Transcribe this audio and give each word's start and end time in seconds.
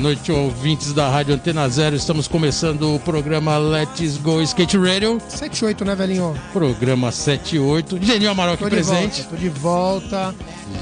noite, 0.00 0.32
ouvintes 0.32 0.94
da 0.94 1.08
Rádio 1.10 1.34
Antena 1.34 1.68
Zero. 1.68 1.94
Estamos 1.94 2.26
começando 2.26 2.94
o 2.94 2.98
programa 3.00 3.58
Let's 3.58 4.16
Go 4.16 4.40
Skate 4.40 4.78
Radio. 4.78 5.20
78, 5.28 5.84
né, 5.84 5.94
velhinho? 5.94 6.34
Programa 6.54 7.12
78. 7.12 7.98
Geninho 8.02 8.30
Amaral 8.30 8.54
aqui 8.54 8.64
presente. 8.64 9.22
volta, 9.22 9.28
tô 9.28 9.36
de 9.36 9.48
volta. 9.50 10.34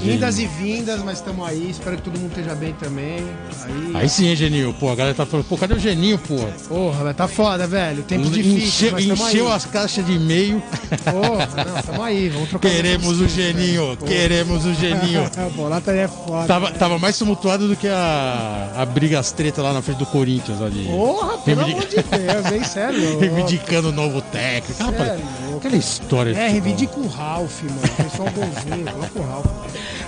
Indas 0.03 0.39
e 0.39 0.47
vindas, 0.47 1.03
mas 1.03 1.17
estamos 1.17 1.45
aí. 1.45 1.69
Espero 1.69 1.97
que 1.97 2.03
todo 2.03 2.17
mundo 2.17 2.29
esteja 2.29 2.55
bem 2.55 2.73
também. 2.73 3.17
Aí, 3.65 3.91
Aí 3.95 4.09
sim, 4.09 4.27
hein, 4.27 4.35
Geninho. 4.35 4.73
Pô, 4.73 4.89
a 4.89 4.95
galera 4.95 5.15
tá 5.15 5.25
falando, 5.25 5.45
pô, 5.45 5.57
cadê 5.57 5.73
o 5.73 5.79
Geninho, 5.79 6.17
pô? 6.17 6.37
porra, 6.69 7.13
tá 7.13 7.27
foda, 7.27 7.67
velho. 7.67 8.03
Tempo 8.03 8.29
difícil, 8.29 8.97
encheu 8.97 9.47
aí. 9.47 9.53
as 9.53 9.65
caixas 9.65 10.05
de 10.05 10.13
e-mail. 10.13 10.61
Porra, 11.03 11.49
não, 11.65 11.81
tamo 11.81 12.03
aí. 12.03 12.29
Vamos 12.29 12.49
trocar 12.49 12.69
Queremos 12.69 13.19
o 13.19 13.25
ideia. 13.25 13.53
Geninho, 13.53 13.97
queremos 13.97 14.65
o 14.65 14.73
Geninho. 14.73 15.29
Bolata 15.55 15.91
aí 15.91 15.99
é 15.99 16.07
foda. 16.07 16.47
Tava, 16.47 16.71
tava 16.71 16.97
mais 16.97 17.17
tumultuado 17.17 17.67
do 17.67 17.75
que 17.75 17.87
a, 17.87 18.71
a 18.77 18.85
briga, 18.85 19.08
as 19.15 19.31
treta 19.31 19.61
lá 19.61 19.73
na 19.73 19.81
frente 19.81 19.97
do 19.97 20.05
Corinthians 20.05 20.61
ali. 20.61 20.85
Porra, 20.85 21.37
pelo 21.39 21.61
amor 21.61 21.85
de 21.85 21.95
Deus, 21.95 22.51
hein? 22.51 22.63
Sério. 22.63 23.19
Reivindicando 23.19 23.89
o 23.89 23.91
novo 23.91 24.21
técnico. 24.21 24.83
Rapaz, 24.83 25.19
aquela 25.57 25.75
história. 25.75 26.37
É, 26.37 26.47
reivindica 26.49 26.99
o 26.99 27.07
Ralph, 27.07 27.63
mano. 27.63 27.81
Pessoal 27.97 28.29
bonzinho, 28.29 28.91
coloca 28.91 29.19
o 29.19 29.23
Ralph. 29.23 29.45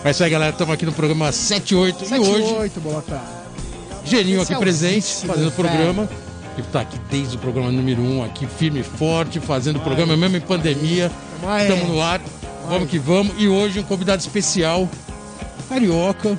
Mas 0.03 0.15
isso 0.15 0.23
aí, 0.23 0.29
galera. 0.29 0.51
Estamos 0.51 0.73
aqui 0.73 0.85
no 0.85 0.93
programa 0.93 1.31
78. 1.31 2.03
E 2.03 2.19
hoje, 2.19 2.43
78, 2.43 2.79
bolota. 2.79 3.21
Geninho 4.03 4.41
aqui 4.41 4.55
presente, 4.55 5.05
Especialíssimo, 5.05 5.33
fazendo 5.33 5.47
o 5.49 5.51
programa. 5.51 6.09
Que 6.55 6.61
tá 6.63 6.81
aqui 6.81 6.99
desde 7.09 7.37
o 7.37 7.39
programa 7.39 7.71
número 7.71 8.01
1, 8.01 8.17
um, 8.17 8.23
aqui 8.23 8.45
firme 8.45 8.81
e 8.81 8.83
forte, 8.83 9.39
fazendo 9.39 9.77
o 9.77 9.79
programa, 9.79 10.17
mesmo 10.17 10.37
em 10.37 10.41
pandemia. 10.41 11.09
Estamos 11.61 11.87
no 11.87 12.01
ar. 12.01 12.19
Vamos 12.67 12.89
que 12.89 12.99
vamos. 12.99 13.33
E 13.37 13.47
hoje 13.47 13.79
um 13.79 13.83
convidado 13.83 14.19
especial, 14.19 14.87
carioca, 15.69 16.37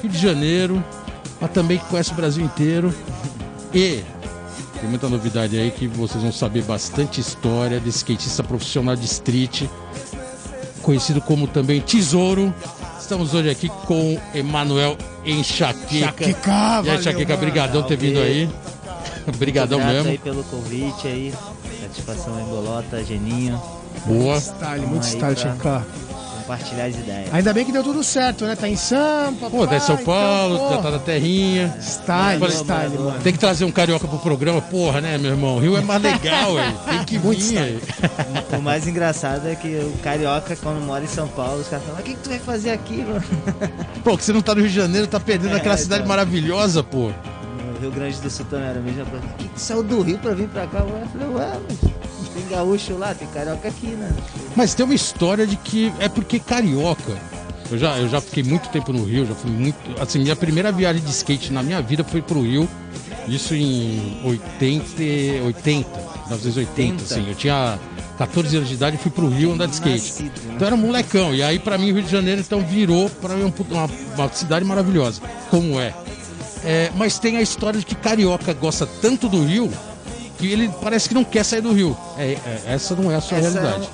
Rio 0.00 0.10
de 0.10 0.18
Janeiro, 0.18 0.82
mas 1.42 1.50
também 1.50 1.76
que 1.78 1.84
conhece 1.86 2.12
o 2.12 2.14
Brasil 2.14 2.44
inteiro. 2.44 2.94
E 3.74 4.04
tem 4.80 4.88
muita 4.88 5.08
novidade 5.08 5.58
aí 5.58 5.72
que 5.72 5.88
vocês 5.88 6.22
vão 6.22 6.32
saber 6.32 6.62
bastante 6.62 7.20
história 7.20 7.80
desse 7.80 7.98
skatista 7.98 8.44
profissional 8.44 8.94
de 8.94 9.04
street, 9.06 9.64
conhecido 10.82 11.20
como 11.20 11.48
também 11.48 11.80
Tesouro. 11.80 12.54
Estamos 13.00 13.34
hoje 13.34 13.50
aqui 13.50 13.68
com 13.86 14.18
Emanuel 14.32 14.96
Enxaqueca. 15.26 16.06
Chaquica, 16.06 16.82
E 16.84 16.90
aí, 16.90 16.98
Enxaqueca, 16.98 17.34
mano. 17.34 17.40
brigadão 17.46 17.82
ter 17.82 17.96
vindo 17.96 18.20
aí. 18.20 18.48
Brigadão 19.36 19.78
Grato 19.78 19.92
mesmo. 19.92 20.10
aí 20.10 20.18
pelo 20.18 20.44
convite 20.44 21.08
aí. 21.08 21.34
Satisfação 21.82 22.40
em 22.40 22.44
Bolota, 22.44 23.02
Geninho. 23.04 23.60
Boa. 24.06 24.38
Style, 24.38 24.80
Vamos 24.84 24.88
muito 24.90 25.04
style, 25.04 25.58
pra-. 25.58 25.82
Compartilhar 26.52 26.84
as 26.84 26.94
ideias. 26.96 27.32
Ainda 27.34 27.52
bem 27.54 27.64
que 27.64 27.72
deu 27.72 27.82
tudo 27.82 28.04
certo, 28.04 28.44
né? 28.44 28.54
Tá 28.54 28.68
em 28.68 28.76
Sampa, 28.76 29.48
Pô, 29.48 29.66
tá 29.66 29.76
em 29.76 29.80
São 29.80 29.96
Paulo, 29.96 30.56
então, 30.56 30.82
tá 30.82 30.90
na 30.90 30.98
terrinha. 30.98 31.74
Style, 31.80 32.40
Falei, 32.40 32.56
style, 32.56 32.98
mano. 32.98 33.20
Tem 33.22 33.32
que 33.32 33.38
trazer 33.38 33.64
um 33.64 33.70
carioca 33.72 34.06
pro 34.06 34.18
programa, 34.18 34.60
porra, 34.60 35.00
né, 35.00 35.16
meu 35.16 35.30
irmão? 35.30 35.58
Rio 35.58 35.76
é 35.76 35.80
mais 35.80 36.02
legal, 36.02 36.54
velho. 36.56 36.78
Tem 36.88 37.04
que 37.04 37.18
Muito 37.18 37.40
vir. 37.40 37.80
O 38.56 38.60
mais 38.60 38.86
engraçado 38.86 39.48
é 39.48 39.54
que 39.54 39.68
o 39.68 39.92
carioca, 40.02 40.54
quando 40.56 40.80
mora 40.84 41.02
em 41.04 41.08
São 41.08 41.26
Paulo, 41.28 41.60
os 41.60 41.68
caras 41.68 41.84
falam, 41.86 42.00
o 42.00 42.02
que, 42.04 42.14
que 42.14 42.20
tu 42.20 42.28
vai 42.28 42.38
fazer 42.38 42.70
aqui, 42.70 42.98
mano? 42.98 43.22
Pô, 44.04 44.16
que 44.18 44.24
você 44.24 44.32
não 44.32 44.42
tá 44.42 44.54
no 44.54 44.60
Rio 44.60 44.70
de 44.70 44.76
Janeiro, 44.76 45.06
tá 45.06 45.18
perdendo 45.20 45.54
É, 45.54 45.56
aquela 45.56 45.74
então. 45.74 45.84
cidade 45.84 46.06
maravilhosa, 46.06 46.82
pô. 46.82 47.10
No 47.72 47.80
Rio 47.80 47.90
Grande 47.90 48.20
do 48.20 48.28
Sul 48.30 48.44
também 48.50 48.68
era 48.68 48.78
a 48.78 48.82
mesma 48.82 49.04
coisa. 49.06 49.24
Que 49.38 49.48
tu 49.48 49.58
saiu 49.58 49.82
do 49.82 50.02
Rio 50.02 50.18
pra 50.18 50.34
vir 50.34 50.48
pra 50.48 50.66
cá? 50.66 50.84
Ué, 50.84 51.00
Eu 51.02 51.08
falei, 51.08 51.28
ué, 51.28 51.52
mas 51.68 51.78
tem 52.34 52.46
gaúcho 52.48 52.96
lá, 52.96 53.14
tem 53.14 53.28
carioca 53.28 53.68
aqui, 53.68 53.88
né? 53.88 54.10
Mas 54.56 54.74
tem 54.74 54.84
uma 54.84 54.94
história 54.94 55.46
de 55.46 55.56
que 55.56 55.92
é 55.98 56.08
porque 56.08 56.38
carioca. 56.38 57.16
Eu 57.70 57.78
já, 57.78 57.98
eu 57.98 58.08
já 58.08 58.20
fiquei 58.20 58.42
muito 58.42 58.68
tempo 58.68 58.92
no 58.92 59.04
Rio, 59.04 59.24
já 59.24 59.34
fui 59.34 59.50
muito. 59.50 59.78
Assim, 60.00 60.18
minha 60.18 60.36
primeira 60.36 60.70
viagem 60.70 61.02
de 61.02 61.10
skate 61.10 61.52
na 61.52 61.62
minha 61.62 61.80
vida 61.80 62.04
foi 62.04 62.20
pro 62.20 62.42
Rio. 62.42 62.68
Isso 63.28 63.54
em 63.54 64.20
80, 64.24 65.44
80 65.44 66.12
1980, 66.26 67.02
assim. 67.02 67.28
Eu 67.28 67.34
tinha 67.34 67.78
14 68.18 68.56
anos 68.56 68.68
de 68.68 68.74
idade 68.74 68.96
e 68.96 68.98
fui 68.98 69.10
pro 69.10 69.28
Rio 69.28 69.52
andar 69.52 69.66
de 69.66 69.74
skate. 69.74 70.22
Né? 70.22 70.30
Então 70.54 70.66
era 70.66 70.76
molecão. 70.76 71.34
E 71.34 71.42
aí, 71.42 71.58
pra 71.58 71.78
mim, 71.78 71.92
Rio 71.92 72.02
de 72.02 72.10
Janeiro 72.10 72.40
então 72.40 72.60
virou 72.60 73.08
pra 73.08 73.34
mim 73.34 73.44
um 73.44 73.52
uma, 73.70 73.90
uma 74.16 74.32
cidade 74.32 74.64
maravilhosa. 74.64 75.22
Como 75.50 75.80
é. 75.80 75.94
É, 76.64 76.90
Mas 76.94 77.18
tem 77.18 77.36
a 77.36 77.42
história 77.42 77.78
de 77.78 77.86
que 77.86 77.94
carioca 77.94 78.52
gosta 78.52 78.86
tanto 78.86 79.28
do 79.28 79.44
Rio 79.44 79.70
que 80.42 80.52
ele 80.52 80.68
parece 80.82 81.08
que 81.08 81.14
não 81.14 81.22
quer 81.24 81.44
sair 81.44 81.60
do 81.60 81.72
Rio. 81.72 81.96
É, 82.18 82.32
é, 82.32 82.62
essa 82.66 82.96
não 82.96 83.10
é 83.12 83.14
a 83.14 83.20
sua 83.20 83.38
Essa 83.38 83.46
é 83.46 83.60
realidade. 83.62 83.88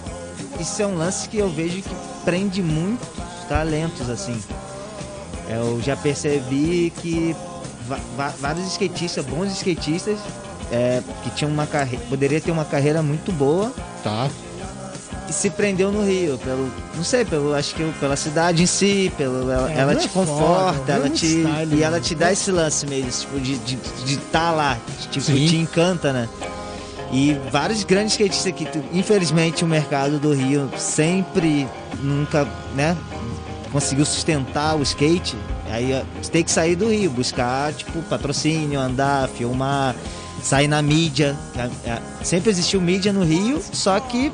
um- 0.58 0.62
isso 0.62 0.80
é 0.82 0.86
um 0.86 0.96
lance 0.96 1.28
que 1.28 1.36
eu 1.36 1.50
vejo 1.50 1.82
que 1.82 1.94
prende 2.24 2.62
muitos 2.62 3.06
talentos, 3.48 4.08
assim. 4.08 4.40
Eu 5.48 5.80
já 5.82 5.94
percebi 5.96 6.90
que 7.02 7.36
vários 8.40 8.66
skatistas, 8.68 9.24
bons 9.26 9.52
skatistas, 9.52 10.18
é, 10.72 11.02
que 11.22 11.30
tinham 11.30 11.50
uma 11.52 11.66
carreira, 11.66 12.04
poderia 12.08 12.40
ter 12.40 12.50
uma 12.50 12.64
carreira 12.64 13.02
muito 13.02 13.30
boa 13.32 13.72
Tá. 14.02 14.28
E 15.28 15.32
se 15.32 15.50
prendeu 15.50 15.92
no 15.92 16.04
Rio, 16.04 16.38
pelo, 16.38 16.70
não 16.96 17.04
sei, 17.04 17.24
pelo, 17.24 17.54
acho 17.54 17.74
que 17.74 17.84
pela 18.00 18.16
cidade 18.16 18.62
em 18.62 18.66
si, 18.66 19.12
pelo, 19.16 19.50
ela, 19.50 19.70
É, 19.70 19.78
ela 19.78 19.94
te 19.94 20.06
é 20.06 20.08
foda, 20.08 20.26
conforta, 20.26 20.92
Rio 20.92 20.92
é 20.92 20.96
ela 20.96 21.10
te, 21.10 21.26
style, 21.26 21.74
e 21.74 21.82
ela 21.82 22.00
te 22.00 22.14
dá 22.14 22.32
esse 22.32 22.50
lance 22.50 22.86
mesmo, 22.86 23.10
tipo, 23.10 23.40
de 23.40 23.54
estar 23.54 24.04
de, 24.04 24.04
de 24.04 24.16
tá 24.16 24.50
lá, 24.50 24.78
tipo, 25.10 25.26
Sim. 25.26 25.46
te 25.46 25.56
encanta, 25.56 26.12
né? 26.12 26.28
E 27.12 27.38
vários 27.50 27.84
grandes 27.84 28.12
skatistas 28.14 28.52
que, 28.52 28.68
infelizmente, 28.92 29.64
o 29.64 29.66
mercado 29.66 30.18
do 30.18 30.32
Rio 30.32 30.70
sempre, 30.76 31.66
nunca, 32.02 32.46
né, 32.74 32.96
conseguiu 33.72 34.04
sustentar 34.04 34.76
o 34.76 34.82
skate. 34.82 35.36
Aí 35.70 36.02
você 36.20 36.30
tem 36.30 36.42
que 36.42 36.50
sair 36.50 36.74
do 36.74 36.88
Rio, 36.88 37.10
buscar, 37.10 37.72
tipo, 37.72 38.00
patrocínio, 38.02 38.80
andar, 38.80 39.28
filmar, 39.28 39.94
sair 40.42 40.68
na 40.68 40.80
mídia. 40.80 41.36
É, 41.56 41.90
é, 41.90 42.02
Sempre 42.22 42.50
existiu 42.50 42.80
mídia 42.80 43.12
no 43.12 43.24
Rio, 43.24 43.60
só 43.72 43.98
que 44.00 44.32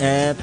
é, 0.00 0.34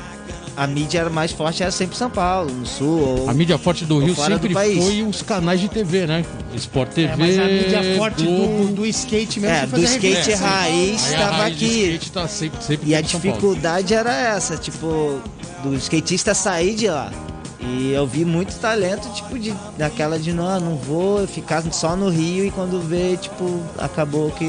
a 0.56 0.68
mídia 0.68 1.00
era 1.00 1.10
mais 1.10 1.32
forte, 1.32 1.64
era 1.64 1.72
sempre 1.72 1.98
São 1.98 2.10
Paulo, 2.10 2.52
no 2.52 2.66
Sul. 2.66 3.00
Ou, 3.22 3.30
A 3.30 3.34
mídia 3.34 3.58
forte 3.58 3.86
do 3.86 4.00
Rio 4.00 4.14
fora 4.14 4.30
do 4.38 4.42
sempre 4.42 4.54
país. 4.54 4.84
foi 4.84 5.02
os 5.04 5.22
canais 5.24 5.60
de 5.60 5.68
TV, 5.68 6.06
né? 6.06 6.24
Sport 6.56 6.90
TV, 6.92 7.12
É, 7.12 7.16
mas 7.16 7.40
a 7.40 7.44
mídia 7.46 7.96
forte 7.98 8.24
Globo. 8.24 8.66
do, 8.68 8.74
do 8.76 8.86
skate 8.86 9.40
mesmo. 9.40 9.56
É, 9.56 9.66
do 9.66 9.80
skate 9.84 10.38
São 10.38 10.48
raiz. 10.48 11.06
Estava 11.12 11.32
raiz 11.38 11.58
do 11.60 11.66
aqui. 11.66 11.82
skate 11.84 12.12
tá 12.12 12.28
sempre, 12.28 12.64
sempre 12.64 12.90
E 12.90 12.96
a 12.96 13.02
em 13.02 13.04
São 13.04 13.20
Paulo. 13.20 13.36
dificuldade 13.36 13.94
era 13.96 14.14
essa, 14.16 14.56
tipo, 14.56 15.20
do 15.64 15.74
skatista 15.76 16.34
sair 16.36 16.76
de 16.76 16.88
lá. 16.88 17.12
E 17.60 17.92
eu 17.94 18.06
vi 18.06 18.24
muito 18.26 18.54
talento, 18.60 19.08
tipo, 19.14 19.40
de, 19.40 19.54
daquela 19.78 20.20
de 20.20 20.34
não, 20.34 20.60
não 20.60 20.76
vou 20.76 21.26
ficar 21.26 21.64
só 21.72 21.96
no 21.96 22.10
Rio 22.10 22.46
e 22.46 22.52
quando 22.52 22.80
vê, 22.86 23.16
tipo, 23.18 23.60
acabou 23.80 24.30
que 24.32 24.46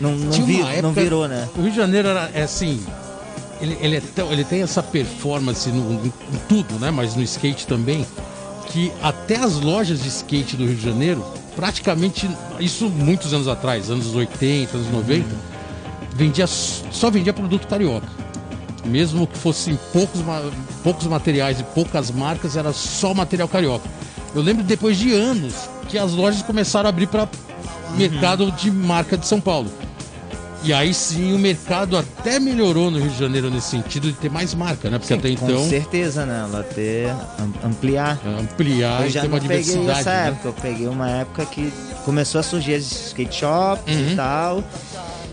não, 0.00 0.12
não, 0.12 0.32
uma 0.36 0.58
não 0.62 0.68
época- 0.70 1.00
virou, 1.02 1.28
né? 1.28 1.48
O 1.56 1.62
Rio 1.62 1.70
de 1.70 1.76
Janeiro 1.76 2.08
era, 2.08 2.30
é 2.32 2.42
assim. 2.44 2.80
Ele, 3.62 3.78
ele, 3.80 3.96
é 3.96 4.00
tão- 4.00 4.30
ele 4.32 4.44
tem 4.44 4.60
essa 4.62 4.82
performance 4.82 5.68
no, 5.70 6.04
em 6.04 6.12
tudo, 6.48 6.74
né? 6.80 6.90
Mas 6.90 7.14
no 7.14 7.22
skate 7.22 7.66
também. 7.66 8.04
Que 8.66 8.90
até 9.02 9.36
as 9.36 9.54
lojas 9.60 10.02
de 10.02 10.08
skate 10.08 10.56
do 10.56 10.64
Rio 10.66 10.74
de 10.74 10.82
Janeiro, 10.84 11.24
praticamente, 11.54 12.28
isso 12.58 12.88
muitos 12.88 13.32
anos 13.32 13.46
atrás, 13.46 13.88
anos 13.90 14.14
80, 14.14 14.76
anos 14.76 14.90
90, 14.90 15.26
vendia, 16.14 16.46
só 16.46 17.10
vendia 17.10 17.32
produto 17.32 17.66
carioca. 17.68 18.08
Mesmo 18.84 19.26
que 19.28 19.38
fossem 19.38 19.78
poucos, 19.92 20.20
poucos 20.82 21.06
materiais 21.06 21.60
e 21.60 21.62
poucas 21.64 22.10
marcas, 22.10 22.56
era 22.56 22.72
só 22.72 23.14
material 23.14 23.46
carioca. 23.46 23.88
Eu 24.34 24.42
lembro 24.42 24.64
depois 24.64 24.96
de 24.96 25.12
anos 25.12 25.54
que 25.88 25.96
as 25.98 26.12
lojas 26.12 26.42
começaram 26.42 26.86
a 26.86 26.90
abrir 26.90 27.06
para 27.06 27.28
mercado 27.96 28.50
de 28.52 28.70
marca 28.70 29.16
de 29.18 29.26
São 29.26 29.40
Paulo. 29.40 29.70
E 30.64 30.72
aí 30.72 30.94
sim 30.94 31.32
o 31.34 31.38
mercado 31.38 31.96
até 31.96 32.38
melhorou 32.38 32.88
no 32.88 32.98
Rio 33.00 33.10
de 33.10 33.18
Janeiro 33.18 33.50
nesse 33.50 33.70
sentido 33.70 34.06
de 34.12 34.14
ter 34.16 34.30
mais 34.30 34.54
marca, 34.54 34.88
né? 34.88 34.96
Porque 34.98 35.12
até 35.12 35.34
Com 35.34 35.46
então 35.46 35.68
certeza, 35.68 36.24
né? 36.24 36.44
Ela 36.48 36.62
ter, 36.62 37.08
am- 37.10 37.52
ampliar. 37.68 38.20
ampliar 38.40 39.00
eu 39.02 39.06
e 39.08 39.10
já 39.10 39.22
ter 39.22 39.26
uma 39.26 39.40
diversidade. 39.40 39.90
essa 40.00 40.10
né? 40.10 40.28
época, 40.28 40.48
eu 40.48 40.52
peguei 40.52 40.86
uma 40.86 41.10
época 41.10 41.44
que 41.46 41.72
começou 42.04 42.38
a 42.40 42.42
surgir 42.44 42.74
as 42.74 42.84
skate 42.84 43.34
shops 43.34 43.92
Uhum. 43.92 44.12
e 44.12 44.16
tal, 44.16 44.64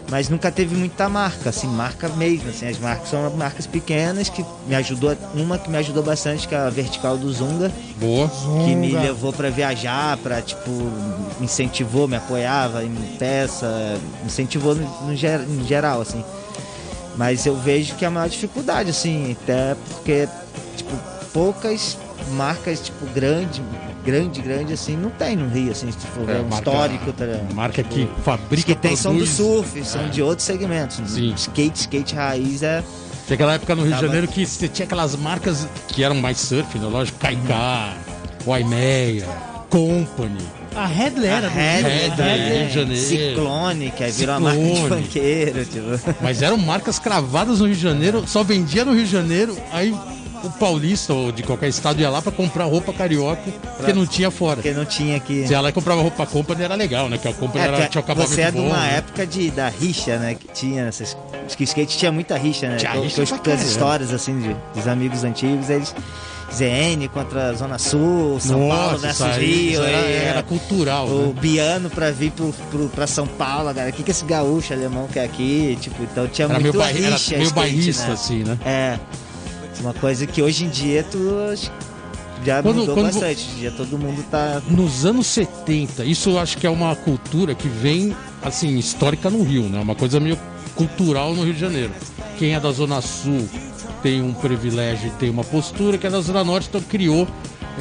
mas 0.09 0.27
nunca 0.27 0.51
teve 0.51 0.75
muita 0.75 1.07
marca, 1.07 1.50
assim, 1.50 1.67
marca 1.67 2.09
mesmo, 2.09 2.50
assim, 2.50 2.67
as 2.67 2.79
marcas 2.79 3.09
são 3.09 3.29
marcas 3.35 3.67
pequenas 3.67 4.27
que 4.27 4.44
me 4.67 4.75
ajudou, 4.75 5.15
uma 5.35 5.57
que 5.57 5.69
me 5.69 5.77
ajudou 5.77 6.01
bastante, 6.01 6.47
que 6.47 6.56
é 6.56 6.57
a 6.57 6.69
Vertical 6.69 7.15
do 7.17 7.31
Zunga, 7.31 7.71
Boa. 7.97 8.27
que 8.65 8.75
me 8.75 8.89
Zunga. 8.91 9.01
levou 9.01 9.31
pra 9.31 9.50
viajar, 9.50 10.17
pra, 10.17 10.41
tipo, 10.41 10.69
me 11.39 11.45
incentivou, 11.45 12.07
me 12.07 12.15
apoiava 12.15 12.83
em 12.83 12.94
peça, 13.19 14.00
me 14.21 14.27
incentivou 14.27 14.73
no, 14.73 14.81
no 15.06 15.13
em 15.13 15.65
geral, 15.67 16.01
assim. 16.01 16.23
Mas 17.15 17.45
eu 17.45 17.55
vejo 17.55 17.95
que 17.95 18.03
é 18.05 18.07
a 18.07 18.12
maior 18.12 18.29
dificuldade, 18.29 18.89
assim, 18.89 19.35
até 19.44 19.75
porque, 19.89 20.27
tipo, 20.75 20.91
poucas 21.31 21.97
marcas, 22.31 22.79
tipo, 22.79 23.05
grande, 23.07 23.62
grande, 24.06 24.42
grande, 24.42 24.74
assim, 24.74 24.96
não 24.98 25.10
tem 25.10 25.36
no 25.36 25.48
Rio, 25.50 25.72
assim, 25.72 25.92
se 25.92 26.07
for 26.07 26.25
ver, 26.25 26.38
É, 26.38 26.40
um 26.40 26.44
marca- 26.50 26.56
histórico, 26.69 27.13
tá 27.13 27.25
ligado? 27.25 27.54
Marca 27.54 27.84
que 27.84 28.04
Os 28.18 28.24
fabrica 28.24 28.74
que 28.74 28.75
tem 28.80 28.96
são 28.96 29.16
do 29.16 29.25
surf, 29.25 29.84
são 29.86 30.01
É. 30.06 30.10
de 30.10 30.22
outros 30.22 30.46
segmentos. 30.46 30.98
Sim. 31.12 31.34
Skate, 31.36 31.80
skate 31.81 32.16
raiz 32.16 32.63
é. 32.63 32.84
Tem 33.28 33.36
aquela 33.36 33.54
época 33.54 33.75
no 33.75 33.81
Rio 33.84 33.92
de 33.92 33.96
Tava- 33.98 34.07
Janeiro 34.07 34.28
que 34.28 34.46
você 34.46 34.68
tinha 34.68 34.86
aquelas 34.86 35.16
marcas 35.16 35.68
que 35.90 36.04
eram 36.04 36.16
mais 36.16 36.38
surf, 36.40 36.78
né? 36.80 36.88
Lógico, 36.88 37.19
Kaiká, 37.19 37.94
Waimeia, 38.46 39.28
Company. 39.69 40.40
A 40.75 40.86
Redley 40.86 41.28
era 41.30 41.48
A 41.48 41.50
do 41.50 42.22
Rio. 42.24 42.68
De 42.68 42.74
Janeiro. 42.74 42.96
Ciclone, 43.06 43.92
que 43.92 44.04
aí 44.04 44.12
virou 44.12 44.38
uma 44.38 44.54
marca 44.54 44.63
de 44.63 44.88
funkeiro, 45.04 45.66
tipo. 45.66 46.13
Mas 46.22 46.42
eram 46.42 46.57
marcas 46.57 46.98
cravadas 47.00 47.60
no 47.60 47.66
Rio 47.66 47.75
de 47.75 47.81
Janeiro, 47.81 48.24
só 48.28 48.44
vendia 48.44 48.86
no 48.86 48.94
Rio 48.94 49.06
de 49.06 49.12
Janeiro, 49.12 49.57
aí 49.72 49.94
o 50.44 50.50
paulista 50.51 51.13
ou 51.13 51.31
de 51.31 51.44
qualquer 51.44 51.68
estado 51.69 52.00
ia 52.00 52.09
lá 52.09 52.21
pra 52.21 52.31
comprar 52.31 52.65
roupa 52.65 52.94
carioca, 52.94 53.41
porque 53.77 53.94
não 53.94 54.06
tinha 54.06 54.30
fora. 54.31 54.57
Porque 54.57 54.71
não 54.71 54.86
tinha 54.86 55.18
aqui. 55.18 55.45
Você 55.45 55.53
ia 55.53 55.62
lá 55.62 55.69
e 55.69 55.71
comprava 55.71 56.01
roupa 56.01 56.25
company 56.25 56.63
era 56.63 56.75
legal, 56.75 57.09
né? 57.09 57.18
Que 57.18 57.27
a 57.27 57.33
company 57.33 57.63
era, 57.63 57.77
É, 57.80 57.88
tinha 57.88 58.03
um 58.07 58.15
você 58.15 58.41
é 58.41 58.51
de 58.51 58.57
uma 58.59 58.77
né? 58.77 58.97
época 58.97 59.25
de, 59.27 59.51
da 59.51 59.69
rixa, 59.69 60.18
né? 60.18 60.36
Que 60.36 60.47
tinha 60.53 60.86
essas. 60.86 61.18
Acho 61.45 61.57
que 61.57 61.63
o 61.63 61.65
skate 61.65 61.97
tinha 61.97 62.12
muita 62.12 62.38
rixa, 62.38 62.68
né? 62.69 62.77
Tinha 62.77 62.91
Que 62.91 62.97
eu- 62.97 63.03
rixa 63.03 63.15
que 63.15 63.21
eu 63.21 63.25
pra 63.27 63.36
escutei 63.36 63.53
as 63.53 63.63
histórias 63.63 64.13
assim 64.13 64.39
de, 64.39 64.56
dos 64.74 64.88
amigos 64.88 65.24
antigos, 65.24 65.69
eles. 65.69 65.94
ZN 66.51 67.07
contra 67.13 67.50
a 67.51 67.53
Zona 67.53 67.77
Sul, 67.77 68.39
São 68.39 68.57
Paulo 68.68 68.94
Nossa, 68.94 68.97
versus 68.97 69.19
isso 69.19 69.24
aí, 69.24 69.69
Rio. 69.69 69.83
era, 69.83 69.97
aí, 70.00 70.13
era 70.15 70.39
é, 70.39 70.41
cultural, 70.41 71.07
o 71.07 71.27
né? 71.27 71.33
Biano 71.39 71.91
pra 71.91 72.09
vir 72.09 72.31
pro, 72.31 72.51
pro, 72.71 72.89
pra 72.89 73.06
São 73.06 73.27
Paulo, 73.27 73.71
cara. 73.71 73.91
O 73.91 73.94
que, 73.94 74.01
que 74.01 74.09
esse 74.09 74.25
gaúcho 74.25 74.74
alemão 74.74 75.07
quer 75.07 75.25
aqui? 75.25 75.77
Tipo, 75.80 76.01
então 76.01 76.27
tinha 76.27 76.45
Era 76.45 76.59
muito 76.59 76.75
meio, 76.75 76.83
bairri- 76.83 77.03
era 77.06 77.15
rixa. 77.15 77.31
meio 77.36 77.44
skate, 77.44 77.53
bairrista, 77.56 78.07
né? 78.07 78.13
assim, 78.13 78.44
né? 78.44 78.57
É. 78.65 79.00
Uma 79.79 79.93
coisa 79.93 80.25
que 80.27 80.41
hoje 80.41 80.65
em 80.65 80.69
dia 80.69 81.03
tu 81.09 81.17
já 82.45 82.61
Quando- 82.61 82.77
mudou 82.79 82.95
quando- 82.95 83.05
bastante. 83.07 83.47
Em 83.55 83.59
dia 83.59 83.71
todo 83.71 83.97
mundo 83.97 84.23
tá. 84.29 84.61
Nos 84.69 85.05
anos 85.05 85.27
70, 85.27 86.03
isso 86.05 86.31
eu 86.31 86.39
acho 86.39 86.57
que 86.57 86.67
é 86.67 86.69
uma 86.69 86.95
cultura 86.95 87.53
que 87.55 87.67
vem, 87.67 88.15
assim, 88.41 88.77
histórica 88.77 89.29
no 89.29 89.43
Rio, 89.43 89.63
né? 89.63 89.79
Uma 89.79 89.95
coisa 89.95 90.19
meio 90.19 90.37
cultural 90.75 91.33
no 91.33 91.43
Rio 91.43 91.53
de 91.53 91.59
Janeiro. 91.59 91.91
Quem 92.37 92.53
é 92.55 92.59
da 92.59 92.71
Zona 92.71 93.01
Sul 93.01 93.47
tem 94.01 94.21
um 94.21 94.33
privilégio 94.33 95.07
e 95.07 95.11
tem 95.11 95.29
uma 95.29 95.43
postura, 95.43 95.97
quem 95.97 96.07
é 96.07 96.11
da 96.11 96.21
Zona 96.21 96.43
Norte 96.43 96.67
então 96.69 96.81
criou 96.81 97.27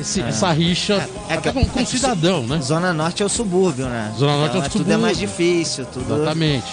esse- 0.01 0.21
essa 0.21 0.51
rixa 0.53 1.09
É, 1.29 1.35
é 1.35 1.37
que- 1.37 1.53
com, 1.53 1.65
com 1.65 1.79
é 1.79 1.83
o 1.83 1.87
que 1.87 1.93
cidadão, 1.97 2.45
né? 2.45 2.61
Zona 2.61 2.93
Norte 2.93 3.23
é 3.23 3.27
o 3.27 3.29
subúrbio, 3.29 3.87
né? 3.87 4.13
Zona 4.19 4.37
Norte 4.37 4.57
é 4.57 4.59
o 4.59 4.63
Tudo 4.63 4.67
é 4.67 4.71
subúrbio. 4.71 4.99
mais 5.01 5.19
difícil, 5.19 5.85
tudo. 5.87 6.15
Exatamente. 6.15 6.67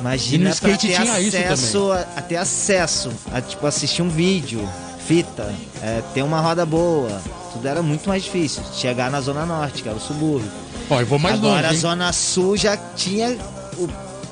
Imagina 0.00 0.44
E 0.44 0.48
no 0.48 0.50
skate 0.54 0.86
tinha 0.88 1.20
isso 1.20 1.36
acesso 1.36 1.92
a, 1.92 2.00
a 2.16 2.22
ter 2.22 2.36
acesso 2.36 3.10
a 3.32 3.40
tipo 3.40 3.66
assistir 3.66 4.02
um 4.02 4.08
vídeo, 4.08 4.66
fita, 5.06 5.52
é, 5.82 6.02
ter 6.14 6.22
uma 6.22 6.40
roda 6.40 6.64
boa. 6.64 7.20
Tudo 7.52 7.66
era 7.66 7.82
muito 7.82 8.08
mais 8.08 8.22
difícil. 8.22 8.62
Chegar 8.74 9.10
na 9.10 9.20
Zona 9.20 9.44
Norte, 9.46 9.82
que 9.82 9.88
era 9.88 9.96
o 9.96 10.00
subúrbio. 10.00 10.50
Ó, 10.90 11.00
eu 11.00 11.06
vou 11.06 11.18
mais 11.18 11.34
Agora 11.36 11.54
longe, 11.54 11.66
a 11.66 11.72
hein? 11.72 11.78
Zona 11.78 12.12
Sul 12.12 12.56
já 12.56 12.76
tinha 12.76 13.36
o 13.76 13.88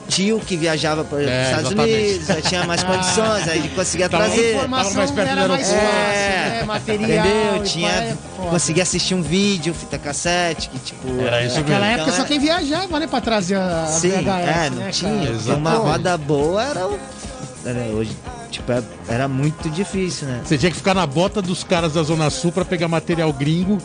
tio 0.09 0.41
que 0.41 0.57
viajava 0.57 1.05
para 1.05 1.19
os 1.19 1.27
É, 1.27 1.43
Estados 1.45 1.67
exatamente. 1.73 1.95
Unidos, 2.09 2.27
já 2.27 2.41
tinha 2.43 2.65
mais 2.65 2.83
condições, 2.85 3.49
aí 3.49 3.59
ele 3.59 3.69
conseguia 3.71 4.09
Tava- 4.09 4.25
A 4.25 4.27
trazer. 4.29 4.51
informação 4.55 4.85
Tava 4.85 4.97
mais 4.99 5.11
perto 5.11 5.31
era 5.31 5.43
do 5.43 5.49
mais 5.49 5.67
fácil, 5.67 5.79
aeroporto. 5.87 6.07
né? 6.09 6.65
Material. 6.67 7.27
Entendeu? 7.27 7.63
Tinha, 7.65 7.91
é 7.91 8.17
conseguia 8.51 8.83
assistir 8.83 9.15
um 9.15 9.23
vídeo, 9.23 9.75
fita 9.75 9.99
cassete, 9.99 10.69
que 10.69 10.79
tipo. 10.79 11.21
Era 11.21 11.45
isso 11.45 11.57
Naquela 11.57 11.79
mesmo. 11.81 11.93
época 11.95 12.03
Então, 12.11 12.17
só 12.17 12.23
é- 12.23 12.27
quem 12.27 12.39
viajava, 12.39 13.01
né, 13.01 13.07
pra 13.07 13.21
trazer 13.21 13.57
a 13.57 13.87
Sim, 13.87 14.11
VHS, 14.11 14.49
é, 14.67 14.71
não 14.71 14.77
né, 14.79 14.91
tinha. 14.91 15.27
cara? 15.45 15.57
Uma 15.57 15.71
roda 15.73 16.17
boa 16.19 16.63
era, 16.63 16.87
o- 16.87 16.99
era 17.65 17.81
hoje, 17.93 18.17
tipo, 18.51 18.71
era- 18.73 18.85
era 19.09 19.29
muito 19.29 19.69
difícil, 19.71 20.29
né? 20.29 20.41
Você 20.45 20.57
tinha 20.57 20.71
que 20.71 20.77
ficar 20.77 20.95
na 20.95 21.07
bota 21.07 21.43
dos 21.43 21.65
caras 21.65 21.93
da 21.95 22.03
Zona 22.03 22.31
Sul 22.31 22.53
pra 22.53 22.65
pegar 22.65 22.89
material 22.89 23.33
gringo, 23.33 23.79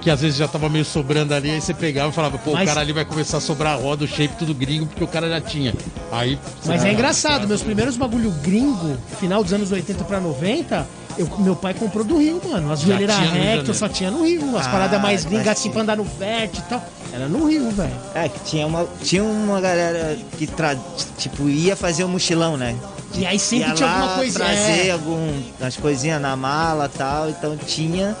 que 0.00 0.10
às 0.10 0.20
vezes 0.20 0.36
já 0.38 0.48
tava 0.48 0.68
meio 0.68 0.84
sobrando 0.84 1.34
ali, 1.34 1.50
aí 1.50 1.60
você 1.60 1.74
pegava 1.74 2.10
e 2.10 2.12
falava, 2.14 2.38
pô, 2.38 2.52
Mas- 2.52 2.62
o 2.62 2.66
cara 2.66 2.80
ali 2.80 2.92
vai 2.92 3.04
começar 3.04 3.36
a 3.36 3.40
sobrar 3.40 3.74
a 3.74 3.76
roda, 3.76 4.04
o 4.04 4.08
shape 4.08 4.34
tudo 4.38 4.54
gringo, 4.54 4.86
porque 4.86 5.04
o 5.04 5.08
cara 5.08 5.28
já 5.28 5.40
tinha. 5.40 5.74
Aí. 6.10 6.38
Mas 6.64 6.84
é 6.84 6.92
engraçado, 6.92 7.46
meus 7.46 7.62
primeiros 7.62 7.96
bagulho 7.96 8.30
gringo, 8.42 8.96
final 9.18 9.42
dos 9.44 9.52
anos 9.52 9.70
80 9.70 10.04
pra 10.04 10.18
90, 10.20 10.86
eu, 11.18 11.28
meu 11.40 11.54
pai 11.54 11.74
comprou 11.74 12.02
do 12.04 12.16
Rio, 12.18 12.40
mano. 12.48 12.72
As 12.72 12.80
joelheiras 12.80 13.16
rectas 13.18 13.76
só 13.76 13.88
tinha 13.88 14.10
no 14.10 14.24
Rio. 14.24 14.56
As 14.56 14.66
Ah, 14.66 14.70
paradas 14.70 15.00
mais 15.02 15.24
gringas 15.24 15.46
mas 15.46 15.58
assim 15.58 15.70
pra 15.70 15.82
andar 15.82 15.96
no 15.96 16.04
vert 16.04 16.56
e 16.56 16.62
tal. 16.62 16.82
Era 17.12 17.28
no 17.28 17.46
Rio, 17.46 17.70
velho. 17.72 17.92
É, 18.14 18.28
que 18.28 18.38
tinha 18.44 18.66
uma, 18.66 18.86
tinha 19.02 19.22
uma 19.24 19.60
galera 19.60 20.16
que, 20.38 20.46
tra, 20.46 20.76
tipo, 21.18 21.48
ia 21.48 21.74
fazer 21.76 22.04
um 22.04 22.08
mochilão, 22.08 22.56
né? 22.56 22.74
E 23.16 23.26
aí 23.26 23.38
sempre 23.38 23.68
ia 23.68 23.74
tinha 23.74 23.88
lá 23.88 23.94
alguma 23.96 24.14
coisa. 24.16 24.38
trazer 24.38 24.86
É, 24.86 24.90
algum, 24.92 25.42
umas 25.60 25.76
coisinhas 25.76 26.22
na 26.22 26.36
mala 26.36 26.88
e 26.94 26.96
tal, 26.96 27.28
então 27.28 27.56
tinha... 27.56 28.16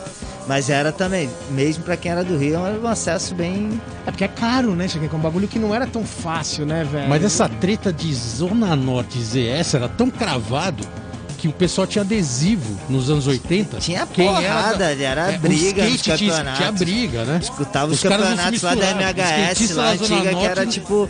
Mas 0.50 0.68
era 0.68 0.90
também, 0.90 1.30
mesmo 1.52 1.84
pra 1.84 1.96
quem 1.96 2.10
era 2.10 2.24
do 2.24 2.36
Rio, 2.36 2.66
era 2.66 2.76
um 2.76 2.88
acesso 2.88 3.36
bem... 3.36 3.80
é 4.04 4.10
porque 4.10 4.24
é 4.24 4.28
caro, 4.28 4.74
né, 4.74 4.88
Cheguei 4.88 5.08
com 5.08 5.16
um 5.16 5.20
bagulho 5.20 5.46
que 5.46 5.60
não 5.60 5.72
era 5.72 5.86
tão 5.86 6.04
fácil, 6.04 6.66
né, 6.66 6.82
velho? 6.82 7.08
Mas 7.08 7.22
essa 7.22 7.48
treta 7.48 7.92
de 7.92 8.12
Zona 8.12 8.74
Norte 8.74 9.16
e 9.16 9.22
ZS 9.22 9.74
era 9.74 9.88
tão 9.88 10.10
cravado 10.10 10.84
que 11.38 11.46
o 11.46 11.52
pessoal 11.52 11.86
tinha 11.86 12.02
adesivo 12.02 12.76
nos 12.88 13.08
anos 13.08 13.28
80. 13.28 13.78
Tinha 13.78 14.04
Quem 14.08 14.26
porrada, 14.26 14.76
da- 14.76 14.90
era 15.04 15.30
É, 15.34 15.38
briga 15.38 15.84
nos 15.84 15.94
skate 15.94 16.18
tinha- 16.18 16.32
campeonatos. 16.32 16.58
Tinha 16.58 16.72
briga, 16.72 17.24
né? 17.24 17.38
Escutava 17.40 17.86
os, 17.92 17.98
Os 17.98 18.02
campeonatos 18.02 18.62
lá 18.62 18.74
da. 18.74 18.90
MHS, 18.90 19.70
lá 19.76 19.84
da 19.84 19.96
Zona 20.04 20.16
antiga, 20.16 20.34
que 20.34 20.44
era 20.46 20.66
tipo. 20.66 21.08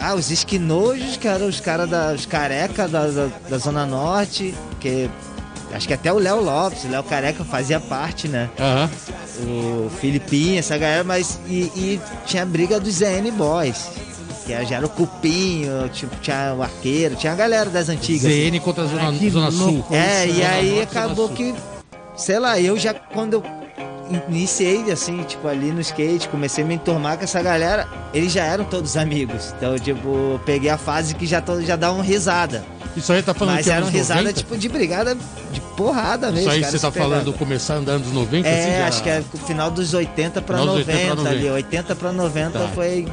Ah, 0.00 0.14
os 0.14 0.30
esquinojos, 0.30 1.18
que 1.18 1.28
eram 1.28 1.46
os 1.46 1.60
caras 1.60 1.88
da. 1.90 2.14
os 2.14 2.24
careca 2.24 2.88
da, 2.88 3.06
da, 3.08 3.28
da 3.50 3.58
Zona 3.58 3.84
Norte, 3.84 4.54
que. 4.80 5.10
Acho 5.72 5.86
que 5.86 5.94
até 5.94 6.12
o 6.12 6.18
Léo 6.18 6.42
Lopes, 6.42 6.84
o 6.84 6.88
Léo 6.88 7.02
Careca 7.04 7.44
fazia 7.44 7.78
parte, 7.78 8.26
né? 8.28 8.50
Aham. 8.58 8.90
O 9.46 9.90
Filipinho, 10.00 10.58
essa 10.58 10.76
galera, 10.76 11.04
mas. 11.04 11.38
E, 11.48 11.60
e 11.76 12.00
tinha 12.26 12.42
a 12.42 12.46
briga 12.46 12.78
dos 12.80 12.94
ZN 12.96 13.30
Boys. 13.36 13.88
Que 14.46 14.64
já 14.64 14.76
era 14.76 14.86
o 14.86 14.88
Cupinho, 14.88 15.88
tipo, 15.92 16.14
tinha 16.16 16.54
o 16.56 16.62
Arqueiro, 16.62 17.14
tinha 17.14 17.32
a 17.32 17.36
galera 17.36 17.70
das 17.70 17.88
antigas. 17.88 18.24
assim. 18.26 18.50
ZN 18.50 18.58
contra 18.60 18.82
a 18.84 18.86
Zona, 18.86 19.08
Ai, 19.08 19.30
Zona 19.30 19.50
Sul. 19.50 19.84
É, 19.90 20.26
e 20.26 20.42
aí 20.42 20.70
Norte, 20.76 20.82
acabou 20.98 21.28
que, 21.28 21.54
sei 22.16 22.38
lá, 22.38 22.58
eu 22.60 22.76
já 22.78 22.92
quando 22.92 23.34
eu 23.34 23.42
iniciei 24.28 24.90
assim, 24.90 25.22
tipo, 25.22 25.46
ali 25.46 25.70
no 25.70 25.80
skate, 25.80 26.28
comecei 26.28 26.64
a 26.64 26.66
me 26.66 26.74
enturmar 26.74 27.16
com 27.16 27.24
essa 27.24 27.40
galera, 27.42 27.86
eles 28.12 28.32
já 28.32 28.44
eram 28.44 28.64
todos 28.64 28.96
amigos. 28.96 29.54
Então, 29.56 29.78
tipo, 29.78 30.40
peguei 30.44 30.70
a 30.70 30.76
fase 30.78 31.14
que 31.14 31.26
já, 31.26 31.40
to- 31.40 31.62
já 31.62 31.76
davam 31.76 32.00
risada. 32.00 32.64
Isso 32.96 33.12
aí 33.12 33.22
tá 33.22 33.32
falando 33.32 33.54
Mas 33.56 33.64
que 33.66 33.70
eram 33.72 33.82
anos 33.86 33.92
risada 33.94 34.20
90? 34.22 34.38
tipo 34.40 34.58
de 34.58 34.68
brigada 34.68 35.16
de 35.52 35.60
porrada 35.76 36.30
mesmo. 36.32 36.40
Isso 36.40 36.50
aí 36.50 36.56
os 36.60 36.66
caras 36.66 36.80
você 36.80 36.86
tá 36.86 36.88
se 36.88 36.92
pegavam. 36.92 37.10
falando 37.12 37.34
andar 37.80 37.98
nos 37.98 38.12
90? 38.12 38.48
assim, 38.48 38.58
É, 38.58 38.78
já- 38.78 38.88
acho 38.88 39.02
que 39.02 39.08
é 39.08 39.22
o 39.32 39.38
final 39.38 39.70
dos 39.70 39.94
80 39.94 40.42
pra 40.42 40.58
Final 40.58 40.76
dos 40.76 40.86
90, 40.86 40.98
80 40.98 41.22
pra 41.22 41.30
ali. 41.30 41.38
90. 41.48 41.54
80 41.54 41.94
pra 41.96 42.12
90 42.12 42.58
Tá. 42.58 42.68
foi. 42.74 43.06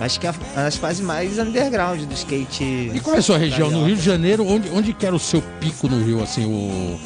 Acho 0.00 0.18
que 0.18 0.26
é 0.26 0.34
as 0.56 0.76
fases 0.76 1.00
mais 1.00 1.38
underground 1.38 2.00
do 2.00 2.14
skate. 2.14 2.90
E 2.92 3.00
qual 3.00 3.14
é 3.14 3.18
a 3.20 3.22
sua 3.22 3.38
região? 3.38 3.70
No. 3.70 3.84
Rio 3.86 3.94
de 3.96 4.02
Janeiro, 4.02 4.44
onde, 4.46 4.68
onde 4.70 4.92
que 4.92 5.06
era 5.06 5.14
o 5.14 5.18
seu 5.20 5.40
pico 5.60 5.86
no 5.88 6.02
Rio, 6.04 6.20
assim, 6.22 6.44
o... 6.44 6.98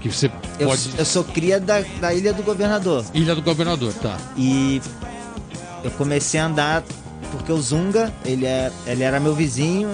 Que 0.00 0.08
você 0.08 0.30
Eu, 0.60 0.68
pode... 0.68 0.90
eu 0.96 1.04
sou 1.04 1.24
cria 1.24 1.58
da, 1.58 1.82
da 2.00 2.14
Ilha 2.14 2.32
do 2.32 2.44
Governador. 2.44 3.04
Ilha 3.12 3.34
do 3.34 3.42
Governador, 3.42 3.92
tá. 3.94 4.16
E 4.36 4.80
eu 5.82 5.90
comecei 5.92 6.38
a 6.38 6.46
andar 6.46 6.84
porque 7.32 7.50
o 7.50 7.60
Zunga, 7.60 8.12
ele, 8.24 8.46
é, 8.46 8.70
ele 8.86 9.02
era 9.02 9.18
meu 9.18 9.34
vizinho. 9.34 9.90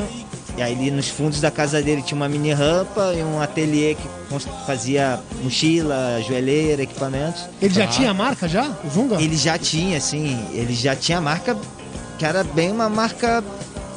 E 0.56 0.62
aí 0.62 0.72
ali 0.72 0.90
nos 0.90 1.08
fundos 1.08 1.40
da 1.40 1.50
casa 1.50 1.82
dele 1.82 2.00
tinha 2.02 2.16
uma 2.16 2.28
mini 2.28 2.52
rampa 2.52 3.12
e 3.16 3.22
um 3.24 3.40
ateliê 3.40 3.94
que 3.96 4.08
fazia 4.66 5.18
mochila, 5.42 6.22
joelheira, 6.26 6.82
equipamentos. 6.82 7.42
Ele 7.60 7.74
já 7.74 7.86
Tá. 7.86 7.92
tinha 7.92 8.14
marca 8.14 8.48
já? 8.48 8.70
O 8.84 8.88
Zunga? 8.90 9.20
Ele 9.20 9.36
já 9.36 9.58
tinha, 9.58 9.98
assim, 9.98 10.38
ele 10.52 10.72
já 10.72 10.94
tinha 10.94 11.20
marca 11.20 11.56
que 12.18 12.24
era 12.24 12.44
bem 12.44 12.70
uma 12.70 12.88
marca 12.88 13.42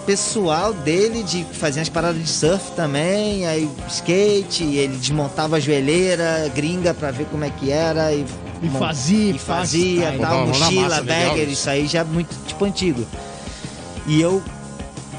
pessoal 0.08 0.74
dele, 0.74 1.22
de 1.22 1.44
fazer 1.44 1.82
as 1.82 1.90
paradas 1.90 2.22
de 2.24 2.30
surf 2.30 2.72
também, 2.76 3.46
aí 3.46 3.70
skate, 3.90 4.64
e 4.64 4.78
ele 4.78 4.96
desmontava 4.98 5.58
a 5.58 5.60
joelheira 5.60 6.50
gringa 6.56 6.94
pra 6.94 7.12
ver 7.12 7.26
como 7.26 7.44
é 7.44 7.50
que 7.50 7.70
era 7.70 8.14
e, 8.14 8.26
E 8.64 8.70
fazia, 8.70 9.32
e 9.32 9.38
faz, 9.38 9.60
fazia, 9.72 10.12
tá, 10.14 10.18
tal, 10.28 10.38
Mão 10.38 10.48
na 10.48 10.48
mochila, 10.48 10.82
massa, 10.90 11.02
legal 11.02 11.30
bagger, 11.30 11.44
isso. 11.44 11.52
isso 11.54 11.70
aí 11.70 11.88
já 11.88 12.00
é 12.00 12.04
muito 12.06 12.34
tipo 12.48 12.64
antigo. 12.66 13.06
E 14.08 14.22
eu 14.22 14.42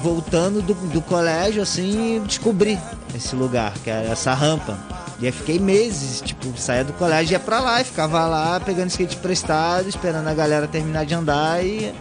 voltando 0.02 0.62
do, 0.62 0.74
do 0.74 1.02
colégio 1.02 1.62
assim, 1.62 2.22
descobri 2.26 2.78
esse 3.14 3.34
lugar, 3.34 3.72
que 3.82 3.90
era 3.90 4.08
essa 4.08 4.32
rampa. 4.34 4.78
E 5.20 5.26
aí 5.26 5.32
fiquei 5.32 5.58
meses, 5.58 6.20
tipo, 6.20 6.56
saía 6.56 6.84
do 6.84 6.92
colégio, 6.92 7.32
ia 7.32 7.40
pra 7.40 7.60
lá 7.60 7.80
e 7.80 7.84
ficava 7.84 8.24
lá 8.26 8.60
pegando 8.60 8.88
skate 8.88 9.16
emprestado, 9.16 9.88
esperando 9.88 10.28
a 10.28 10.34
galera 10.34 10.68
terminar 10.68 11.04
de 11.04 11.14
andar 11.14 11.64
e, 11.64 11.92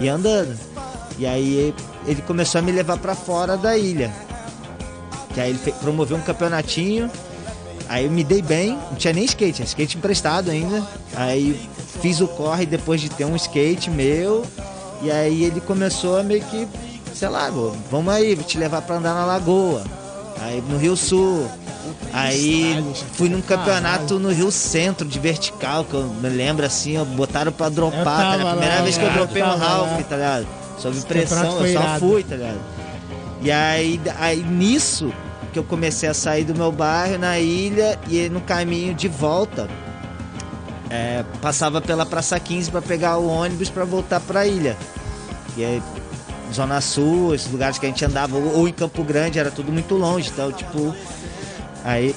e 0.00 0.08
andando. 0.08 0.58
E 1.18 1.26
aí 1.26 1.74
ele 2.06 2.22
começou 2.22 2.60
a 2.60 2.62
me 2.62 2.72
levar 2.72 2.96
pra 2.96 3.14
fora 3.14 3.56
da 3.56 3.76
ilha. 3.76 4.10
Que 5.34 5.40
aí 5.40 5.50
ele 5.50 5.72
promoveu 5.72 6.16
um 6.16 6.22
campeonatinho. 6.22 7.10
Aí 7.88 8.04
eu 8.04 8.10
me 8.10 8.24
dei 8.24 8.40
bem, 8.40 8.78
não 8.90 8.96
tinha 8.96 9.12
nem 9.12 9.24
skate, 9.24 9.54
tinha 9.54 9.66
skate 9.66 9.98
emprestado 9.98 10.50
ainda. 10.50 10.86
Aí 11.14 11.68
fiz 12.00 12.20
o 12.20 12.28
corre 12.28 12.64
depois 12.64 13.00
de 13.00 13.10
ter 13.10 13.24
um 13.24 13.36
skate 13.36 13.90
meu. 13.90 14.46
E 15.02 15.10
aí 15.10 15.44
ele 15.44 15.60
começou 15.60 16.18
a 16.18 16.22
meio 16.22 16.42
que, 16.44 16.66
sei 17.18 17.28
lá, 17.28 17.50
"Vô, 17.50 17.72
vamos 17.90 18.12
aí, 18.14 18.34
vou 18.34 18.44
te 18.44 18.56
levar 18.56 18.82
pra 18.82 18.96
andar 18.96 19.14
na 19.14 19.24
lagoa. 19.24 19.82
Aí 20.40 20.62
no 20.68 20.78
Rio 20.78 20.96
Sul. 20.96 21.48
Aí 22.12 22.84
fui 23.14 23.28
num 23.28 23.40
campeonato 23.40 24.18
no 24.18 24.30
Rio 24.30 24.50
Centro 24.50 25.06
de 25.06 25.18
vertical, 25.18 25.84
que 25.84 25.94
eu 25.94 26.04
me 26.04 26.28
lembro 26.28 26.64
assim, 26.64 26.96
ó, 26.96 27.04
botaram 27.04 27.50
pra 27.50 27.68
dropar, 27.68 28.04
tá 28.04 28.36
ligado? 28.36 28.50
primeira 28.52 28.76
lá, 28.76 28.82
vez 28.82 28.96
que 28.98 29.04
eu 29.04 29.10
dropei 29.12 29.42
tava 29.42 29.56
Ralph, 29.56 30.02
tá 30.08 30.16
ligado? 30.16 30.46
Sob 30.78 31.00
pressão, 31.02 31.66
eu 31.66 31.72
só 31.72 31.98
fui, 31.98 32.22
tá 32.22 32.36
ligado? 32.36 32.60
E 33.42 33.50
aí, 33.50 34.00
aí 34.18 34.42
nisso 34.42 35.12
que 35.52 35.58
eu 35.58 35.64
comecei 35.64 36.08
a 36.08 36.14
sair 36.14 36.44
do 36.44 36.54
meu 36.54 36.70
bairro 36.70 37.18
na 37.18 37.38
ilha 37.38 37.98
e 38.08 38.28
no 38.28 38.40
caminho 38.40 38.94
de 38.94 39.08
volta 39.08 39.68
é, 40.90 41.24
passava 41.40 41.80
pela 41.80 42.06
Praça 42.06 42.38
15 42.38 42.70
para 42.70 42.82
pegar 42.82 43.18
o 43.18 43.28
ônibus 43.28 43.68
para 43.70 43.84
voltar 43.84 44.20
para 44.20 44.40
a 44.40 44.46
ilha. 44.46 44.76
E 45.56 45.64
aí, 45.64 45.82
Zona 46.52 46.80
Sul, 46.80 47.34
esses 47.34 47.50
lugares 47.50 47.78
que 47.78 47.86
a 47.86 47.88
gente 47.88 48.04
andava, 48.04 48.36
ou, 48.36 48.58
ou 48.60 48.68
em 48.68 48.72
Campo 48.72 49.02
Grande, 49.04 49.38
era 49.38 49.50
tudo 49.50 49.70
muito 49.72 49.94
longe. 49.94 50.30
Então, 50.32 50.50
tipo, 50.52 50.94
aí 51.84 52.14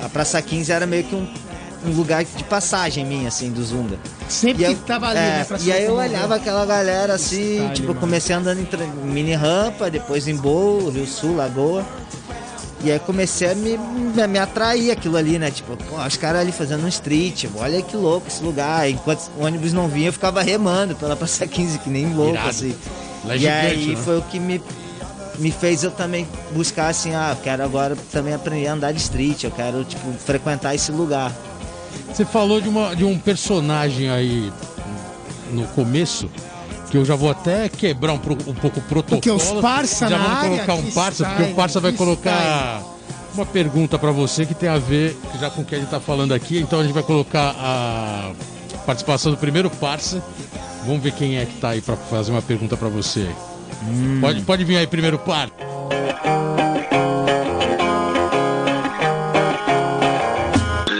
a 0.00 0.08
Praça 0.08 0.40
15 0.40 0.70
era 0.72 0.86
meio 0.86 1.04
que 1.04 1.14
um, 1.14 1.26
um 1.86 1.90
lugar 1.92 2.24
de 2.24 2.44
passagem 2.44 3.04
minha, 3.04 3.28
assim, 3.28 3.50
do 3.50 3.62
Zunga. 3.64 3.96
Sempre 4.28 4.64
que 4.64 4.70
eu- 4.72 4.76
tava 4.78 5.08
ali, 5.08 5.18
é, 5.18 5.22
né? 5.22 5.44
pra 5.46 5.58
E 5.60 5.72
aí 5.72 5.84
eu 5.84 5.94
olhava 5.94 6.36
aquela 6.36 6.64
galera 6.64 7.14
assim, 7.14 7.56
Estádio, 7.56 7.74
tipo, 7.74 7.84
eu 7.88 7.94
mano. 7.94 8.00
comecei 8.00 8.34
andando 8.34 8.60
em 8.60 9.06
mini 9.06 9.34
rampa, 9.34 9.90
depois 9.90 10.26
em 10.28 10.36
Boa, 10.36 10.90
Rio 10.90 11.06
Sul, 11.06 11.36
Lagoa. 11.36 11.84
E 12.82 12.92
aí 12.92 12.98
comecei 12.98 13.50
a 13.50 13.54
me, 13.54 13.78
me, 13.78 14.26
me 14.26 14.38
atrair 14.38 14.90
aquilo 14.90 15.16
ali, 15.16 15.38
né? 15.38 15.50
Tipo, 15.50 15.74
pô, 15.74 15.96
os 16.04 16.16
caras 16.18 16.42
ali 16.42 16.52
fazendo 16.52 16.84
um 16.84 16.88
street, 16.88 17.46
olha 17.56 17.80
que 17.80 17.96
louco 17.96 18.28
esse 18.28 18.42
lugar. 18.42 18.90
Enquanto 18.90 19.30
o 19.38 19.42
ônibus 19.44 19.72
não 19.72 19.88
vinha, 19.88 20.08
eu 20.08 20.12
ficava 20.12 20.42
remando 20.42 20.94
pela 20.94 21.16
Praça 21.16 21.46
15, 21.46 21.78
que 21.78 21.88
nem 21.88 22.12
louco, 22.12 22.32
Irado. 22.34 22.50
assim. 22.50 22.74
Lá 23.24 23.34
é 23.34 23.36
e 23.36 23.40
gigante, 23.40 23.66
aí 23.66 23.86
né? 23.96 23.96
foi 23.96 24.18
o 24.18 24.22
que 24.22 24.38
me, 24.38 24.62
me 25.38 25.50
fez 25.50 25.82
eu 25.82 25.90
também 25.90 26.26
buscar 26.52 26.88
assim, 26.88 27.14
ah, 27.14 27.34
eu 27.36 27.42
quero 27.42 27.62
agora 27.62 27.96
também 28.12 28.34
aprender 28.34 28.66
a 28.68 28.72
andar 28.74 28.92
de 28.92 29.00
street, 29.00 29.44
eu 29.44 29.50
quero, 29.50 29.84
tipo, 29.84 30.12
frequentar 30.12 30.74
esse 30.74 30.92
lugar. 30.92 31.32
Você 32.12 32.24
falou 32.24 32.60
de, 32.60 32.68
uma, 32.68 32.94
de 32.94 33.04
um 33.04 33.18
personagem 33.18 34.10
aí 34.10 34.52
no 35.50 35.66
começo, 35.68 36.28
que 36.90 36.96
eu 36.96 37.04
já 37.04 37.16
vou 37.16 37.30
até 37.30 37.68
quebrar 37.68 38.12
um, 38.12 38.16
um 38.16 38.54
pouco 38.54 38.78
o 38.78 38.82
protocolo. 38.82 39.20
Porque 39.20 39.30
os 39.30 39.50
parça 39.60 40.08
Já 40.08 40.18
na 40.18 40.24
vamos 40.24 40.38
área, 40.38 40.50
colocar 40.50 40.74
um 40.74 40.90
parça, 40.90 41.24
porque 41.24 41.42
o 41.42 41.54
parça 41.54 41.80
vai 41.80 41.92
colocar 41.92 42.82
uma 43.34 43.44
pergunta 43.44 43.98
pra 43.98 44.12
você 44.12 44.46
que 44.46 44.54
tem 44.54 44.68
a 44.68 44.78
ver 44.78 45.16
já 45.40 45.50
com 45.50 45.62
o 45.62 45.64
que 45.64 45.74
a 45.74 45.78
gente 45.78 45.90
tá 45.90 45.98
falando 45.98 46.32
aqui. 46.32 46.58
Então 46.58 46.78
a 46.80 46.82
gente 46.82 46.92
vai 46.92 47.02
colocar 47.02 47.54
a 47.58 48.32
participação 48.86 49.32
do 49.32 49.38
primeiro 49.38 49.68
parça. 49.68 50.22
Vamos 50.86 51.02
ver 51.02 51.12
quem 51.12 51.38
é 51.38 51.46
que 51.46 51.54
tá 51.54 51.70
aí 51.70 51.80
pra 51.80 51.96
fazer 51.96 52.30
uma 52.30 52.42
pergunta 52.42 52.76
pra 52.76 52.88
você. 52.88 53.26
Pode, 54.20 54.42
pode 54.42 54.64
vir 54.64 54.76
aí 54.76 54.86
primeiro 54.86 55.18
par. 55.18 55.50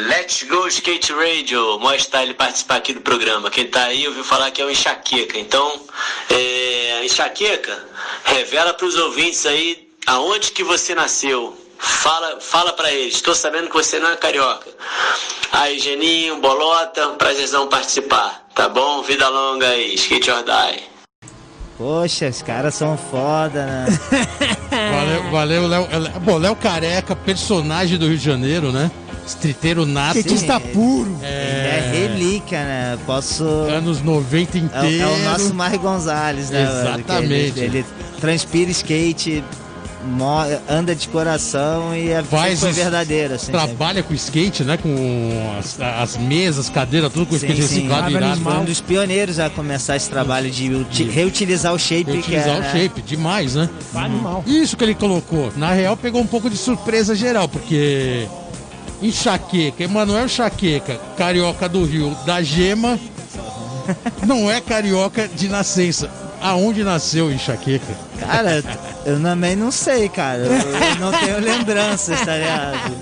Let's 0.09 0.43
Go 0.45 0.67
Skate 0.69 1.13
Radio, 1.13 1.79
mostra 1.81 2.23
ele 2.23 2.33
participar 2.33 2.77
aqui 2.77 2.95
do 2.95 3.03
programa. 3.03 3.51
Quem 3.51 3.67
tá 3.67 3.85
aí 3.85 4.09
ouviu 4.09 4.25
falar 4.25 4.51
que 4.51 4.63
é 4.63 4.65
o 4.65 4.71
Enxaqueca. 4.71 5.39
Então, 5.39 5.81
é, 6.31 7.05
Enxaqueca, 7.05 7.87
revela 8.25 8.73
pros 8.73 8.97
ouvintes 8.97 9.45
aí 9.45 9.87
aonde 10.07 10.53
que 10.53 10.65
você 10.65 10.95
nasceu. 10.95 11.64
Fala, 11.79 12.39
fala 12.41 12.73
para 12.73 12.91
eles. 12.93 13.15
Estou 13.15 13.35
sabendo 13.35 13.69
que 13.69 13.75
você 13.75 13.99
não 13.99 14.11
é 14.11 14.17
carioca. 14.17 14.69
Aí, 15.53 15.79
Geninho, 15.79 16.41
Bolota, 16.41 17.09
prazerzão 17.11 17.69
participar. 17.69 18.45
Tá 18.55 18.69
bom? 18.69 19.03
Vida 19.03 19.29
longa 19.29 19.69
aí, 19.69 19.95
Skate 19.95 20.31
or 20.31 20.43
Die. 20.45 20.83
Poxa, 21.77 22.29
os 22.29 22.41
caras 22.43 22.75
são 22.75 22.97
foda, 22.97 23.67
né? 23.67 23.87
Valeu, 24.71 25.31
valeu 25.31 25.67
Léo. 25.69 25.89
é, 25.91 26.19
Bom, 26.21 26.39
Léo 26.39 26.55
Careca, 26.57 27.17
personagem 27.17 27.99
do 27.99 28.07
Rio 28.09 28.19
de 28.19 28.25
Janeiro, 28.25 28.71
né? 28.73 28.91
Estriteiro 29.27 29.85
nato. 29.87 30.19
Skatista 30.19 30.61
puro. 30.61 31.19
É, 31.23 31.91
relíquia, 31.93 32.59
né? 32.63 32.99
Posso. 33.07 33.45
Anos 33.45 34.03
90 34.03 34.59
É, 34.59 34.61
o- 34.61 34.65
inteiro. 34.65 35.03
é 35.03 35.07
o 35.07 35.19
nosso 35.25 35.55
Mário 35.55 35.79
Gonzalez, 35.81 36.51
né? 36.51 36.63
Exatamente. 36.63 37.59
Ele, 37.61 37.79
ele 37.79 37.87
transpira 38.21 38.71
skate, 38.71 39.43
anda 40.69 40.95
de 40.95 41.09
coração 41.09 41.95
e 41.97 42.11
é 42.11 42.23
Faz 42.23 42.61
foi 42.61 42.73
verdadeiro, 42.73 43.35
assim. 43.35 43.47
sempre. 43.47 43.61
Trabalha 43.61 44.03
com 44.03 44.15
skate, 44.15 44.63
né? 44.65 44.77
Com 44.77 44.95
as, 45.59 45.81
as 45.81 46.17
mesas, 46.17 46.69
cadeiras, 46.69 47.13
tudo 47.13 47.27
com 47.27 47.33
Sim, 47.39 47.47
skate 47.47 47.63
sim. 47.63 47.75
reciclado 47.77 48.11
irado. 48.11 48.41
Foi 48.41 48.53
um 48.55 48.65
dos 48.65 48.81
pioneiros 48.81 49.39
a 49.39 49.49
começar 49.51 49.97
esse 49.97 50.09
trabalho 50.11 50.51
de 50.51 50.73
uti- 50.75 51.05
reutilizar 51.05 51.73
o 51.73 51.79
shape, 51.79 52.11
E 52.11 52.23
que 52.23 52.35
é, 52.35 52.41
o 52.47 52.61
né? 52.61 52.73
shape, 52.73 53.03
demais, 53.03 53.55
né? 53.55 53.69
Animal. 53.95 54.45
Isso 54.47 54.77
que 54.77 54.85
ele 54.85 54.95
colocou. 54.95 55.53
Na 55.57 55.73
real, 55.73 55.97
pegou 55.97 56.21
um 56.21 56.27
pouco 56.27 56.49
de 56.51 56.57
surpresa 56.57 57.15
geral, 57.15 57.49
porque 57.49 58.27
Enxaqueca, 59.03 59.83
Emanuel 59.85 60.25
Enxaqueca, 60.27 60.99
carioca 61.17 61.69
do 61.69 61.85
Rio, 61.85 62.17
da 62.27 62.43
Gema, 62.43 62.99
não 64.27 64.51
é 64.51 64.61
carioca 64.61 65.29
de 65.29 65.49
nascença. 65.49 66.11
Aonde 66.45 66.85
nasceu 66.85 67.33
Enxaqueca? 67.33 67.95
Cara, 68.21 68.63
eu 69.07 69.19
também 69.21 69.57
não 69.57 69.71
sei, 69.71 70.11
cara. 70.11 70.43
Eu, 70.43 70.97
não 71.01 71.11
tenho 71.11 71.41
lembranças, 71.41 72.21
tá 72.21 72.37
ligado? 72.37 72.95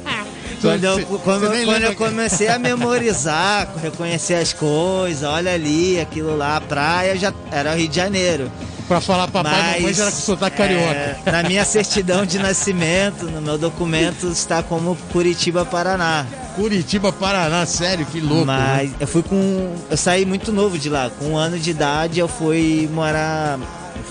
Quando 0.60 0.84
eu, 0.84 0.94
Você- 0.94 1.02
quando, 1.04 1.16
eu- 1.16 1.20
quando 1.20 1.50
lembra 1.50 1.88
eu 1.88 1.96
comecei 1.96 2.46
a 2.46 2.56
memorizar, 2.56 3.68
reconhecer 3.82 4.34
as 4.34 4.52
coisas, 4.52 5.24
olha 5.28 5.52
ali, 5.52 6.00
aquilo 6.00 6.36
lá, 6.36 6.56
a 6.56 6.60
praia, 6.60 7.16
já 7.18 7.32
era 7.50 7.72
o 7.72 7.76
Rio 7.76 7.88
de 7.88 7.96
Janeiro. 7.96 8.48
Pra 8.92 9.00
falar 9.00 9.28
papai 9.28 9.52
e 9.52 9.56
mamãe 9.56 9.82
Mas 9.84 9.96
já 9.96 10.02
era 10.02 10.12
com 10.12 10.18
sotaque 10.18 10.56
carioca. 10.58 11.18
é, 11.24 11.32
na 11.32 11.42
minha 11.44 11.64
certidão 11.64 12.26
de 12.26 12.38
nascimento, 12.38 13.24
no 13.24 13.40
meu 13.40 13.56
documento, 13.56 14.28
está 14.28 14.62
como 14.62 14.94
Curitiba, 15.10 15.64
Paraná. 15.64 16.26
Curitiba, 16.56 17.10
Paraná, 17.10 17.64
sério, 17.64 18.04
que 18.04 18.20
louco. 18.20 18.44
né? 18.44 18.54
Mas 18.54 18.90
eu 19.00 19.06
fui 19.06 19.22
com. 19.22 19.74
Eu 19.90 19.96
saí 19.96 20.26
muito 20.26 20.52
novo 20.52 20.78
de 20.78 20.90
lá. 20.90 21.10
Com 21.18 21.30
um 21.30 21.36
ano 21.38 21.58
de 21.58 21.70
idade 21.70 22.20
eu 22.20 22.28
fui 22.28 22.86
morar. 22.92 23.58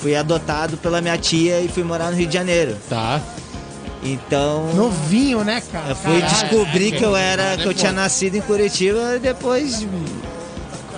Fui 0.01 0.15
adotado 0.15 0.77
pela 0.77 0.99
minha 0.99 1.15
tia 1.15 1.59
e 1.61 1.67
fui 1.67 1.83
morar 1.83 2.09
no 2.09 2.17
Rio 2.17 2.25
de 2.25 2.33
Janeiro. 2.33 2.75
Tá. 2.89 3.21
Então. 4.03 4.73
Novinho, 4.73 5.43
né, 5.43 5.61
cara? 5.71 5.89
Eu 5.89 5.95
fui 5.95 6.19
Caralho. 6.21 6.39
descobrir 6.49 6.91
que 6.93 7.03
eu 7.05 7.15
era. 7.15 7.53
é 7.53 7.57
que 7.57 7.67
eu 7.67 7.73
tinha 7.73 7.91
foda. 7.91 8.01
nascido 8.01 8.35
em 8.35 8.41
Curitiba 8.41 9.17
e 9.17 9.19
depois. 9.19 9.85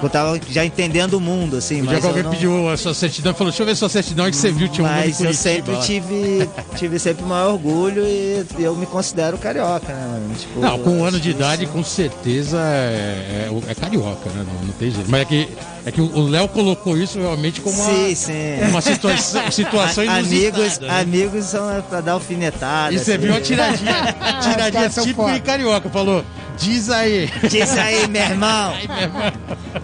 Eu 0.06 0.10
tava 0.10 0.40
já 0.50 0.66
entendendo 0.66 1.14
o 1.16 1.22
mundo, 1.22 1.58
assim, 1.58 1.82
mas. 1.82 2.02
eu 2.04 2.10
alguém 2.10 2.24
não- 2.24 2.32
pediu 2.32 2.70
a 2.70 2.78
sua 2.78 2.94
certidão 2.94 3.32
e 3.32 3.36
falou: 3.36 3.52
Deixa 3.52 3.64
eu 3.64 3.68
ver 3.68 3.76
sua 3.76 3.90
certidão, 3.90 4.26
aí 4.26 4.32
que 4.32 4.38
você 4.38 4.52
viu, 4.52 4.68
tinha 4.68 4.86
um 4.86 4.90
Mas 4.90 5.20
eu 5.20 5.26
Curitiba. 5.28 5.34
sempre 5.34 5.78
tive, 5.78 6.50
tive 6.76 7.00
sempre 7.00 7.24
o 7.24 7.28
maior 7.28 7.54
orgulho 7.54 8.04
e 8.06 8.46
eu 8.60 8.76
me 8.76 8.86
considero 8.86 9.38
carioca, 9.38 9.94
né, 9.94 10.08
mano? 10.12 10.36
Tipo, 10.36 10.60
Não, 10.60 10.80
com 10.80 10.90
um 11.00 11.06
ano 11.06 11.20
de 11.20 11.30
idade, 11.30 11.66
com 11.68 11.84
certeza 11.84 12.58
é, 12.60 13.50
é- 13.68 13.72
é 13.72 13.76
carioca, 13.76 14.30
né? 14.30 14.46
Não, 14.48 14.68
não 14.68 14.74
tem 14.74 14.92
jeito. 14.92 15.10
Mas 15.10 15.22
é 15.22 15.26
que, 15.26 15.48
é 15.86 15.92
que 15.92 16.02
o 16.02 16.28
Léo 16.28 16.48
colocou 16.50 16.98
isso 16.98 17.20
realmente 17.20 17.62
como 17.62 17.76
uma, 17.82 17.94
Sim, 17.94 18.16
sim. 18.16 18.34
uma 18.70 18.82
situação, 18.82 19.50
situação 19.52 20.04
A- 20.10 20.18
amigos, 20.18 20.80
né? 20.80 21.02
amigos 21.02 21.46
são 21.46 21.82
pra 21.90 22.02
dar 22.02 22.14
alfinetada. 22.14 22.94
E 22.94 23.00
você 23.00 23.14
assim. 23.14 23.22
viu 23.26 23.36
a 23.36 23.42
tiradinha, 23.42 24.16
tiradinha 24.42 24.90
são 24.90 25.04
típica 25.06 25.36
e 25.36 25.40
carioca. 25.40 25.90
Falou, 25.90 26.24
diz 26.58 26.90
aí. 26.90 27.30
Diz 27.50 27.78
aí, 27.78 28.08
meu 28.08 28.22
irmão. 28.22 28.74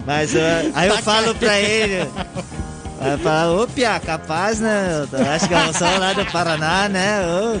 Mas 0.06 0.34
eu- 0.34 0.40
aí 0.74 0.88
eu 0.88 0.96
Tá 0.96 1.02
falo 1.02 1.34
pra 1.34 1.58
ele. 1.58 2.08
Aí 3.00 3.12
eu 3.12 3.18
falo, 3.18 3.62
ô 3.62 3.66
Pia, 3.66 3.98
capaz, 3.98 4.60
né? 4.60 5.06
Eu 5.10 5.30
acho 5.30 5.48
que 5.48 5.54
eu 5.54 5.72
sou 5.72 5.98
lá 5.98 6.12
do 6.12 6.24
Paraná, 6.26 6.88
né? 6.88 7.20
Ô, 7.26 7.58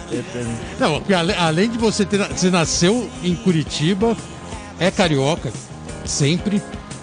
Não, 0.78 1.02
além 1.38 1.70
de 1.70 1.78
você 1.78 2.04
ter. 2.04 2.18
Você 2.28 2.50
nasceu 2.50 3.08
em 3.22 3.34
Curitiba, 3.34 4.16
é 4.78 4.90
carioca, 4.90 5.50
sempre. 6.04 6.62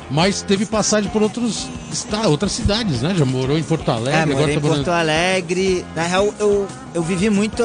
Mas 0.10 0.42
teve 0.42 0.66
passagem 0.66 1.10
por 1.12 1.22
outros 1.22 1.68
esta- 1.92 2.28
outras 2.30 2.54
cidades, 2.54 3.02
né? 3.02 3.14
Já 3.18 3.26
morou 3.26 3.58
em 3.58 3.64
Porto 3.64 3.90
Alegre, 3.92 4.22
É, 4.22 4.26
morei 4.26 4.56
em 4.56 4.60
tá 4.60 4.62
morando- 4.62 4.86
Porto 4.86 4.96
Alegre. 4.96 5.86
Na 5.96 6.04
real, 6.04 6.34
eu, 6.40 6.66
eu 6.94 7.02
vivi 7.04 7.30
muito 7.30 7.62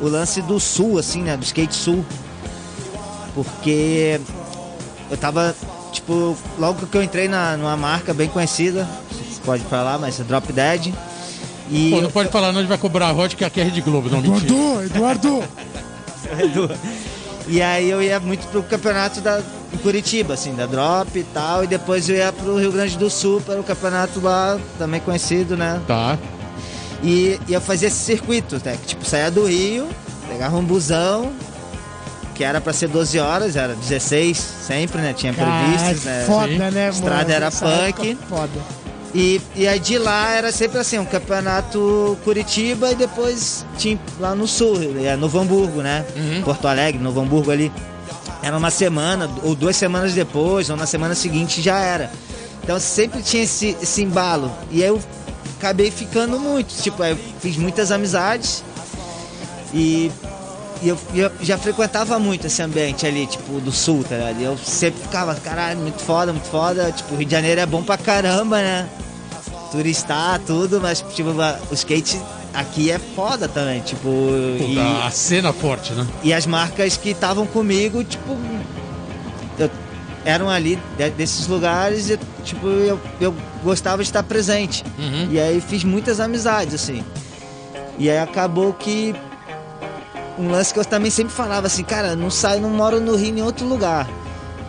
o 0.00 0.06
lance 0.08 0.40
do 0.42 0.60
sul, 0.60 0.98
assim, 0.98 1.22
né? 1.22 1.36
Do 1.36 1.42
skate 1.42 1.74
sul. 1.74 2.04
Porque 3.34 4.20
eu 5.10 5.16
tava, 5.16 5.54
tipo, 5.92 6.36
logo 6.58 6.86
que 6.86 6.96
eu 6.96 7.02
entrei 7.02 7.28
na, 7.28 7.56
numa 7.56 7.76
marca 7.76 8.12
bem 8.12 8.28
conhecida, 8.28 8.88
não 9.10 9.18
sei 9.18 9.32
se 9.32 9.40
pode 9.40 9.64
falar, 9.64 9.98
mas 9.98 10.20
é 10.20 10.24
Drop 10.24 10.52
Dead. 10.52 10.92
E 11.70 11.90
Pô, 11.90 12.00
não 12.02 12.10
pode 12.10 12.28
falar, 12.30 12.52
não, 12.52 12.58
a 12.58 12.62
gente 12.62 12.68
vai 12.68 12.78
cobrar 12.78 13.08
a 13.08 13.12
Rod, 13.12 13.34
que 13.34 13.44
aqui 13.44 13.60
é 13.60 13.64
Rede 13.64 13.80
Globo, 13.80 14.10
não, 14.10 14.20
mentira. 14.20 14.46
Eduardo, 14.84 15.42
Eduardo. 16.38 16.74
E 17.48 17.60
aí 17.60 17.90
eu 17.90 18.02
ia 18.02 18.20
muito 18.20 18.46
pro 18.48 18.62
campeonato 18.62 19.20
da 19.20 19.42
em 19.72 19.78
Curitiba, 19.78 20.34
assim, 20.34 20.54
da 20.54 20.66
Drop 20.66 21.18
e 21.18 21.22
tal, 21.24 21.64
e 21.64 21.66
depois 21.66 22.08
eu 22.08 22.16
ia 22.16 22.32
pro 22.32 22.58
Rio 22.58 22.70
Grande 22.70 22.96
do 22.98 23.08
Sul 23.08 23.40
para 23.40 23.58
o 23.58 23.64
campeonato 23.64 24.20
lá, 24.20 24.58
também 24.78 25.00
conhecido, 25.00 25.56
né? 25.56 25.80
Tá. 25.86 26.18
E, 27.02 27.40
e 27.48 27.54
eu 27.54 27.60
fazia 27.60 27.88
esse 27.88 27.96
circuito, 27.96 28.60
né? 28.64 28.76
Que, 28.80 28.88
tipo, 28.88 29.04
saía 29.04 29.30
do 29.30 29.46
Rio, 29.46 29.88
pegava 30.28 30.56
um 30.56 30.62
busão, 30.62 31.32
que 32.34 32.42
era 32.42 32.60
pra 32.60 32.72
ser 32.72 32.88
12 32.88 33.18
horas, 33.18 33.56
era 33.56 33.74
16 33.74 34.36
sempre, 34.36 35.00
né? 35.00 35.12
Tinha 35.12 35.32
previsto, 35.32 36.04
Caralho, 36.04 36.18
né? 36.18 36.24
foda, 36.26 36.70
né, 36.70 36.70
mano? 36.70 36.88
Estrada 36.88 37.32
era 37.32 37.50
punk. 37.50 38.10
época 38.10 38.26
Foda. 38.28 38.82
E, 39.14 39.40
e 39.54 39.68
aí 39.68 39.78
de 39.78 39.98
lá 39.98 40.32
era 40.32 40.50
sempre 40.50 40.78
assim, 40.78 40.98
um 40.98 41.04
campeonato 41.04 42.16
Curitiba 42.24 42.92
e 42.92 42.94
depois 42.94 43.66
tinha 43.76 43.98
lá 44.18 44.34
no 44.34 44.48
sul, 44.48 44.78
é, 45.04 45.14
Novo 45.16 45.38
Hamburgo, 45.38 45.82
né? 45.82 46.04
Uhum. 46.16 46.42
Porto 46.42 46.66
Alegre, 46.66 47.02
Novo 47.02 47.20
Hamburgo 47.20 47.50
ali. 47.50 47.70
Era 48.42 48.56
uma 48.56 48.70
semana, 48.70 49.30
ou 49.42 49.54
duas 49.54 49.76
semanas 49.76 50.14
depois, 50.14 50.70
ou 50.70 50.76
na 50.76 50.86
semana 50.86 51.14
seguinte 51.14 51.60
já 51.60 51.78
era. 51.78 52.10
Então 52.64 52.78
sempre 52.80 53.22
tinha 53.22 53.42
esse, 53.42 53.76
esse 53.82 54.02
embalo. 54.02 54.50
E 54.70 54.82
aí 54.82 54.88
eu 54.88 55.00
acabei 55.58 55.90
ficando 55.90 56.40
muito. 56.40 56.74
Tipo, 56.82 57.02
aí 57.02 57.12
eu 57.12 57.18
fiz 57.40 57.56
muitas 57.56 57.92
amizades. 57.92 58.64
E 59.74 60.10
e 60.82 60.88
eu, 60.88 60.98
eu 61.14 61.30
já 61.40 61.56
frequentava 61.56 62.18
muito 62.18 62.46
esse 62.46 62.60
ambiente 62.62 63.06
ali, 63.06 63.26
tipo, 63.26 63.60
do 63.60 63.70
sul, 63.72 64.04
tá 64.08 64.16
ligado? 64.16 64.40
E 64.40 64.44
eu 64.44 64.58
sempre 64.58 65.00
ficava, 65.00 65.34
caralho, 65.36 65.78
muito 65.78 66.00
foda, 66.02 66.32
muito 66.32 66.48
foda. 66.48 66.90
Tipo, 66.92 67.14
o 67.14 67.16
Rio 67.18 67.26
de 67.26 67.32
Janeiro 67.32 67.60
é 67.60 67.66
bom 67.66 67.82
pra 67.82 67.96
caramba, 67.96 68.58
né? 68.58 68.88
Turistar, 69.70 70.40
tudo, 70.46 70.80
mas, 70.80 71.02
tipo, 71.14 71.30
o 71.70 71.74
skate 71.74 72.20
aqui 72.52 72.90
é 72.90 72.98
foda 72.98 73.48
também, 73.48 73.80
tipo. 73.80 74.08
E, 74.60 74.76
A 74.78 75.10
cena 75.10 75.52
forte, 75.52 75.92
né? 75.92 76.06
e 76.22 76.32
as 76.34 76.46
marcas 76.46 76.96
que 76.96 77.10
estavam 77.10 77.46
comigo, 77.46 78.04
tipo, 78.04 78.36
eu- 79.58 79.70
eram 80.24 80.50
ali 80.50 80.78
de- 80.98 81.10
desses 81.10 81.46
lugares 81.46 82.10
e, 82.10 82.18
tipo, 82.44 82.66
eu, 82.66 83.00
eu 83.20 83.34
gostava 83.64 84.02
de 84.02 84.08
estar 84.08 84.22
presente. 84.22 84.84
Uhum. 84.98 85.28
E 85.30 85.40
aí 85.40 85.60
fiz 85.60 85.84
muitas 85.84 86.20
amizades, 86.20 86.74
assim. 86.74 87.02
E 87.98 88.10
aí 88.10 88.18
acabou 88.18 88.72
que 88.74 89.14
um 90.38 90.50
lance 90.50 90.72
que 90.72 90.80
eu 90.80 90.84
também 90.84 91.10
sempre 91.10 91.32
falava 91.32 91.66
assim, 91.66 91.82
cara, 91.84 92.16
não 92.16 92.30
saio, 92.30 92.60
não 92.60 92.70
moro 92.70 93.00
no 93.00 93.16
Rio 93.16 93.36
em 93.38 93.42
outro 93.42 93.66
lugar. 93.66 94.08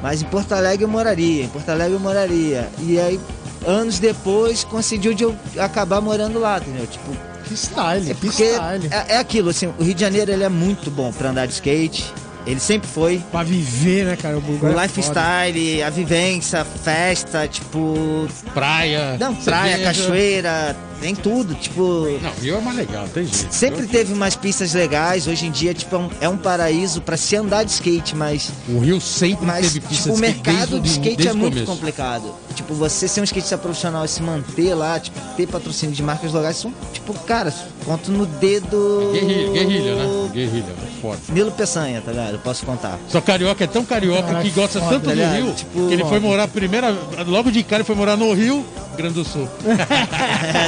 Mas 0.01 0.21
em 0.21 0.25
Porto 0.25 0.51
Alegre 0.53 0.83
eu 0.83 0.89
moraria, 0.89 1.43
em 1.45 1.47
Porto 1.47 1.69
Alegre 1.69 1.93
eu 1.93 1.99
moraria. 1.99 2.69
E 2.81 2.99
aí, 2.99 3.19
anos 3.65 3.99
depois, 3.99 4.63
coincidiu 4.63 5.13
de 5.13 5.23
eu 5.23 5.35
acabar 5.57 6.01
morando 6.01 6.39
lá, 6.39 6.57
entendeu? 6.57 6.85
Tipo, 6.87 7.11
Que 7.47 7.53
style, 7.55 8.11
é 8.11 8.13
que 8.13 8.19
porque 8.19 8.51
style. 8.53 8.87
é, 8.91 9.15
é 9.15 9.17
aquilo, 9.17 9.49
assim, 9.49 9.67
o 9.79 9.83
Rio 9.83 9.93
de 9.93 10.01
Janeiro 10.01 10.31
ele 10.31 10.43
é 10.43 10.49
muito 10.49 10.91
bom 10.91 11.11
pra 11.13 11.29
andar 11.29 11.45
de 11.45 11.53
skate. 11.53 12.13
Ele 12.45 12.59
sempre 12.59 12.89
foi. 12.89 13.23
Pra 13.31 13.41
viver, 13.41 14.03
né, 14.03 14.17
cara? 14.17 14.37
O, 14.37 14.41
O 14.41 14.67
é 14.77 14.83
lifestyle, 14.83 15.81
a 15.81 15.89
vivência, 15.89 16.65
festa, 16.65 17.47
tipo. 17.47 18.27
Praia. 18.53 19.15
Não, 19.17 19.33
praia, 19.33 19.77
cerveja. 19.77 20.01
cachoeira, 20.03 20.75
tem 21.03 21.13
tudo. 21.13 21.53
Tipo, 21.55 22.07
Não, 22.21 22.31
Rio 22.41 22.55
é 22.55 22.61
mais 22.61 22.77
legal, 22.77 23.07
tem 23.09 23.25
jeito. 23.25 23.53
Sempre 23.53 23.85
teve 23.87 24.13
umas 24.13 24.37
pistas 24.37 24.73
legais, 24.73 25.27
hoje 25.27 25.45
em 25.45 25.51
dia 25.51 25.73
tipo, 25.73 25.93
é, 25.95 25.99
um, 25.99 26.09
é 26.21 26.29
um 26.29 26.37
paraíso 26.37 27.01
pra 27.01 27.17
se 27.17 27.35
andar 27.35 27.63
de 27.63 27.71
skate, 27.71 28.15
mas, 28.15 28.49
O 28.69 28.79
Rio 28.79 29.01
sempre 29.01 29.45
mas 29.45 29.73
teve 29.73 29.81
tipo, 29.81 29.87
o 29.87 29.89
de 29.89 29.95
skate 29.97 30.21
mercado 30.21 30.79
desde, 30.79 30.81
de 30.81 30.89
skate 30.89 31.15
desde 31.17 31.27
é 31.27 31.33
o 31.33 31.37
muito 31.37 31.65
complicado. 31.65 32.33
Tipo, 32.53 32.73
você 32.73 33.07
ser 33.07 33.21
um 33.21 33.23
skatista 33.23 33.57
profissional 33.57 34.05
e 34.05 34.07
se 34.07 34.21
manter 34.21 34.73
lá, 34.73 34.99
tipo, 34.99 35.19
ter 35.35 35.47
patrocínio 35.47 35.95
de 35.95 36.03
marcas 36.03 36.31
locais, 36.31 36.57
são, 36.57 36.73
tipo, 36.93 37.13
cara, 37.19 37.53
conto 37.85 38.11
no 38.11 38.25
dedo. 38.25 39.09
Guerrilha, 39.13 39.51
guerrilha, 39.51 39.95
né? 39.95 40.29
Guerrilha, 40.33 40.65
foda. 41.01 41.19
Nilo 41.29 41.51
Peçanha, 41.51 42.01
tá 42.01 42.11
ligado? 42.11 42.33
Eu 42.33 42.39
posso 42.39 42.65
contar. 42.65 42.97
Só 43.09 43.19
carioca 43.21 43.63
é 43.63 43.67
tão 43.67 43.83
carioca 43.83 44.23
Caralho, 44.23 44.45
que 44.49 44.51
gosta 44.55 44.79
foda, 44.79 44.91
tanto 44.99 45.09
do 45.09 45.15
né? 45.15 45.37
Rio 45.41 45.53
Tipo, 45.53 45.87
que 45.87 45.93
ele 45.93 46.05
foi 46.05 46.19
morar 46.19 46.47
primeira. 46.47 46.95
Logo 47.25 47.51
de 47.51 47.63
cara 47.63 47.77
ele 47.81 47.83
foi 47.87 47.95
morar 47.95 48.15
no 48.17 48.31
Rio, 48.33 48.65
Grande 48.95 49.15
do 49.15 49.25
Sul. 49.25 49.47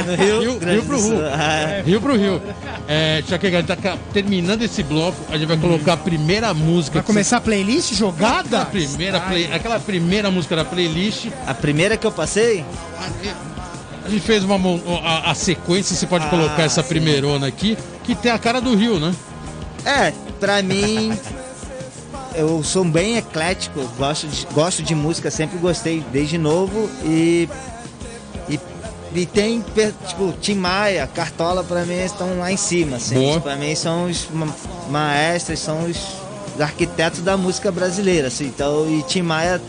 No 0.06 0.14
Rio, 0.14 0.40
Rio- 0.40 0.58
Grande 0.58 0.74
Rio 0.80 0.84
pro 0.86 0.96
do 0.96 1.02
Sul. 1.02 1.16
Rio. 1.16 1.26
Ah, 1.26 1.82
Rio 1.84 2.00
pro 2.00 2.16
Rio. 2.16 2.42
É, 2.88 3.22
Chaquega, 3.28 3.58
a 3.58 3.60
gente 3.60 3.76
tá 3.76 3.96
terminando 4.12 4.62
esse 4.62 4.82
bloco, 4.82 5.16
a 5.30 5.36
gente 5.36 5.46
vai 5.46 5.56
colocar 5.56 5.94
a 5.94 5.96
primeira 5.96 6.52
música. 6.54 6.94
Vai 6.94 7.02
que 7.02 7.06
começar 7.06 7.36
a 7.38 7.40
playlist 7.40 7.94
jogada? 7.94 8.62
A 8.62 8.64
primeira 8.66 9.20
play- 9.20 9.48
aquela 9.52 9.78
primeira 9.80 10.30
música 10.30 10.56
da 10.56 10.64
playlist. 10.64 11.26
A 11.46 11.54
primeira 11.54 11.75
que 11.98 12.06
eu 12.06 12.12
passei, 12.12 12.64
A 14.04 14.08
gente 14.08 14.20
fez 14.22 14.44
uma 14.44 14.56
a, 15.02 15.30
a 15.30 15.34
sequência, 15.34 15.94
você 15.96 16.06
pode 16.06 16.24
Ah, 16.26 16.30
colocar 16.30 16.62
essa 16.62 16.82
sim. 16.82 16.88
primeirona 16.88 17.46
aqui, 17.48 17.76
que 18.04 18.14
tem 18.14 18.30
a 18.30 18.38
cara 18.38 18.60
do 18.60 18.74
Rio, 18.76 18.98
né? 19.00 19.12
É, 19.84 20.12
pra 20.40 20.62
mim, 20.62 21.12
eu 22.34 22.62
sou 22.62 22.84
bem 22.84 23.16
eclético, 23.16 23.80
gosto 23.98 24.26
de, 24.28 24.46
gosto 24.52 24.82
de 24.82 24.94
música, 24.94 25.30
sempre 25.30 25.58
gostei 25.58 26.04
desde 26.12 26.38
novo 26.38 26.88
e. 27.04 27.48
E, 28.48 28.60
e 29.14 29.26
tem, 29.26 29.64
tipo, 30.06 30.32
Tim 30.40 30.54
Maia, 30.54 31.06
Cartola, 31.12 31.64
pra 31.64 31.84
mim 31.84 31.98
estão 31.98 32.38
lá 32.38 32.52
em 32.52 32.56
cima, 32.56 32.96
assim. 32.98 33.14
Boa. 33.14 33.40
Pra 33.40 33.56
mim 33.56 33.74
são 33.74 34.06
os 34.06 34.28
ma- 34.32 34.54
maestros, 34.88 35.58
são 35.58 35.84
os 35.84 35.96
arquitetos 36.60 37.20
da 37.22 37.36
música 37.36 37.72
brasileira, 37.72 38.28
assim. 38.28 38.44
Então, 38.46 38.88
e 38.88 39.02
Tim 39.04 39.22
Maia, 39.22 39.60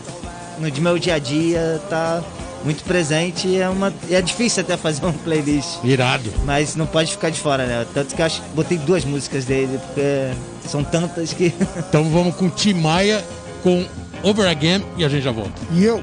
no 0.60 0.70
de 0.70 0.80
meu 0.80 0.98
dia 0.98 1.14
a 1.14 1.18
dia, 1.18 1.80
tá 1.88 2.22
muito 2.64 2.82
presente 2.84 3.46
e 3.46 3.58
é, 3.60 3.68
uma, 3.68 3.92
e 4.08 4.14
é 4.14 4.20
difícil 4.20 4.62
até 4.62 4.76
fazer 4.76 5.02
uma 5.04 5.12
playlist. 5.12 5.78
Irado. 5.84 6.32
Mas 6.44 6.74
não 6.76 6.86
pode 6.86 7.10
ficar 7.12 7.30
de 7.30 7.40
fora, 7.40 7.66
né? 7.66 7.86
Tanto 7.94 8.14
que 8.14 8.20
eu 8.20 8.26
acho 8.26 8.42
que 8.42 8.48
botei 8.50 8.78
duas 8.78 9.04
músicas 9.04 9.44
dele, 9.44 9.78
porque 9.78 10.68
são 10.68 10.84
tantas 10.84 11.32
que. 11.32 11.52
Então 11.88 12.04
vamos 12.10 12.34
com 12.36 12.50
Tim 12.50 12.74
Maia, 12.74 13.24
com 13.62 13.86
Over 14.22 14.48
Again 14.48 14.84
e 14.96 15.04
a 15.04 15.08
gente 15.08 15.22
já 15.22 15.32
volta. 15.32 15.52
E 15.72 15.84
eu? 15.84 16.02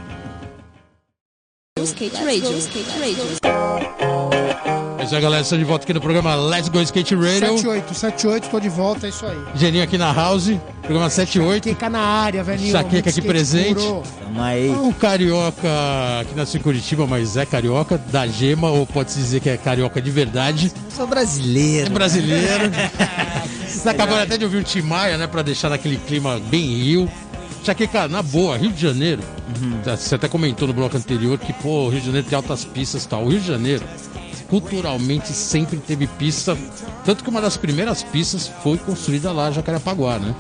Skate 1.80 2.16
Radio. 2.16 2.58
Skate 2.58 3.00
Radio. 3.00 4.25
É 5.06 5.08
isso 5.08 5.16
aí, 5.16 5.22
galera. 5.22 5.44
Estamos 5.44 5.64
de 5.64 5.70
volta 5.70 5.84
aqui 5.84 5.94
no 5.94 6.02
programa 6.02 6.34
Let's 6.34 6.68
Go 6.68 6.82
Skate 6.82 7.14
Radio. 7.14 7.60
78, 7.60 7.94
78, 7.94 8.50
tô 8.50 8.60
de 8.60 8.70
volta, 8.70 9.06
é 9.06 9.10
isso 9.10 9.24
aí. 9.24 9.38
Geninho 9.54 9.84
aqui 9.84 10.00
na 10.00 10.12
House, 10.12 10.52
programa 10.82 11.12
78. 11.12 11.62
Queca 11.62 11.92
na 11.92 12.00
área, 12.00 12.44
velhinho. 12.44 12.72
Chaqueca 12.72 13.12
aqui 13.12 13.22
presente. 13.22 13.84
Tamo 13.84 14.42
aí. 14.42 14.72
Um 14.72 14.92
carioca 14.92 15.70
que 16.28 16.36
nasceu 16.36 16.60
em 16.60 16.64
Curitiba, 16.64 17.06
mas 17.06 17.38
é 17.38 17.46
carioca, 17.46 18.00
da 18.12 18.26
gema, 18.26 18.72
ou 18.72 18.88
pode-se 18.88 19.20
dizer 19.20 19.42
que 19.42 19.50
é 19.50 19.58
carioca 19.58 20.02
de 20.02 20.10
verdade. 20.10 20.74
Sou 20.90 21.06
brasileiro. 21.06 21.86
É 21.86 21.90
brasileiro. 21.92 22.72
Você 23.68 23.88
acabou 23.88 24.18
até 24.18 24.40
de 24.40 24.44
ouvir 24.44 24.58
o 24.58 24.64
Tim 24.64 24.82
Maia, 24.82 25.20
né? 25.20 25.28
Pra 25.28 25.44
deixar 25.44 25.70
naquele 25.70 25.98
clima 25.98 26.42
bem 26.50 26.66
Rio. 26.66 27.08
Chaqueca, 27.64 28.08
na 28.08 28.24
boa, 28.24 28.58
Rio 28.58 28.72
de 28.72 28.82
Janeiro. 28.82 29.22
tá, 29.84 29.96
Você 29.96 30.16
até 30.16 30.28
comentou 30.28 30.68
no 30.68 30.74
bloco 30.74 30.98
anterior 30.98 31.38
que, 31.38 31.54
pô, 31.54 31.86
o 31.86 31.90
Rio 31.90 32.00
de 32.00 32.08
Janeiro 32.08 32.28
tem 32.28 32.36
altas 32.36 32.66
pistas 32.66 33.04
e 33.04 33.08
tal. 33.08 33.24
O 33.24 33.30
Rio 33.30 33.40
de 33.40 33.48
Janeiro, 33.48 33.84
culturalmente, 34.50 35.30
sempre 35.34 35.78
teve 35.78 36.08
pista. 36.08 36.58
Tanto 37.04 37.24
que 37.24 37.30
uma 37.30 37.42
das 37.42 37.58
primeiras 37.58 38.04
pistas 38.04 38.50
foi 38.64 38.78
construída 38.78 39.32
lá, 39.32 39.52
Jacarepaguá, 39.52 40.20
né? 40.20 40.36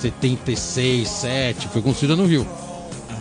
76, 0.00 1.08
7, 1.08 1.68
foi 1.68 1.82
construída 1.82 2.16
no 2.16 2.26
Rio. 2.26 2.46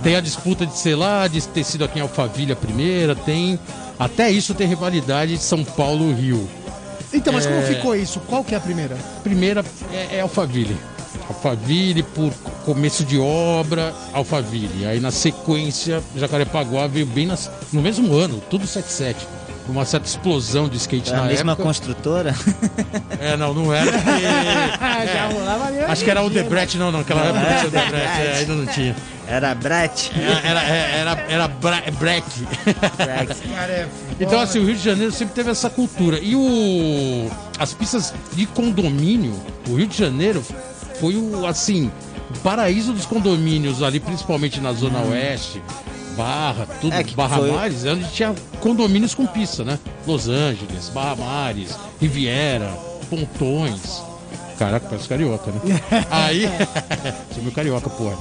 Tem 0.03 0.15
a 0.15 0.21
disputa 0.21 0.65
de, 0.65 0.77
sei 0.77 0.95
lá, 0.95 1.27
de 1.27 1.41
ter 1.47 1.63
sido 1.63 1.83
aqui 1.83 1.99
em 1.99 2.01
Alphaville 2.01 2.51
a 2.51 2.55
primeira, 2.55 3.15
tem. 3.15 3.57
Até 3.97 4.29
isso 4.29 4.53
tem 4.53 4.67
rivalidade 4.67 5.35
de 5.37 5.41
São 5.43 5.63
Paulo-Rio. 5.63 6.47
Então, 7.13 7.31
mas 7.33 7.45
como 7.45 7.59
É. 7.59 7.61
ficou 7.63 7.95
isso? 7.95 8.19
Qual 8.21 8.43
que 8.43 8.53
é 8.53 8.57
a 8.57 8.61
primeira? 8.61 8.95
Primeira 9.23 9.63
é, 9.93 10.17
é 10.17 10.21
Alphaville. 10.21 10.75
Alphaville 11.29 12.03
por 12.03 12.31
começo 12.65 13.03
de 13.05 13.17
obra, 13.17 13.93
Alphaville. 14.13 14.85
Aí 14.85 14.99
na 14.99 15.11
sequência, 15.11 16.03
Jacarepaguá 16.15 16.87
veio 16.87 17.05
bem 17.05 17.25
nas- 17.25 17.49
no 17.71 17.81
mesmo 17.81 18.13
ano, 18.13 18.41
tudo 18.49 18.67
77. 18.67 19.25
Uma 19.67 19.83
certa 19.83 20.07
explosão 20.07 20.69
de 20.69 20.77
skate 20.77 21.11
É 21.11 21.15
a 21.15 21.21
na 21.21 21.23
mesma 21.23 21.53
época. 21.53 21.63
construtora? 21.67 22.35
É, 23.19 23.35
não, 23.35 23.53
não 23.53 23.73
era. 23.73 23.91
porque- 23.91 24.03
já 25.13 25.27
rolava 25.31 25.65
ali. 25.65 25.79
Acho 25.79 26.03
que 26.03 26.09
era 26.11 26.21
o 26.21 26.29
Debrecht, 26.29 26.77
não, 26.77 26.91
não. 26.91 26.99
Aquela 26.99 27.21
época 27.25 27.39
não 27.39 27.47
tinha 27.47 27.67
o 27.67 27.71
Debrecht, 27.71 28.21
é, 28.21 28.37
ainda 28.39 28.53
não 28.53 28.65
tinha. 28.67 28.95
Era 29.27 29.55
Brett. 29.55 30.11
Era, 30.43 30.61
era, 30.61 30.61
era, 30.61 31.25
era 31.29 31.47
Bra- 31.47 31.81
Breck. 31.99 32.25
É 32.99 33.85
Então, 34.19 34.39
assim, 34.39 34.59
o 34.59 34.65
Rio 34.65 34.75
de 34.75 34.83
Janeiro 34.83 35.11
sempre 35.11 35.33
teve 35.33 35.49
essa 35.49 35.67
cultura. 35.69 36.19
E 36.21 36.35
o 36.35 37.29
as 37.57 37.73
pistas 37.73 38.13
de 38.33 38.45
condomínio, 38.45 39.33
o 39.67 39.75
Rio 39.75 39.87
de 39.87 39.97
Janeiro 39.97 40.43
foi 40.99 41.15
o, 41.15 41.45
assim, 41.47 41.91
o 42.35 42.37
paraíso 42.39 42.93
dos 42.93 43.05
condomínios 43.07 43.81
ali, 43.81 43.99
principalmente 43.99 44.61
na 44.61 44.73
Zona 44.73 44.99
Oeste, 45.01 45.59
Barra, 46.15 46.65
tudo, 46.81 46.93
É, 46.93 47.03
Barra 47.03 47.37
foi- 47.37 47.51
Mares, 47.51 47.85
é 47.85 47.91
onde 47.93 48.09
tinha 48.11 48.33
condomínios 48.61 49.13
com 49.13 49.25
pista, 49.25 49.63
né? 49.63 49.77
Los 50.07 50.27
Angeles, 50.27 50.89
Barra 50.93 51.15
Mares, 51.15 51.75
Riviera, 52.01 52.69
Pontões. 53.09 54.01
Caraca, 54.57 54.87
parece 54.87 55.07
carioca, 55.07 55.51
né? 55.51 55.81
Aí. 56.09 56.49
Sou 57.33 57.43
meu 57.43 57.51
carioca, 57.51 57.89
porra. 57.89 58.15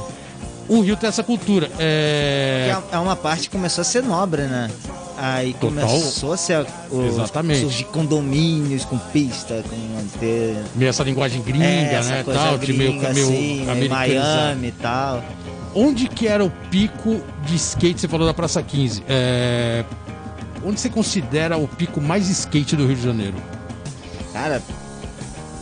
O 0.69 0.81
Rio 0.81 0.97
tem 0.97 1.09
essa 1.09 1.23
cultura. 1.23 1.71
É. 1.79 2.75
É 2.91 2.99
uma 2.99 3.15
parte 3.15 3.43
que 3.43 3.51
começou 3.51 3.83
a 3.83 3.85
ser 3.85 4.03
nobre, 4.03 4.43
né? 4.43 4.71
Aí 5.17 5.53
Total. 5.55 5.87
começou 5.87 6.33
a 6.33 6.37
ser 6.37 6.67
o, 6.91 7.03
Exatamente. 7.07 7.61
surgir 7.61 7.85
condomínios 7.85 8.85
com 8.85 8.99
pista, 8.99 9.63
com 9.69 10.19
ter 10.19 10.57
Meio 10.75 10.89
essa 10.89 11.05
linguagem 11.05 11.41
gringa, 11.41 11.65
é, 11.67 11.95
essa 11.95 12.11
né? 12.11 12.23
coisa 12.25 12.41
Tal, 12.41 12.59
de 12.59 12.73
meio, 12.73 12.93
gringa, 12.93 13.09
assim, 13.11 13.65
meio. 13.65 13.91
Miami 13.91 14.69
e 14.69 14.73
tal. 14.73 15.23
Onde 15.75 16.09
que 16.09 16.29
era 16.29 16.45
o 16.45 16.51
pico 16.71 17.21
de 17.45 17.57
skate? 17.57 18.01
Você 18.01 18.09
falou 18.09 18.27
da 18.27 18.35
Praça 18.35 18.63
15. 18.63 19.03
É, 19.09 19.85
Onde 20.65 20.81
você 20.81 20.89
considera 20.89 21.59
o 21.59 21.69
pico 21.69 22.01
mais 22.01 22.29
skate 22.31 22.75
do 22.75 22.87
Rio 22.87 22.97
de 22.97 23.03
Janeiro? 23.03 23.37
Cara, 24.33 24.63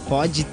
pode 0.09 0.47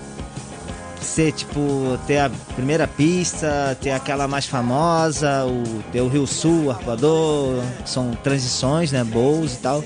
ser 1.00 1.32
tipo 1.32 2.00
ter 2.08 2.17
a 2.17 2.32
primeira 2.56 2.88
pista, 2.88 3.78
ter 3.80 3.91
aquela 3.91 4.28
mais 4.28 4.48
famosa, 4.48 5.45
o 5.45 5.84
ter 5.91 6.02
o 6.02 6.08
Rio 6.08 6.26
Sul, 6.26 6.65
o 6.65 6.72
Arcoador, 6.72 7.62
são 7.86 8.12
transições, 8.24 8.91
né, 8.91 9.04
boas 9.04 9.54
e 9.54 9.58
tal. 9.58 9.84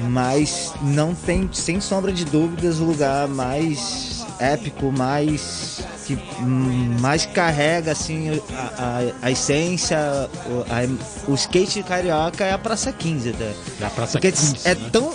Mas 0.00 0.74
não 0.82 1.14
tem, 1.14 1.48
sem 1.52 1.80
sombra 1.80 2.12
de 2.12 2.24
dúvidas, 2.26 2.78
o 2.78 2.84
lugar 2.84 3.26
mais 3.26 4.24
épico, 4.38 4.92
mais 4.92 5.82
que 6.16 6.18
mais 7.00 7.26
carrega 7.26 7.92
assim 7.92 8.40
a, 8.52 8.82
a, 9.22 9.26
a 9.26 9.30
essência, 9.30 9.98
o, 10.46 10.60
a- 10.72 11.30
o 11.30 11.34
skate 11.34 11.82
carioca 11.82 12.44
é 12.44 12.52
a 12.52 12.58
Praça 12.58 12.90
15, 12.92 13.32
tá? 13.32 13.44
Da 13.80 13.90
Praça 13.90 14.12
Porque 14.12 14.32
15. 14.32 14.56
é 14.64 14.74
né? 14.74 14.88
tão 14.90 15.12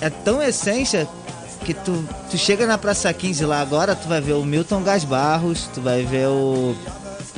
é 0.00 0.08
tão 0.10 0.42
essência 0.42 1.06
que 1.64 1.74
tu, 1.74 2.02
tu 2.30 2.38
chega 2.38 2.66
na 2.66 2.78
Praça 2.78 3.12
15 3.12 3.44
lá 3.44 3.60
agora, 3.60 3.94
tu 3.94 4.08
vai 4.08 4.20
ver 4.20 4.32
o 4.32 4.44
Milton 4.44 4.82
Gas 4.82 5.04
Barros, 5.04 5.68
tu 5.74 5.80
vai 5.82 6.02
ver 6.04 6.26
o, 6.28 6.74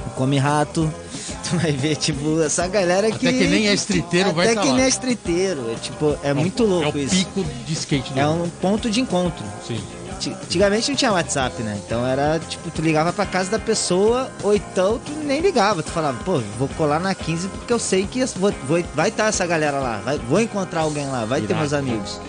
o 0.07 0.11
Come 0.15 0.39
Rato, 0.39 0.89
tu 1.51 1.57
vai 1.59 1.73
ver, 1.73 1.97
tipo, 1.97 2.41
essa 2.41 2.69
galera 2.69 3.11
que. 3.11 3.27
Até 3.27 3.37
que 3.37 3.47
nem 3.49 3.67
é 3.69 3.75
streeteiro 3.75 4.33
vai 4.33 4.47
Até 4.47 4.55
tá 4.55 4.61
que 4.63 4.69
lá. 4.69 4.75
nem 4.75 4.85
é 4.85 4.89
streeteiro. 4.89 5.73
É, 5.73 5.75
tipo, 5.75 6.17
é, 6.23 6.33
muito 6.33 6.63
louco 6.65 6.97
É 6.97 7.01
o 7.01 7.05
isso. 7.05 7.17
pico 7.17 7.45
de 7.67 7.73
skate 7.73 8.13
É 8.17 8.27
um 8.29 8.49
ponto 8.61 8.89
de 8.89 9.01
encontro. 9.01 9.45
Sim. 9.67 9.81
Ti- 10.23 10.37
Antigamente 10.45 10.89
não 10.91 10.97
tinha 10.97 11.13
WhatsApp, 11.13 11.63
né? 11.63 11.81
Então 11.85 12.07
era 12.07 12.39
tipo, 12.39 12.71
tu 12.71 12.81
ligava 12.81 13.13
pra 13.13 13.27
casa 13.27 13.51
da 13.51 13.59
pessoa, 13.59 14.31
ou 14.43 14.55
então 14.55 14.99
tu 15.05 15.13
nem 15.25 15.41
ligava. 15.41 15.83
Tu 15.83 15.91
falava, 15.91 16.17
pô, 16.25 16.41
vou 16.59 16.69
colar 16.69 17.01
na 17.01 17.15
15 17.15 17.49
porque 17.49 17.73
eu 17.73 17.79
sei 17.79 18.07
que 18.07 18.25
vou, 18.37 18.53
vou- 18.69 18.85
vai 18.95 19.09
estar 19.09 19.27
essa 19.27 19.45
galera 19.47 19.79
lá, 19.81 20.01
vai- 20.05 20.19
vou 20.19 20.41
encontrar 20.41 20.83
alguém 20.83 21.07
lá, 21.07 21.25
vai 21.25 21.41
ter 21.41 21.47
Irado. 21.47 21.61
meus 21.61 21.73
amigos. 21.73 22.21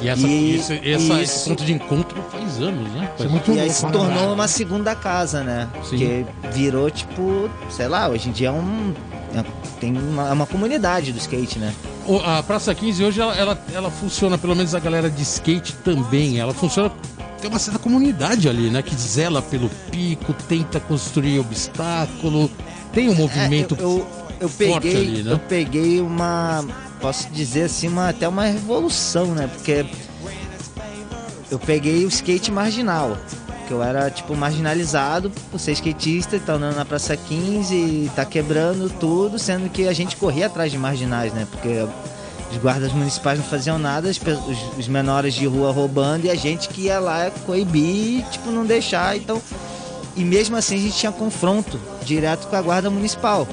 E, 0.00 0.08
essa, 0.08 0.26
E- 0.26 0.54
isso, 0.56 0.72
essa- 0.72 0.84
e 0.84 0.92
esse 0.92 1.22
isso- 1.22 1.48
ponto 1.48 1.64
de 1.64 1.72
encontro 1.72 2.22
faz 2.30 2.58
anos, 2.60 2.88
né? 2.92 3.08
Isso 3.16 3.24
é 3.24 3.28
muito 3.28 3.52
E 3.52 3.60
aí 3.60 3.70
se 3.70 3.84
né? 3.86 3.90
tornou 3.92 4.32
uma 4.32 4.46
segunda 4.48 4.94
casa, 4.94 5.42
né? 5.42 5.68
Sim. 5.82 5.88
Porque 5.90 6.26
virou, 6.52 6.88
tipo, 6.90 7.50
sei 7.70 7.88
lá, 7.88 8.08
hoje 8.08 8.28
em 8.28 8.32
dia 8.32 8.48
é 8.48 8.52
um. 8.52 8.94
é- 9.34 9.44
tem 9.80 9.96
uma, 9.96 10.28
é 10.28 10.32
uma 10.32 10.46
comunidade 10.46 11.12
do 11.12 11.18
skate, 11.18 11.58
né? 11.58 11.72
A 12.24 12.42
Praça 12.42 12.74
15 12.74 13.04
hoje 13.04 13.20
ela, 13.20 13.34
ela, 13.36 13.58
ela 13.74 13.90
funciona, 13.90 14.38
pelo 14.38 14.56
menos 14.56 14.74
a 14.74 14.78
galera 14.80 15.10
de 15.10 15.22
skate 15.22 15.74
também. 15.84 16.38
Ela 16.40 16.54
funciona. 16.54 16.90
Tem 17.40 17.48
uma 17.48 17.58
certa 17.58 17.78
comunidade 17.78 18.48
ali, 18.48 18.70
né? 18.70 18.82
Que 18.82 18.94
zela 18.94 19.40
pelo 19.40 19.68
pico, 19.90 20.32
tenta 20.32 20.80
construir 20.80 21.38
obstáculo. 21.38 22.50
Tem 22.92 23.08
um 23.08 23.14
movimento. 23.14 23.76
É, 23.78 23.82
eu, 23.82 23.88
eu, 23.88 24.06
eu 24.40 24.48
forte 24.48 24.88
peguei, 24.88 24.96
ali, 24.96 25.22
né? 25.22 25.32
eu 25.32 25.38
peguei 25.38 26.00
uma, 26.00 26.64
posso 27.00 27.28
dizer 27.30 27.64
assim, 27.64 27.88
uma, 27.88 28.08
até 28.08 28.26
uma 28.26 28.44
revolução, 28.44 29.34
né? 29.34 29.48
Porque 29.48 29.86
eu 31.50 31.58
peguei 31.58 32.04
o 32.04 32.08
skate 32.08 32.50
marginal, 32.50 33.16
que 33.66 33.72
eu 33.72 33.82
era 33.82 34.10
tipo 34.10 34.36
marginalizado 34.36 35.30
por 35.50 35.58
ser 35.58 35.72
skatista, 35.72 36.36
e 36.36 36.40
tá 36.40 36.54
andando 36.54 36.76
na 36.76 36.84
Praça 36.84 37.16
15, 37.16 37.74
e 37.74 38.10
tá 38.14 38.24
quebrando 38.24 38.90
tudo, 38.90 39.38
sendo 39.38 39.70
que 39.70 39.88
a 39.88 39.92
gente 39.92 40.16
corria 40.16 40.46
atrás 40.46 40.70
de 40.70 40.78
marginais, 40.78 41.32
né? 41.32 41.46
Porque 41.50 41.86
os 42.50 42.56
guardas 42.58 42.92
municipais 42.92 43.38
não 43.38 43.44
faziam 43.44 43.78
nada, 43.78 44.08
os, 44.08 44.18
os 44.78 44.88
menores 44.88 45.34
de 45.34 45.46
rua 45.46 45.70
roubando 45.70 46.24
e 46.26 46.30
a 46.30 46.34
gente 46.34 46.68
que 46.68 46.82
ia 46.82 46.98
lá 46.98 47.30
coibir, 47.46 48.24
tipo, 48.30 48.50
não 48.50 48.64
deixar, 48.64 49.16
então 49.16 49.40
e 50.16 50.24
mesmo 50.24 50.56
assim 50.56 50.74
a 50.76 50.78
gente 50.78 50.96
tinha 50.96 51.12
confronto 51.12 51.78
direto 52.04 52.48
com 52.48 52.56
a 52.56 52.62
guarda 52.62 52.90
municipal. 52.90 53.46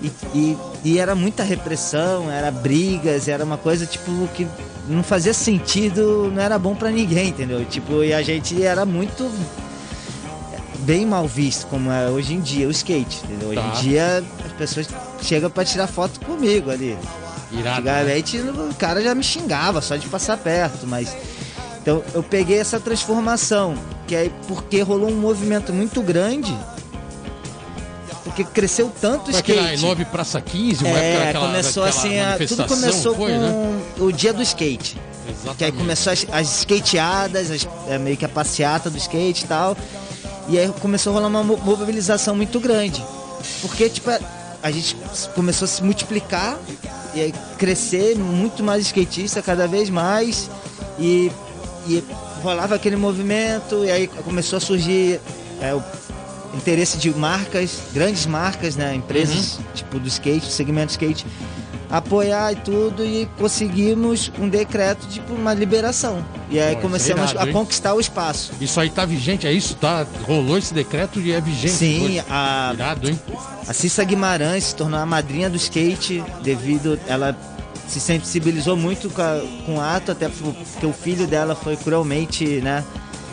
E, 0.00 0.12
e, 0.32 0.56
e 0.84 0.98
era 0.98 1.14
muita 1.16 1.42
repressão, 1.42 2.30
era 2.30 2.50
brigas, 2.52 3.26
era 3.26 3.44
uma 3.44 3.56
coisa 3.56 3.84
tipo 3.84 4.28
que 4.34 4.46
não 4.86 5.02
fazia 5.02 5.34
sentido, 5.34 6.30
não 6.32 6.40
era 6.40 6.56
bom 6.58 6.74
pra 6.76 6.90
ninguém, 6.90 7.30
entendeu? 7.30 7.64
Tipo, 7.64 8.04
e 8.04 8.14
a 8.14 8.22
gente 8.22 8.62
era 8.62 8.86
muito 8.86 9.28
bem 10.80 11.04
mal 11.04 11.26
visto 11.26 11.66
como 11.66 11.90
é 11.90 12.08
hoje 12.08 12.34
em 12.34 12.40
dia 12.40 12.68
o 12.68 12.70
skate, 12.70 13.20
entendeu? 13.24 13.48
Hoje 13.48 13.60
Tá. 13.60 13.66
em 13.66 13.80
dia 13.82 14.24
as 14.46 14.52
pessoas 14.52 14.88
chegam 15.20 15.50
pra 15.50 15.64
tirar 15.64 15.88
foto 15.88 16.20
comigo 16.20 16.70
ali. 16.70 16.96
Irado. 17.52 17.82
né? 17.82 18.00
Antigamente 18.16 18.38
o 18.38 18.74
cara 18.74 19.02
já 19.02 19.14
me 19.14 19.22
xingava 19.22 19.80
só 19.80 19.96
de 19.96 20.06
passar 20.08 20.36
perto, 20.36 20.86
mas. 20.86 21.14
Então 21.80 22.02
eu 22.12 22.22
peguei 22.22 22.58
essa 22.58 22.78
transformação, 22.78 23.74
que 24.06 24.14
é 24.14 24.30
porque 24.46 24.82
rolou 24.82 25.08
um 25.10 25.16
movimento 25.16 25.72
muito 25.72 26.02
grande, 26.02 26.54
porque 28.24 28.44
cresceu 28.44 28.92
tanto 29.00 29.28
o 29.28 29.32
Foi 29.32 29.40
aquela 29.40 29.62
skate. 29.62 29.82
Love 29.84 30.04
Praça 30.06 30.40
15, 30.40 30.84
uma 30.84 30.98
É, 30.98 31.12
época 31.12 31.24
daquela, 31.26 31.46
começou 31.46 31.84
daquela 31.84 32.02
assim, 32.04 32.20
a- 32.20 32.46
tudo 32.46 32.64
começou 32.66 33.14
foi, 33.14 33.32
com 33.32 33.38
né? 33.38 33.80
o 33.98 34.12
dia 34.12 34.32
do 34.32 34.42
skate. 34.42 34.94
Que 34.94 35.00
aí 35.30 35.34
Exatamente. 35.44 35.76
começou 35.78 36.12
as, 36.12 36.26
as 36.32 36.58
skateadas, 36.60 37.50
as- 37.50 37.68
é, 37.88 37.98
meio 37.98 38.16
que 38.16 38.24
a 38.24 38.28
passeata 38.28 38.90
do 38.90 38.98
skate 38.98 39.44
e 39.44 39.48
tal. 39.48 39.76
E 40.48 40.58
aí 40.58 40.68
começou 40.80 41.12
a 41.12 41.14
rolar 41.14 41.28
uma 41.28 41.42
mo- 41.42 41.58
mobilização 41.58 42.34
muito 42.34 42.58
grande. 42.60 43.02
Porque, 43.62 43.88
tipo, 43.88 44.10
a 44.62 44.70
gente 44.70 44.96
começou 45.34 45.64
a 45.66 45.68
se 45.68 45.82
multiplicar 45.82 46.58
e 47.18 47.22
aí 47.22 47.34
crescer 47.58 48.16
muito 48.16 48.62
mais 48.62 48.86
skatista 48.86 49.42
cada 49.42 49.66
vez 49.66 49.90
mais. 49.90 50.50
E, 50.98 51.30
e 51.86 52.02
rolava 52.42 52.74
aquele 52.74 52.96
movimento, 52.96 53.84
e 53.84 53.90
aí 53.90 54.06
começou 54.06 54.56
a 54.56 54.60
surgir 54.60 55.20
é, 55.60 55.74
o 55.74 55.82
interesse 56.54 56.96
de 56.98 57.10
marcas, 57.10 57.78
grandes 57.92 58.26
marcas, 58.26 58.76
né? 58.76 58.94
Empresas 58.94 59.58
tipo 59.74 59.98
do 59.98 60.08
skate, 60.08 60.46
do 60.46 60.52
segmento 60.52 60.90
skate, 60.90 61.26
apoiar 61.90 62.52
e 62.52 62.56
tudo, 62.56 63.04
e 63.04 63.26
conseguimos 63.38 64.30
um 64.38 64.48
decreto 64.48 65.06
de 65.06 65.14
tipo, 65.14 65.34
uma 65.34 65.54
liberação. 65.54 66.24
E 66.50 66.58
aí 66.58 66.72
Pô, 66.74 66.78
é 66.78 66.82
começamos 66.82 67.30
irado, 67.30 67.44
a 67.44 67.46
hein? 67.48 67.52
conquistar 67.52 67.94
o 67.94 68.00
espaço. 68.00 68.52
Isso 68.60 68.80
aí 68.80 68.88
tá 68.88 69.04
vigente, 69.04 69.46
é 69.46 69.52
isso? 69.52 69.74
Tá? 69.74 70.06
Rolou 70.26 70.56
esse 70.56 70.72
decreto 70.72 71.20
e 71.20 71.32
é 71.32 71.40
vigente. 71.40 71.74
Sim, 71.74 72.04
hoje. 72.06 72.24
a, 72.30 72.70
Irado, 72.74 73.08
hein? 73.10 73.20
A 73.66 73.72
Cissa 73.74 74.02
Guimarães 74.04 74.64
se 74.64 74.74
tornou 74.74 74.98
a 74.98 75.04
madrinha 75.06 75.50
do 75.50 75.56
skate 75.56 76.24
devido. 76.42 76.98
Ela 77.06 77.36
se 77.86 78.00
sensibilizou 78.00 78.76
muito 78.76 79.10
com, 79.10 79.20
a- 79.22 79.42
com 79.66 79.76
o 79.76 79.80
ato, 79.80 80.12
até 80.12 80.28
porque 80.28 80.86
o 80.86 80.92
filho 80.92 81.26
dela 81.26 81.54
foi 81.54 81.76
cruelmente, 81.76 82.44
né? 82.62 82.82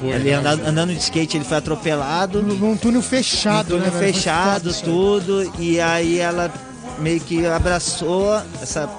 Foi, 0.02 0.10
ele 0.10 0.32
né? 0.32 0.36
andando, 0.36 0.66
andando 0.68 0.94
de 0.94 1.00
skate, 1.00 1.38
ele 1.38 1.46
foi 1.46 1.56
atropelado. 1.58 2.42
Num 2.44 2.56
num 2.56 2.76
túnel 2.78 3.02
fechado, 3.02 3.76
um 3.76 3.80
túnel 3.80 3.94
né? 3.94 4.00
fechado, 4.00 4.74
tudo. 4.84 5.54
E 5.58 5.80
aí 5.80 6.20
ela 6.20 6.52
meio 7.00 7.22
que 7.22 7.46
abraçou 7.46 8.42
essa, 8.62 8.90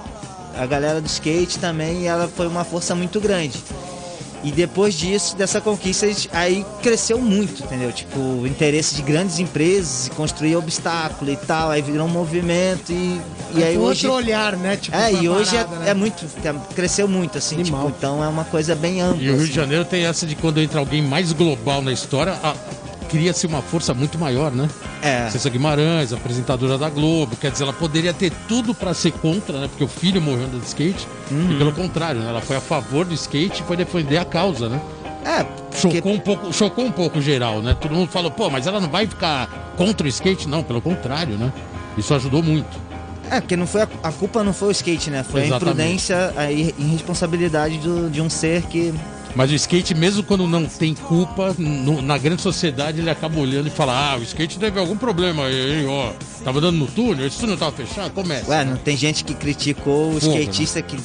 a 0.58 0.64
galera 0.64 1.02
do 1.02 1.06
skate 1.06 1.58
também 1.58 2.02
e 2.02 2.06
ela 2.06 2.28
foi 2.34 2.46
uma 2.46 2.64
força 2.64 2.94
muito 2.94 3.20
grande. 3.20 3.62
E 4.46 4.52
depois 4.52 4.94
disso, 4.94 5.34
dessa 5.36 5.60
conquista, 5.60 6.06
aí 6.32 6.64
cresceu 6.80 7.18
muito, 7.20 7.64
entendeu? 7.64 7.90
Tipo, 7.90 8.16
o 8.20 8.46
interesse 8.46 8.94
de 8.94 9.02
grandes 9.02 9.40
empresas, 9.40 10.08
construir 10.14 10.54
obstáculo 10.54 11.32
e 11.32 11.36
tal, 11.36 11.70
aí 11.70 11.82
virou 11.82 12.06
um 12.06 12.10
movimento 12.10 12.92
e, 12.92 13.20
e 13.56 13.64
aí 13.64 13.74
Com 13.76 13.82
hoje... 13.82 14.06
outro 14.06 14.24
olhar, 14.24 14.56
né? 14.56 14.76
Tipo, 14.76 14.96
É, 14.96 15.12
e 15.12 15.28
hoje 15.28 15.50
parada, 15.50 15.74
é, 15.74 15.78
né? 15.80 15.90
é 15.90 15.94
muito, 15.94 16.24
cresceu 16.76 17.08
muito, 17.08 17.36
assim, 17.38 17.56
Animal. 17.60 17.86
tipo, 17.86 17.94
então 17.98 18.22
é 18.22 18.28
uma 18.28 18.44
coisa 18.44 18.76
bem 18.76 19.00
ampla. 19.00 19.20
E 19.20 19.28
o 19.30 19.32
Rio 19.32 19.42
assim. 19.42 19.46
de 19.50 19.52
Janeiro 19.56 19.84
tem 19.84 20.06
essa 20.06 20.24
de 20.24 20.36
quando 20.36 20.60
entra 20.60 20.78
alguém 20.78 21.02
mais 21.02 21.32
global 21.32 21.82
na 21.82 21.90
história, 21.92 22.38
a- 22.40 22.54
cria-se 23.06 23.46
uma 23.46 23.62
força 23.62 23.94
muito 23.94 24.18
maior, 24.18 24.50
né? 24.52 24.68
É. 25.02 25.28
Cessa 25.30 25.48
Guimarães, 25.48 26.12
apresentadora 26.12 26.76
da 26.76 26.88
Globo, 26.90 27.36
quer 27.36 27.50
dizer, 27.50 27.64
ela 27.64 27.72
poderia 27.72 28.12
ter 28.12 28.30
tudo 28.48 28.74
pra 28.74 28.92
ser 28.94 29.12
contra, 29.12 29.60
né? 29.60 29.68
Porque 29.68 29.84
o 29.84 29.88
filho 29.88 30.20
morreu 30.20 30.46
de 30.48 30.58
skate. 30.66 31.06
Uhum. 31.30 31.52
E 31.52 31.58
pelo 31.58 31.72
contrário, 31.72 32.20
né? 32.20 32.28
ela 32.28 32.40
foi 32.40 32.56
a 32.56 32.60
favor 32.60 33.04
do 33.04 33.14
skate 33.14 33.62
e 33.62 33.66
foi 33.66 33.76
defender 33.76 34.18
a 34.18 34.24
causa, 34.24 34.68
né? 34.68 34.80
É, 35.24 35.42
porque 35.42 35.96
Chocou 35.96 36.12
um 36.12 36.20
pouco, 36.20 36.52
chocou 36.52 36.84
um 36.84 36.92
pouco 36.92 37.20
geral, 37.20 37.60
né? 37.60 37.76
Todo 37.80 37.94
mundo 37.94 38.10
falou, 38.10 38.30
pô, 38.30 38.48
mas 38.48 38.66
ela 38.66 38.80
não 38.80 38.88
vai 38.88 39.06
ficar 39.06 39.72
contra 39.76 40.06
o 40.06 40.08
skate? 40.08 40.48
Não, 40.48 40.62
pelo 40.62 40.80
contrário, 40.80 41.36
né? 41.36 41.52
Isso 41.98 42.14
ajudou 42.14 42.42
muito. 42.42 42.86
É, 43.28 43.40
porque 43.40 43.56
não 43.56 43.66
foi 43.66 43.82
a, 43.82 43.88
a 44.04 44.12
culpa 44.12 44.44
não 44.44 44.52
foi 44.52 44.68
o 44.68 44.70
skate, 44.70 45.10
né? 45.10 45.24
Foi 45.24 45.40
a 45.42 45.46
Exatamente. 45.46 45.72
imprudência, 45.80 46.32
a 46.36 46.52
ir- 46.52 46.72
irresponsabilidade 46.78 47.78
do- 47.78 48.08
de 48.08 48.20
um 48.20 48.30
ser 48.30 48.62
que. 48.62 48.94
Mas 49.36 49.50
o 49.50 49.54
skate, 49.54 49.94
mesmo 49.94 50.22
quando 50.22 50.46
não 50.48 50.64
tem 50.64 50.94
culpa, 50.94 51.54
no- 51.58 52.00
na 52.00 52.16
grande 52.16 52.40
sociedade 52.40 53.00
ele 53.00 53.10
acaba 53.10 53.38
olhando 53.38 53.66
e 53.66 53.70
fala, 53.70 54.12
ah, 54.12 54.16
o 54.16 54.22
skate 54.22 54.58
teve 54.58 54.80
algum 54.80 54.96
problema 54.96 55.44
aí, 55.44 55.80
hein, 55.80 55.86
ó. 55.86 56.10
Tava 56.42 56.58
dando 56.58 56.78
no 56.78 56.86
túnel, 56.86 57.26
esse 57.26 57.38
túnel 57.38 57.58
tava 57.58 57.72
fechado, 57.72 58.10
começa. 58.12 58.50
Ué, 58.50 58.64
não 58.64 58.78
tem 58.78 58.96
gente 58.96 59.22
que 59.24 59.34
criticou 59.34 60.14
o 60.14 60.20
Fogo, 60.20 60.32
né? 60.32 60.40
skatista 60.40 60.80
que 60.80 60.96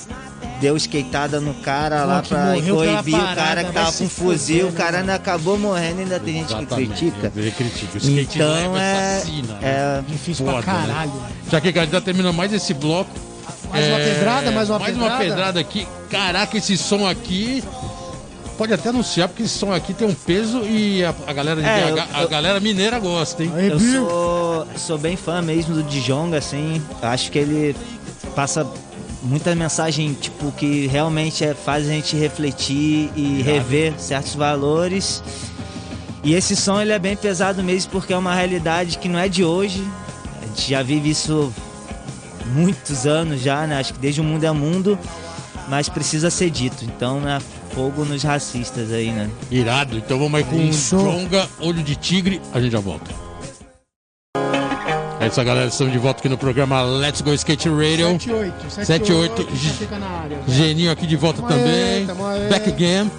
deu 0.62 0.78
skatada 0.78 1.42
no 1.42 1.54
cara 1.56 2.06
lá 2.06 2.22
pra 2.22 2.54
coibir 2.54 3.16
o 3.16 3.36
cara 3.36 3.66
que 3.66 3.74
tava 3.74 3.92
com 3.92 4.08
fuzil, 4.08 4.60
fuder, 4.62 4.66
o 4.68 4.72
cara 4.72 4.92
né, 4.92 5.00
ainda 5.00 5.16
acabou 5.16 5.58
morrendo 5.60 6.00
e 6.00 6.04
ainda 6.04 6.20
tem 6.20 6.36
gente 6.36 6.56
que 6.56 6.66
critica. 6.68 7.34
Ele 7.36 7.52
critica. 7.52 7.94
O 7.96 7.98
skate 7.98 8.36
Então 8.38 8.54
leva 8.54 8.80
é, 8.82 9.18
assassina. 9.18 9.54
né? 9.56 9.60
é. 9.62 10.04
Difícil 10.08 10.46
Foda, 10.46 10.62
pra 10.64 10.74
né? 10.74 10.88
caralho. 10.88 11.12
Já 11.52 11.60
que 11.60 11.68
a 11.68 11.82
gente 11.82 11.92
tá 11.92 12.00
terminando 12.00 12.36
mais 12.36 12.54
esse 12.54 12.74
bloco. 12.74 13.12
Mais 13.70 13.88
uma 13.88 13.98
pedrada, 13.98 14.52
mais 14.52 14.70
uma 14.70 14.80
mais 14.80 14.94
pedrada? 14.94 15.14
uma 15.14 15.20
pedrada 15.20 15.60
aqui. 15.60 15.88
Caraca, 16.10 16.58
esse 16.58 16.78
som 16.78 17.08
aqui. 17.08 17.64
Pode 18.62 18.74
até 18.76 18.90
anunciar, 18.90 19.28
porque 19.28 19.42
esse 19.42 19.58
som 19.58 19.74
aqui 19.74 19.92
tem 19.92 20.08
um 20.08 20.14
peso 20.14 20.62
e 20.64 21.04
a, 21.04 21.16
a 21.26 21.34
galera 21.34 21.60
É, 21.68 21.90
eu- 21.90 21.96
a 22.14 22.22
eu- 22.22 22.30
galera 22.30 22.60
mineira 22.60 23.00
gosta, 23.00 23.44
hein? 23.44 23.52
Eu 23.58 23.80
sou, 23.80 24.68
sou 24.78 24.98
bem 25.00 25.18
fã 25.18 25.42
mesmo 25.42 25.74
do 25.74 25.82
Djonga, 25.82 26.38
assim. 26.38 26.80
Acho 27.02 27.32
que 27.32 27.40
ele 27.40 27.76
passa 28.36 28.64
muita 29.24 29.56
mensagem, 29.56 30.14
tipo, 30.14 30.52
que 30.52 30.86
realmente 30.86 31.44
é, 31.44 31.56
faz 31.56 31.88
a 31.88 31.92
gente 31.92 32.16
refletir 32.16 33.10
e 33.16 33.42
rever 33.42 33.96
certos 33.98 34.36
valores. 34.36 35.24
E 36.24 36.36
esse 36.36 36.56
som 36.56 36.80
ele 36.80 36.92
é 36.92 37.00
bem 37.00 37.16
pesado 37.16 37.64
mesmo 37.64 37.90
porque 37.92 38.14
é 38.14 38.18
uma 38.18 38.36
realidade 38.36 39.00
que 39.00 39.10
não 39.10 39.18
é 39.18 39.28
de 39.28 39.44
hoje. 39.44 39.84
A 40.40 40.46
gente 40.46 40.70
já 40.70 40.84
vive 40.84 41.10
isso 41.10 41.52
muitos 42.54 43.08
anos 43.08 43.42
já, 43.42 43.66
né? 43.66 43.80
Acho 43.80 43.94
que 43.94 44.00
desde 44.00 44.22
o 44.22 44.24
mundo 44.24 44.44
é 44.44 44.52
mundo, 44.52 45.00
mas 45.72 45.88
precisa 45.88 46.30
ser 46.30 46.50
dito. 46.50 46.84
Então, 46.84 47.22
né? 47.22 47.40
Fogo 47.74 48.04
nos 48.04 48.22
racistas 48.24 48.92
aí, 48.92 49.10
né? 49.10 49.30
Irado. 49.50 49.98
Então 49.98 50.20
vamos 50.20 50.36
aí 50.36 50.44
com 50.44 50.58
Isso. 50.58 50.98
um 50.98 51.22
Jonga, 51.22 51.48
Olho 51.62 51.82
de 51.82 51.96
Tigre. 51.96 52.42
A 52.54 52.60
gente 52.60 52.74
já 52.74 52.82
volta. 52.82 53.10
É 55.22 55.28
isso, 55.28 55.42
galera. 55.42 55.68
Estamos 55.68 55.94
de 55.94 56.00
volta 56.00 56.20
aqui 56.20 56.28
no 56.28 56.38
programa 56.38 56.82
Let's 56.82 57.22
Go 57.22 57.34
Skate 57.34 57.70
Radio. 57.70 58.08
78. 58.20 58.70
78. 58.70 58.86
78. 58.86 59.42
Enxaqueca 59.54 59.98
na 59.98 60.08
área. 60.08 60.40
Geninho 60.46 60.92
aqui 60.92 61.08
de 61.08 61.16
volta 61.16 61.42
Tamo 61.42 61.54
aí, 61.54 61.62
também. 61.62 62.06
tamo 62.08 62.26
aí. 62.26 62.50
Back 62.50 62.70
again. 62.70 63.12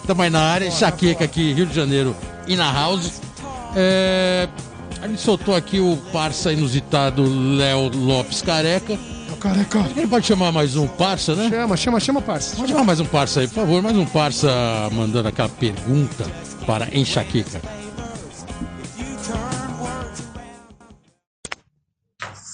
Estamos 0.00 0.24
aí 0.24 0.30
na 0.30 0.40
área. 0.40 0.68
Enxaqueca 0.68 1.22
aqui, 1.26 1.52
Rio 1.52 1.66
de 1.66 1.74
Janeiro, 1.74 2.16
e 2.48 2.56
na 2.56 2.72
house. 2.72 3.20
É, 3.76 4.48
a 5.02 5.06
gente 5.06 5.20
soltou 5.20 5.54
aqui 5.54 5.80
o 5.80 5.98
parça 6.14 6.50
inusitado 6.50 7.22
Léo 7.58 7.90
Lopes 7.94 8.40
Careca. 8.40 8.98
Careca. 9.42 9.84
Ele 9.96 10.06
pode 10.06 10.24
chamar 10.24 10.52
mais 10.52 10.76
um 10.76 10.86
parça, 10.86 11.34
né? 11.34 11.50
Chama, 11.50 11.76
chama, 11.76 12.00
chama, 12.00 12.22
parça. 12.22 12.54
Pode 12.54 12.70
chamar 12.70 12.84
mais 12.84 13.00
um 13.00 13.04
parça 13.04 13.40
aí, 13.40 13.48
por 13.48 13.54
favor. 13.54 13.82
Mais 13.82 13.96
um 13.96 14.06
parça 14.06 14.48
mandando 14.92 15.26
aquela 15.26 15.48
pergunta 15.48 16.24
para 16.64 16.86
Enxaqueca. 16.96 17.60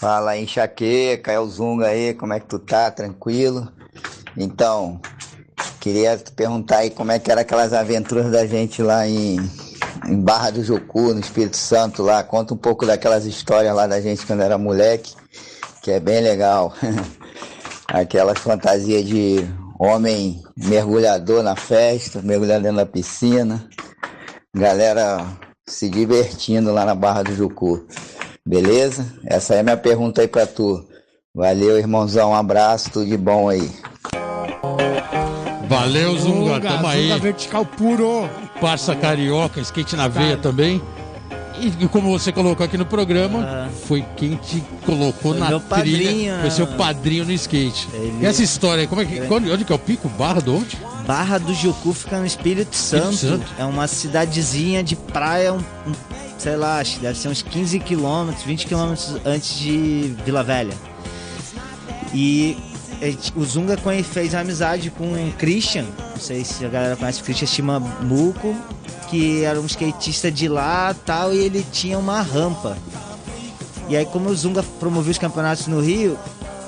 Fala 0.01 0.31
aí, 0.31 0.44
enxaqueca, 0.44 1.33
é 1.33 1.40
o 1.40 1.46
Zunga 1.48 1.88
aí, 1.88 2.14
como 2.14 2.33
é 2.33 2.38
que 2.38 2.46
tu 2.46 2.61
tá? 2.61 2.88
Tranquilo? 2.88 3.68
Então, 4.37 5.01
queria 5.81 6.16
te 6.16 6.31
perguntar 6.31 6.79
aí 6.79 6.90
como 6.90 7.11
é 7.11 7.18
que 7.18 7.29
eram 7.31 7.42
aquelas 7.42 7.72
aventuras 7.72 8.31
da 8.31 8.46
gente 8.46 8.81
lá 8.81 9.09
em, 9.09 9.38
em 10.07 10.20
Barra 10.20 10.51
do 10.51 10.62
Jucu, 10.62 11.12
no 11.12 11.18
Espírito 11.18 11.57
Santo 11.57 12.05
lá. 12.05 12.22
Conta 12.22 12.55
um 12.55 12.57
pouco 12.57 12.87
daquelas 12.87 13.27
histórias 13.27 13.74
lá 13.74 13.88
da 13.88 14.01
gente 14.01 14.24
quando 14.24 14.40
era 14.40 14.57
moleque, 14.57 15.14
que 15.88 15.92
é 15.92 16.01
bem 16.01 16.20
legal. 16.20 16.74
Aquelas 17.88 18.38
fantasias 18.40 19.07
de 19.07 19.38
homem 19.79 20.42
mergulhador 20.55 21.42
na 21.42 21.57
festa, 21.57 22.20
mergulhando 22.20 22.64
dentro 22.64 22.77
da 22.77 22.85
piscina. 22.85 23.66
Galera 24.55 25.24
se 25.66 25.88
divertindo 25.88 26.74
lá 26.74 26.85
na 26.85 26.94
Barra 26.94 27.22
do 27.22 27.35
Jucu. 27.35 27.87
Beleza? 28.46 29.07
Essa 29.24 29.55
é 29.55 29.61
a 29.61 29.62
minha 29.62 29.79
pergunta 29.79 30.20
aí 30.20 30.29
pra 30.29 30.46
tu. 30.46 30.87
Valeu, 31.35 31.79
irmãozão. 31.79 32.33
Um 32.33 32.35
abraço, 32.35 32.90
tudo 32.90 33.07
de 33.07 33.16
bom 33.16 33.48
aí. 33.48 33.70
Valeu, 35.68 36.18
Zunga. 36.18 36.55
Zunga, 36.55 36.68
Tamo 36.68 36.87
aí. 36.87 37.09
Zunga 37.09 37.18
vertical 37.18 37.64
puro. 37.64 38.29
Parça 38.61 38.94
carioca, 38.94 39.59
skate 39.61 39.96
na 39.96 40.07
veia 40.07 40.37
também. 40.37 40.83
E, 41.61 41.85
e 41.85 41.88
como 41.88 42.11
você 42.11 42.31
colocou 42.33 42.64
aqui 42.64 42.77
no 42.79 42.87
programa, 42.87 43.40
Ah. 43.40 43.68
foi 43.87 44.05
quem 44.16 44.37
te 44.37 44.62
colocou 44.87 45.33
Foi 45.33 45.38
na 45.40 45.49
meu 45.49 45.61
trilha. 45.61 45.68
padrinho, 46.05 46.40
Foi 46.40 46.51
seu 46.51 46.66
padrinho 46.66 47.25
no 47.25 47.33
skate. 47.33 47.88
Ele- 47.92 48.18
E 48.23 48.27
essa 48.27 48.42
história 48.42 48.83
aí, 48.83 48.87
como 48.87 49.01
é 49.01 49.05
que. 49.05 49.21
Onde, 49.33 49.51
onde 49.51 49.64
que 49.64 49.73
é 49.73 49.75
o 49.75 49.79
pico? 49.79 50.09
Barra 50.11 50.40
do 50.40 50.57
onde? 50.57 50.77
Barra 51.07 51.38
do 51.38 51.53
Jucu 51.55 51.92
fica 51.92 52.18
no 52.18 52.27
Espírito 52.27 52.77
Santo. 52.77 53.16
Santo. 53.16 53.47
É 53.59 53.64
uma 53.64 53.87
cidadezinha 53.88 54.83
de 54.83 54.94
praia, 54.94 55.53
um, 55.55 55.59
um- 55.59 55.94
sei 56.38 56.55
lá, 56.57 56.79
acho 56.81 56.94
que 56.97 57.01
deve 57.01 57.18
ser 57.18 57.29
uns 57.29 57.42
15 57.42 57.79
quilômetros, 57.81 58.44
20 58.44 58.66
quilômetros 58.66 59.16
antes 59.25 59.59
de 59.59 60.14
Vila 60.25 60.42
Velha. 60.44 60.75
E 62.12 62.57
gente- 63.01 63.33
o 63.37 63.44
Zunga 63.44 63.77
fez 64.05 64.35
amizade 64.35 64.90
com 64.90 65.05
o 65.12 65.33
Christian, 65.38 65.85
não 66.12 66.21
sei 66.21 66.44
se 66.44 66.64
a 66.64 66.68
galera 66.68 66.97
conhece 66.97 67.21
o 67.21 67.25
Christian 67.25 67.47
Shimabuco, 67.47 68.55
que 69.11 69.44
era 69.44 69.61
um 69.61 69.66
skatista 69.66 70.31
de 70.31 70.49
lá 70.49 70.94
tal, 71.05 71.33
e 71.33 71.38
ele 71.38 71.64
tinha 71.73 71.99
uma 71.99 72.21
rampa. 72.21 72.77
E 73.88 73.97
aí, 73.97 74.05
como 74.07 74.29
o 74.29 74.35
Zunga 74.37 74.62
promovia 74.79 75.12
os 75.12 75.18
campeonatos 75.18 75.66
no 75.66 75.81
Rio, 75.81 76.18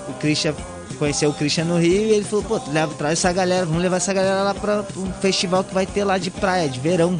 o 0.09 0.12
Christian 0.14 0.55
conheceu 0.98 1.31
o 1.31 1.35
Christian 1.35 1.64
no 1.64 1.79
Rio 1.79 2.03
e 2.07 2.12
ele 2.12 2.24
falou: 2.24 2.44
pô, 2.44 2.61
leva, 2.70 2.92
traz 2.94 3.18
essa 3.18 3.33
galera, 3.33 3.64
vamos 3.66 3.83
levar 3.83 3.96
essa 3.96 4.12
galera 4.12 4.42
lá 4.42 4.55
pra 4.55 4.85
um 4.96 5.12
festival 5.20 5.64
que 5.64 5.72
vai 5.74 5.87
ter 5.87 6.05
lá 6.05 6.18
de 6.18 6.31
praia, 6.31 6.68
de 6.68 6.79
verão. 6.81 7.18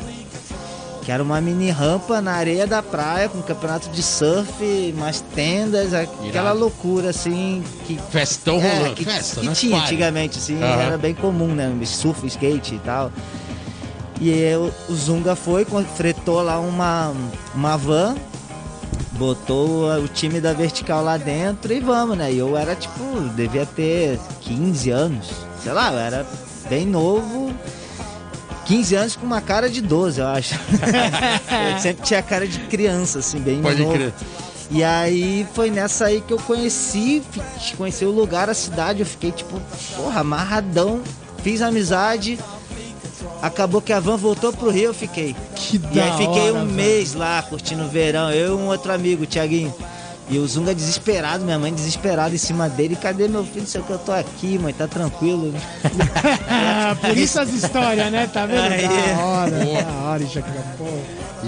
Que 1.03 1.11
era 1.11 1.23
uma 1.23 1.41
mini 1.41 1.71
rampa 1.71 2.21
na 2.21 2.33
areia 2.33 2.67
da 2.67 2.83
praia, 2.83 3.27
com 3.29 3.41
campeonato 3.41 3.89
de 3.89 4.03
surf, 4.03 4.95
umas 4.95 5.23
tendas, 5.35 5.95
aquela 5.95 6.29
Irado. 6.29 6.59
loucura 6.61 7.09
assim 7.09 7.65
que 7.87 7.99
Festão 8.11 8.61
é, 8.61 8.77
rolando. 8.77 8.95
que, 8.95 9.05
Festa, 9.05 9.41
que 9.41 9.47
né? 9.47 9.53
tinha 9.55 9.79
antigamente, 9.79 10.39
assim, 10.39 10.63
Aham. 10.63 10.83
era 10.83 10.99
bem 10.99 11.15
comum, 11.15 11.49
né? 11.49 11.75
Surf, 11.87 12.27
skate 12.27 12.75
e 12.75 12.79
tal. 12.81 13.11
E 14.21 14.31
eu, 14.31 14.73
o 14.89 14.95
Zunga 14.95 15.35
foi, 15.35 15.67
fretou 15.97 16.43
lá 16.43 16.61
uma, 16.61 17.15
uma 17.55 17.77
van, 17.79 18.15
botou 19.13 19.91
o 19.95 20.09
time 20.09 20.41
da 20.41 20.53
vertical 20.53 21.03
lá 21.03 21.17
dentro 21.17 21.73
e 21.73 21.81
vamos, 21.81 22.19
né? 22.19 22.31
E 22.31 22.39
eu 22.39 22.55
era 22.55 22.77
tipo, 22.77 23.21
devia 23.35 23.65
ter 23.65 24.21
15 24.43 24.91
anos, 24.91 25.31
sei 25.63 25.73
lá, 25.73 25.91
eu 25.91 25.99
era 25.99 26.27
bem 26.69 26.87
novo. 26.87 27.51
15 28.67 28.95
anos 28.95 29.17
com 29.17 29.27
uma 29.27 29.41
cara 29.41 29.69
de 29.69 29.81
12, 29.81 30.21
eu 30.21 30.29
acho. 30.29 30.55
eu 31.75 31.81
sempre 31.81 32.05
tinha 32.05 32.23
cara 32.23 32.47
de 32.47 32.59
criança, 32.61 33.19
assim, 33.19 33.41
bem 33.41 33.61
Pode 33.61 33.83
novo. 33.83 33.95
crer. 33.95 34.13
E 34.71 34.85
aí 34.85 35.45
foi 35.55 35.71
nessa 35.71 36.05
aí 36.05 36.21
que 36.21 36.33
eu 36.33 36.39
conheci, 36.39 37.23
conheci 37.77 38.05
o 38.05 38.11
lugar, 38.11 38.49
a 38.49 38.55
cidade, 38.55 39.01
eu 39.01 39.07
fiquei 39.07 39.33
tipo, 39.33 39.61
porra, 39.97 40.21
amarradão, 40.21 41.01
fiz 41.43 41.61
amizade. 41.63 42.39
Acabou 43.43 43.81
que 43.81 43.93
a 43.93 44.01
van 44.01 44.17
voltou 44.17 44.53
pro 44.53 44.71
Rio, 44.71 44.87
eu 44.87 44.95
fiquei. 44.95 45.35
Que 45.55 45.81
E 45.93 46.01
aí 46.01 46.11
da 46.11 46.17
fiquei 46.17 46.51
hora, 46.51 46.61
um 46.61 46.67
mês 46.67 47.15
lá 47.15 47.43
curtindo 47.43 47.85
o 47.85 47.89
verão, 47.89 48.31
eu 48.31 48.59
e 48.59 48.63
um 48.63 48.67
outro 48.67 48.93
amigo, 48.93 49.27
Thiaguinho. 49.27 49.75
E 50.31 50.39
o 50.39 50.47
Zunga 50.47 50.73
desesperado, 50.75 51.45
minha 51.45 51.59
mãe 51.59 51.75
desesperada 51.75 52.33
em 52.35 52.39
cima 52.39 52.69
dele. 52.69 52.95
Cadê 52.95 53.27
meu 53.27 53.45
filho? 53.45 53.67
Sei 53.67 53.83
que, 53.83 53.91
eu 53.91 53.99
tô 53.99 54.13
aqui, 54.13 54.59
mãe, 54.59 54.73
tá 54.73 54.87
tranquilo. 54.87 55.53
Ah, 56.49 56.97
por 57.01 57.17
isso 57.17 57.39
as 57.41 57.51
histórias, 57.53 58.11
né? 58.11 58.27
Tá 58.33 58.45
vendo? 58.47 58.61
Aí. 58.61 58.83
Da 58.83 59.19
hora, 59.25 59.51
Boa. 59.65 59.83
da 59.83 59.93
hora, 60.09 60.23
Enxaqueca. 60.23 60.65
Pô. 60.77 60.85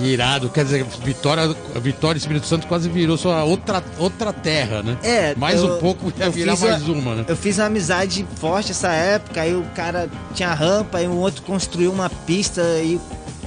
Irado, 0.00 0.48
quer 0.48 0.64
dizer, 0.64 0.84
Vitória, 1.04 1.54
Vitória 1.80 2.18
Espírito 2.18 2.46
Santo 2.46 2.66
quase 2.66 2.88
virou 2.88 3.16
sua 3.18 3.44
outra, 3.44 3.82
outra 3.98 4.32
terra, 4.32 4.82
né? 4.82 4.96
É, 5.02 5.34
Mais 5.36 5.60
eu- 5.60 5.76
um 5.76 5.78
pouco 5.78 6.12
ia 6.18 6.26
eu 6.26 6.32
virar 6.32 6.56
fiz 6.56 6.64
mais 6.70 6.82
a- 6.88 6.92
uma, 6.92 7.14
né? 7.16 7.24
Eu 7.28 7.36
fiz 7.36 7.58
uma 7.58 7.66
amizade 7.66 8.26
forte 8.36 8.70
essa 8.72 8.88
época, 8.92 9.40
aí 9.42 9.54
o 9.54 9.64
cara 9.74 10.08
tinha 10.34 10.52
rampa, 10.54 10.98
aí 10.98 11.06
o 11.08 11.16
outro 11.16 11.42
construiu 11.42 11.92
uma 11.92 12.08
pista 12.08 12.62
e 12.82 12.98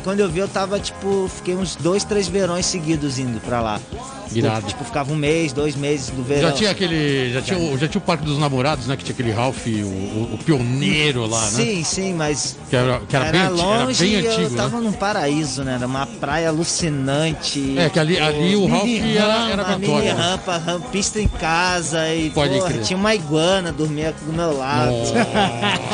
quando 0.03 0.19
eu 0.19 0.29
vi 0.29 0.39
eu 0.39 0.47
tava, 0.47 0.79
tipo, 0.79 1.29
fiquei 1.35 1.55
uns 1.55 1.75
dois, 1.75 2.03
três 2.03 2.27
verões 2.27 2.65
seguidos 2.67 3.17
indo 3.17 3.39
pra 3.41 3.59
lá. 3.61 3.79
Irado. 4.39 4.67
Tipo, 4.67 4.83
ficava 4.83 5.11
um 5.11 5.15
mês, 5.15 5.53
dois 5.53 5.75
meses 5.75 6.09
do 6.09 6.23
verão. 6.23 6.49
Já 6.49 6.51
tinha 6.51 6.71
aquele. 6.71 7.31
Já 7.33 7.41
tinha, 7.41 7.57
o- 7.57 7.77
já 7.77 7.87
tinha 7.87 7.99
o 7.99 8.05
Parque 8.05 8.25
dos 8.25 8.37
Namorados, 8.37 8.87
né? 8.87 8.95
Que 8.97 9.03
tinha 9.03 9.13
aquele 9.13 9.31
Ralph, 9.31 9.65
o, 9.67 10.33
o- 10.33 10.37
pioneiro 10.45 11.25
lá, 11.25 11.41
né? 11.41 11.49
Sim, 11.51 11.83
sim, 11.83 12.13
mas 12.13 12.57
Que 12.69 12.75
era, 12.75 12.99
que 13.07 13.15
era, 13.15 13.31
bem, 13.31 13.41
anti- 13.41 13.61
longe 13.61 13.75
era 13.75 13.85
bem 13.85 14.09
e 14.09 14.25
eu 14.25 14.31
antigo, 14.31 14.55
tava 14.57 14.77
né? 14.77 14.83
num 14.83 14.91
paraíso, 14.91 15.63
né? 15.63 15.75
Era 15.75 15.87
uma 15.87 16.05
praia 16.05 16.49
alucinante. 16.49 17.75
É, 17.77 17.89
que 17.89 17.99
ali, 17.99 18.19
ali 18.19 18.55
o 18.55 18.65
Ralph 18.67 18.87
era, 18.87 19.49
era 19.51 19.77
né? 19.77 20.11
rampa, 20.11 20.57
rampa, 20.57 20.87
pista 20.89 21.19
em 21.19 21.27
casa 21.27 22.13
e 22.13 22.29
Pode 22.29 22.53
porra, 22.57 22.71
crer. 22.71 22.83
tinha 22.83 22.97
uma 22.97 23.13
iguana 23.15 23.71
dormia 23.71 24.13
do 24.25 24.33
meu 24.33 24.57
lado. 24.57 24.91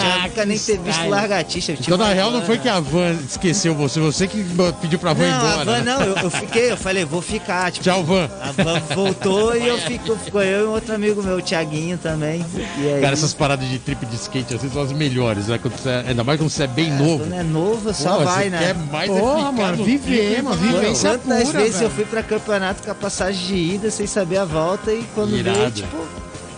Tinha 0.01 0.27
nunca 0.27 0.45
nem 0.45 0.57
ter 0.57 0.77
visto 0.79 1.01
tinha 1.47 1.77
Então, 1.79 1.97
na 1.97 2.13
real, 2.13 2.31
não 2.31 2.41
foi 2.41 2.57
que 2.57 2.67
a 2.69 2.79
van 2.79 3.13
esqueceu 3.27 3.75
você, 3.75 3.99
você 3.99 4.27
que 4.27 4.43
pediu 4.81 4.97
pra 4.99 5.13
van 5.13 5.23
ir 5.25 5.31
Não, 5.31 5.37
embora. 5.37 5.61
a 5.61 5.63
van 5.63 5.71
né? 5.79 5.83
não, 5.83 6.01
eu, 6.01 6.15
eu 6.17 6.29
fiquei, 6.31 6.71
eu 6.71 6.77
falei, 6.77 7.05
vou 7.05 7.21
ficar. 7.21 7.71
Tipo, 7.71 7.83
Tchau, 7.83 8.03
van. 8.03 8.29
A 8.39 8.51
van 8.51 8.79
voltou 8.95 9.55
e 9.55 9.67
eu 9.67 9.77
fico, 9.77 10.15
ficou 10.15 10.41
eu 10.41 10.65
e 10.65 10.67
um 10.67 10.71
outro 10.71 10.93
amigo 10.95 11.21
meu, 11.21 11.37
o 11.37 11.41
Thiaguinho 11.41 11.97
também. 11.97 12.45
E 12.77 12.87
aí, 12.93 13.01
Cara, 13.01 13.13
essas 13.13 13.33
paradas 13.33 13.67
de 13.67 13.77
trip 13.79 14.05
de 14.05 14.15
skate 14.15 14.55
assim 14.55 14.69
são 14.69 14.81
as 14.81 14.91
melhores, 14.91 15.47
né? 15.47 15.59
Quando 15.61 15.77
você 15.77 15.89
é- 15.89 16.05
ainda 16.07 16.23
mais 16.23 16.39
quando 16.39 16.49
você 16.49 16.63
é 16.63 16.67
bem 16.67 16.91
novo. 16.91 17.19
quando 17.23 17.33
é 17.33 17.43
novo, 17.43 17.93
só 17.93 18.17
Pô, 18.17 18.23
vai, 18.25 18.43
você 18.45 18.49
né? 18.49 18.57
quer 18.59 18.75
mais 18.91 19.09
é 19.11 19.19
Porra, 19.19 19.37
ficar 19.37 19.51
mano, 19.51 19.77
no 19.77 19.83
viver, 19.83 20.41
mano, 20.43 20.57
mano. 20.61 20.73
vivência 20.79 21.09
Quantas 21.19 21.43
pura, 21.43 21.59
vezes 21.59 21.75
eu 21.75 21.89
velho. 21.89 21.91
fui 21.91 22.05
pra 22.05 22.23
campeonato 22.23 22.83
com 22.83 22.91
a 22.91 22.95
passagem 22.95 23.45
de 23.47 23.55
ida 23.75 23.91
sem 23.91 24.07
saber 24.07 24.37
a 24.37 24.45
volta 24.45 24.91
e 24.91 25.03
quando 25.15 25.35
Irado. 25.37 25.57
veio, 25.59 25.71
tipo, 25.71 25.97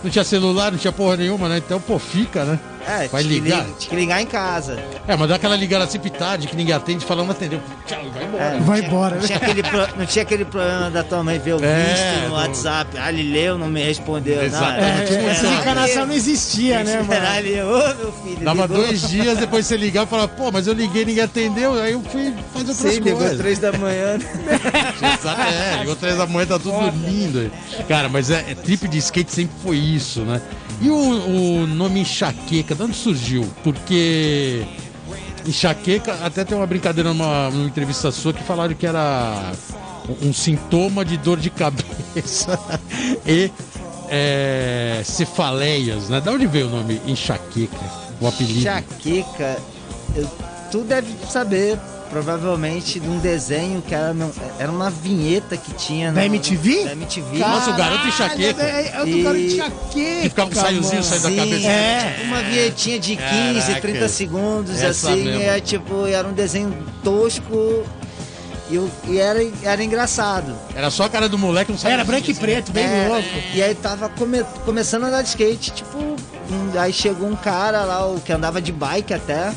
Não 0.02 0.10
tinha 0.10 0.24
celular, 0.24 0.70
não 0.70 0.78
tinha 0.78 0.92
porra 0.92 1.16
nenhuma, 1.16 1.48
né? 1.48 1.58
Então, 1.58 1.80
pô, 1.80 1.98
fica, 1.98 2.44
né? 2.44 2.58
É, 2.86 3.08
Vai 3.08 3.22
tinha 3.24 3.34
que 3.34 3.40
ligar? 3.40 3.64
li- 3.66 3.74
Tinha 3.78 3.90
que 3.90 3.96
ligar 3.96 4.20
em 4.22 4.26
casa. 4.26 4.78
É, 5.08 5.16
mas 5.16 5.28
dá 5.28 5.36
aquela 5.36 5.56
ligada 5.56 5.84
assim 5.84 5.98
tarde 5.98 6.46
que 6.48 6.56
ninguém 6.56 6.74
atende, 6.74 7.04
falando, 7.04 7.26
não 7.26 7.32
atendeu. 7.32 7.60
Tchau, 7.86 7.98
vai 8.12 8.24
embora. 8.24 8.44
É, 8.44 8.58
Vai 8.60 8.80
não 8.80 8.86
embora, 8.88 9.14
Não 9.16 9.22
né? 9.22 9.26
tinha, 9.26 9.38
aquele 9.38 9.62
pro- 9.62 9.88
não 9.98 10.06
tinha 10.06 10.22
aquele 10.22 10.44
problema 10.44 10.90
da 10.90 11.02
tua 11.02 11.22
mãe 11.22 11.38
ver 11.38 11.54
o 11.54 11.58
É, 11.64 11.84
visto 11.84 12.28
no 12.28 12.34
WhatsApp. 12.34 12.96
Ah, 12.98 13.10
ele 13.12 13.32
leu, 13.32 13.56
não 13.58 13.68
me 13.68 13.82
respondeu. 13.82 14.42
Exatamente. 14.42 15.12
Não, 15.12 15.18
É, 15.18 15.24
é, 15.24 15.30
essa 15.30 15.46
é, 15.46 15.54
encarnação 15.54 16.06
não 16.06 16.14
existia, 16.14 16.84
né, 16.84 17.02
mano? 17.02 17.26
ele. 17.38 17.62
Ô, 17.62 17.94
meu 17.96 18.12
filho. 18.12 18.44
Dava 18.44 18.62
ligou. 18.66 18.76
dois 18.78 19.08
dias, 19.08 19.38
depois 19.38 19.66
você 19.66 19.76
ligava 19.76 20.06
e 20.06 20.10
falava, 20.10 20.28
pô, 20.28 20.50
mas 20.52 20.66
eu 20.66 20.74
liguei 20.74 21.04
ninguém 21.04 21.24
atendeu, 21.24 21.74
aí 21.80 21.92
eu 21.92 22.02
fui 22.02 22.32
fazer 22.52 22.68
outras 22.70 22.76
Sim, 22.76 23.00
ligou 23.00 23.18
coisas. 23.18 23.38
três 23.38 23.58
da 23.58 23.72
manhã. 23.72 24.18
Exato, 25.20 25.40
é, 25.40 25.78
ligou 25.80 25.96
três 25.96 26.16
da 26.16 26.26
manhã, 26.26 26.46
tá 26.46 26.58
tudo 26.58 26.78
dormindo. 26.78 27.38
aí. 27.40 27.84
Cara, 27.88 28.08
mas 28.08 28.30
é, 28.30 28.44
é 28.50 28.54
trip 28.54 28.86
de 28.88 28.98
skate 28.98 29.32
sempre 29.32 29.54
foi 29.62 29.76
isso, 29.76 30.20
né? 30.22 30.40
E 30.80 30.90
o, 30.90 30.94
o 31.62 31.66
nome 31.68 32.00
enxaqueca, 32.00 32.73
de 32.74 32.82
onde 32.82 32.94
surgiu? 32.96 33.48
Porque 33.62 34.64
enxaqueca, 35.46 36.18
até 36.24 36.44
tem 36.44 36.56
uma 36.56 36.66
brincadeira 36.66 37.10
numa, 37.12 37.50
numa 37.50 37.66
entrevista 37.66 38.10
sua 38.10 38.32
que 38.32 38.42
falaram 38.42 38.74
que 38.74 38.86
era 38.86 39.52
um, 40.22 40.32
sintoma 40.32 41.04
de 41.04 41.16
dor 41.16 41.38
de 41.38 41.50
cabeça 41.50 42.58
e 43.26 43.50
é, 44.08 45.02
cefaleias, 45.04 46.08
né? 46.08 46.20
Da 46.20 46.32
onde 46.32 46.46
veio 46.46 46.66
o 46.66 46.70
nome 46.70 47.00
enxaqueca? 47.06 48.04
O 48.20 48.26
apelido? 48.26 48.60
Enxaqueca, 48.60 49.58
eu- 50.16 50.28
tu 50.70 50.82
deve 50.82 51.08
saber 51.28 51.78
provavelmente 52.10 53.00
de 53.00 53.08
um 53.08 53.18
desenho 53.18 53.82
que 53.82 53.94
era, 53.94 54.14
era 54.58 54.70
uma 54.70 54.90
vinheta 54.90 55.56
que 55.56 55.72
tinha 55.74 56.12
Da 56.12 56.24
MTV? 56.24 56.84
Da 56.84 56.92
MTV. 56.92 57.38
Nossa, 57.38 57.70
o 57.70 57.74
garoto 57.76 58.06
enxaqueca. 58.08 58.62
É, 58.62 58.66
é, 58.66 58.92
é 58.96 59.02
o 59.02 59.06
E- 59.08 59.22
garoto 59.22 59.40
enxaqueca. 59.42 59.86
Que 59.90 60.28
ficava 60.28 60.50
um 60.50 60.54
saiozinho 60.54 61.02
saindo 61.02 61.22
da 61.22 61.30
cabeça. 61.36 61.66
é. 61.68 62.22
Uma 62.24 62.42
vinhetinha 62.42 62.98
de 62.98 63.16
15, 63.16 63.60
Caraca. 63.60 63.80
30 63.80 64.08
segundos, 64.08 64.82
Essa 64.82 65.10
assim, 65.12 65.24
mesmo. 65.24 65.40
e 65.40 65.44
é, 65.44 65.60
tipo, 65.60 66.06
era 66.06 66.26
um 66.28 66.32
desenho 66.32 66.74
tosco 67.02 67.84
e, 68.70 68.74
eu- 68.76 68.90
e 69.08 69.18
era, 69.18 69.40
era 69.62 69.82
engraçado. 69.84 70.54
Era 70.74 70.90
só 70.90 71.04
a 71.04 71.08
cara 71.08 71.28
do 71.28 71.36
moleque, 71.38 71.70
não 71.72 71.78
sabia. 71.78 71.94
Era 71.94 72.04
branco 72.04 72.30
e 72.30 72.34
preto, 72.34 72.72
bem 72.72 72.84
É, 72.84 73.06
louco. 73.08 73.28
E 73.54 73.62
aí 73.62 73.74
tava 73.74 74.08
come- 74.08 74.44
começando 74.64 75.04
a 75.04 75.08
andar 75.08 75.22
de 75.22 75.28
skate, 75.28 75.70
tipo, 75.72 75.98
um- 75.98 76.78
aí 76.78 76.92
chegou 76.92 77.28
um 77.28 77.36
cara 77.36 77.82
lá, 77.84 78.06
o 78.06 78.20
que 78.20 78.32
andava 78.32 78.60
de 78.62 78.72
bike 78.72 79.12
até, 79.14 79.52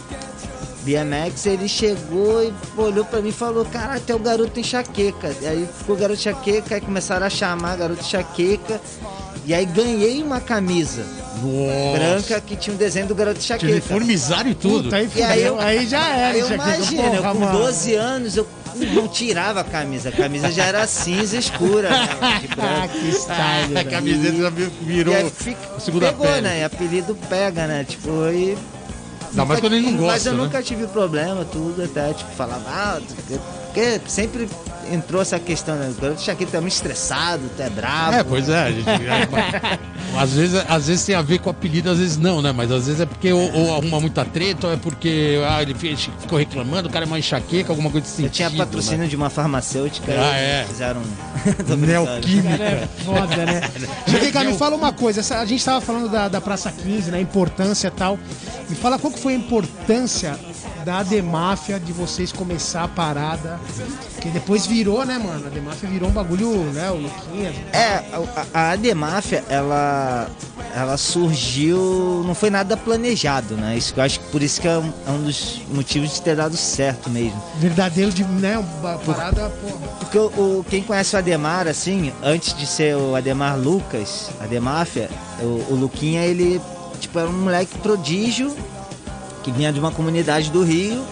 BMX, 0.88 1.46
ele 1.46 1.68
chegou 1.68 2.42
e 2.44 2.54
olhou 2.78 3.04
pra 3.04 3.20
mim 3.22 3.30
e 3.30 3.34
falou, 3.34 3.66
caralho, 3.66 4.00
tem 4.00 4.16
o 4.16 4.20
garoto 4.20 4.58
enxaqueca. 4.58 5.36
E 5.42 5.46
aí 5.48 5.68
ficou 5.78 5.96
o 5.96 6.00
garoto 6.00 6.18
enxaqueca, 6.20 6.76
aí 6.76 6.82
começaram 6.82 7.26
a 7.26 7.30
chamar 7.30 7.76
garoto 7.76 8.00
enxaqueca. 8.02 8.80
E 9.46 9.54
aí 9.54 9.66
ganhei 9.66 10.22
uma 10.24 10.40
camisa 10.42 11.06
Nossa. 11.42 11.98
branca 11.98 12.42
que 12.42 12.56
tinha 12.56 12.74
um 12.74 12.78
desenho 12.78 13.06
do 13.08 13.16
garoto 13.16 13.40
enxaqueca. 13.40 13.70
Uniformizaram 13.72 14.50
e 14.50 14.56
tudo. 14.56 14.84
Puta, 14.86 14.96
aí, 14.96 15.10
E 15.16 15.22
aí 15.24 15.44
eu- 15.44 15.60
aí 15.60 15.86
já 15.88 16.08
era, 16.08 16.34
Aí 16.34 16.40
eu 16.40 16.52
imagino, 16.54 17.16
eu 17.16 17.22
com 17.24 17.40
mano. 17.40 17.58
12 17.60 17.94
anos, 17.96 18.36
eu 18.38 18.48
não 18.94 19.08
tirava 19.10 19.60
a 19.62 19.64
camisa. 19.66 20.10
A 20.10 20.12
camisa 20.14 20.52
já 20.52 20.66
era 20.66 20.86
cinza 20.88 21.38
escura, 21.38 21.90
né? 21.90 22.08
Ah, 22.60 22.88
que 22.88 23.12
style, 23.12 23.78
A 23.78 23.84
camiseta 23.84 24.38
já 24.38 24.50
virou 24.50 25.14
E 25.14 25.18
aí 25.18 25.30
fica, 25.30 25.80
segunda 25.80 26.08
pegou, 26.08 26.28
pele. 26.28 26.42
né? 26.42 26.60
E 26.62 26.64
apelido 26.64 27.16
pega, 27.30 27.68
né? 27.68 27.86
Tipo, 27.88 28.10
e. 28.32 28.58
Mas 29.34 29.60
quando 29.60 29.74
ele 29.74 29.92
não 29.92 29.92
Mas 29.94 30.02
gosta, 30.02 30.30
eu 30.30 30.34
né? 30.34 30.44
nunca 30.44 30.64
tive 30.64 30.88
problema, 30.88 31.46
tudo, 31.46 31.84
até, 31.84 32.14
tipo, 32.14 32.32
falava, 32.32 32.64
ah, 32.68 33.02
porque 33.78 34.02
sempre 34.08 34.50
entrou 34.92 35.22
essa 35.22 35.38
questão, 35.38 35.76
né? 35.76 35.94
O 35.96 36.02
garoto 36.02 36.22
Shaquille 36.22 36.50
tá 36.50 36.62
muito 36.62 36.74
estressado, 36.74 37.44
é 37.60 37.70
bravo. 37.70 38.14
É, 38.18 38.24
pois 38.24 38.48
é. 38.50 38.64
a 38.64 38.72
gente- 38.72 38.90
é, 38.90 39.80
às, 40.18 40.32
vezes, 40.34 40.64
às 40.68 40.88
vezes 40.88 41.06
tem 41.06 41.14
a 41.14 41.22
ver 41.22 41.40
com 41.40 41.50
apelido, 41.50 41.90
às 41.92 42.00
vezes 42.00 42.18
não, 42.18 42.42
né? 42.42 42.52
Mas 42.54 42.72
às 42.72 42.86
vezes 42.88 43.02
é 43.02 43.06
porque 43.06 43.32
ou, 43.34 43.54
ou 43.54 43.76
arruma 43.76 44.00
muita 44.00 44.24
treta, 44.26 44.68
ou 44.68 44.74
é 44.74 44.78
porque 44.78 45.40
ah, 45.48 45.62
ele 45.62 45.76
ficou 45.76 46.40
reclamando, 46.40 46.88
o 46.88 46.92
cara 46.92 47.06
é 47.06 47.08
mais 47.08 47.24
enxaqueca, 47.26 47.72
alguma 47.72 47.92
coisa 47.92 48.08
assim. 48.08 48.24
Eu 48.24 48.30
tinha 48.30 48.50
patrocínio 48.50 49.08
de 49.08 49.16
uma 49.16 49.30
farmacêutica 49.30 50.12
Ah, 50.14 50.40
e 50.40 50.44
é. 50.44 50.66
fizeram. 50.68 51.02
Neoquímica. 51.78 52.64
É 52.64 52.88
foda, 53.04 53.46
né? 53.46 53.62
Vem 54.08 54.32
cá, 54.32 54.44
me 54.44 54.54
fala 54.54 54.76
uma 54.76 54.92
coisa. 54.94 55.20
essa- 55.20 55.40
a 55.40 55.46
gente 55.46 55.64
tava 55.64 55.82
falando 55.82 56.10
da, 56.10 56.28
da 56.30 56.40
Praça 56.42 56.72
15, 56.72 57.12
né? 57.12 57.20
Importância 57.20 57.90
e 57.90 57.92
tal. 57.92 58.18
Me 58.70 58.76
fala 58.76 58.98
qual 58.98 59.12
que 59.12 59.20
foi 59.20 59.34
a 59.34 59.36
importância 59.38 60.38
da 60.88 61.00
Ademáfia 61.00 61.78
de 61.82 61.92
vocês 61.92 62.32
começar 62.32 62.86
a 62.86 62.88
parada. 62.88 63.60
Que 64.22 64.30
depois 64.30 64.66
virou, 64.66 65.06
né, 65.06 65.18
mano? 65.18 65.44
A 65.44 65.48
Ademáfia 65.48 65.90
virou 65.90 66.08
um 66.08 66.14
bagulho, 66.14 66.50
né? 66.72 66.90
O 66.90 66.96
Luquinhas. 66.96 67.54
É, 67.74 68.06
a, 68.14 68.46
a 68.54 68.72
Ademáfia, 68.72 69.44
ela, 69.50 70.30
ela 70.74 70.96
surgiu, 70.96 72.24
não 72.26 72.34
foi 72.34 72.50
nada 72.50 72.78
planejado, 72.78 73.56
né? 73.56 73.76
Isso, 73.78 73.94
que 73.94 74.00
eu 74.00 74.04
acho 74.06 74.22
que 74.22 74.28
por 74.28 74.42
isso 74.42 74.62
que 74.62 74.68
é 74.70 74.78
um, 74.78 74.94
é 75.06 75.12
um 75.12 75.24
dos 75.24 75.62
motivos 75.74 76.14
de 76.14 76.22
ter 76.22 76.38
dado 76.38 76.56
certo 76.56 77.10
mesmo. 77.10 77.44
Verdadeiro 77.60 78.10
de, 78.14 78.24
né? 78.24 78.58
Uma 78.58 78.98
parada, 79.00 79.50
porra. 79.50 79.88
Porque 80.00 80.18
o, 80.18 80.28
o- 80.60 80.66
quem 80.70 80.82
conhece 80.84 81.18
o 81.18 81.20
Ademar, 81.20 81.68
assim, 81.68 82.14
antes 82.24 82.54
de 82.56 82.66
ser 82.66 82.96
o 82.96 83.14
Ademar 83.14 83.60
Lucas, 83.60 84.30
Ademáfia, 84.40 85.10
o, 85.42 85.74
o 85.74 85.76
Luquinha, 85.76 86.22
ele, 86.24 86.62
tipo, 87.02 87.20
era 87.20 87.28
um 87.28 87.42
moleque 87.44 87.78
prodígio 87.80 88.56
que 89.48 89.52
vinha 89.54 89.72
de 89.72 89.80
uma 89.80 89.92
comunidade 89.92 90.52
do 90.52 90.62
Rio, 90.62 91.06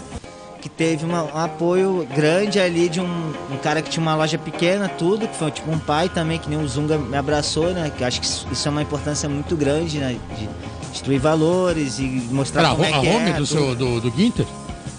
que 0.62 0.68
teve 0.68 1.06
uma- 1.06 1.24
um 1.24 1.38
apoio 1.38 2.06
grande 2.14 2.60
ali 2.60 2.90
de 2.90 3.00
um, 3.00 3.34
um 3.50 3.56
cara 3.64 3.82
que 3.82 3.90
tinha 3.90 4.02
uma 4.02 4.14
loja 4.14 4.38
pequena, 4.38 4.90
tudo, 4.90 5.26
que 5.26 5.38
foi 5.38 5.50
tipo 5.52 5.72
um 5.72 5.80
pai 5.80 6.10
também, 6.10 6.38
que 6.38 6.50
nem 6.50 6.60
o 6.62 6.68
Zunga 6.68 6.98
me 6.98 7.16
abraçou, 7.16 7.72
né? 7.72 7.90
Que 7.98 8.04
acho 8.04 8.20
que 8.20 8.26
isso, 8.26 8.46
isso 8.52 8.68
é 8.68 8.72
uma 8.72 8.82
importância 8.82 9.30
muito 9.30 9.56
grande, 9.56 10.00
né? 10.00 10.18
De 10.38 10.50
destruir 10.92 11.18
valores 11.20 11.98
e 12.00 12.04
mostrar 12.30 12.62
Era 12.64 12.72
a, 12.72 12.76
como 12.76 12.84
Ro- 12.84 12.90
é 12.94 12.98
a 12.98 13.00
que 13.02 13.08
home 13.08 13.30
é, 13.30 13.34
do, 13.34 13.38
tudo. 13.38 13.46
seu, 13.48 13.74
do, 13.76 14.02
do 14.02 14.12
Ginter? 14.18 14.46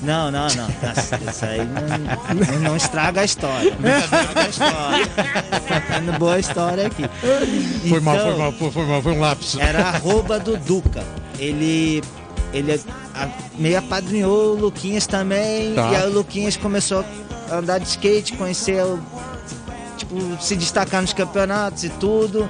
Não, 0.00 0.30
não, 0.30 0.46
não. 0.46 0.68
Nossa, 0.88 1.20
Isso 1.30 1.44
aí 1.44 1.60
não, 1.66 2.60
não- 2.60 2.76
estraga 2.76 3.20
a 3.20 3.24
história. 3.24 3.76
Não 3.78 3.98
estraga 3.98 4.40
a 4.40 4.48
história. 4.48 5.06
Tá 6.12 6.18
boa 6.18 6.38
história 6.38 6.86
aqui. 6.86 7.04
Foi 7.86 8.00
mal, 8.00 8.14
Então, 8.14 8.26
foi 8.30 8.38
mal, 8.38 8.52
foi, 8.72 8.86
mal, 8.86 9.02
foi 9.02 9.12
um 9.12 9.20
lapso. 9.20 9.60
Era 9.60 9.80
arroba 9.88 10.38
do 10.38 10.56
Duca. 10.56 11.04
Ele. 11.38 12.02
Ele 12.52 12.80
a- 13.16 13.28
meio 13.58 13.78
apadrinhou 13.78 14.52
o 14.54 14.60
Luquinhas 14.60 15.06
também. 15.06 15.74
Tá. 15.74 15.90
E 15.92 15.96
aí 15.96 16.06
o 16.08 16.12
Luquinhas 16.12 16.56
começou 16.56 17.04
a 17.50 17.56
andar 17.56 17.78
de 17.78 17.88
skate, 17.88 18.34
conhecer 18.34 18.82
o. 18.84 18.98
Tipo, 19.96 20.16
se 20.42 20.56
destacar 20.56 21.00
nos 21.02 21.12
campeonatos 21.12 21.84
e 21.84 21.88
tudo. 21.88 22.48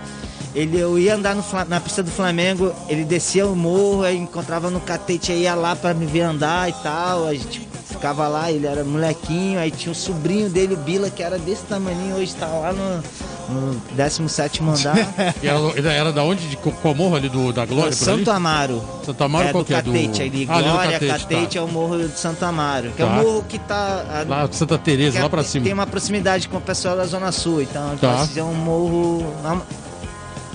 Ele, 0.55 0.79
eu 0.79 0.99
ia 0.99 1.15
andar 1.15 1.35
no 1.35 1.45
na 1.69 1.79
pista 1.81 2.03
do 2.03 2.11
Flamengo, 2.11 2.73
ele 2.89 3.05
descia 3.05 3.47
o 3.47 3.55
morro, 3.55 4.03
aí 4.05 4.17
encontrava 4.17 4.71
no 4.71 4.81
catete, 4.81 5.31
aí 5.31 5.43
ia 5.43 5.55
lá 5.55 5.77
pra 5.77 5.93
me 5.93 6.07
ver 6.07 6.23
andar 6.23 6.69
e 6.69 6.73
tal. 6.83 7.27
A 7.27 7.35
gente 7.35 7.61
ficava 7.85 8.27
lá, 8.27 8.51
ele 8.51 8.67
era 8.67 8.83
molequinho, 8.83 9.59
aí 9.61 9.71
tinha 9.71 9.93
o 9.93 9.95
sobrinho 9.95 10.49
dele, 10.49 10.73
o 10.75 10.79
Bila, 10.79 11.11
que 11.11 11.23
era 11.23 11.39
desse 11.39 11.63
tamanho, 11.65 12.17
hoje 12.17 12.35
tá 12.37 12.47
lá 12.47 12.73
no, 12.73 13.03
no 13.49 13.75
17 13.95 14.63
andar. 14.63 14.97
E 15.43 15.89
era, 15.89 16.13
da 16.13 16.23
onde? 16.23 16.49
De 16.49 16.57
Co- 16.57 16.73
qual 16.73 16.95
morro 16.95 17.17
ali 17.17 17.29
do, 17.29 17.53
da 17.53 17.65
Glória? 17.65 17.93
Santo 17.93 18.31
Amaro. 18.31 18.83
Santo 19.05 19.23
Amaro 19.25 19.49
é, 19.49 19.53
qual 19.53 19.63
do 19.63 19.67
que 19.67 19.75
é? 19.75 19.83
Do- 19.83 19.93
Catete, 19.93 20.23
ali, 20.23 20.47
Ah, 20.49 20.63
Glória, 20.63 20.93
Catete, 20.93 21.23
Catete, 21.23 21.55
tá. 21.55 21.59
é 21.59 21.63
o 21.63 21.69
morro 21.69 22.09
de 22.09 22.19
Santo 22.19 22.45
Amaro. 22.45 22.91
Que 22.97 23.03
é 23.03 23.07
Tá. 23.07 23.13
o 23.13 23.15
morro 23.15 23.45
que 23.49 23.59
tá... 23.59 24.05
a- 24.09 24.25
Lá, 24.29 24.49
Santa 24.51 24.77
Teresa, 24.79 25.21
lá 25.23 25.29
pra 25.29 25.41
é- 25.41 25.45
cima. 25.45 25.65
Tem 25.65 25.73
uma 25.73 25.87
proximidade 25.87 26.49
com 26.49 26.57
o 26.57 26.61
pessoal 26.61 26.97
da 26.97 27.05
Zona 27.05 27.31
Sul, 27.33 27.63
então 27.63 27.97
Tá. 27.99 28.27
é 28.37 28.43
um 28.43 28.55
morro 28.55 29.25
uma- 29.41 29.63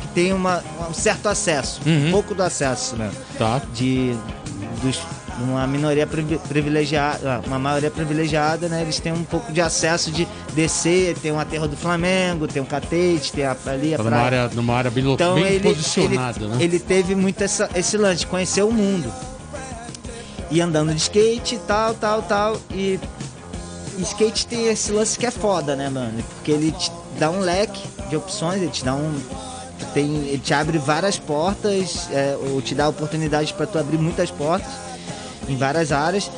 que 0.01 0.07
tem 0.13 0.33
uma, 0.33 0.63
um 0.89 0.93
certo 0.93 1.27
acesso, 1.29 1.79
Uhum. 1.85 2.07
um 2.07 2.11
pouco 2.11 2.35
do 2.35 2.43
acesso, 2.43 2.95
né? 2.95 3.09
Tá. 3.37 3.61
De 3.73 4.15
dos, 4.81 4.99
uma 5.39 5.65
minoria 5.65 6.05
privi- 6.05 6.39
privilegiada, 6.47 7.35
ah, 7.37 7.47
uma 7.47 7.57
maioria 7.57 7.89
privilegiada, 7.89 8.67
né? 8.67 8.81
Eles 8.81 8.99
têm 8.99 9.11
um 9.13 9.23
pouco 9.23 9.51
de 9.51 9.61
acesso 9.61 10.11
de 10.11 10.27
descer, 10.53 11.15
tem 11.17 11.31
um 11.31 11.39
aterro 11.39 11.67
do 11.67 11.75
Flamengo, 11.77 12.47
tem 12.47 12.61
um 12.61 12.65
catete, 12.65 13.31
tem 13.31 13.45
a, 13.45 13.55
ali 13.65 13.93
a 13.93 13.97
Tá 13.97 14.03
numa 14.03 14.11
praia. 14.15 14.25
área, 14.43 14.55
numa 14.55 14.75
área 14.75 14.91
bem, 14.91 15.11
Então 15.11 15.35
bem 15.35 15.45
ele, 15.45 15.63
posicionada, 15.69 16.39
ele, 16.39 16.47
né? 16.47 16.57
ele 16.63 16.79
teve 16.79 17.15
muito 17.15 17.41
essa- 17.43 17.69
esse 17.75 17.97
lance 17.97 18.25
conhecer 18.25 18.63
o 18.63 18.71
mundo. 18.71 19.11
E 20.49 20.59
andando 20.59 20.93
de 20.93 20.99
skate, 21.01 21.57
tal, 21.65 21.93
tal, 21.93 22.21
tal. 22.23 22.57
E, 22.71 22.99
skate 23.99 24.45
tem 24.47 24.67
esse 24.67 24.91
lance 24.91 25.17
que 25.17 25.25
é 25.25 25.31
foda, 25.31 25.75
né, 25.75 25.89
mano? 25.89 26.21
Porque 26.35 26.51
ele 26.51 26.71
te 26.73 26.91
dá 27.17 27.29
um 27.31 27.39
leque 27.39 27.81
de 28.09 28.15
opções, 28.17 28.61
ele 28.61 28.71
te 28.71 28.83
dá 28.83 28.93
um. 28.93 29.13
Tem, 29.93 30.05
ele 30.27 30.37
te 30.39 30.53
abre 30.53 30.77
várias 30.77 31.17
portas, 31.17 32.07
é, 32.11 32.37
ou 32.51 32.61
te 32.61 32.75
dá 32.75 32.87
oportunidade 32.87 33.53
para 33.53 33.65
tu 33.65 33.79
abrir 33.79 33.97
muitas 33.97 34.29
portas 34.29 34.69
em 35.51 35.57
várias 35.57 35.91
áreas. 35.91 36.31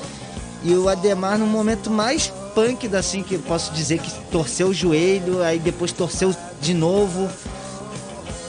E 0.63 0.73
o 0.73 0.87
Ademar, 0.87 1.37
no 1.37 1.45
momento 1.45 1.89
mais 1.89 2.31
punk 2.55 2.87
da 2.87 2.99
assim, 2.99 3.23
que 3.23 3.35
eu 3.35 3.39
posso 3.39 3.73
dizer 3.73 3.99
que 3.99 4.11
torceu 4.31 4.69
o 4.69 4.73
joelho, 4.73 5.43
aí 5.43 5.59
depois 5.59 5.91
torceu 5.91 6.33
de 6.61 6.73
novo, 6.73 7.29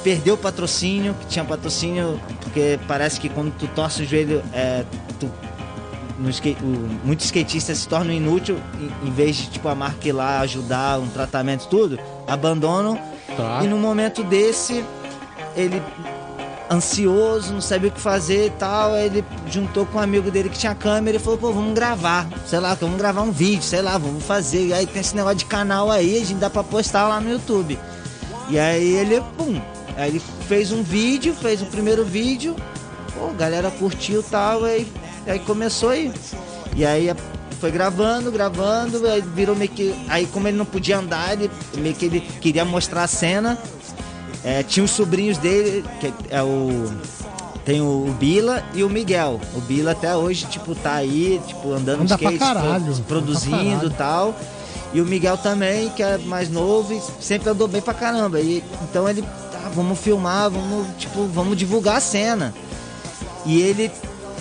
perdeu 0.05 0.35
o 0.35 0.39
patrocínio, 0.39 1.15
que 1.15 1.27
tinha 1.27 1.45
patrocínio, 1.45 2.21
porque 2.43 2.79
parece 2.87 3.19
que 3.19 3.29
quando 3.29 3.53
tu 3.57 3.67
torce 3.69 4.03
o 4.03 4.07
joelho, 4.07 4.43
é, 4.53 4.85
tu, 5.19 5.29
skate, 6.29 6.63
o, 6.63 6.67
muitos 7.05 7.27
skatistas 7.27 7.79
se 7.79 7.89
tornam 7.89 8.13
inútil, 8.13 8.59
em, 8.79 9.09
em 9.09 9.11
vez 9.11 9.37
de 9.37 9.47
tipo, 9.49 9.69
a 9.69 9.75
marca 9.75 10.07
ir 10.07 10.13
lá 10.13 10.41
ajudar, 10.41 11.01
um 11.01 11.09
tratamento, 11.09 11.67
tudo, 11.69 11.99
abandonam. 12.29 12.97
Tá. 13.37 13.61
E 13.65 13.67
no 13.67 13.79
momento 13.79 14.23
desse, 14.23 14.85
ele 15.57 15.83
ansioso, 16.71 17.53
não 17.53 17.61
sabia 17.61 17.89
o 17.89 17.93
que 17.93 18.01
fazer 18.01 18.47
e 18.47 18.51
tal, 18.51 18.95
aí 18.95 19.07
ele 19.07 19.25
juntou 19.51 19.85
com 19.87 19.99
um 19.99 20.01
amigo 20.01 20.31
dele 20.31 20.49
que 20.49 20.59
tinha 20.59 20.75
câmera 20.75 21.17
e 21.17 21.21
falou, 21.21 21.39
pô, 21.39 21.53
vamos 21.53 21.75
gravar, 21.75 22.27
sei 22.47 22.59
lá, 22.59 22.75
vamos 22.75 22.97
gravar 22.97 23.23
um 23.23 23.31
vídeo, 23.31 23.63
sei 23.63 23.83
lá, 23.83 23.99
vamos 23.99 24.25
fazer. 24.25 24.69
E 24.69 24.73
aí 24.73 24.87
tem 24.87 25.01
esse 25.01 25.15
negócio 25.15 25.39
de 25.39 25.45
canal 25.45 25.91
aí, 25.91 26.17
a 26.17 26.25
gente 26.25 26.35
dá 26.35 26.49
pra 26.49 26.65
postar 26.65 27.09
lá 27.09 27.21
no 27.21 27.31
YouTube. 27.31 27.79
E 28.49 28.59
aí 28.59 28.95
ele, 28.95 29.21
pum, 29.37 29.61
aí 29.97 30.11
ele 30.11 30.23
fez 30.49 30.73
um 30.73 30.83
vídeo, 30.83 31.35
fez 31.35 31.63
o 31.63 31.67
primeiro 31.67 32.05
vídeo, 32.05 32.57
pô, 33.15 33.29
galera 33.29 33.71
curtiu 33.71 34.21
e 34.21 34.25
tal, 34.25 34.65
aí, 34.65 34.91
aí 35.27 35.39
começou 35.41 35.91
aí. 35.91 36.13
E 36.77 36.85
aí 36.85 37.15
foi 37.61 37.71
gravando, 37.71 38.31
gravando, 38.31 39.07
aí 39.07 39.23
virou 39.23 39.57
meio 39.57 39.71
que. 39.71 39.95
Aí 40.09 40.27
como 40.27 40.49
ele 40.49 40.57
não 40.57 40.67
podia 40.67 40.99
andar, 40.99 41.33
ele 41.33 41.51
meio 41.79 41.95
que 41.95 42.05
ele 42.05 42.21
queria 42.21 42.65
mostrar 42.65 43.05
a 43.05 43.07
cena. 43.07 43.59
É, 44.45 44.63
tinha 44.63 44.85
os 44.85 44.91
sobrinhos 44.91 45.39
dele, 45.39 45.85
que 46.01 46.13
é 46.31 46.43
o. 46.43 46.93
Tem 47.65 47.81
o, 47.81 48.15
Bila 48.21 48.63
e 48.75 48.85
o 48.85 48.91
Miguel. 48.91 49.41
O 49.57 49.61
Bila 49.63 49.93
até 49.93 50.15
hoje, 50.15 50.45
tipo, 50.47 50.75
tá 50.75 50.93
aí, 50.97 51.41
tipo, 51.47 51.73
andando 51.73 52.03
Anda 52.03 52.15
de 52.17 52.23
skate, 52.25 52.39
caralho, 52.39 52.85
pro- 52.95 53.05
produzindo 53.05 53.87
e 53.87 53.91
tal. 53.91 54.35
E 54.93 55.01
o 55.01 55.07
Miguel 55.07 55.39
também, 55.39 55.89
que 55.91 56.03
é 56.03 56.19
mais 56.19 56.51
novo 56.51 56.93
e 56.93 57.01
sempre 57.25 57.49
andou 57.49 57.67
bem 57.67 57.81
pra 57.81 57.95
caramba. 57.95 58.39
E, 58.39 58.63
então 58.83 59.09
ele, 59.09 59.23
tá, 59.23 59.71
vamos 59.75 59.99
filmar, 59.99 60.51
vamos, 60.51 60.87
tipo, 60.99 61.25
vamos 61.29 61.57
divulgar 61.57 61.97
a 61.97 62.01
cena. 62.01 62.55
E 63.47 63.61
ele 63.63 63.91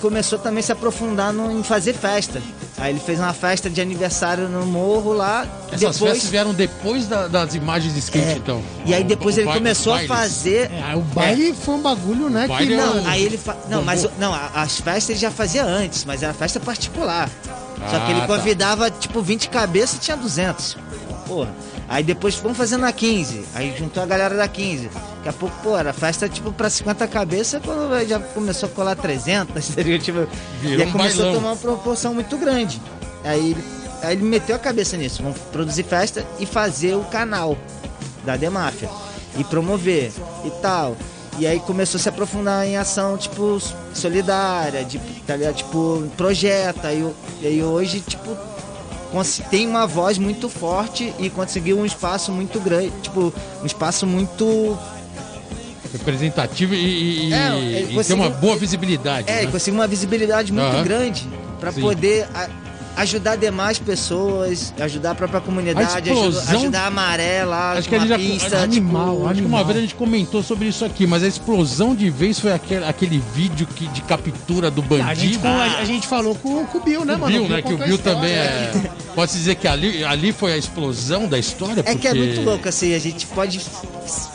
começou 0.02 0.38
também 0.38 0.60
a 0.60 0.64
se 0.64 0.72
aprofundar 0.74 1.32
no, 1.32 1.50
em 1.50 1.64
fazer 1.64 1.94
festa. 1.94 2.42
Aí 2.84 2.92
ele 2.92 3.00
fez 3.00 3.18
uma 3.18 3.32
festa 3.32 3.70
de 3.70 3.80
aniversário 3.80 4.50
no 4.50 4.66
morro 4.66 5.14
lá. 5.14 5.48
Essas 5.68 5.80
depois, 5.80 5.98
festas 6.00 6.30
vieram 6.30 6.54
depois 6.54 7.08
da- 7.08 7.30
das 7.30 7.56
imagens 7.56 7.94
de 7.94 8.00
skate, 8.00 8.28
É. 8.28 8.34
então. 8.34 8.62
E 8.86 8.94
aí 8.94 9.04
O- 9.04 9.06
depois 9.06 9.38
o 9.38 9.40
ele 9.40 9.46
baile- 9.46 9.60
começou 9.62 9.94
a 9.94 9.96
bailes. 9.96 10.10
fazer. 10.12 10.70
É, 10.70 10.94
o 10.94 11.00
baile 11.00 11.54
foi 11.54 11.76
um 11.76 11.82
bagulho, 11.82 12.30
né? 12.30 12.46
baile 12.46 12.68
que 12.68 12.74
é 12.74 12.78
não, 12.86 13.02
o- 13.02 13.08
Aí 13.08 13.24
ele 13.24 13.38
fa... 13.38 13.54
Não, 13.70 13.78
Bombom. 13.78 13.84
mas 13.86 14.04
o- 14.04 14.12
não, 14.20 14.34
a- 14.34 14.50
as 14.56 14.82
festas 14.82 15.12
ele 15.12 15.20
já 15.20 15.32
fazia 15.32 15.64
antes, 15.64 16.04
mas 16.04 16.22
era 16.24 16.34
festa 16.34 16.60
particular. 16.60 17.30
Só 17.90 18.00
que 18.00 18.06
Ah, 18.06 18.12
ele 18.12 18.20
tá. 18.20 18.28
convidava 18.28 18.92
tipo 18.92 19.22
20 19.22 19.48
cabeças 19.48 19.96
e 19.96 20.00
tinha 20.00 20.18
200. 20.18 20.76
Porra. 21.26 21.52
Aí 21.88 22.04
depois 22.04 22.36
vamos 22.36 22.58
fazendo 22.58 22.82
na 22.82 22.92
15. 22.92 23.44
Aí 23.54 23.76
juntou 23.78 24.02
a 24.02 24.06
galera 24.06 24.36
da 24.36 24.48
15. 24.48 24.88
Daqui 24.88 25.30
a 25.30 25.34
pouco, 25.34 25.56
pô, 25.62 25.78
era 25.78 25.94
festa 25.94 26.28
tipo 26.30 26.52
pra 26.52 26.70
50 26.70 27.08
cabeças 27.08 27.62
quando 27.64 28.08
já 28.08 28.20
começou 28.20 28.68
a 28.68 28.72
colar 28.72 28.96
300, 28.96 29.64
seria 29.64 30.00
tipo. 30.00 30.28
Virou 30.62 30.80
e 30.80 30.82
aí 30.82 30.88
um 30.88 30.92
começou 30.92 31.26
bailão. 31.26 31.32
a 31.32 31.36
tomar 31.36 31.50
uma 31.52 31.58
proporção 31.58 32.14
muito 32.14 32.38
grande. 32.38 32.82
Aí 33.24 33.52
ele, 33.52 33.64
aí 34.02 34.16
ele 34.16 34.24
meteu 34.24 34.56
a 34.56 34.60
cabeça 34.60 34.98
nisso. 34.98 35.22
Vamos 35.22 35.38
produzir 35.52 35.84
festa 35.84 36.26
e 36.40 36.46
fazer 36.46 36.96
o 36.96 37.04
canal 37.06 37.58
da 38.26 38.36
Demáfia. 38.38 38.90
E 39.38 39.44
promover 39.44 40.12
e 40.46 40.52
tal. 40.62 40.96
E 41.40 41.48
aí 41.48 41.60
começou 41.62 41.98
a 41.98 42.02
se 42.02 42.08
aprofundar 42.10 42.66
em 42.68 42.78
ação, 42.78 43.18
tipo, 43.18 43.60
solidária, 43.94 44.86
de, 44.86 45.00
tá 45.26 45.36
ligado? 45.36 45.56
Tipo, 45.56 46.04
projeta. 46.16 46.92
E, 46.94 47.00
e 47.42 47.48
aí 47.48 47.64
hoje, 47.64 48.00
tipo, 48.02 48.38
tem 49.52 49.68
uma 49.68 49.86
voz 49.86 50.18
muito 50.18 50.50
forte 50.50 51.14
e 51.20 51.30
conseguiu 51.30 51.78
um 51.80 51.86
espaço 51.86 52.32
muito 52.32 52.60
grande, 52.60 52.92
tipo, 53.02 53.32
um 53.62 53.66
espaço 53.66 54.08
muito. 54.08 54.78
Representativo 55.92 56.74
e, 56.74 57.30
e, 57.30 57.34
É, 57.34 57.82
e 57.92 58.04
tem 58.04 58.16
uma 58.16 58.30
boa 58.32 58.56
visibilidade. 58.58 59.30
É, 59.30 59.46
né? 59.46 59.52
conseguiu 59.52 59.80
uma 59.80 59.86
visibilidade 59.88 60.52
muito 60.52 60.66
Aham. 60.66 60.84
grande 60.84 61.30
para 61.60 61.72
poder 61.72 62.28
a- 62.34 62.50
ajudar 62.96 63.36
demais 63.36 63.80
pessoas, 63.80 64.74
ajudar 64.80 65.12
a 65.12 65.16
própria 65.16 65.42
comunidade, 65.42 65.92
A 65.92 65.96
aju- 65.98 66.08
explosão- 66.14 66.60
ajudar 66.60 66.88
a 66.88 66.92
maré 66.92 67.44
lá, 67.44 67.74
Acho 67.74 67.90
que 67.90 67.96
a 67.96 68.00
gente 68.00 68.10
já- 68.10 68.18
pista, 68.18 68.58
Animal, 68.60 69.16
tipo, 69.16 69.28
Acho 69.28 69.42
que 69.42 69.48
uma 69.48 69.64
vez 69.64 69.78
a 69.78 69.82
gente 69.82 69.96
comentou 69.96 70.44
sobre 70.44 70.68
isso 70.68 70.86
aqui, 70.86 71.08
mas 71.08 71.24
a 71.24 71.28
explosão 71.28 71.96
de 71.96 72.10
vez 72.10 72.40
foi 72.40 72.54
aquele, 72.54 72.86
aquele 72.86 73.22
vídeo 73.34 73.66
que, 73.68 73.88
de 73.88 74.02
captura 74.02 74.70
do 74.70 74.82
bandido. 74.82 75.10
A 75.10 75.14
gente, 75.16 75.40
a, 75.48 75.80
a 75.80 75.86
gente 75.86 76.08
falou 76.08 76.36
com, 76.36 76.66
com 76.66 76.78
o 76.78 76.82
Bill, 76.82 77.04
né, 77.06 77.16
o 77.16 77.20
mano? 77.20 77.32
Bill, 77.40 77.50
né? 77.50 77.62
Que 77.62 77.74
o 77.74 77.78
Bill 77.78 77.98
também 77.98 78.32
é. 78.32 78.72
Pode-se 79.16 79.38
dizer 79.38 79.56
que 79.56 79.68
ali, 79.68 80.04
ali 80.04 80.32
foi 80.32 80.54
a 80.54 80.58
explosão 80.58 81.28
da 81.28 81.38
história? 81.38 81.82
É 81.86 81.96
que 81.96 82.08
é 82.08 82.12
porque- 82.12 82.14
muito 82.26 82.42
louco, 82.42 82.68
assim, 82.70 82.94
a 82.94 83.00
gente 83.00 83.26
pode. 83.28 83.60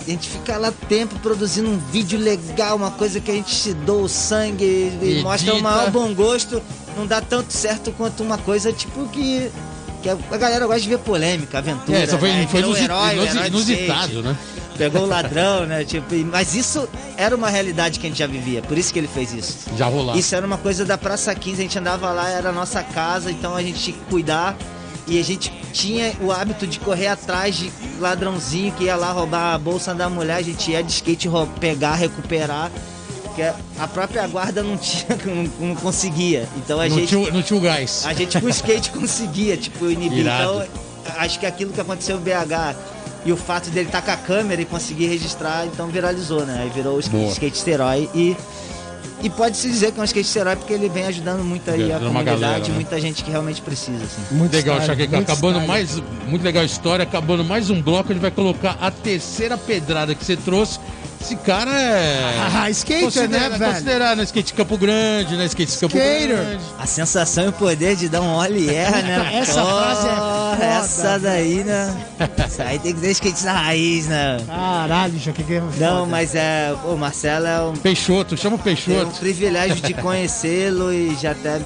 A 0.06 0.10
gente 0.10 0.28
fica 0.28 0.56
lá 0.56 0.72
tempo 0.88 1.18
produzindo 1.18 1.68
um 1.68 1.78
vídeo 1.92 2.18
legal, 2.18 2.76
uma 2.76 2.90
coisa 2.92 3.20
que 3.20 3.30
a 3.30 3.34
gente 3.34 3.54
se 3.54 3.74
doa 3.74 4.02
o 4.04 4.08
sangue 4.08 4.64
e 4.64 4.98
Edita. 5.02 5.22
mostra 5.22 5.54
o 5.54 5.62
maior 5.62 5.90
bom 5.90 6.14
gosto. 6.14 6.62
Não 6.98 7.06
dá 7.06 7.20
tanto 7.20 7.52
certo 7.52 7.92
quanto 7.92 8.22
uma 8.22 8.36
coisa, 8.38 8.72
tipo, 8.72 9.06
que. 9.08 9.50
Que 10.02 10.08
a 10.10 10.36
galera 10.36 10.64
gosta 10.64 10.80
de 10.82 10.88
ver 10.90 10.98
polêmica, 10.98 11.58
aventura. 11.58 11.98
É, 11.98 12.02
essa 12.02 12.16
foi, 12.18 12.28
né? 12.30 12.46
foi 12.48 12.60
Virou 12.60 12.70
o 12.72 12.76
inusi- 12.76 12.84
herói, 12.84 13.14
inusi- 13.16 13.46
inusitado, 13.48 14.22
né? 14.22 14.36
Pegou 14.76 15.02
o 15.02 15.06
ladrão, 15.06 15.66
né? 15.66 15.84
Tipo, 15.84 16.14
mas 16.30 16.54
isso 16.54 16.88
era 17.16 17.34
uma 17.34 17.48
realidade 17.50 17.98
que 17.98 18.06
a 18.06 18.08
gente 18.08 18.18
já 18.20 18.28
vivia, 18.28 18.62
por 18.62 18.78
isso 18.78 18.92
que 18.92 18.98
ele 19.00 19.08
fez 19.08 19.32
isso. 19.32 19.56
Já 19.76 19.86
rolava. 19.88 20.16
Isso 20.16 20.32
era 20.36 20.46
uma 20.46 20.56
coisa 20.56 20.84
da 20.84 20.96
Praça 20.96 21.34
15, 21.34 21.60
a 21.60 21.62
gente 21.64 21.76
andava 21.80 22.12
lá, 22.12 22.30
era 22.30 22.50
a 22.50 22.52
nossa 22.52 22.80
casa, 22.84 23.28
então 23.32 23.56
a 23.56 23.62
gente 23.62 23.80
tinha 23.82 23.96
que 23.96 24.04
cuidar. 24.04 24.56
E 25.08 25.18
a 25.18 25.24
gente 25.24 25.50
tinha 25.72 26.12
o 26.20 26.30
hábito 26.30 26.64
de 26.64 26.78
correr 26.78 27.08
atrás 27.08 27.56
de 27.56 27.72
ladrãozinho 27.98 28.70
que 28.74 28.84
ia 28.84 28.94
lá 28.94 29.10
roubar 29.10 29.54
a 29.54 29.58
bolsa 29.58 29.92
da 29.94 30.08
mulher, 30.08 30.36
a 30.36 30.42
gente 30.42 30.70
ia 30.70 30.80
de 30.82 30.92
skate 30.92 31.28
pegar, 31.58 31.94
recuperar. 31.96 32.70
Porque 33.38 33.52
a 33.78 33.86
própria 33.86 34.26
guarda 34.26 34.64
não 34.64 34.76
tinha, 34.76 35.16
não, 35.24 35.68
não 35.68 35.76
conseguia. 35.76 36.48
Então 36.56 36.80
a 36.80 36.88
não, 36.88 36.96
gente. 36.96 37.08
tinha, 37.08 37.30
não 37.30 37.40
tinha 37.40 37.56
o 37.56 37.62
gás. 37.62 38.04
A 38.04 38.12
gente 38.12 38.40
com 38.40 38.46
o 38.46 38.50
skate 38.50 38.90
conseguia, 38.90 39.56
tipo, 39.56 39.88
inibir. 39.88 40.18
Irado. 40.18 40.64
Então, 40.64 41.14
acho 41.18 41.38
que 41.38 41.46
aquilo 41.46 41.72
que 41.72 41.80
aconteceu 41.80 42.16
no 42.16 42.22
BH 42.22 42.76
e 43.24 43.32
o 43.32 43.36
fato 43.36 43.70
dele 43.70 43.86
estar 43.86 44.02
com 44.02 44.10
a 44.10 44.16
câmera 44.16 44.60
e 44.60 44.64
conseguir 44.64 45.06
registrar, 45.06 45.66
então 45.66 45.86
viralizou, 45.86 46.44
né? 46.44 46.62
Aí 46.62 46.70
virou 46.70 46.96
o 46.96 47.00
skate, 47.00 47.16
Boa. 47.16 47.32
skate 47.32 47.70
herói 47.70 48.10
e. 48.12 48.36
E 49.20 49.28
pode-se 49.28 49.68
dizer 49.68 49.90
que 49.90 49.98
é 49.98 50.02
um 50.02 50.04
skate 50.04 50.38
herói 50.38 50.54
porque 50.54 50.72
ele 50.72 50.88
vem 50.88 51.04
ajudando 51.06 51.42
muito 51.42 51.68
aí 51.68 51.92
a 51.92 51.98
comunidade, 51.98 52.40
galera, 52.40 52.68
né? 52.68 52.74
muita 52.74 53.00
gente 53.00 53.24
que 53.24 53.30
realmente 53.32 53.60
precisa, 53.60 54.04
assim. 54.04 54.22
Muito 54.30 54.52
Legal, 54.52 54.80
Chaqueca. 54.80 55.16
muito 55.16 55.32
Acabando 55.32 55.58
style. 55.58 55.66
mais. 55.66 56.02
Muito 56.28 56.42
legal 56.44 56.62
a 56.62 56.66
história. 56.66 57.02
Acabando 57.02 57.44
mais 57.44 57.68
um 57.68 57.82
bloco, 57.82 58.10
a 58.10 58.12
gente 58.12 58.22
vai 58.22 58.30
colocar 58.30 58.78
a 58.80 58.92
terceira 58.92 59.58
pedrada 59.58 60.14
que 60.14 60.24
você 60.24 60.36
trouxe. 60.36 60.78
Esse 61.20 61.34
cara 61.36 61.70
é. 61.78 62.38
Ah, 62.54 62.70
skater, 62.70 63.02
considera- 63.04 63.48
né, 63.50 63.58
velho? 63.58 63.72
Considerado 63.72 64.16
no 64.18 64.22
skate 64.22 64.54
Campo 64.54 64.78
Grande, 64.78 65.36
né? 65.36 65.44
Skate 65.46 65.78
Campo 65.78 65.96
Skater. 65.96 66.28
Grande. 66.28 66.60
A 66.78 66.86
sensação 66.86 67.44
e 67.44 67.48
o 67.48 67.52
poder 67.52 67.96
de 67.96 68.08
dar 68.08 68.20
um 68.22 68.34
ollie 68.34 68.70
air, 68.70 68.90
né? 69.04 69.30
Essa 69.40 69.64
frase 69.64 70.06
é 70.08 70.14
foda, 70.14 70.64
Essa 70.64 71.18
daí, 71.18 71.64
né? 71.64 71.94
Isso 72.46 72.62
aí 72.62 72.78
tem 72.78 72.94
que 72.94 73.00
ter 73.00 73.10
skate 73.10 73.44
na 73.44 73.52
raiz, 73.52 74.06
né? 74.06 74.38
Caralho, 74.46 75.18
já 75.18 75.32
que 75.32 75.42
que 75.42 75.54
é 75.54 75.60
Não, 75.60 75.70
foda. 76.00 76.06
mas 76.06 76.34
é. 76.34 76.74
O 76.84 76.96
Marcelo 76.96 77.46
é 77.46 77.60
um 77.62 77.72
Peixoto, 77.76 78.36
chama 78.36 78.56
o 78.56 78.58
Tenho 78.58 78.76
o 78.76 78.82
Peixoto. 78.84 79.18
privilégio 79.18 79.76
de 79.76 79.94
conhecê-lo 79.94 80.92
e 80.92 81.16
já 81.20 81.32
até 81.32 81.60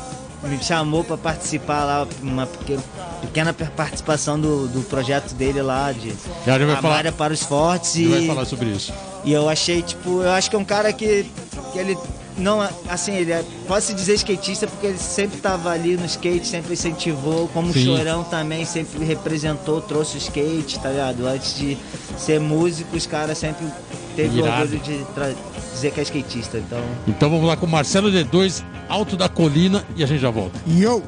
me 0.44 0.60
chamou 0.64 1.04
para 1.04 1.16
participar 1.16 1.84
lá, 1.84 2.06
uma 2.20 2.46
peque- 2.46 2.80
pequena 3.20 3.52
per- 3.52 3.70
participação 3.70 4.40
do, 4.40 4.66
do 4.66 4.80
projeto 4.82 5.34
dele 5.34 5.62
lá, 5.62 5.92
de 5.92 6.12
Já 6.44 6.58
já 6.58 6.66
vai 6.66 6.74
a 6.74 6.82
falar. 6.82 7.12
Para 7.12 7.32
os 7.32 7.42
Fortes. 7.42 7.92
Gente 7.94 8.08
vai 8.08 8.20
E, 8.22 8.26
falar 8.26 8.44
sobre 8.44 8.70
isso. 8.70 8.92
E 9.24 9.32
eu 9.32 9.48
achei, 9.48 9.82
tipo, 9.82 10.22
eu 10.22 10.30
acho 10.30 10.50
que 10.50 10.56
é 10.56 10.58
um 10.58 10.64
cara 10.64 10.92
que, 10.92 11.26
que 11.72 11.78
ele 11.78 11.96
não, 12.36 12.60
assim, 12.88 13.14
ele 13.14 13.32
é, 13.32 13.44
pode 13.66 13.84
se 13.84 13.94
dizer 13.94 14.14
skatista 14.14 14.66
porque 14.66 14.86
ele 14.86 14.98
sempre 14.98 15.36
estava 15.36 15.70
ali 15.70 15.96
no 15.96 16.06
skate, 16.06 16.46
sempre 16.46 16.72
incentivou, 16.72 17.48
como 17.48 17.70
o 17.70 17.72
Sim. 17.72 17.84
Chorão 17.84 18.24
também 18.24 18.64
sempre 18.64 19.04
representou, 19.04 19.80
trouxe 19.80 20.16
o 20.16 20.18
skate, 20.18 20.78
tá 20.80 20.88
ligado? 20.88 21.26
Antes 21.26 21.56
de 21.56 21.76
ser 22.16 22.40
músico, 22.40 22.96
os 22.96 23.06
caras 23.06 23.38
sempre 23.38 23.66
teve 24.16 24.40
o 24.40 24.44
Irado. 24.44 24.62
orgulho 24.62 24.80
de 24.80 25.04
dizer 25.72 25.92
que 25.92 26.00
é 26.00 26.02
skatista, 26.02 26.58
então... 26.58 26.80
Então 27.06 27.30
vamos 27.30 27.46
lá 27.46 27.56
com 27.56 27.66
o 27.66 27.68
Marcelo 27.68 28.10
D2, 28.10 28.64
Alto 28.88 29.16
da 29.16 29.28
Colina, 29.28 29.86
e 29.96 30.02
a 30.02 30.06
gente 30.06 30.20
já 30.20 30.30
volta. 30.30 30.58
Yo! 30.66 31.02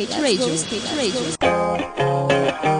Skate 0.00 0.20
Radio. 0.20 0.54
Skate 0.54 0.86
Radio. 0.94 2.77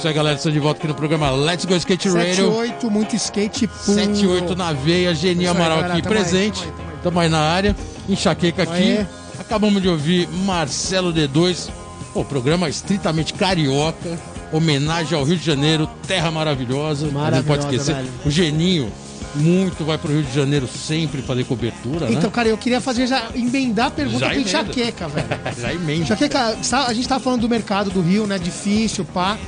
Isso 0.00 0.08
aí, 0.08 0.14
galera. 0.14 0.36
Estou 0.36 0.50
de 0.50 0.58
volta 0.58 0.78
aqui 0.78 0.88
no 0.88 0.94
programa 0.94 1.30
Let's 1.30 1.66
Go 1.66 1.76
Skate 1.76 2.08
Radio. 2.08 2.34
78, 2.52 2.90
muito 2.90 3.14
skate 3.16 3.66
puro. 3.66 3.98
78 3.98 4.56
na 4.56 4.72
veia, 4.72 5.14
Geni 5.14 5.44
Isso 5.44 5.52
aí, 5.52 5.56
Amaral 5.58 5.80
aqui 5.80 6.00
presente. 6.00 6.60
tamo 6.62 6.72
aí. 6.78 6.96
Estamos 6.96 7.22
aí 7.22 7.28
na 7.28 7.38
área. 7.40 7.76
Enxaqueca 8.08 8.62
aqui. 8.62 9.04
Acabamos 9.38 9.82
de 9.82 9.90
ouvir 9.90 10.26
Marcelo 10.26 11.12
D2. 11.12 11.68
Pô, 12.14 12.24
programa 12.24 12.66
estritamente 12.70 13.34
carioca. 13.34 14.18
Homenagem 14.50 15.18
ao 15.18 15.22
Rio 15.22 15.36
de 15.36 15.44
Janeiro, 15.44 15.86
terra 16.06 16.30
maravilhosa. 16.30 17.04
Não 17.04 17.12
pode 17.12 17.22
Maravilhosa, 17.30 17.60
esquecer. 17.68 17.94
velho. 17.96 18.08
O 18.24 18.30
Geninho, 18.30 18.90
muito 19.34 19.84
vai 19.84 19.96
pro 19.96 20.12
Rio 20.12 20.22
de 20.22 20.34
Janeiro 20.34 20.66
sempre 20.68 21.22
fazer 21.22 21.44
cobertura, 21.44 22.06
né? 22.06 22.12
Então, 22.12 22.30
cara, 22.30 22.48
eu 22.48 22.58
queria 22.58 22.80
fazer 22.80 23.06
já 23.06 23.28
emendar 23.34 23.86
a 23.86 23.90
pergunta 23.90 24.18
Já 24.18 24.34
emenda. 24.34 24.48
enxaqueca, 24.48 25.08
velho. 25.08 25.26
Já 25.60 25.72
emenda. 25.72 26.02
Enxaqueca, 26.04 26.56
a 26.86 26.92
gente 26.92 27.08
tava 27.08 27.22
falando 27.22 27.42
do 27.42 27.48
mercado 27.48 27.90
do 27.90 28.00
Rio, 28.00 28.26
né? 28.26 28.38
Difícil, 28.38 29.04
pá. 29.04 29.38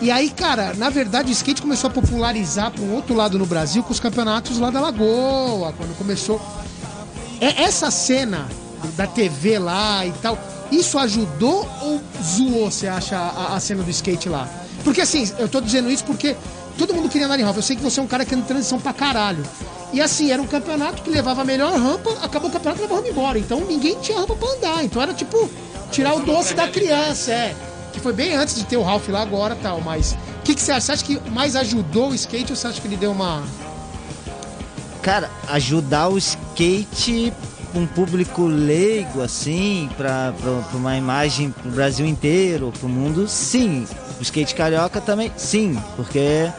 E 0.00 0.10
aí, 0.10 0.28
cara, 0.28 0.74
na 0.74 0.90
verdade 0.90 1.30
o 1.30 1.32
skate 1.32 1.62
começou 1.62 1.88
a 1.88 1.92
popularizar 1.92 2.70
para 2.70 2.82
um 2.82 2.94
outro 2.94 3.14
lado 3.14 3.38
no 3.38 3.46
Brasil 3.46 3.82
com 3.82 3.92
os 3.92 4.00
campeonatos 4.00 4.58
lá 4.58 4.70
da 4.70 4.80
Lagoa, 4.80 5.72
quando 5.72 5.96
começou. 5.96 6.40
É 7.40 7.62
essa 7.62 7.90
cena 7.90 8.46
da 8.96 9.06
TV 9.06 9.58
lá 9.58 10.04
e 10.04 10.12
tal, 10.20 10.38
isso 10.70 10.98
ajudou 10.98 11.68
ou 11.80 12.00
zoou, 12.22 12.70
você 12.70 12.86
acha, 12.88 13.16
a, 13.16 13.56
a 13.56 13.60
cena 13.60 13.82
do 13.82 13.90
skate 13.90 14.28
lá? 14.28 14.48
Porque 14.84 15.00
assim, 15.00 15.30
eu 15.38 15.48
tô 15.48 15.60
dizendo 15.60 15.90
isso 15.90 16.04
porque 16.04 16.36
todo 16.76 16.94
mundo 16.94 17.08
queria 17.08 17.26
andar 17.26 17.38
em 17.38 17.42
rampa. 17.42 17.58
Eu 17.58 17.62
sei 17.62 17.76
que 17.76 17.82
você 17.82 18.00
é 18.00 18.02
um 18.02 18.06
cara 18.06 18.24
que 18.24 18.34
anda 18.34 18.44
em 18.44 18.46
transição 18.46 18.78
pra 18.80 18.92
caralho. 18.92 19.44
E 19.92 20.00
assim, 20.00 20.30
era 20.30 20.40
um 20.40 20.46
campeonato 20.46 21.02
que 21.02 21.10
levava 21.10 21.42
a 21.42 21.44
melhor 21.44 21.72
rampa, 21.72 22.10
acabou 22.22 22.50
o 22.50 22.52
campeonato 22.52 22.80
e 22.80 22.82
levava 22.82 23.00
a 23.00 23.04
rampa 23.04 23.10
embora. 23.12 23.38
Então 23.38 23.60
ninguém 23.60 23.98
tinha 24.00 24.18
rampa 24.18 24.34
pra 24.34 24.48
andar. 24.48 24.84
Então 24.84 25.00
era 25.00 25.14
tipo, 25.14 25.48
tirar 25.90 26.14
o 26.14 26.20
doce 26.20 26.54
da 26.54 26.68
criança, 26.68 27.32
é. 27.32 27.54
Que 27.92 28.00
foi 28.00 28.12
bem 28.12 28.34
antes 28.34 28.54
de 28.54 28.64
ter 28.64 28.76
o 28.76 28.82
Ralph 28.82 29.08
lá 29.08 29.22
agora 29.22 29.56
tal, 29.62 29.80
mas. 29.80 30.12
O 30.12 30.42
que, 30.44 30.54
que 30.54 30.60
você 30.60 30.72
acha? 30.72 30.80
Você 30.86 30.92
acha 30.92 31.04
que 31.04 31.30
mais 31.30 31.56
ajudou 31.56 32.10
o 32.10 32.14
skate 32.14 32.52
ou 32.52 32.56
você 32.56 32.66
acha 32.66 32.80
que 32.80 32.86
ele 32.86 32.96
deu 32.96 33.10
uma. 33.10 33.42
cara, 35.02 35.30
ajudar 35.48 36.08
o 36.08 36.18
skate 36.18 37.32
um 37.78 37.86
público 37.86 38.46
leigo, 38.46 39.22
assim, 39.22 39.88
pra 39.96 40.32
uma 40.72 40.96
imagem 40.96 41.50
pro 41.50 41.70
Brasil 41.70 42.06
inteiro, 42.06 42.72
pro 42.78 42.88
mundo, 42.88 43.28
sim. 43.28 43.86
O 44.18 44.22
skate 44.22 44.54
carioca 44.54 45.00
também, 45.00 45.30
sim, 45.36 45.78
porque 45.94 46.50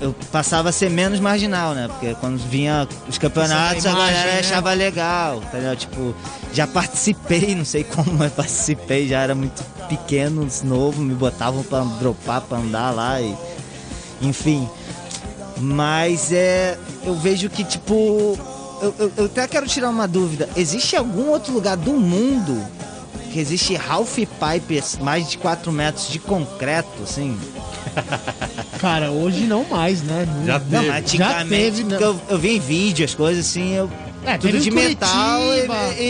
eu 0.00 0.14
passava 0.30 0.68
a 0.68 0.72
ser 0.72 0.90
menos 0.90 1.20
marginal, 1.20 1.74
né? 1.74 1.88
Porque 1.88 2.14
quando 2.16 2.38
vinha 2.48 2.86
os 3.08 3.16
campeonatos, 3.16 3.78
Essa 3.78 3.90
a 3.90 3.92
imagem, 3.92 4.14
galera 4.14 4.32
né? 4.32 4.40
achava 4.40 4.72
legal, 4.72 5.40
tá 5.50 5.58
ligado? 5.58 5.76
Tipo, 5.78 6.14
já 6.52 6.66
participei, 6.66 7.54
não 7.54 7.64
sei 7.64 7.84
como, 7.84 8.12
mas 8.12 8.32
participei, 8.32 9.08
já 9.08 9.20
era 9.20 9.34
muito 9.34 9.62
pequeno, 9.88 10.46
novo, 10.64 11.00
me 11.00 11.14
botavam 11.14 11.62
pra 11.62 11.80
dropar, 11.80 12.40
pra 12.42 12.58
andar 12.58 12.90
lá 12.90 13.20
e. 13.20 13.34
Enfim. 14.20 14.68
Mas 15.58 16.32
é. 16.32 16.78
Eu 17.04 17.14
vejo 17.14 17.48
que, 17.48 17.64
tipo. 17.64 18.38
Eu, 18.80 18.94
eu- 18.98 19.12
eu 19.16 19.24
até 19.26 19.46
quero 19.48 19.66
tirar 19.66 19.88
uma 19.90 20.06
dúvida. 20.06 20.48
Existe 20.56 20.96
algum 20.96 21.28
outro 21.30 21.52
lugar 21.52 21.76
do 21.76 21.92
mundo 21.94 22.62
que 23.32 23.38
existe 23.38 23.76
half 23.88 24.16
pipe 24.16 24.82
mais 25.00 25.28
de 25.30 25.38
4 25.38 25.70
metros 25.72 26.08
de 26.08 26.18
concreto, 26.18 27.02
assim. 27.02 27.38
Cara, 28.78 29.10
hoje 29.10 29.40
não 29.46 29.64
mais, 29.64 30.02
né? 30.02 30.26
Já 30.44 30.58
Não, 30.58 30.60
teve. 30.66 30.76
Não, 30.76 30.84
já 30.84 30.98
antigamente, 30.98 31.48
teve, 31.48 31.82
né? 31.84 31.88
porque 31.90 32.04
eu, 32.04 32.20
eu 32.28 32.38
vi 32.38 32.56
em 32.56 32.60
vídeo 32.60 33.04
as 33.04 33.14
coisas 33.14 33.46
assim, 33.46 33.72
eu. 33.74 33.90
É, 34.24 34.36
tudo 34.36 34.58
de 34.58 34.70
metal 34.72 35.40
Curitiba. 35.40 35.74
e, 35.98 36.02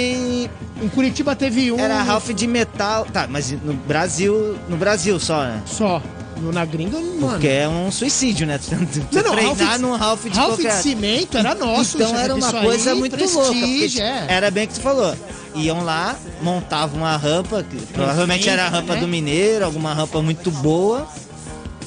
e- 0.47 0.51
Em 0.85 0.89
Curitiba 0.89 1.37
teve 1.37 1.71
um 1.71 1.79
Era 1.79 2.01
half 2.03 2.31
de 2.33 2.47
metal. 2.47 3.05
Tá, 3.13 3.27
mas 3.29 3.51
no 3.53 3.75
Brasil. 3.75 4.57
No 4.69 4.77
Brasil 4.77 5.21
só, 5.21 5.43
né? 5.45 5.63
só. 5.67 6.03
No, 6.41 6.53
na 6.53 6.65
gringa, 6.65 6.99
mano. 6.99 7.31
Porque 7.31 7.49
é 7.49 7.67
um 7.69 7.91
suicídio, 7.91 8.47
né? 8.47 8.61
Não, 9.11 9.23
não, 9.23 9.33
treinar 9.33 9.77
de- 9.77 9.83
num 9.83 9.95
half 9.95 10.23
de 10.25 10.39
Half 10.39 10.51
de 10.51 10.57
concreto. 10.65 10.83
cimento 10.83 11.39
era 11.39 11.55
nosso. 11.55 11.97
então 11.97 12.15
era 12.17 12.35
uma 12.35 12.53
coisa 12.53 12.93
aí, 12.93 12.99
muito 12.99 13.17
louca. 13.17 13.49
Porque 13.53 14.01
é. 14.01 14.27
Era 14.29 14.51
bem 14.51 14.65
o 14.65 14.69
que 14.69 14.75
tu 14.75 14.81
falou. 14.81 15.15
Iam 15.55 15.83
lá, 15.83 16.15
montavam 16.43 16.99
uma 16.99 17.17
rampa, 17.17 17.63
que 17.63 17.77
provavelmente 17.87 18.47
era 18.49 18.67
a 18.67 18.69
rampa 18.69 18.95
né? 18.95 19.01
do 19.01 19.09
mineiro, 19.09 19.65
alguma 19.65 19.95
rampa 19.95 20.21
muito 20.21 20.51
boa. 20.51 21.07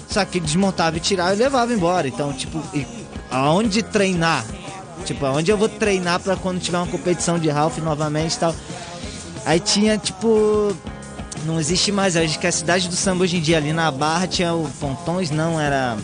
Só 0.10 0.26
que 0.26 0.40
desmontava 0.40 0.98
e 0.98 1.00
tirava 1.00 1.34
e 1.36 1.38
levava 1.38 1.72
embora. 1.72 2.08
Então, 2.08 2.34
tipo, 2.34 2.60
aonde 3.30 3.84
treinar? 3.84 4.44
Tipo, 5.06 5.28
aonde 5.28 5.52
eu 5.52 5.58
vou 5.58 5.70
treinar 5.70 6.20
pra 6.20 6.36
quando 6.36 6.60
tiver 6.60 6.78
uma 6.80 6.88
competição 6.88 7.38
de 7.38 7.48
Ralph 7.50 7.78
novamente 7.78 8.34
e 8.34 8.40
tal. 8.40 8.56
Aí 9.46 9.60
tinha, 9.60 9.98
tipo. 10.00 10.76
Não 11.46 11.60
existe 11.60 11.92
mais. 11.92 12.16
Acho 12.16 12.38
que 12.40 12.48
a 12.48 12.52
cidade 12.52 12.88
do 12.88 12.96
samba 12.96 13.24
hoje 13.24 13.38
em 13.38 13.42
dia 13.42 13.58
ali 13.58 13.74
na 13.74 13.90
Barra 13.92 14.28
tinha 14.28 14.54
o 14.54 14.70
Pontões, 14.80 15.30
não, 15.32 15.60
era. 15.60 15.98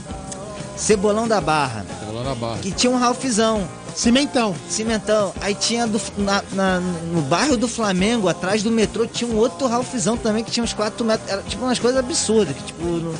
Cebolão 0.76 1.28
da 1.28 1.40
Barra. 1.40 1.86
Lá 2.14 2.24
na 2.24 2.36
barra. 2.36 2.58
Que 2.60 2.72
tinha 2.72 2.92
um 2.92 2.98
Ralphzão. 2.98 3.66
Cimentão. 3.96 4.54
Cimentão. 4.70 5.34
Aí 5.40 5.56
tinha 5.56 5.88
do- 5.88 6.02
na- 6.18 6.44
na- 6.52 6.80
no 6.82 7.22
bairro 7.22 7.56
do 7.56 7.66
Flamengo, 7.68 8.28
atrás 8.28 8.62
do 8.62 8.70
metrô, 8.72 9.06
tinha 9.08 9.30
um 9.30 9.38
outro 9.38 9.68
Ralphzão 9.68 10.18
também 10.18 10.44
que 10.44 10.52
tinha 10.52 10.64
uns 10.64 10.74
4 10.74 11.06
metros. 11.06 11.30
Era 11.32 11.42
tipo 11.44 11.64
umas 11.64 11.80
coisas 11.80 11.98
absurdas. 12.00 12.56
Que, 12.56 12.64
tipo, 12.64 12.84
não- 12.86 13.14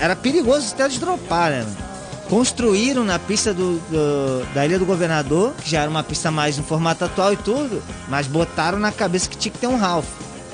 era 0.00 0.16
perigoso 0.16 0.72
até 0.72 0.88
de 0.88 0.98
dropar, 0.98 1.50
né? 1.50 1.66
Construíram 2.30 3.04
na 3.04 3.18
pista 3.18 3.52
do, 3.54 3.78
do- 3.90 4.46
da 4.54 4.64
Ilha 4.64 4.78
do 4.78 4.86
Governador, 4.86 5.52
que 5.62 5.70
já 5.70 5.82
era 5.82 5.90
uma 5.90 6.02
pista 6.02 6.30
mais 6.30 6.56
no 6.56 6.64
formato 6.64 7.04
atual 7.04 7.32
e 7.34 7.36
tudo, 7.36 7.82
mas 8.08 8.26
botaram 8.26 8.78
na 8.78 8.90
cabeça 8.90 9.28
que 9.28 9.36
tinha 9.36 9.52
que 9.52 9.58
ter 9.58 9.66
um 9.66 9.76
Ralph. 9.76 10.06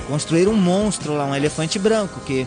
Construíram 0.08 0.52
um 0.52 0.56
monstro 0.56 1.14
lá, 1.14 1.24
um 1.24 1.34
elefante 1.34 1.78
branco, 1.78 2.20
que, 2.20 2.46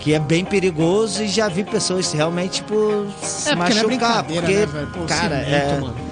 que 0.00 0.14
é 0.14 0.18
bem 0.18 0.44
perigoso 0.44 1.22
e 1.22 1.28
já 1.28 1.48
vi 1.48 1.64
pessoas 1.64 2.10
realmente, 2.12 2.62
tipo, 2.62 3.06
se 3.22 3.50
É, 3.50 3.56
porque 3.56 3.72
é 3.72 3.82
machucar. 3.82 4.22
brincadeira, 4.24 4.66
porque, 4.66 4.78
né? 4.78 4.88
Pô, 4.92 5.00
cara, 5.06 5.44
cimento, 5.44 5.54
é, 5.54 5.80
mano. 5.80 6.10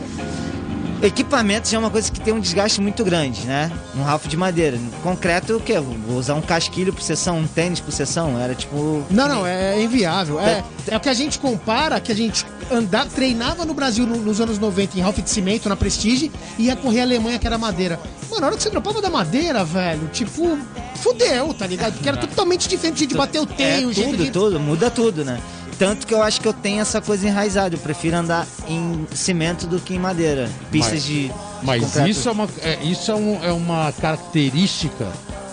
Equipamento 1.00 1.68
já 1.68 1.76
é 1.76 1.78
uma 1.78 1.90
coisa 1.90 2.10
que 2.10 2.18
tem 2.20 2.34
um 2.34 2.40
desgaste 2.40 2.80
muito 2.80 3.04
grande, 3.04 3.42
né? 3.46 3.70
Um 3.96 4.02
Ralph 4.02 4.26
de 4.26 4.36
madeira. 4.36 4.76
Concreto, 5.00 5.56
o 5.56 5.60
quê? 5.60 5.78
Vou 5.78 6.18
usar 6.18 6.34
um 6.34 6.40
casquilho 6.40 6.92
por 6.92 7.02
sessão, 7.02 7.38
um 7.38 7.46
tênis 7.46 7.78
por 7.78 7.92
sessão. 7.92 8.36
Era 8.36 8.52
tipo. 8.52 9.04
Não, 9.08 9.28
não, 9.28 9.46
é 9.46 9.80
inviável. 9.80 10.40
É, 10.40 10.64
é 10.88 10.96
o 10.96 11.00
que 11.00 11.08
a 11.08 11.14
gente 11.14 11.38
compara, 11.38 12.00
que 12.00 12.10
a 12.10 12.14
gente 12.16 12.44
andava, 12.70 13.08
treinava 13.10 13.64
no 13.64 13.74
Brasil 13.74 14.06
no- 14.06 14.16
nos 14.18 14.40
anos 14.40 14.58
90 14.58 14.98
em 14.98 15.00
Ralph 15.02 15.18
de 15.18 15.30
cimento, 15.30 15.68
na 15.68 15.76
Prestige, 15.76 16.30
e 16.58 16.64
ia 16.64 16.76
correr 16.76 17.00
a 17.00 17.04
Alemanha, 17.04 17.38
que 17.38 17.46
era 17.46 17.58
madeira. 17.58 17.98
Mano, 18.30 18.40
na 18.42 18.46
hora 18.48 18.56
que 18.56 18.62
você 18.62 18.70
dropava 18.70 19.00
da 19.00 19.08
madeira, 19.10 19.64
velho, 19.64 20.08
tipo, 20.12 20.58
fudeu, 20.96 21.54
tá 21.54 21.66
ligado? 21.66 21.94
Porque 21.94 22.08
era 22.08 22.18
totalmente 22.18 22.68
diferente 22.68 23.06
de 23.06 23.14
bater 23.14 23.40
o 23.40 23.44
É 23.44 23.46
teio, 23.46 23.88
o 23.88 23.92
jeito 23.92 24.10
tudo, 24.10 24.24
de... 24.24 24.30
tudo, 24.30 24.60
muda 24.60 24.90
tudo, 24.90 25.24
né? 25.24 25.40
Tanto 25.78 26.06
que 26.08 26.12
eu 26.12 26.20
acho 26.22 26.40
que 26.40 26.48
eu 26.48 26.52
tenho 26.52 26.80
essa 26.80 27.00
coisa 27.00 27.28
enraizada. 27.28 27.76
Eu 27.76 27.78
prefiro 27.78 28.16
andar 28.16 28.44
em 28.68 29.06
cimento 29.14 29.64
do 29.66 29.78
que 29.78 29.94
em 29.94 29.98
madeira. 29.98 30.50
Pistas 30.72 30.94
Mas- 30.94 31.04
de. 31.04 31.28
de 31.28 31.32
Mas 31.62 31.84
concreto. 31.84 32.08
isso, 32.08 32.28
é 32.28 32.32
uma, 32.32 32.48
é, 32.62 32.78
isso 32.82 33.10
é, 33.12 33.14
um- 33.14 33.44
é 33.44 33.52
uma 33.52 33.92
característica 33.92 35.06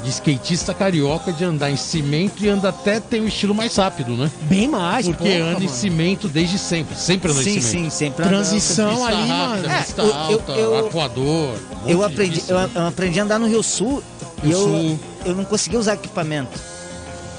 de 0.06 0.12
skatista 0.12 0.72
carioca 0.74 1.34
de 1.34 1.44
andar 1.44 1.72
em 1.72 1.76
cimento 1.76 2.46
e 2.46 2.48
anda 2.48 2.70
até 2.70 3.00
tem 3.00 3.22
um 3.22 3.28
estilo 3.28 3.56
mais 3.56 3.76
rápido, 3.76 4.16
né? 4.16 4.32
Bem 4.44 4.68
mais, 4.68 5.08
Porque 5.08 5.24
porra, 5.24 5.50
anda 5.50 5.60
em 5.64 5.66
mano. 5.66 5.70
cimento 5.70 6.28
desde 6.28 6.60
sempre. 6.60 6.96
Sempre 6.96 7.32
em 7.32 7.36
Sim, 7.36 7.44
cimento. 7.62 7.64
sim, 7.66 7.90
sempre 7.90 8.24
andando. 8.24 8.36
Transição 8.46 9.04
ali, 9.06 9.28
rápida, 9.28 9.68
mano. 9.68 9.80
pista 9.84 10.02
É, 10.02 10.06
eu- 10.06 10.10
eu- 10.10 10.14
alta, 10.16 10.52
eu- 10.52 10.74
um 10.86 11.90
Eu 11.90 12.04
aprendi, 12.04 12.44
eu, 12.48 12.56
eu 12.58 12.88
aprendi 12.88 13.20
a 13.20 13.24
andar 13.24 13.40
no 13.40 13.48
Rio 13.48 13.64
Sul 13.64 14.04
e 14.44 14.48
Rio 14.48 14.58
eu, 14.58 14.60
Sul. 14.64 15.00
eu 15.26 15.36
não 15.36 15.44
conseguia 15.44 15.80
usar 15.80 15.96
equipamento. 15.96 16.58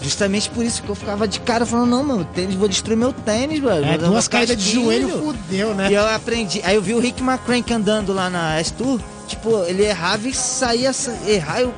Justamente 0.02 0.50
por 0.50 0.64
isso 0.64 0.82
que 0.82 0.88
eu 0.88 0.94
ficava 0.94 1.26
de 1.26 1.40
cara 1.40 1.64
falando, 1.64 1.88
não, 1.90 2.02
meu 2.04 2.24
tênis, 2.24 2.54
vou 2.54 2.68
destruir 2.68 2.96
meu 2.96 3.12
tênis, 3.12 3.60
velho. 3.60 3.84
É, 3.84 3.96
duas 3.96 4.28
caídas 4.28 4.56
de 4.56 4.64
casquilho." 4.64 4.84
joelho 4.84 5.08
fudeu, 5.18 5.74
né? 5.74 5.90
E 5.90 5.94
eu 5.94 6.06
aprendi. 6.06 6.60
Aí 6.64 6.74
eu 6.76 6.82
vi 6.82 6.92
o 6.94 6.98
Rick 7.00 7.22
McCrank 7.22 7.72
andando 7.72 8.12
lá 8.12 8.28
na 8.28 8.58
S-Tour. 8.60 9.00
Tipo, 9.26 9.64
ele 9.64 9.84
errava 9.84 10.28
e 10.28 10.34
saía. 10.34 10.92
sa- 10.92 11.16
Errar, 11.26 11.60
eu. 11.62 11.74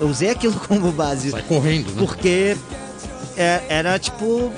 Eu 0.00 0.08
usei 0.08 0.30
aquilo 0.30 0.54
como 0.68 0.92
base. 0.92 1.30
Sai 1.30 1.42
correndo, 1.42 1.88
né? 1.90 1.96
Porque 1.98 2.56
é- 3.36 3.62
era 3.68 3.98
tipo. 3.98 4.52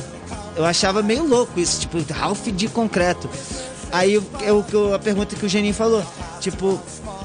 Eu 0.56 0.64
achava 0.64 1.02
meio 1.02 1.26
louco 1.26 1.58
isso, 1.58 1.80
tipo, 1.80 1.98
Ralph 2.12 2.46
de 2.46 2.68
concreto. 2.68 3.28
Aí 3.90 4.14
eu, 4.14 4.24
eu- 4.72 4.94
a 4.94 4.98
pergunta 4.98 5.34
que 5.34 5.44
o 5.44 5.48
Geninho 5.48 5.74
falou, 5.74 6.02
tipo, 6.40 6.80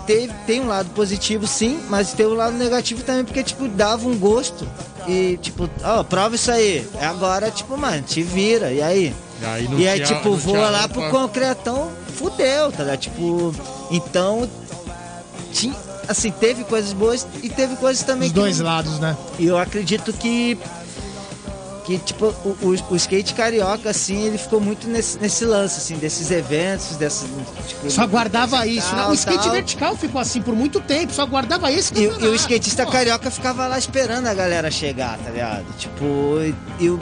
teve, 0.08 0.34
tem 0.48 0.62
um 0.62 0.68
lado 0.68 0.90
positivo 0.92 1.46
sim, 1.46 1.80
mas 1.90 2.14
tem 2.14 2.26
um 2.26 2.34
lado 2.34 2.56
negativo 2.58 3.04
também, 3.04 3.24
porque, 3.24 3.44
tipo, 3.44 3.68
dava 3.68 4.08
um 4.08 4.18
gosto. 4.18 4.68
E, 5.08 5.38
tipo, 5.42 5.70
ó, 5.84 6.04
prova 6.04 6.36
isso 6.36 6.52
aí. 6.52 6.88
É 7.00 7.06
Agora, 7.06 7.50
tipo, 7.52 7.78
mano, 7.78 8.02
te 8.04 8.22
vira, 8.24 8.72
e 8.72 8.82
aí? 8.82 9.14
E 9.42 9.46
aí, 9.46 9.68
E 9.78 9.88
aí, 9.88 10.00
tipo, 10.02 10.34
voa 10.36 10.70
lá 10.70 10.88
pro 10.88 11.10
concretão, 11.10 11.90
fudeu, 12.16 12.72
tá 12.72 12.84
ligado? 12.84 13.00
Tipo, 13.00 13.54
então. 13.92 14.50
Tinha, 15.52 15.76
assim, 16.10 16.32
teve 16.32 16.64
coisas 16.66 16.92
boas 16.92 17.26
e 17.42 17.50
teve 17.50 17.76
coisas 17.78 18.04
também 18.04 18.28
Os 18.28 18.34
dois 18.34 18.60
não- 18.60 18.66
lados, 18.66 19.00
né? 19.00 19.16
e 19.38 19.46
eu 19.46 19.58
acredito 19.58 20.12
que. 20.12 20.58
Que, 21.86 21.98
tipo, 21.98 22.26
o, 22.46 22.50
o, 22.62 22.76
o 22.92 22.96
skate 22.98 23.34
carioca, 23.34 23.90
assim, 23.90 24.22
ele 24.28 24.38
ficou 24.38 24.62
muito 24.62 24.88
nesse, 24.88 25.18
nesse 25.18 25.44
lance, 25.44 25.80
assim, 25.80 25.96
desses 25.98 26.30
eventos, 26.30 26.96
desses. 26.98 27.28
Tipo, 27.68 27.90
Só 27.90 28.06
guardava 28.06 28.64
isso, 28.68 28.96
né? 28.96 29.08
O 29.08 29.14
skate 29.14 29.42
tal. 29.44 29.52
vertical 29.52 29.96
ficou 29.98 30.22
assim 30.22 30.40
por 30.40 30.54
muito 30.56 30.80
tempo, 30.80 31.12
só 31.12 31.26
guardava 31.26 31.72
esse 31.72 31.92
E, 31.98 32.06
o- 32.08 32.20
e 32.26 32.28
o 32.28 32.36
skatista 32.36 32.86
Pô, 32.86 32.92
carioca 32.92 33.32
ficava 33.32 33.66
lá 33.66 33.80
esperando 33.80 34.28
a 34.28 34.34
galera 34.36 34.70
chegar, 34.70 35.18
tá 35.18 35.32
ligado? 35.32 35.66
Tipo, 35.80 36.06
e, 36.80 37.00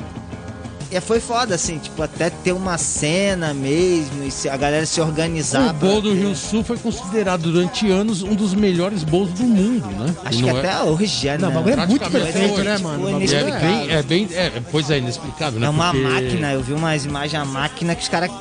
e 0.92 0.98
e 0.98 1.02
foi 1.02 1.20
foda, 1.20 1.56
assim, 1.56 1.78
tipo, 1.78 2.02
até 2.02 2.30
ter 2.30 2.52
uma 2.54 2.78
cena 2.78 3.54
mesmo, 3.54 4.24
e 4.24 4.32
se- 4.32 4.50
a 4.50 4.58
galera 4.58 4.86
se 4.86 5.00
organizar. 5.02 5.70
O 5.70 5.74
bowl 5.74 6.02
do 6.02 6.14
Rio 6.14 6.36
Sul 6.36 6.64
foi 6.64 6.78
considerado 6.78 7.42
durante 7.52 7.90
anos 7.92 8.24
um 8.24 8.34
dos 8.36 8.54
melhores 8.54 9.04
bowls 9.04 9.32
do 9.34 9.44
mundo, 9.44 9.88
né? 9.88 10.16
Acho 10.26 10.38
que 10.40 10.44
não 10.46 10.58
é- 10.58 10.60
até 10.60 10.84
hoje 10.84 11.28
é, 11.28 11.38
Não, 11.38 11.50
o 11.50 11.52
né? 11.52 11.56
bagulho 11.58 11.80
é 11.82 11.86
muito 11.88 12.10
perfeito, 12.12 12.56
foi, 12.56 12.64
né, 12.64 12.76
tipo, 12.76 12.88
mano? 12.88 13.00
O 13.00 13.12
bagulho 13.12 13.24
é 13.24 13.28
inesperado. 13.28 13.66
bem, 13.66 13.92
é 13.92 14.04
bem, 14.04 14.28
é, 14.34 14.52
pois 14.72 14.90
é, 14.90 14.98
inexplicável, 14.98 15.60
né? 15.60 15.68
É 15.68 15.70
uma 15.70 15.92
Porque 15.92 16.04
máquina, 16.08 16.54
eu 16.54 16.62
vi 16.62 16.74
umas 16.74 17.06
imagens, 17.06 17.42
a 17.42 17.46
máquina 17.46 17.94
que 17.96 18.02
os 18.04 18.10
caras 18.10 18.32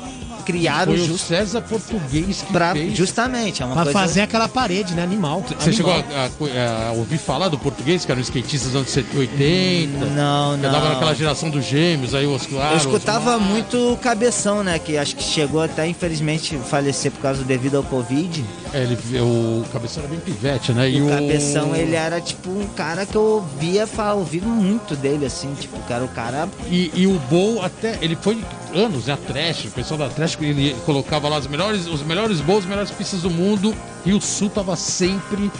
criaram 0.47 0.93
Foi 0.93 1.01
o 1.01 1.05
just 1.07 1.25
César 1.27 1.61
Português 1.61 2.41
que 2.41 2.53
pra, 2.53 2.71
fez. 2.71 2.97
justamente, 2.97 3.61
é 3.61 3.65
uma 3.65 3.75
Pra 3.75 3.83
coisa... 3.83 3.99
fazer 3.99 4.21
aquela 4.21 4.47
parede, 4.47 4.93
né? 4.93 5.03
Animal. 5.03 5.43
Você 5.59 5.73
chegou 5.73 5.91
a, 5.91 5.97
a- 5.97 6.87
a 6.87 6.91
ouvir 6.93 7.17
falar 7.17 7.49
do 7.49 7.57
português, 7.59 8.05
que 8.05 8.11
era 8.11 8.17
um 8.19 8.23
skatista 8.23 8.67
dos 8.67 8.75
anos 8.77 8.89
70 8.89 9.15
e 9.15 9.19
80? 9.19 10.05
Não, 10.05 10.57
Que 10.57 10.65
andava 10.65 10.85
não. 10.85 10.93
naquela 10.93 11.13
geração 11.13 11.49
dos 11.49 11.65
gêmeos, 11.65 12.13
aí 12.15 12.25
os 12.25 12.45
claro, 12.45 12.73
Eu 12.73 12.77
escutava 12.77 13.37
muito 13.37 13.93
o 13.93 13.97
Cabeção, 13.97 14.63
né? 14.63 14.79
Que 14.79 14.97
acho 14.97 15.15
que 15.17 15.23
chegou 15.23 15.61
até, 15.61 15.85
infelizmente, 15.87 16.57
falecer 16.57 17.11
por 17.11 17.21
causa 17.21 17.39
do 17.41 17.45
devido 17.45 17.75
ao 17.75 17.83
Covid. 17.83 18.43
É, 18.73 18.83
ele, 18.83 18.97
o 19.19 19.65
Cabeção 19.73 20.03
era 20.03 20.09
bem 20.11 20.19
pivete, 20.21 20.71
né? 20.71 20.89
E 20.89 21.01
o 21.01 21.09
Cabeção, 21.09 21.75
ele 21.75 21.95
era, 21.95 22.21
tipo, 22.21 22.49
um 22.49 22.67
cara 22.75 23.05
que 23.05 23.15
eu 23.15 23.21
ouvia 23.21 23.85
falar, 23.85 24.13
ouvi 24.13 24.39
muito 24.39 24.95
dele, 24.95 25.25
assim, 25.25 25.53
tipo, 25.59 25.77
que 25.85 25.91
era 25.91 26.03
o 26.05 26.07
cara... 26.09 26.47
E, 26.69 26.89
e 26.95 27.05
o 27.07 27.19
Bowl 27.29 27.61
até, 27.63 27.97
ele 28.01 28.15
foi 28.21 28.37
anos, 28.77 29.05
né? 29.07 29.13
A 29.13 29.17
Trash, 29.17 29.65
o 29.65 29.71
pessoal 29.71 29.97
da 29.99 30.09
Trash, 30.09 30.37
ele 30.41 30.75
colocava 30.85 31.27
lá 31.27 31.37
os 31.37 31.47
melhores, 31.47 31.87
os 31.87 32.01
melhores 32.03 32.39
bowls, 32.41 32.63
as 32.63 32.69
melhores 32.69 32.91
pistas 32.91 33.21
do 33.21 33.29
mundo. 33.29 33.75
E 34.05 34.13
o 34.13 34.21
Sul 34.21 34.49
tava 34.49 34.75
sempre, 34.75 35.51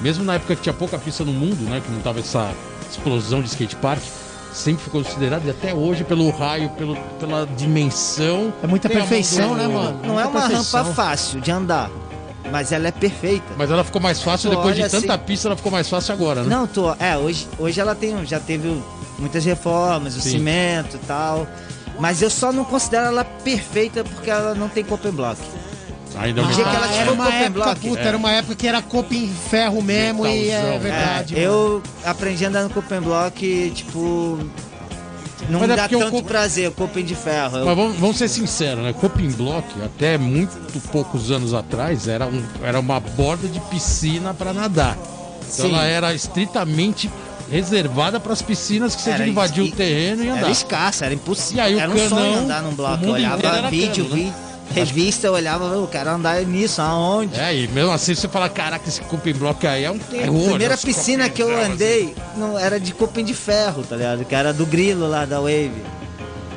mesmo 0.00 0.24
na 0.24 0.34
época 0.34 0.54
que 0.56 0.62
tinha 0.62 0.72
pouca 0.72 0.98
pista 0.98 1.24
no 1.24 1.32
mundo, 1.32 1.68
né? 1.68 1.80
Que 1.84 1.90
não 1.90 2.00
tava 2.00 2.20
essa 2.20 2.52
explosão 2.90 3.40
de 3.42 3.48
skate 3.48 3.76
park, 3.76 4.02
sempre 4.52 4.84
ficou 4.84 5.02
considerado, 5.02 5.44
e 5.46 5.50
até 5.50 5.74
hoje, 5.74 6.04
pelo 6.04 6.30
raio, 6.30 6.68
pelo, 6.70 6.96
pela 7.18 7.46
dimensão. 7.56 8.52
É 8.62 8.66
muita 8.66 8.88
tem 8.88 8.98
perfeição, 8.98 9.50
do- 9.50 9.54
né, 9.56 9.66
mano? 9.68 10.00
Não 10.04 10.18
é 10.20 10.24
uma 10.26 10.40
perfeição. 10.42 10.82
rampa 10.84 10.94
fácil 10.94 11.40
de 11.40 11.50
andar, 11.50 11.90
mas 12.50 12.70
ela 12.72 12.88
é 12.88 12.92
perfeita. 12.92 13.44
Mas 13.56 13.70
ela 13.70 13.82
ficou 13.84 14.00
mais 14.00 14.22
fácil 14.22 14.50
Tu 14.50 14.56
depois 14.56 14.76
de 14.76 14.82
tanta 14.88 15.14
assim- 15.14 15.24
pista, 15.24 15.48
ela 15.48 15.56
ficou 15.56 15.72
mais 15.72 15.88
fácil 15.88 16.14
agora, 16.14 16.42
né? 16.42 16.48
Não, 16.48 16.66
tô. 16.66 16.94
É, 16.98 17.16
hoje, 17.18 17.48
hoje 17.58 17.80
ela 17.80 17.94
tem, 17.94 18.24
já 18.24 18.38
teve 18.40 18.80
muitas 19.18 19.44
reformas, 19.44 20.16
o 20.16 20.20
Sim. 20.20 20.30
cimento 20.30 20.96
e 20.96 21.06
tal. 21.06 21.46
Mas 21.98 22.20
eu 22.22 22.28
só 22.30 22.52
não 22.52 22.64
considero 22.64 23.06
ela 23.06 23.24
perfeita 23.24 24.04
porque 24.04 24.30
ela 24.30 24.54
não 24.54 24.68
tem 24.68 24.84
copen 24.84 25.12
block. 25.12 25.40
Ainda 26.18 26.40
não- 26.42 26.48
que 26.50 26.60
ela 26.62 26.86
Ah, 26.86 26.94
era 26.94 27.12
uma 27.12 27.24
Copen 27.24 27.40
época, 27.42 27.64
Block, 27.64 27.80
puta, 27.88 28.00
é. 28.00 28.06
era 28.06 28.16
uma 28.16 28.32
época 28.32 28.54
que 28.54 28.66
era 28.66 28.80
copo 28.80 29.12
em 29.12 29.28
ferro 29.28 29.82
mesmo 29.82 30.26
e 30.26 30.48
é 30.48 30.56
Metalzão. 30.56 30.80
verdade. 30.80 31.38
É, 31.38 31.46
eu 31.46 31.82
aprendi 32.04 32.44
a 32.44 32.48
andar 32.48 32.62
no 32.62 32.70
copen 32.70 33.00
block, 33.02 33.72
tipo. 33.74 34.38
Não 35.50 35.60
Mas 35.60 35.68
me 35.68 35.74
é 35.74 35.76
dá 35.76 35.84
o 35.84 35.88
tanto 35.90 36.04
Copen- 36.10 36.22
prazer, 36.24 36.68
o 36.68 36.72
copen 36.72 37.04
de 37.04 37.14
ferro. 37.14 37.64
Mas 37.66 37.76
vamos, 37.76 37.96
vamos 37.98 38.16
ser 38.16 38.28
sinceros, 38.28 38.82
né? 38.82 38.94
Coping 38.94 39.28
Block, 39.32 39.66
até 39.84 40.16
muito 40.16 40.56
poucos 40.90 41.30
anos 41.30 41.52
atrás, 41.52 42.08
era, 42.08 42.26
um, 42.26 42.42
era 42.62 42.80
uma 42.80 42.98
borda 42.98 43.46
de 43.46 43.60
piscina 43.60 44.32
para 44.32 44.52
nadar. 44.54 44.96
Então 45.42 45.66
Sim. 45.66 45.74
ela 45.74 45.84
era 45.84 46.14
estritamente 46.14 47.10
reservada 47.50 48.18
para 48.20 48.32
as 48.32 48.42
piscinas 48.42 48.94
que 48.94 49.02
você 49.02 49.10
que 49.12 49.66
es- 49.66 49.72
o 49.72 49.76
terreno 49.76 50.24
e 50.24 50.28
andar. 50.28 50.40
Era 50.42 50.50
escasso, 50.50 51.04
era 51.04 51.14
impossível. 51.14 51.64
E 51.64 51.66
aí 51.66 51.74
o 51.74 51.80
era 51.80 51.90
um 51.90 51.94
canão, 51.94 52.08
sonho 52.08 52.38
andar 52.38 52.62
num 52.62 52.70
o 52.70 52.72
bloco. 52.72 52.96
mundo 52.98 53.06
Eu 53.08 53.12
olhava 53.14 53.68
vídeo, 53.70 54.04
cano, 54.04 54.16
né? 54.16 54.32
vi 54.34 54.80
revista, 54.80 55.28
eu 55.28 55.32
olhava, 55.32 55.64
eu 55.66 55.86
quero 55.86 56.10
andar 56.10 56.42
nisso, 56.42 56.82
aonde? 56.82 57.38
É, 57.38 57.54
e 57.54 57.68
mesmo 57.68 57.92
assim 57.92 58.14
você 58.14 58.26
fala, 58.28 58.48
caraca, 58.48 58.88
esse 58.88 59.00
cupim 59.02 59.32
block 59.32 59.64
aí 59.66 59.84
é 59.84 59.90
um 59.90 59.98
terror. 59.98 60.44
A 60.46 60.48
primeira 60.50 60.74
os 60.74 60.84
piscina 60.84 61.28
que 61.28 61.40
eu 61.40 61.48
gel, 61.48 61.60
assim. 61.60 61.72
andei 61.72 62.14
não 62.36 62.58
era 62.58 62.80
de 62.80 62.92
cupim 62.92 63.24
de 63.24 63.32
ferro, 63.32 63.84
tá 63.84 63.94
ligado? 63.96 64.24
Que 64.24 64.34
era 64.34 64.52
do 64.52 64.66
grilo 64.66 65.08
lá 65.08 65.24
da 65.24 65.38
Wave. 65.38 65.70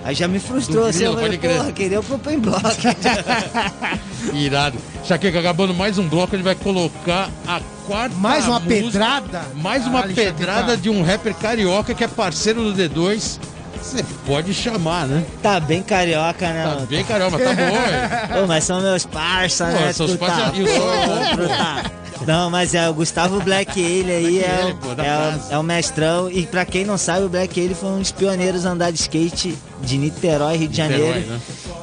Aí 0.03 0.15
já 0.15 0.27
me 0.27 0.39
frustrou, 0.39 0.83
Do 0.85 0.89
assim, 0.89 0.99
grilo, 0.99 1.13
eu 1.13 1.19
falei, 1.21 1.37
porra, 1.37 1.71
queria 1.71 1.99
o 1.99 2.03
cupim 2.03 2.39
block. 2.39 2.63
Irado. 4.33 4.77
Chaqueca, 5.05 5.39
acabando 5.39 5.73
mais 5.73 5.97
um 5.97 6.07
bloco, 6.07 6.35
ele 6.35 6.43
vai 6.43 6.55
colocar 6.55 7.29
a 7.47 7.61
quarta 7.89 8.15
Mais 8.15 8.45
uma 8.47 8.59
música- 8.59 8.81
pedrada? 8.83 9.41
Mais 9.55 9.83
uma 9.87 9.99
Caralho, 10.01 10.15
pedrada 10.15 10.77
de 10.77 10.89
um 10.89 11.03
rapper 11.03 11.33
carioca 11.33 11.93
que 11.93 12.03
é 12.03 12.07
parceiro 12.07 12.71
do 12.71 12.73
D2. 12.73 13.39
Você 13.81 14.03
pode 14.27 14.53
chamar, 14.53 15.07
né? 15.07 15.23
tá 15.41 15.59
bem 15.59 15.81
carioca, 15.81 16.47
né? 16.49 16.63
Tá 16.63 16.69
mano? 16.75 16.85
bem 16.87 17.03
carioca, 17.03 17.39
tá 17.39 17.49
bom, 17.53 18.35
velho. 18.35 18.45
Mas 18.47 18.63
são 18.65 18.81
meus 18.81 19.05
parça, 19.05 19.65
Pô, 19.65 19.71
né? 19.71 19.93
seus 19.93 20.11
Tu 20.11 20.17
parça- 20.17 20.51
tá- 20.51 20.51
e 20.53 20.61
o 20.63 20.67
som 20.67 20.73
é 20.93 21.05
bom, 21.07 21.25
tu 21.31 21.37
pô. 21.37 21.47
tá- 21.47 21.83
Não, 22.27 22.49
mas 22.49 22.75
é 22.75 22.87
o 22.89 22.93
Gustavo 22.93 23.39
Black 23.41 23.79
ele 23.79 24.11
aí 24.11 24.39
Black 24.39 24.43
é, 24.43 24.61
Ale, 24.61 24.71
o- 24.73 24.75
pô, 24.75 24.89
é, 24.91 24.93
o- 24.93 25.53
é 25.53 25.57
o 25.57 25.63
mestrão. 25.63 26.29
E 26.29 26.45
pra 26.45 26.65
quem 26.65 26.83
não 26.83 26.97
sabe, 26.97 27.23
o 27.23 27.29
Black 27.29 27.57
ele 27.57 27.73
foi 27.73 27.89
um 27.89 27.99
dos 27.99 28.11
pioneiros 28.11 28.65
a 28.65 28.71
andar 28.71 28.91
de 28.91 28.99
skate 28.99 29.57
de 29.81 29.97
Niterói, 29.97 30.57
Rio 30.57 30.67
de 30.67 30.81
Niterói, 30.81 31.07
Janeiro. 31.07 31.29
né? 31.29 31.39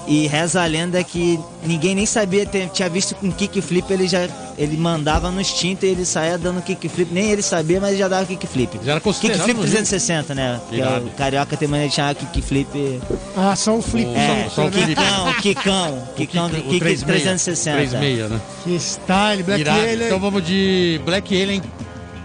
E 0.07 0.27
reza 0.27 0.63
a 0.63 0.67
lenda 0.67 1.03
que 1.03 1.39
ninguém 1.65 1.95
nem 1.95 2.07
sabia, 2.07 2.47
tinha 2.47 2.89
visto 2.89 3.15
com 3.17 3.31
kickflip, 3.33 3.91
ele 3.93 4.07
já 4.07 4.29
ele 4.57 4.77
mandava 4.77 5.31
no 5.31 5.41
instinto 5.41 5.85
e 5.85 5.89
ele 5.89 6.05
saía 6.05 6.39
dando 6.39 6.63
kickflip. 6.63 7.13
Nem 7.13 7.31
ele 7.31 7.43
sabia, 7.43 7.81
mas 7.81 7.99
já 7.99 8.07
dava 8.09 8.25
kickflip. 8.25 8.79
Já 8.85 8.93
era 8.93 9.01
considerado 9.01 9.39
Kickflip 9.39 9.57
no 9.59 9.63
Rio. 9.65 9.73
360, 9.73 10.35
né? 10.35 10.61
Que 10.71 10.81
é 10.81 10.99
o 10.99 11.11
carioca 11.11 11.57
tem 11.57 11.69
maneira 11.69 11.91
de 11.91 11.97
chamar 11.97 12.15
kickflip. 12.15 13.01
Ah, 13.37 13.55
só 13.57 13.77
o 13.77 13.83
flip. 13.83 14.09
É, 14.15 14.49
só 14.55 14.63
o 14.67 14.71
né? 14.71 14.87
Kikão, 14.87 15.33
Kikão, 15.43 16.09
Kikão 16.17 16.51
do 16.51 16.57
o 16.59 16.63
Kick 16.63 16.79
36, 16.79 17.03
360. 17.03 17.77
36, 17.99 18.31
né? 18.31 18.41
Que 18.65 18.77
style, 18.77 19.43
Black 19.43 19.61
Irado. 19.61 19.81
Alien. 19.81 20.07
Então 20.07 20.21
vamos 20.21 20.47
de 20.47 21.01
Black 21.05 21.43
Alien, 21.43 21.63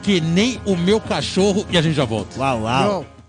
que 0.04 0.22
nem 0.22 0.60
o 0.66 0.76
meu 0.78 1.02
cachorro, 1.02 1.66
e 1.70 1.78
a 1.78 1.82
gente 1.82 1.96
já 1.96 2.06
volta. 2.06 2.40
Uau, 2.40 2.62
uau. 2.62 2.84
Não. 2.86 3.21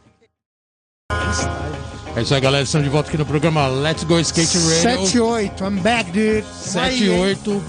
É 2.15 2.23
isso 2.23 2.35
aí, 2.35 2.41
galera. 2.41 2.65
Estamos 2.65 2.85
de 2.85 2.91
volta 2.91 3.09
aqui 3.09 3.17
no 3.17 3.25
programa 3.25 3.67
Let's 3.67 4.05
Go 4.05 4.19
Skate 4.21 4.59
Radio. 4.59 5.03
7-8, 5.07 5.61
I'm 5.63 5.77
back, 5.81 6.11
dude. 6.11 6.45
7 6.55 7.05
e 7.05 7.11
8. 7.11 7.63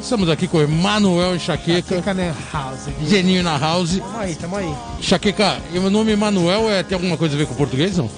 Estamos 0.00 0.28
aqui 0.28 0.46
com 0.48 0.58
o 0.58 0.62
Emanuel 0.62 1.34
Enxaqueca, 1.34 1.96
Fica 1.96 2.12
na 2.14 2.32
house. 2.52 2.80
dude. 2.86 3.08
Geninho 3.10 3.42
na 3.42 3.56
house. 3.58 3.98
Tamo 3.98 4.18
aí, 4.18 4.34
tamo 4.34 4.56
aí. 4.56 4.74
Enxaqueca, 4.98 5.58
e 5.72 5.78
o 5.78 5.90
nome 5.90 6.12
Emanuel 6.12 6.70
é, 6.70 6.82
tem 6.82 6.94
alguma 6.94 7.16
coisa 7.16 7.34
a 7.34 7.38
ver 7.38 7.46
com 7.46 7.54
o 7.54 7.56
português, 7.56 7.96
não? 7.98 8.10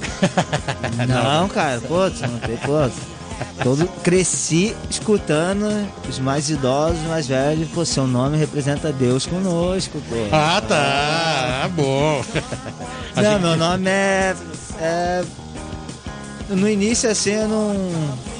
Não, 1.09 1.49
cara, 1.49 1.81
pô, 1.81 2.11
tu 2.11 2.23
não 2.23 2.39
tem, 2.39 2.57
pô. 2.59 2.89
Todo, 3.63 3.87
cresci 4.03 4.75
escutando 4.89 5.67
os 6.09 6.19
mais 6.19 6.49
idosos, 6.49 6.99
os 7.03 7.07
mais 7.07 7.27
velhos, 7.27 7.69
pô, 7.69 7.85
seu 7.85 8.07
nome 8.07 8.39
representa 8.39 8.91
Deus 8.93 9.27
conosco, 9.27 10.01
pô. 10.09 10.15
Ah, 10.33 10.63
tá. 10.67 11.63
Ah, 11.65 11.69
bom. 11.69 12.25
Não, 13.15 13.39
meu 13.41 13.57
nome 13.57 13.91
é, 13.91 14.35
é- 14.81 15.25
No 16.49 16.69
início, 16.69 17.11
assim, 17.11 17.33
eu 17.33 17.49
não. 17.49 17.75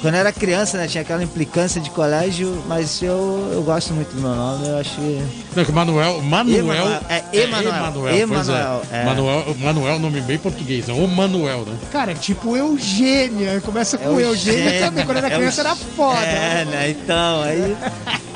Quando 0.01 0.13
eu 0.13 0.19
era 0.21 0.31
criança, 0.31 0.77
né? 0.77 0.87
Tinha 0.87 1.01
aquela 1.01 1.21
implicância 1.21 1.81
de 1.81 1.89
colégio, 1.89 2.63
mas 2.67 3.01
eu, 3.01 3.49
eu 3.51 3.61
gosto 3.63 3.93
muito 3.93 4.15
do 4.15 4.21
meu 4.21 4.33
nome, 4.33 4.65
eu 4.67 4.77
acho 4.77 4.91
que. 4.95 5.21
Não, 5.55 5.65
que 5.65 5.71
Manuel. 5.73 6.21
Manuel. 6.21 6.57
Emanuel, 6.59 7.01
é 7.09 7.23
Emanuel, 7.33 7.73
Emanuel. 7.73 7.91
pois 8.27 8.47
Emanuel, 8.47 8.81
é. 8.91 9.01
é. 9.01 9.03
Manuel, 9.05 9.55
Manuel 9.59 9.93
é 9.93 9.95
um 9.97 9.99
nome 9.99 10.21
bem 10.21 10.37
português, 10.37 10.87
né? 10.87 10.93
O 10.93 11.05
Manuel, 11.07 11.65
né? 11.65 11.75
Cara, 11.91 12.11
é 12.11 12.15
tipo 12.15 12.55
Eugênia. 12.55 13.59
Começa 13.59 13.97
com 13.97 14.17
Eugênia 14.19 14.59
Eugênia, 14.63 14.85
também. 14.85 15.05
Quando 15.05 15.17
era 15.17 15.27
é 15.29 15.33
o- 15.35 15.39
criança 15.39 15.61
era 15.61 15.75
foda. 15.75 16.21
É, 16.21 16.63
né? 16.65 16.89
Então, 16.91 17.41
aí. 17.43 17.75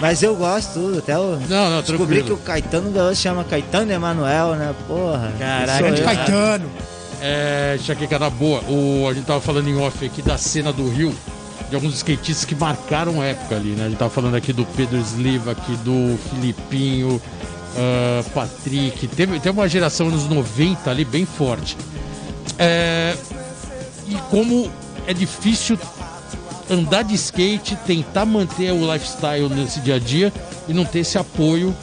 Mas 0.01 0.21
eu 0.21 0.35
gosto 0.35 0.73
tudo, 0.73 0.97
até 0.99 1.17
o. 1.17 1.37
Não, 1.47 1.69
não, 1.69 1.81
Descobri 1.81 2.17
tranquilo. 2.17 2.25
que 2.25 2.33
o 2.33 2.37
Caetano 2.37 2.91
Gaúcho 2.91 3.21
chama 3.21 3.43
Caetano 3.45 3.89
Emanuel, 3.91 4.55
né? 4.55 4.73
Porra. 4.87 5.31
Caraca, 5.39 5.79
sou 5.79 5.91
de 5.91 6.01
eu. 6.01 6.05
Caetano. 6.05 6.69
É, 7.21 7.77
Chaqueca, 7.83 8.17
na 8.17 8.29
boa, 8.29 8.61
o, 8.67 9.07
a 9.07 9.13
gente 9.13 9.25
tava 9.25 9.39
falando 9.39 9.69
em 9.69 9.77
off 9.77 10.03
aqui 10.03 10.21
da 10.21 10.37
cena 10.37 10.73
do 10.73 10.89
Rio, 10.89 11.15
de 11.69 11.75
alguns 11.75 11.93
skatistas 11.95 12.45
que 12.45 12.55
marcaram 12.55 13.21
época 13.21 13.55
ali, 13.55 13.69
né? 13.69 13.85
A 13.85 13.89
gente 13.89 13.99
tava 13.99 14.09
falando 14.09 14.35
aqui 14.35 14.51
do 14.51 14.65
Pedro 14.65 14.97
Sliva, 14.97 15.51
aqui 15.51 15.75
do 15.77 16.17
Filipinho, 16.29 17.21
ah, 17.75 18.23
Patrick, 18.33 19.07
teve, 19.07 19.39
teve 19.39 19.57
uma 19.57 19.67
geração 19.67 20.09
nos 20.09 20.27
90 20.27 20.89
ali 20.89 21.05
bem 21.05 21.25
forte. 21.25 21.77
É, 22.57 23.15
e 24.07 24.15
como 24.29 24.69
é 25.07 25.13
difícil 25.13 25.77
andar 26.69 27.03
de 27.03 27.15
skate, 27.15 27.75
tentar 27.85 28.25
manter 28.25 28.71
o 28.71 28.91
lifestyle 28.91 29.49
nesse 29.49 29.79
dia 29.81 29.95
a 29.95 29.99
dia 29.99 30.33
e 30.67 30.73
não 30.73 30.85
ter 30.85 30.99
esse 30.99 31.17
apoio 31.17 31.75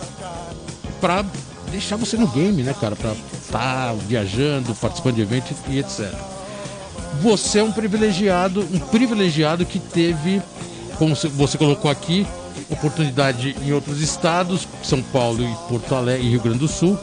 pra 1.01 1.25
deixar 1.71 1.97
você 1.97 2.17
no 2.17 2.27
game, 2.29 2.63
né, 2.63 2.75
cara? 2.79 2.97
Pra 2.97 3.13
estar 3.49 3.95
viajando, 4.07 4.75
participando 4.75 5.17
de 5.17 5.23
eventos 5.23 5.57
e 5.69 5.79
etc. 5.79 6.13
Você 7.23 7.59
é 7.59 7.63
um 7.65 7.73
privilegiado, 7.73 8.61
um 8.73 8.79
privilegiado 8.79 9.65
que 9.65 9.79
teve, 9.79 10.41
como 10.99 11.17
você- 11.17 11.59
colocou 11.59 11.91
aqui, 11.91 12.27
oportunidade 12.71 13.57
em 13.63 13.73
outros 13.73 14.01
estados, 14.01 14.69
São 14.83 15.03
Paulo 15.03 15.43
e 15.43 15.69
Porto 15.69 15.95
Alegre 15.95 16.27
e 16.27 16.31
Rio 16.31 16.41
Grande 16.41 16.59
do 16.59 16.69
Sul. 16.69 16.99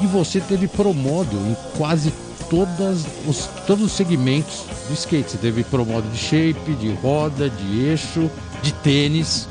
E 0.00 0.06
você 0.06 0.40
teve 0.40 0.66
promódio 0.68 1.38
em 1.38 1.56
quase 1.76 2.12
todas 2.50 3.04
os, 3.26 3.48
todos 3.66 3.84
os 3.84 3.92
segmentos 3.92 4.64
do 4.88 4.94
skate. 4.94 5.30
Você 5.30 5.38
teve 5.38 5.62
promódio 5.64 6.10
de 6.10 6.18
shape, 6.18 6.72
de 6.80 6.92
roda, 6.94 7.48
de 7.48 7.80
eixo, 7.84 8.30
de 8.62 8.72
tênis. 8.72 9.48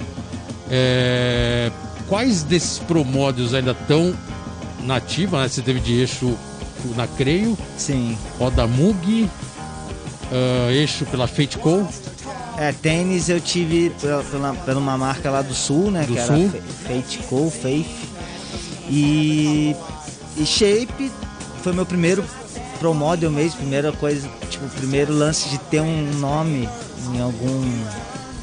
É, 0.69 1.71
quais 2.07 2.43
desses 2.43 2.79
promódios 2.79 3.53
ainda 3.53 3.71
estão 3.71 4.13
na 4.87 4.95
ativa? 4.95 5.41
Né? 5.41 5.47
Você 5.49 5.61
teve 5.61 5.79
de 5.79 5.99
eixo 5.99 6.35
na 6.95 7.05
Creio, 7.07 7.57
Sim. 7.77 8.17
roda 8.39 8.65
Mug, 8.65 9.29
ah, 10.31 10.71
eixo 10.71 11.05
pela 11.05 11.27
Fate 11.27 11.57
Co. 11.57 11.87
É, 12.57 12.71
tênis 12.71 13.29
eu 13.29 13.39
tive 13.39 13.91
pela, 14.01 14.23
pela, 14.23 14.53
pela 14.53 14.79
uma 14.79 14.97
marca 14.97 15.29
lá 15.29 15.43
do 15.43 15.53
sul, 15.53 15.91
né? 15.91 16.01
Do 16.05 16.13
que 16.15 16.21
Sul. 16.21 16.35
era 16.35 16.49
Fa- 16.49 16.93
Fate 16.93 17.17
Co, 17.29 17.51
Faith. 17.51 17.85
E, 18.89 19.75
e 20.37 20.45
Shape 20.45 21.11
foi 21.61 21.73
meu 21.73 21.85
primeiro 21.85 22.23
pro 22.79 22.93
model 22.93 23.29
mesmo, 23.29 23.57
primeira 23.57 23.91
coisa, 23.91 24.27
tipo, 24.49 24.65
o 24.65 24.69
primeiro 24.69 25.13
lance 25.13 25.49
de 25.49 25.57
ter 25.57 25.81
um 25.81 26.13
nome 26.19 26.67
em 27.13 27.21
algum 27.21 27.83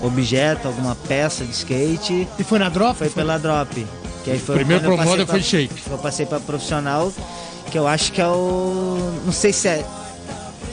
objeto, 0.00 0.68
alguma 0.68 0.94
peça 0.94 1.44
de 1.44 1.52
skate, 1.52 2.28
E 2.38 2.44
foi 2.44 2.58
na 2.58 2.68
drop? 2.68 2.96
foi 2.98 3.08
pela 3.10 3.38
Drop. 3.38 3.86
Que 4.24 4.30
aí 4.32 4.38
foi 4.38 4.56
Primeiro 4.56 4.82
quando 4.84 4.92
eu 4.92 4.96
pro 4.98 5.06
model 5.06 5.26
passei 5.26 5.42
foi 5.42 5.66
pra- 5.68 5.68
Shape. 5.76 5.90
Eu 5.90 5.98
passei 5.98 6.26
para 6.26 6.40
profissional, 6.40 7.12
que 7.70 7.78
eu 7.78 7.86
acho 7.86 8.10
que 8.12 8.20
é 8.20 8.26
o. 8.26 9.20
Não 9.24 9.32
sei 9.32 9.52
se 9.52 9.68
é 9.68 9.84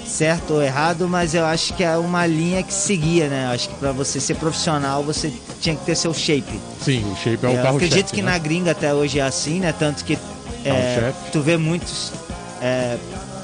certo 0.05 0.55
ou 0.55 0.61
errado, 0.61 1.07
mas 1.07 1.33
eu 1.33 1.45
acho 1.45 1.73
que 1.73 1.83
é 1.83 1.95
uma 1.97 2.25
linha 2.25 2.61
que 2.63 2.73
seguia, 2.73 3.27
né? 3.27 3.45
Eu 3.47 3.51
acho 3.55 3.69
que 3.69 3.75
para 3.75 3.91
você 3.91 4.19
ser 4.19 4.35
profissional, 4.35 5.03
você 5.03 5.31
tinha 5.61 5.75
que 5.75 5.85
ter 5.85 5.95
seu 5.95 6.13
shape. 6.13 6.59
Sim, 6.83 7.03
o 7.11 7.15
shape 7.15 7.45
é 7.45 7.49
o 7.49 7.51
eu 7.53 7.63
carro 7.63 7.75
acredito 7.77 8.11
que 8.11 8.21
na 8.21 8.37
gringa 8.37 8.71
até 8.71 8.93
hoje 8.93 9.19
é 9.19 9.23
assim, 9.23 9.59
né? 9.59 9.73
Tanto 9.77 10.03
que 10.03 10.17
é, 10.65 11.11
tu 11.31 11.41
vê 11.41 11.57
muitos 11.57 12.11
é, 12.61 12.97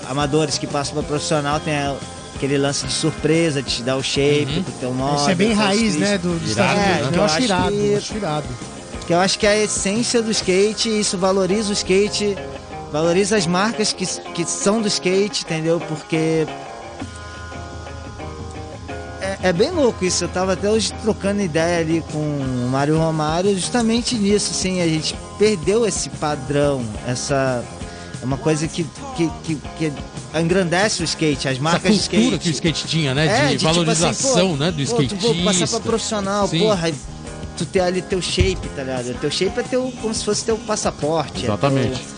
amadores 0.09 0.57
que 0.57 0.67
passam 0.67 0.93
para 0.93 1.03
profissional, 1.03 1.59
tem 1.59 1.73
a- 1.75 1.95
aquele 2.35 2.57
lance 2.57 2.85
de 2.85 2.93
surpresa, 2.93 3.61
de 3.63 3.69
te 3.77 3.81
dar 3.83 3.95
o 3.97 4.03
shape, 4.03 4.45
Uhum. 4.57 4.61
do 4.61 4.79
teu 4.79 4.93
nome. 4.93 5.17
Isso 5.21 5.29
é 5.31 5.35
bem 5.35 5.53
raiz, 5.53 5.95
né? 5.95 6.17
Do, 6.17 6.37
dos 6.37 6.49
Estados 6.51 6.73
Unidos. 6.83 7.01
né? 7.01 7.09
Eu, 7.11 7.17
Eu 7.17 7.23
acho 7.23 7.41
irado, 7.41 7.71
que- 7.71 7.95
acho 7.95 8.15
irado. 8.15 8.47
Que 9.07 9.13
eu 9.13 9.19
acho 9.21 9.39
que 9.39 9.47
é 9.47 9.51
a 9.51 9.63
essência 9.63 10.21
do 10.21 10.29
skate, 10.29 10.89
isso 10.89 11.17
valoriza 11.17 11.69
o 11.69 11.73
skate, 11.73 12.37
valoriza 12.91 13.37
as 13.37 13.47
marcas 13.47 13.93
que, 13.93 14.05
que 14.05 14.43
são 14.43 14.81
do 14.81 14.87
skate, 14.89 15.45
entendeu? 15.45 15.79
Porque. 15.79 16.45
É, 19.21 19.37
é 19.43 19.53
bem 19.53 19.71
louco 19.71 20.03
isso. 20.03 20.25
Eu 20.25 20.27
tava 20.27 20.53
até 20.53 20.69
hoje 20.69 20.91
trocando 21.01 21.41
ideia 21.41 21.79
ali 21.79 22.03
com 22.11 22.19
o 22.19 22.69
Mário 22.69 22.97
Romário, 22.97 23.55
justamente 23.55 24.13
nisso, 24.15 24.51
assim, 24.51 24.81
a 24.81 24.87
gente 24.87 25.15
perdeu 25.39 25.85
esse 25.87 26.09
padrão, 26.09 26.83
essa. 27.07 27.63
É 28.21 28.25
uma 28.25 28.37
coisa 28.37 28.67
que, 28.67 28.85
que, 29.15 29.31
que, 29.43 29.55
que 29.77 29.93
engrandece 30.37 31.01
o 31.01 31.05
skate, 31.05 31.47
as 31.47 31.53
Essa 31.53 31.63
marcas 31.63 31.93
de 31.93 32.09
cultura 32.09 32.35
skate. 32.35 32.39
que 32.39 32.49
o 32.49 32.51
skate 32.51 32.87
tinha, 32.87 33.13
né? 33.15 33.25
É, 33.25 33.29
de, 33.29 33.57
tipo 33.57 33.69
assim, 33.69 33.79
valorização, 33.79 34.49
pô, 34.49 34.55
né? 34.57 34.71
Do 34.71 34.85
pô, 34.85 34.95
tu 34.95 35.03
skatista. 35.03 35.15
vou 35.15 35.43
passar 35.45 35.67
pra 35.67 35.79
profissional, 35.79 36.47
Sim. 36.47 36.59
porra, 36.59 36.91
tu 37.57 37.65
ter 37.65 37.79
ali 37.81 38.01
teu 38.01 38.21
shape, 38.21 38.67
tá 38.75 38.83
ligado? 38.83 39.13
Teu 39.19 39.31
shape 39.31 39.59
é 39.59 39.63
teu, 39.63 39.91
como 40.01 40.13
se 40.13 40.23
fosse 40.23 40.45
teu 40.45 40.57
passaporte. 40.59 41.41
é 41.41 41.43
Exatamente. 41.45 41.99
teu- 41.99 42.17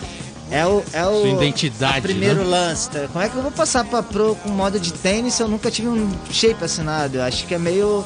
É 0.52 0.66
o, 0.66 0.84
é 0.94 1.06
o 1.06 1.22
Sua 1.22 1.30
identidade, 1.30 2.00
o 2.00 2.02
primeiro 2.02 2.40
né? 2.44 2.46
lance. 2.46 2.90
tá? 2.90 3.08
Como 3.14 3.24
é 3.24 3.30
que 3.30 3.36
eu 3.36 3.42
vou 3.44 3.52
passar 3.52 3.84
pra 3.86 4.02
pro 4.02 4.36
com 4.36 4.50
moda 4.50 4.80
de 4.80 4.92
tênis 4.92 5.36
se 5.36 5.44
eu 5.44 5.48
nunca 5.48 5.70
tive 5.70 5.88
um 5.88 6.10
shape 6.32 6.64
assinado? 6.66 7.18
Eu 7.18 7.24
acho 7.24 7.46
que 7.46 7.54
é 7.54 7.60
meio. 7.60 8.04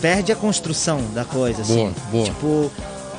Perde 0.00 0.30
a 0.32 0.36
construção 0.36 1.00
da 1.14 1.24
coisa, 1.24 1.62
assim. 1.62 1.74
Boa, 1.74 1.92
boa. 2.10 2.24
Tipo, 2.24 2.72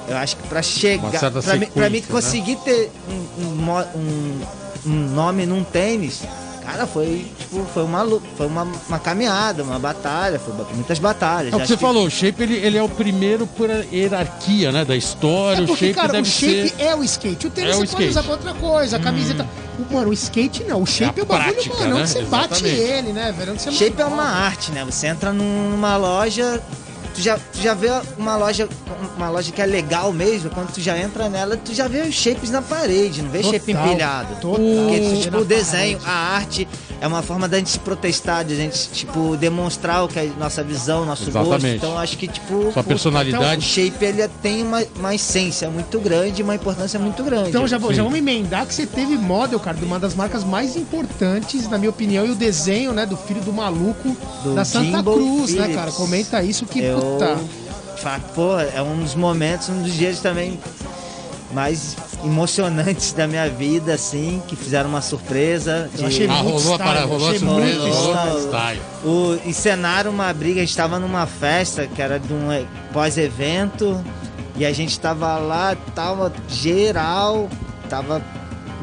Eu 0.10 0.16
acho 0.18 0.38
que 0.38 0.48
pra 0.48 0.62
chegar. 0.62 1.10
Pra, 1.20 1.56
mim, 1.56 1.66
pra 1.68 1.90
mim 1.90 2.02
sequência, 2.02 2.02
né? 2.02 2.02
conseguir 2.10 2.56
ter 2.58 2.92
um, 3.10 3.44
um 3.44 3.72
um- 3.96 4.42
um 4.86 5.08
nome 5.14 5.46
num 5.46 5.64
tênis, 5.64 6.22
cara, 6.68 6.86
foi 6.86 7.26
tipo, 7.40 7.66
foi 7.74 7.84
uma 7.84 8.06
foi 8.36 8.46
uma, 8.48 8.68
uma 8.90 9.00
caminhada, 9.00 9.64
uma 9.64 9.80
batalha, 9.80 10.38
foi 10.38 10.54
muitas 10.76 11.00
batalhas. 11.00 11.54
É 11.54 11.56
o 11.56 11.60
que 11.62 11.68
você 11.68 11.78
falou, 11.78 12.06
o 12.06 12.10
Shape 12.12 12.44
ele, 12.44 12.56
ele 12.56 12.78
é 12.78 12.84
o 12.84 12.90
primeiro 12.90 13.48
por 13.48 13.70
hierarquia, 13.70 14.72
né? 14.72 14.84
Da 14.84 14.96
história. 14.96 15.62
É 15.62 15.64
o 15.64 15.68
porque, 15.68 15.88
Shape 15.88 15.96
cara, 15.96 16.12
deve 16.12 16.28
o 16.28 16.32
shape 16.32 16.70
ser. 16.70 16.82
é 16.82 16.96
o 16.96 17.04
skate. 17.04 17.48
O 17.48 17.50
tênis 17.50 17.72
É 17.72 17.76
o 17.76 17.80
você 17.80 17.88
pode 17.88 17.92
skate. 17.92 18.10
usar 18.10 18.24
pra 18.24 18.32
outra 18.34 18.54
coisa, 18.54 18.98
a 18.98 19.00
camiseta. 19.00 19.48
O, 19.80 19.94
mano, 19.94 20.10
o 20.10 20.14
skate 20.14 20.64
não. 20.66 20.82
O 20.82 20.86
shape 20.86 21.20
É 21.20 21.22
é, 21.22 21.24
o 21.24 21.26
bagulho, 21.26 21.54
prática, 21.54 21.76
mano. 21.78 21.96
né? 21.96 22.02
Onde 22.02 22.10
você 22.10 22.22
bate 22.24 22.54
Exatamente. 22.54 22.82
ele, 22.82 23.14
né, 23.14 23.32
velho? 23.38 23.52
Onde 23.54 23.62
você 23.62 23.72
Shape 23.72 24.02
é 24.02 24.06
uma 24.06 24.24
arte, 24.24 24.72
né? 24.72 24.84
Você 24.84 25.08
entra 25.08 25.32
numa 25.32 25.96
loja, 25.96 26.62
tu 27.18 27.22
já, 27.24 27.36
tu 27.38 27.60
já 27.60 27.74
vê 27.74 27.88
uma 28.16 28.38
loja, 28.38 28.70
uma 29.18 29.30
loja 29.32 29.52
que 29.52 29.60
é 29.60 29.66
legal 29.66 30.14
mesmo, 30.14 30.52
quando 30.52 30.72
tu 30.72 30.80
já 30.80 30.96
entra 30.96 31.28
nela, 31.28 31.58
tu 31.58 31.74
já 31.74 31.88
vê 31.88 32.02
os 32.02 32.14
shapes 32.14 32.52
na 32.52 32.62
parede, 32.62 33.24
não 33.24 33.32
vê 33.32 33.40
Total, 33.40 33.54
shape 33.54 33.72
empilhado. 33.72 34.36
total. 34.36 34.52
Porque, 34.56 35.20
tipo, 35.24 35.38
o 35.40 35.46
desenho, 35.46 35.98
parede. 36.00 36.16
a 36.16 36.36
arte 36.36 36.68
é 37.00 37.08
uma 37.08 37.22
forma 37.22 37.48
da 37.48 37.58
gente 37.58 37.70
se 37.70 37.80
protestar, 37.80 38.44
de 38.44 38.54
a 38.54 38.58
gente, 38.58 38.90
tipo, 38.90 39.36
demonstrar 39.38 40.04
o 40.04 40.08
que 40.08 40.18
é 40.20 40.30
nossa 40.40 40.64
visão, 40.64 41.06
nosso 41.06 41.26
gosto. 41.32 41.38
Exatamente. 41.48 41.76
Então 41.78 41.98
acho 41.98 42.18
que, 42.18 42.28
tipo, 42.28 42.72
Sua 42.74 42.82
o- 42.82 42.86
personalidade. 42.86 43.58
o 43.66 43.68
shape 43.68 44.04
ele 44.06 44.28
tem 44.42 44.64
uma, 44.64 44.84
uma 44.96 45.14
essência 45.16 45.70
muito 45.70 46.00
grande, 46.00 46.42
uma 46.44 46.56
importância 46.56 47.00
muito 47.00 47.24
grande. 47.24 47.50
Então 47.50 47.68
já, 47.68 47.78
vou- 47.78 47.94
já 47.94 48.02
vamos 48.04 48.18
emendar 48.18 48.66
que 48.66 48.74
você 48.74 48.86
teve 48.86 49.16
model, 49.18 49.60
cara, 49.60 49.78
de 49.78 49.86
uma 49.86 50.00
das 50.00 50.16
marcas 50.16 50.44
mais 50.44 50.76
importantes, 50.76 51.68
na 51.70 51.78
minha 51.78 51.90
opinião, 51.90 52.26
e 52.26 52.32
o 52.32 52.36
desenho, 52.36 52.94
né, 52.94 53.06
do 53.06 53.16
filho 53.18 53.42
do 53.42 53.54
maluco 53.54 54.16
Do 54.44 54.56
da 54.56 54.66
Santa 54.66 54.86
Jimbo 54.98 55.14
Cruz, 55.14 55.52
né, 55.54 55.62
Phillips. 55.64 55.76
cara? 55.76 55.92
Comenta 55.92 56.44
isso 56.44 56.66
que 56.66 56.80
eu, 56.80 57.00
puta. 57.00 57.38
Pô, 58.36 58.60
é 58.60 58.82
um 58.82 59.04
dos 59.04 59.16
momentos, 59.16 59.70
um 59.70 59.82
dos 59.82 59.94
dias 59.94 60.20
também 60.20 60.60
mais 61.52 61.96
emocionantes 62.24 63.14
da 63.14 63.28
minha 63.28 63.50
vida, 63.50 63.94
assim, 63.94 64.42
que 64.48 64.56
fizeram 64.56 64.90
uma 64.90 65.02
surpresa. 65.02 65.90
Eu 65.98 66.08
achei 66.08 66.28
Ah, 66.28 66.44
muito 66.44 66.44
rolou 66.44 66.58
a 66.58 66.62
style, 66.62 66.78
parada, 66.78 67.06
rolou 67.06 67.28
a 67.28 67.32
achei 67.32 67.40
surpresa, 67.40 67.80
muito 67.80 67.96
rolou 67.96 68.40
style. 68.40 68.82
O, 69.04 69.50
encenaram 69.50 70.12
uma 70.12 70.34
briga, 70.34 70.62
a 70.62 70.66
gente 70.66 70.76
tava 70.76 71.00
numa 71.00 71.26
festa 71.26 71.88
que 71.88 72.02
era 72.02 72.20
de 72.20 72.34
um 72.34 72.52
eh, 72.52 72.66
pós-evento 72.94 74.04
e 74.56 74.66
a 74.66 74.74
gente 74.74 75.00
tava 75.00 75.38
lá, 75.38 75.76
tava 75.96 76.34
geral, 76.50 77.48
tava 77.90 78.22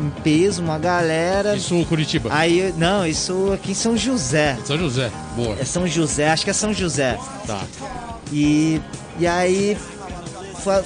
em 0.01 0.11
peso, 0.23 0.63
uma 0.63 0.79
galera. 0.79 1.57
Isso, 1.57 1.85
Curitiba. 1.87 2.31
Aí, 2.33 2.75
não, 2.77 3.07
isso 3.07 3.53
aqui 3.53 3.73
em 3.73 3.75
São 3.75 3.97
José. 3.97 4.57
São 4.65 4.79
José. 4.79 5.11
Boa. 5.37 5.57
É 5.61 5.65
São 5.65 5.87
José, 5.87 6.31
acho 6.31 6.45
que 6.45 6.51
é 6.51 6.55
São 6.55 6.73
José. 6.73 7.19
Tá. 7.47 7.61
E, 8.33 8.81
e 9.19 9.27
aí 9.27 9.77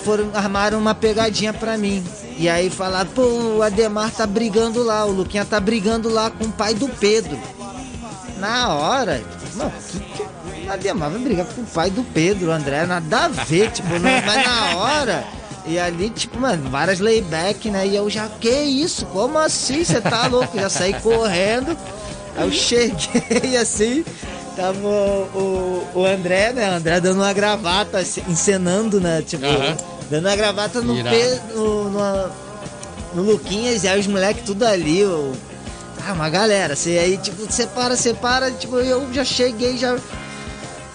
foram, 0.05 0.31
armaram 0.35 0.79
uma 0.79 0.95
pegadinha 0.95 1.53
pra 1.53 1.77
mim. 1.79 2.05
E 2.37 2.49
aí 2.49 2.71
falaram, 2.71 3.11
pô, 3.11 3.23
o 3.23 3.63
Ademar 3.63 4.11
tá 4.11 4.27
brigando 4.27 4.83
lá, 4.83 5.05
o 5.05 5.11
Luquinha 5.11 5.45
tá 5.45 5.59
brigando 5.59 6.09
lá 6.09 6.31
com 6.31 6.45
o 6.45 6.53
pai 6.53 6.75
do 6.75 6.89
Pedro. 6.89 7.39
Na 8.39 8.75
hora, 8.75 9.23
não, 9.57 9.71
que, 9.71 9.99
que 9.99 10.69
Ademar 10.69 11.11
vai 11.11 11.21
brigar 11.21 11.47
com 11.47 11.63
o 11.63 11.67
pai 11.67 11.91
do 11.91 12.05
Pedro, 12.05 12.53
André, 12.53 12.87
nada 12.87 13.25
a 13.25 13.29
ver, 13.29 13.71
tipo, 13.73 13.89
não, 13.89 14.23
mas 14.25 14.47
na 14.47 14.77
hora. 14.77 15.25
E 15.67 15.79
ali, 15.79 16.09
tipo, 16.09 16.39
mano, 16.41 16.71
várias 16.71 16.99
layback, 16.99 17.71
né? 17.71 17.87
E 17.87 17.95
eu 17.95 18.09
já, 18.09 18.27
que 18.29 18.49
isso? 18.49 19.05
Como 19.07 19.37
assim? 19.37 19.85
Você 19.85 20.01
tá 20.01 20.27
louco? 20.27 20.59
Já 20.59 20.71
saí 20.71 20.95
correndo. 20.95 21.77
Aí 22.37 22.45
eu 22.45 22.51
cheguei 22.51 23.57
assim, 23.61 24.03
tava 24.59 24.89
o, 24.89 25.87
o, 25.95 26.05
André, 26.05 26.53
né? 26.53 26.69
O 26.73 26.75
André 26.75 27.01
dando 27.01 27.21
uma 27.21 27.33
gravata, 27.33 28.03
encenando, 28.03 29.01
né? 29.01 29.23
Tipo, 29.23 29.45
dando 30.11 30.27
uma 30.27 30.35
gravata 30.35 30.81
no, 30.81 30.97
pe, 30.97 31.55
no, 31.55 31.91
no, 31.91 32.31
no 33.15 33.23
Luquinhas, 33.23 33.85
e 33.85 33.89
aí 33.89 34.01
os 34.01 34.09
moleques 34.09 34.43
tudo 34.45 34.65
ali, 34.65 35.05
o, 35.05 35.33
ah, 36.05 36.13
uma 36.13 36.29
galera, 36.29 36.73
assim, 36.73 36.99
aí 36.99 37.17
tipo, 37.19 37.51
separa, 37.53 37.95
separa, 37.97 38.51
tipo, 38.51 38.77
eu 38.79 39.13
já 39.13 39.25
cheguei, 39.25 39.79
já. 39.79 39.97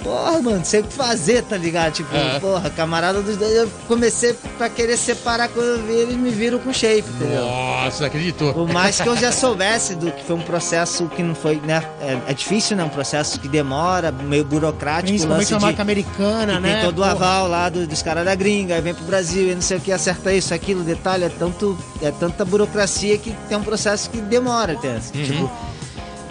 Porra, 0.04 0.32
mano, 0.42 0.58
não 0.58 0.66
sei 0.66 0.82
o 0.82 0.84
que 0.84 0.94
fazer, 0.94 1.44
tá 1.44 1.56
ligado? 1.56 1.94
Tipo, 1.94 2.14
É. 2.16 2.40
porra, 2.40 2.70
camarada 2.70 3.22
dos 3.22 3.38
dois, 3.38 3.54
eu 3.54 3.70
comecei 3.88 4.34
pra 4.58 4.68
querer 4.70 4.98
separar 4.98 5.48
quando 5.48 5.66
eu 5.66 5.84
vi, 5.84 5.94
eles 5.94 6.16
me 6.18 6.30
viram 6.30 6.60
com 6.60 6.74
shape, 6.74 7.06
entendeu? 7.10 7.42
Nossa, 7.46 8.06
acreditou. 8.08 8.54
Por 8.54 8.68
mais 8.72 9.00
que 9.00 9.08
eu 9.08 9.16
já 9.16 9.32
soubesse 9.32 9.96
do 9.96 10.12
que 10.12 10.24
foi 10.24 10.36
um 10.36 10.42
processo 10.42 11.08
que 11.08 11.24
não 11.24 11.34
foi, 11.34 11.56
né? 11.66 11.82
É, 12.02 12.32
é 12.32 12.34
difícil, 12.34 12.76
né? 12.76 12.84
Um 12.84 12.90
processo 12.90 13.40
que 13.40 13.48
demora, 13.48 14.12
meio 14.12 14.44
burocrático, 14.44 15.08
Principalmente 15.10 15.40
lance 15.46 15.54
uma 15.54 15.60
marca 15.62 15.82
americana, 15.82 16.60
né? 16.60 16.74
tem 16.74 16.82
todo 16.86 17.00
o 17.00 17.02
Porra. 17.02 17.12
aval 17.12 17.48
lá 17.48 17.70
do- 17.70 17.88
dos 17.88 18.02
caras 18.02 18.26
da 18.26 18.36
gringa, 18.36 18.76
aí 18.76 18.82
vem 18.82 18.94
pro 18.94 19.06
Brasil 19.06 19.50
e 19.52 19.56
não 19.56 19.62
sei 19.62 19.78
o 19.78 19.80
que, 19.80 19.92
acerta 19.92 20.34
isso, 20.34 20.54
aquilo, 20.54 20.84
detalhe, 20.84 21.24
é 21.24 21.30
tanto, 21.30 21.78
é 22.02 22.12
tanta 22.12 22.44
burocracia 22.44 23.18
que 23.18 23.34
tem 23.48 23.58
um 23.58 23.64
processo 23.64 24.10
que 24.10 24.18
demora, 24.20 24.74
entendeu? 24.74 25.00
Uhum. 25.16 25.24
Tipo, 25.24 25.52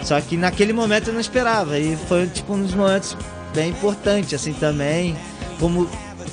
só 0.03 0.19
que 0.21 0.35
naquele 0.37 0.73
momento 0.73 1.07
eu 1.07 1.13
não 1.13 1.21
esperava, 1.21 1.79
e 1.79 1.97
foi 2.07 2.27
tipo 2.27 2.53
um 2.53 2.61
dos 2.61 2.73
momentos 2.75 3.15
bem 3.53 3.69
importantes, 3.69 4.33
assim, 4.33 4.53
também, 4.53 5.15
como 5.59 5.89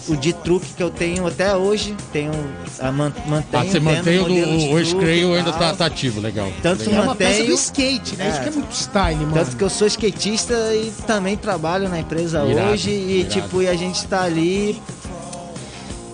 o 0.09 0.16
de 0.16 0.33
truque 0.33 0.66
que 0.75 0.83
eu 0.83 0.91
tenho 0.91 1.27
até 1.27 1.55
hoje, 1.55 1.95
tenho, 2.12 2.31
a, 2.79 2.91
man, 2.91 3.12
mantenho, 3.27 3.62
Ah, 3.62 3.66
você 3.66 3.79
mantém 3.81 4.18
o, 4.21 4.29
de 4.29 4.75
o, 4.75 4.85
Scrail 4.85 5.35
ainda 5.35 5.53
tá, 5.53 5.75
tá 5.75 5.87
ativo, 5.87 6.21
legal. 6.21 6.51
Tanto 6.62 6.85
legal. 6.85 7.03
É 7.03 7.05
uma 7.07 7.14
peça 7.16 7.33
do 7.35 7.39
mantenho- 7.41 7.55
skate, 7.55 8.16
né? 8.16 8.27
É. 8.27 8.31
Isso 8.31 8.41
que 8.43 8.49
é 8.49 8.53
muito 8.53 8.73
style, 8.75 9.16
mano. 9.21 9.35
Tanto 9.35 9.57
que 9.57 9.64
eu 9.64 9.71
sou 9.71 9.87
skatista 9.87 10.55
e 10.75 10.93
também 11.07 11.37
trabalho 11.37 11.89
na 11.89 11.99
empresa 12.01 12.45
Irado, 12.45 12.71
hoje 12.73 12.91
e 12.91 13.21
irado. 13.21 13.35
tipo, 13.35 13.62
e 13.62 13.68
a 13.68 13.75
gente 13.75 14.07
tá 14.07 14.23
ali 14.23 14.81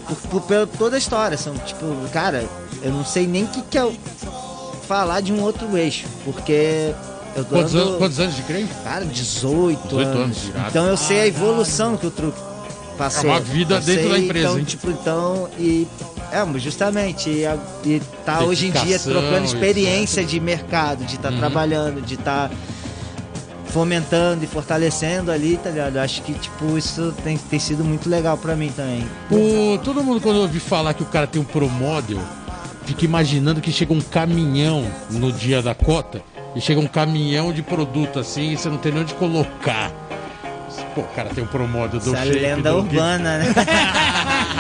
por, 0.07 0.17
por- 0.17 0.43
pela 0.43 0.67
toda 0.67 0.97
a 0.97 0.99
história. 0.99 1.37
São, 1.37 1.55
tipo, 1.59 1.85
cara, 2.13 2.45
eu 2.83 2.91
não 2.93 3.05
sei 3.05 3.27
nem 3.27 3.45
o 3.45 3.49
que, 3.49 3.63
que 3.63 3.79
é 3.79 3.89
falar 4.89 5.21
de 5.21 5.33
um 5.33 5.43
outro 5.43 5.77
eixo, 5.77 6.07
porque 6.25 6.93
eu 7.37 7.45
tô 7.45 7.55
Quantos, 7.57 7.75
anos, 7.75 7.99
quantos 7.99 8.21
anos 8.21 8.35
de 8.37 8.43
Scrail? 8.43 8.69
cara, 8.83 9.05
18, 9.05 9.83
18 9.89 10.09
anos. 10.09 10.17
anos, 10.19 10.39
então 10.69 10.87
eu 10.87 10.97
sei 10.97 11.21
a 11.21 11.27
evolução 11.27 11.97
que 11.97 12.07
o 12.07 12.11
truque 12.11 12.39
passou. 12.97 13.29
É 13.31 13.33
uma 13.35 13.41
vida 13.41 13.75
Eu 13.77 13.81
dentro 13.83 14.09
da 14.11 14.19
empresa, 14.19 14.47
Então, 14.49 14.59
hein? 14.59 14.65
tipo, 14.65 14.91
então, 14.91 15.49
e 15.59 15.87
é, 16.33 16.59
justamente, 16.59 17.29
e, 17.31 17.45
e 17.85 18.03
tá 18.25 18.41
hoje 18.43 18.67
em 18.69 18.71
dia 18.71 18.81
Dedicação, 18.83 19.13
trocando 19.13 19.45
experiência 19.45 20.25
de 20.25 20.41
mercado, 20.41 21.05
de 21.05 21.17
estar 21.17 21.31
Uhum. 21.33 21.39
trabalhando, 21.39 22.01
de 22.01 22.15
estar 22.15 22.51
fomentando 23.69 24.43
e 24.45 24.47
fortalecendo 24.47 25.31
ali, 25.31 25.59
tá 25.63 25.69
ligado? 25.71 25.99
Acho 25.99 26.23
que, 26.23 26.33
tipo, 26.35 26.79
isso 26.79 27.13
tem, 27.23 27.37
tem 27.37 27.59
sido 27.59 27.85
muito 27.85 28.09
legal 28.09 28.39
pra 28.39 28.57
mim 28.57 28.73
também. 28.75 29.07
O, 29.31 29.79
todo 29.79 30.03
mundo, 30.03 30.21
quando 30.21 30.37
ouve 30.41 30.59
falar 30.61 30.95
que 30.95 31.03
o 31.03 31.07
cara 31.07 31.27
tem 31.27 31.41
um 31.41 31.45
Pro 31.45 31.69
Model, 31.69 32.19
fica 32.87 33.05
imaginando 33.05 33.61
que 33.61 33.71
chega 33.71 33.93
um 33.93 34.01
caminhão 34.01 34.87
no 35.11 35.31
dia 35.31 35.61
da 35.61 35.75
cota 35.75 36.23
e 36.57 36.61
chega 36.61 36.81
um 36.81 36.87
caminhão 36.87 37.53
de 37.53 37.63
produto 37.63 38.19
assim 38.19 38.53
e 38.53 38.57
você 38.57 38.69
não 38.69 38.79
tem 38.79 38.91
nem 38.91 39.03
onde 39.03 39.15
colocar. 39.15 39.93
Pô, 40.95 41.03
o 41.03 41.09
cara 41.15 41.29
tem 41.29 41.45
um 41.45 41.47
Pro 41.47 41.69
Model 41.69 42.01
do 42.01 42.15
Essa 42.15 42.25
shape, 42.25 42.39
lenda 42.39 42.71
do- 42.73 42.79
urbana, 42.79 43.39
né? 43.39 43.55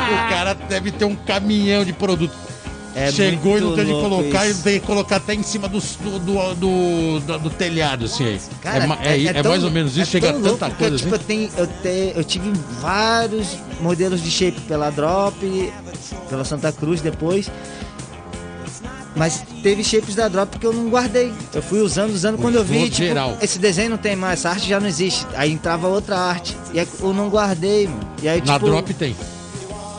O 0.06 0.28
cara 0.28 0.54
deve 0.54 0.92
ter 0.92 1.04
um 1.04 1.16
caminhão 1.16 1.84
de 1.84 1.92
produto. 1.92 2.32
É 2.94 3.10
Chegou 3.10 3.58
e 3.58 3.60
não 3.60 3.74
tem 3.74 3.84
onde 3.84 3.92
colocar 4.08 4.46
isso. 4.46 4.60
e 4.60 4.62
tem 4.62 4.80
que 4.80 4.86
colocar 4.86 5.16
até 5.16 5.34
em 5.34 5.42
cima 5.42 5.68
do, 5.68 5.78
do, 5.80 6.18
do, 6.18 6.54
do, 6.54 7.20
do- 7.20 7.38
do 7.40 7.50
telhado, 7.50 8.06
assim. 8.06 8.38
Cara, 8.62 8.84
é, 9.02 9.18
é, 9.18 9.24
é 9.26 9.42
tão- 9.42 9.50
mais 9.50 9.64
ou 9.64 9.70
menos 9.70 9.92
isso, 9.92 10.00
é 10.02 10.04
chega 10.06 10.30
a 10.30 10.32
tanta 10.32 10.70
coisa 10.70 10.96
que, 10.96 11.02
tipo, 11.02 11.14
assim. 11.14 11.14
eu, 11.14 11.18
tenho, 11.18 11.50
eu, 11.58 11.66
te- 11.66 12.12
eu 12.16 12.24
tive 12.24 12.52
vários 12.80 13.48
modelos 13.80 14.22
de 14.22 14.30
shape 14.30 14.60
pela 14.62 14.88
Drop, 14.90 15.34
pela 16.30 16.44
Santa 16.44 16.72
Cruz 16.72 17.00
depois. 17.02 17.50
Mas 19.16 19.42
teve 19.62 19.82
shapes 19.82 20.14
da 20.14 20.28
Drop 20.28 20.58
que 20.58 20.66
eu 20.66 20.72
não 20.74 20.90
guardei. 20.90 21.32
Eu 21.54 21.62
fui 21.62 21.80
usando, 21.80 22.12
usando. 22.12 22.36
Quando 22.38 22.56
eu 22.56 22.64
vi, 22.64 22.84
tipo, 22.90 22.96
geral. 23.08 23.36
esse 23.40 23.58
desenho 23.58 23.90
não 23.90 23.96
tem 23.96 24.14
mais, 24.14 24.40
essa 24.40 24.50
arte 24.50 24.68
já 24.68 24.78
não 24.78 24.86
existe. 24.86 25.26
Aí 25.34 25.50
entrava 25.50 25.88
outra 25.88 26.18
arte. 26.18 26.54
E 26.74 26.78
aí 26.78 26.86
eu 27.00 27.14
não 27.14 27.30
guardei, 27.30 27.86
mano. 27.88 28.00
E 28.22 28.28
aí, 28.28 28.42
Na 28.44 28.54
tipo, 28.54 28.66
drop 28.66 28.92
tem. 28.94 29.16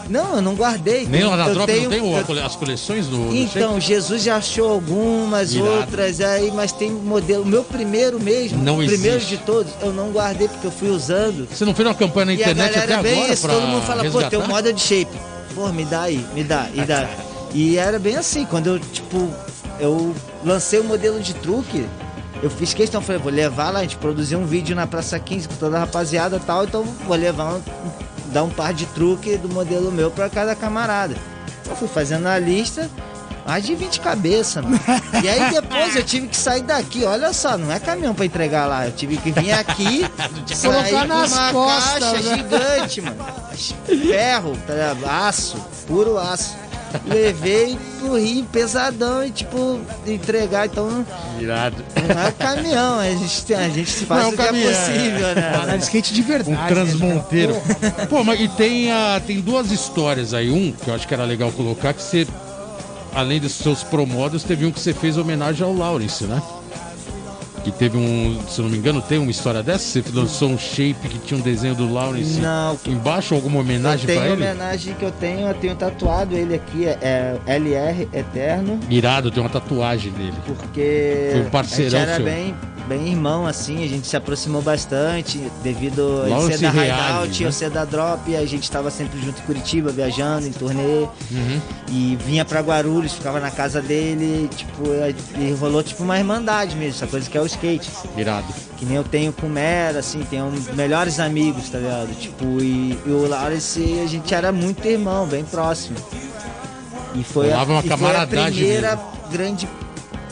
Não, 0.10 0.36
eu 0.38 0.42
não 0.42 0.54
guardei. 0.56 1.06
Nem 1.06 1.24
lá 1.26 1.36
na 1.36 1.48
eu 1.48 1.54
drop 1.56 1.66
tenho- 1.66 1.84
não 1.84 1.90
tem 1.90 2.36
eu- 2.38 2.46
as 2.46 2.56
coleções 2.56 3.08
do, 3.08 3.28
do 3.30 3.36
Então, 3.36 3.78
Jesus 3.82 4.24
já 4.24 4.38
achou 4.38 4.70
algumas, 4.72 5.54
Irado. 5.54 5.70
outras, 5.70 6.22
aí, 6.22 6.50
mas 6.56 6.72
tem 6.72 6.90
modelo. 6.92 7.44
O 7.44 7.46
meu 7.46 7.64
primeiro 7.64 8.18
mesmo, 8.20 8.64
Não 8.64 8.76
o 8.80 8.86
primeiro 8.86 9.18
existe. 9.18 9.36
de 9.36 9.44
todos, 9.44 9.74
eu 9.82 9.92
não 9.92 10.12
guardei 10.12 10.48
porque 10.48 10.68
eu 10.68 10.72
fui 10.72 10.90
usando. 10.90 11.46
Você 11.52 11.66
não 11.66 11.74
fez 11.74 11.86
uma 11.88 11.94
campanha 11.96 12.28
na 12.28 12.32
E 12.34 12.36
a 12.36 12.40
internet 12.40 12.74
galera 12.74 12.94
até 12.94 13.04
bem 13.04 13.14
agora 13.20 13.34
isso, 13.34 13.42
pra 13.42 13.54
todo 13.56 13.68
mundo 13.68 13.82
fala, 13.82 13.98
pô, 13.98 14.04
resgatar? 14.04 14.30
tem 14.30 14.40
um 14.40 14.48
model 14.48 14.72
de 14.74 14.82
shape. 14.82 15.18
Pô, 15.56 15.68
me 15.74 15.84
dá 15.86 16.02
aí, 16.04 16.26
me 16.34 16.44
dá, 16.44 16.68
e 16.74 16.82
dá. 16.84 17.10
E 17.58 17.76
era 17.76 17.98
bem 17.98 18.16
assim, 18.16 18.46
quando 18.46 18.68
eu, 18.68 18.80
tipo, 18.80 19.34
eu 19.80 20.16
lancei 20.46 20.80
o 20.80 20.84
modelo 20.84 21.20
de 21.20 21.34
truque, 21.34 21.90
eu 22.44 22.52
fiz 22.52 22.72
questão, 22.72 23.02
falei, 23.02 23.20
vou 23.20 23.32
levar 23.32 23.72
lá, 23.72 23.80
a 23.80 23.82
gente 23.82 23.98
produziu 23.98 24.38
um 24.38 24.46
vídeo 24.46 24.76
na 24.76 24.86
Praça 24.86 25.18
15 25.18 25.48
com 25.48 25.56
toda 25.56 25.76
a 25.76 25.80
rapaziada 25.80 26.38
e 26.38 26.40
tal, 26.40 26.66
então 26.66 26.84
vou 26.84 27.18
levar, 27.18 27.56
um, 27.56 27.62
dar 28.32 28.44
um 28.44 28.52
par 28.52 28.76
de 28.76 28.86
truque 28.86 29.38
do 29.38 29.50
modelo 29.50 29.92
meu 29.92 30.12
pra 30.12 30.30
cada 30.30 30.54
camarada. 30.54 31.16
Eu 31.68 31.76
fui 31.76 31.88
fazendo 31.88 32.28
a 32.28 32.38
lista, 32.38 32.88
mais 33.44 33.66
de 33.66 33.74
20 33.74 34.02
cabeças, 34.02 34.64
mano. 34.64 34.80
E 35.24 35.28
aí 35.28 35.50
depois 35.50 35.96
eu 35.96 36.04
tive 36.04 36.28
que 36.28 36.38
sair 36.38 36.62
daqui, 36.62 37.06
olha 37.06 37.34
só, 37.34 37.58
não 37.58 37.72
é 37.72 37.80
caminhão 37.80 38.14
pra 38.14 38.28
entregar 38.28 38.68
lá, 38.68 38.86
eu 38.86 38.92
tive 38.92 39.18
que 39.18 39.32
vir 39.32 39.54
aqui, 39.54 40.06
Colocar 40.62 41.08
nas 41.08 41.32
uma 41.34 41.52
costas, 41.52 42.04
caixa 42.04 42.30
né? 42.30 42.38
gigante, 42.38 43.02
mano. 43.02 43.26
Ferro, 44.12 44.56
tá 44.68 45.28
aço. 45.28 45.58
puro 45.88 46.20
aço. 46.20 46.67
Levei 47.06 47.78
pro 48.00 48.16
Rio 48.18 48.46
pesadão 48.46 49.24
e, 49.26 49.32
tipo, 49.32 49.80
entregar. 50.06 50.68
Então, 50.68 51.06
Irado. 51.40 51.84
não 51.96 52.22
é 52.22 52.30
o 52.30 52.34
caminhão, 52.34 53.00
a 53.00 53.10
gente, 53.10 53.54
a 53.54 53.70
gente 53.70 53.92
faz 54.06 54.22
Não 54.22 54.30
é 54.30 54.32
o 54.32 54.34
o 54.34 54.36
que 54.36 54.42
é 54.42 54.46
caminhão, 54.46 54.74
possível, 54.74 55.28
Andar 55.28 55.68
né? 55.68 55.78
de 55.78 55.84
skate 55.84 56.14
de 56.14 56.22
verdade. 56.22 56.50
Um 56.50 56.62
né, 56.62 56.68
transmonteiro. 56.68 57.56
cara? 57.62 58.08
Pô, 58.08 58.24
mas 58.24 58.40
e 58.40 58.48
tem, 58.50 58.92
a, 58.92 59.22
tem 59.26 59.42
duas 59.42 59.72
histórias 59.72 60.34
aí. 60.34 60.50
Um, 60.50 60.72
que 60.72 60.90
eu 60.90 60.94
acho 60.94 61.08
que 61.08 61.14
era 61.14 61.24
legal 61.24 61.52
colocar, 61.52 61.94
que 61.94 62.02
você, 62.02 62.28
além 63.14 63.40
dos 63.40 63.54
seus 63.54 63.84
promodos, 63.84 64.44
teve 64.44 64.66
um 64.66 64.72
que 64.72 64.80
você 64.80 64.94
fez 64.94 65.18
homenagem 65.18 65.64
ao 65.66 65.74
Lawrence, 65.74 66.24
né? 66.26 66.42
Que 67.68 67.72
teve 67.74 67.98
um, 67.98 68.40
se 68.48 68.60
eu 68.60 68.64
não 68.64 68.72
me 68.72 68.78
engano, 68.78 69.02
tem 69.02 69.18
uma 69.18 69.30
história 69.30 69.62
dessa? 69.62 70.02
Você 70.02 70.04
lançou 70.14 70.50
um 70.50 70.58
shape 70.58 71.10
que 71.10 71.20
tinha 71.20 71.38
um 71.38 71.44
desenho 71.44 71.76
do 71.76 71.92
Lawrence 71.92 72.40
Não, 72.40 72.80
embaixo, 72.88 73.36
alguma 73.36 73.60
homenagem 73.60 74.06
tem 74.06 74.16
pra 74.16 74.26
ele? 74.30 74.36
homenagem 74.36 74.94
que 74.94 75.04
eu 75.04 75.12
tenho, 75.12 75.46
eu 75.48 75.54
tenho 75.54 75.76
tatuado 75.76 76.34
ele 76.34 76.56
aqui, 76.56 76.86
é 76.86 76.98
é 77.46 77.56
LR 77.58 78.08
Eterno, 78.14 78.80
Irado, 78.90 79.30
tem 79.32 79.44
uma 79.44 79.50
tatuagem 79.50 80.14
dele. 80.14 80.34
porque 80.46 81.30
Foi 81.34 81.42
um 81.42 81.50
parceirão 81.50 82.00
a 82.00 82.06
gente 82.06 82.10
era 82.10 82.16
seu. 82.16 82.26
bem, 82.26 82.56
bem 82.88 83.10
irmão, 83.10 83.46
assim, 83.46 83.84
a 83.84 83.88
gente 83.88 84.08
se 84.08 84.16
aproximou 84.16 84.62
bastante, 84.62 85.38
devido 85.62 86.24
a 86.24 86.42
ser 86.42 86.58
da 86.60 86.70
Hideout, 86.70 87.42
né? 87.44 87.48
eu 87.48 87.52
ser 87.52 87.70
da 87.70 87.84
Drop, 87.86 88.36
a 88.36 88.46
gente 88.46 88.70
tava 88.72 88.90
sempre 88.90 89.20
junto 89.20 89.40
em 89.42 89.46
Curitiba, 89.46 89.92
viajando, 89.92 90.48
em 90.48 90.52
turnê, 90.52 91.08
Uhum. 91.32 91.62
e 91.90 92.18
vinha 92.26 92.46
pra 92.46 92.62
Guarulhos, 92.62 93.14
ficava 93.14 93.40
na 93.40 93.52
casa 93.52 93.82
dele, 93.82 94.50
tipo, 94.56 94.84
e 95.38 95.52
rolou 95.60 95.84
tipo 95.84 96.04
uma 96.04 96.18
irmandade 96.18 96.76
mesmo, 96.76 96.96
essa 96.96 97.08
coisa 97.08 97.30
que 97.30 97.38
é 97.38 97.42
o 97.42 97.46
skate. 97.46 97.90
Irado. 98.16 98.48
Que 98.78 98.86
nem 98.86 98.96
eu 98.96 99.04
tenho 99.04 99.34
com 99.34 99.48
o 99.48 99.50
Mera, 99.50 100.00
assim, 100.00 100.22
tenho 100.30 100.52
melhores 100.74 101.20
amigos, 101.20 101.70
tá 101.70 101.80
ligado? 101.80 102.14
Tipo, 102.20 102.46
e, 102.62 102.98
e 103.06 103.10
o 103.10 103.28
Lawrence, 103.28 104.00
a 104.04 104.08
gente 104.08 104.34
era 104.34 104.52
muito 104.52 104.88
irmão, 104.88 105.26
bem 105.28 105.44
próximo. 105.44 105.98
E 107.16 107.24
foi, 107.24 107.52
a, 107.52 107.64
uma 107.64 107.80
e 107.84 107.90
foi 107.90 108.16
a 108.16 108.28
primeira 108.28 109.00
grande 109.32 109.68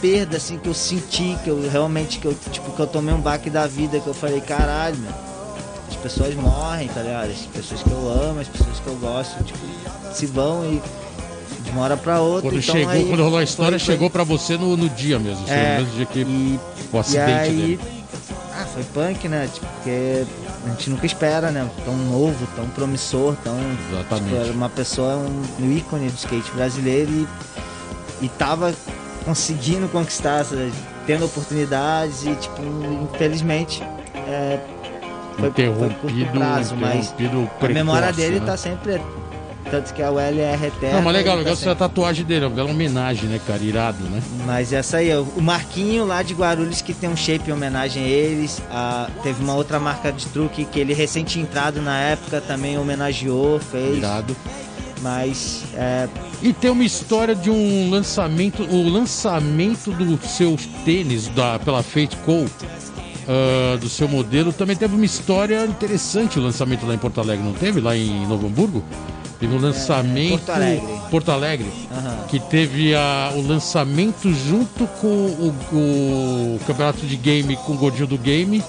perda, 0.05 0.37
assim, 0.37 0.57
que 0.59 0.67
eu 0.69 0.73
senti, 0.73 1.35
que 1.43 1.49
eu 1.49 1.67
realmente, 1.69 2.19
que 2.19 2.25
eu, 2.27 2.35
tipo, 2.51 2.71
que 2.71 2.79
eu 2.79 2.87
tomei 2.87 3.13
um 3.13 3.19
baque 3.19 3.49
da 3.49 3.65
vida, 3.65 3.99
que 3.99 4.07
eu 4.07 4.13
falei, 4.13 4.39
caralho, 4.39 4.95
meu, 4.97 5.11
as 5.89 5.95
pessoas 5.95 6.35
morrem, 6.35 6.87
tá 6.89 7.01
ligado? 7.01 7.31
As 7.31 7.39
pessoas 7.47 7.81
que 7.81 7.89
eu 7.91 8.09
amo, 8.09 8.39
as 8.39 8.47
pessoas 8.47 8.79
que 8.79 8.87
eu 8.87 8.95
gosto, 8.97 9.43
tipo, 9.43 9.59
se 10.13 10.25
vão 10.27 10.63
e 10.65 10.81
de 11.63 11.71
uma 11.71 11.81
hora 11.83 11.97
pra 11.97 12.19
outra. 12.21 12.49
Quando 12.51 12.59
então 12.59 12.75
chegou, 12.75 12.89
aí 12.91 13.05
quando 13.05 13.23
rolou 13.23 13.39
a 13.39 13.43
história, 13.43 13.79
foi- 13.79 13.85
foi- 13.85 13.93
chegou 13.95 14.09
pra 14.09 14.23
você 14.23 14.57
no, 14.57 14.77
no 14.77 14.87
dia 14.89 15.17
mesmo. 15.17 15.45
Foi 15.47 15.55
É, 15.55 15.77
no 15.77 15.83
mesmo 15.83 15.95
dia 15.97 16.05
que 16.05 16.19
e 16.19 16.59
o 16.93 16.95
e 16.95 16.99
acidente 16.99 17.31
aí, 17.31 17.55
dele. 17.55 17.79
ah, 18.53 18.65
foi 18.71 18.83
punk, 18.83 19.27
né? 19.27 19.49
Tipo, 19.51 19.65
porque 19.65 20.25
a 20.65 20.69
gente 20.69 20.89
nunca 20.91 21.05
espera, 21.07 21.49
né? 21.51 21.67
Tão 21.83 21.95
novo, 21.97 22.47
tão 22.55 22.67
promissor, 22.69 23.35
tão. 23.43 23.57
Exatamente. 23.91 24.29
Tipo, 24.29 24.35
era 24.43 24.51
uma 24.53 24.69
pessoa, 24.69 25.15
um, 25.15 25.41
um 25.65 25.71
ícone 25.75 26.09
do 26.09 26.15
skate 26.15 26.51
brasileiro 26.51 27.11
e, 27.11 27.27
e 28.25 28.29
tava 28.29 28.73
conseguindo 29.25 29.89
conquistar, 29.89 30.45
sabe? 30.45 30.71
tendo 31.05 31.25
oportunidades 31.25 32.25
e, 32.25 32.35
tipo, 32.35 32.61
infelizmente. 33.13 33.83
É, 34.27 34.59
foi, 35.37 35.51
foi 35.51 35.73
curto 35.73 35.93
Interrompido, 36.09 36.31
prazo, 36.31 36.75
mas 36.75 37.11
interrompido 37.11 37.49
a 37.61 37.67
memória 37.67 38.07
precoce, 38.07 38.21
dele 38.21 38.39
né? 38.39 38.45
tá 38.45 38.57
sempre. 38.57 39.01
Tanto 39.69 39.93
que 39.95 40.01
a 40.03 40.11
ULR 40.11 40.63
eterna. 40.63 40.97
Não, 40.97 41.01
mas 41.01 41.13
legal, 41.13 41.35
legal 41.35 41.55
tá 41.55 41.59
essa 41.59 41.75
tatuagem 41.75 42.23
dele, 42.23 42.45
é 42.45 42.47
uma 42.47 42.55
bela 42.55 42.69
homenagem, 42.69 43.27
né, 43.27 43.41
cara? 43.45 43.63
Irado, 43.63 44.03
né? 44.03 44.21
Mas 44.45 44.71
essa 44.71 44.97
aí, 44.97 45.11
o 45.17 45.41
Marquinho 45.41 46.05
lá 46.05 46.21
de 46.21 46.35
Guarulhos 46.35 46.83
que 46.83 46.93
tem 46.93 47.09
um 47.09 47.17
shape 47.17 47.49
em 47.49 47.53
homenagem 47.53 48.03
a 48.03 48.07
eles. 48.07 48.61
Ah, 48.69 49.09
teve 49.23 49.43
uma 49.43 49.55
outra 49.55 49.79
marca 49.79 50.11
de 50.11 50.27
truque 50.27 50.65
que 50.65 50.79
ele 50.79 50.93
tinha 51.25 51.43
entrado 51.43 51.81
na 51.81 51.99
época, 51.99 52.39
também 52.41 52.77
homenageou, 52.77 53.59
fez. 53.59 53.97
Irado. 53.97 54.35
Mas 55.01 55.63
é, 55.75 56.07
E 56.41 56.53
tem 56.53 56.71
uma 56.71 56.83
história 56.83 57.35
de 57.35 57.49
um 57.49 57.89
lançamento, 57.89 58.63
o 58.63 58.89
lançamento 58.89 59.91
do 59.91 60.17
seu 60.27 60.57
tênis 60.83 61.27
da, 61.29 61.59
pela 61.59 61.83
Fate 61.83 62.15
Co. 62.25 62.45
ah, 63.27 63.77
do 63.77 63.89
seu 63.89 64.07
modelo, 64.07 64.53
também 64.53 64.75
teve 64.75 64.95
uma 64.95 65.05
história 65.05 65.65
interessante 65.65 66.39
o 66.39 66.41
lançamento 66.41 66.85
lá 66.85 66.93
em 66.93 66.97
Porto 66.97 67.19
Alegre, 67.19 67.43
não 67.45 67.53
teve? 67.53 67.81
Lá 67.81 67.95
em 67.95 68.25
Novo 68.27 68.47
Hamburgo? 68.47 68.83
Teve 69.39 69.53
um 69.53 69.59
lançamento. 69.59 70.29
Porto 70.39 70.49
Alegre. 70.51 70.87
Porto 71.11 71.29
Alegre, 71.31 71.67
Aham. 71.91 72.17
que 72.29 72.39
teve 72.39 72.95
a, 72.95 73.33
o 73.35 73.45
lançamento 73.45 74.33
junto 74.33 74.87
com 75.01 75.07
o, 75.07 75.53
o 75.73 76.59
campeonato 76.65 77.05
de 77.05 77.17
game 77.17 77.55
com 77.57 77.73
o 77.73 77.77
Gordinho 77.77 78.07
do 78.07 78.17
Game. 78.17 78.63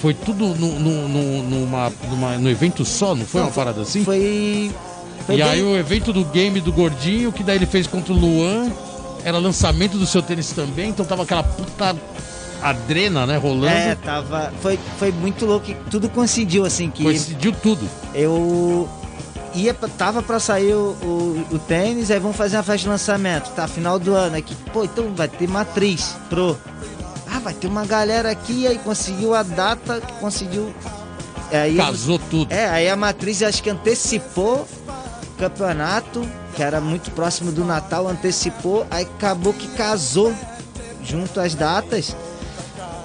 Foi 0.00 0.14
tudo 0.14 0.46
no, 0.54 0.78
no, 0.78 1.08
no, 1.08 1.42
numa, 1.42 1.92
numa- 2.08 2.38
no 2.38 2.48
evento 2.48 2.84
só, 2.84 3.16
não 3.16 3.26
foi 3.26 3.40
uma 3.40 3.50
parada 3.50 3.80
assim? 3.82 4.04
foi. 4.04 4.70
Foi 5.26 5.34
E 5.36 5.38
bem- 5.38 5.46
aí 5.48 5.62
o 5.62 5.76
evento 5.76 6.12
do 6.12 6.24
game 6.24 6.60
do 6.60 6.72
Gordinho, 6.72 7.30
que 7.32 7.42
daí 7.42 7.56
ele 7.56 7.66
fez 7.66 7.86
contra 7.86 8.12
o 8.12 8.16
Luan, 8.16 8.70
era 9.24 9.38
lançamento 9.38 9.96
do 9.98 10.06
seu 10.06 10.22
tênis 10.22 10.50
também, 10.52 10.90
então 10.90 11.04
tava 11.04 11.22
aquela 11.24 11.42
puta 11.42 11.96
adrena, 12.62 13.26
né, 13.26 13.36
rolando. 13.36 13.66
É, 13.72 13.94
tava. 13.94 14.52
Foi, 14.60 14.78
foi 14.98 15.12
muito 15.12 15.44
louco 15.46 15.72
tudo 15.90 16.08
coincidiu, 16.08 16.64
assim, 16.64 16.90
que 16.90 17.02
Coincidiu 17.02 17.52
tudo. 17.52 17.88
eu 18.14 18.88
ia 19.54 19.72
tava 19.74 20.22
pra 20.22 20.38
sair 20.40 20.74
o, 20.74 20.96
o, 21.02 21.46
o 21.52 21.58
tênis, 21.58 22.10
aí 22.10 22.18
vamos 22.18 22.36
fazer 22.36 22.56
uma 22.56 22.62
festa 22.62 22.82
de 22.82 22.88
lançamento, 22.88 23.50
tá? 23.54 23.66
Final 23.68 23.98
do 23.98 24.12
ano 24.14 24.36
aqui. 24.36 24.54
Pô, 24.72 24.84
então 24.84 25.12
vai 25.14 25.28
ter 25.28 25.48
matriz 25.48 26.16
pro. 26.28 26.58
Ah, 27.30 27.38
vai 27.40 27.52
ter 27.54 27.66
uma 27.66 27.84
galera 27.84 28.30
aqui, 28.30 28.66
aí 28.66 28.78
conseguiu 28.78 29.34
a 29.34 29.42
data, 29.42 30.00
conseguiu. 30.20 30.72
Aí, 31.52 31.76
Casou 31.76 32.18
tudo. 32.18 32.52
É, 32.52 32.66
aí 32.68 32.88
a 32.88 32.96
matriz 32.96 33.42
acho 33.42 33.62
que 33.62 33.70
antecipou 33.70 34.66
campeonato, 35.38 36.26
que 36.54 36.62
era 36.62 36.80
muito 36.80 37.10
próximo 37.12 37.52
do 37.52 37.64
Natal, 37.64 38.08
antecipou, 38.08 38.86
aí 38.90 39.04
acabou 39.04 39.52
que 39.52 39.68
casou 39.68 40.32
junto 41.04 41.40
às 41.40 41.54
datas. 41.54 42.14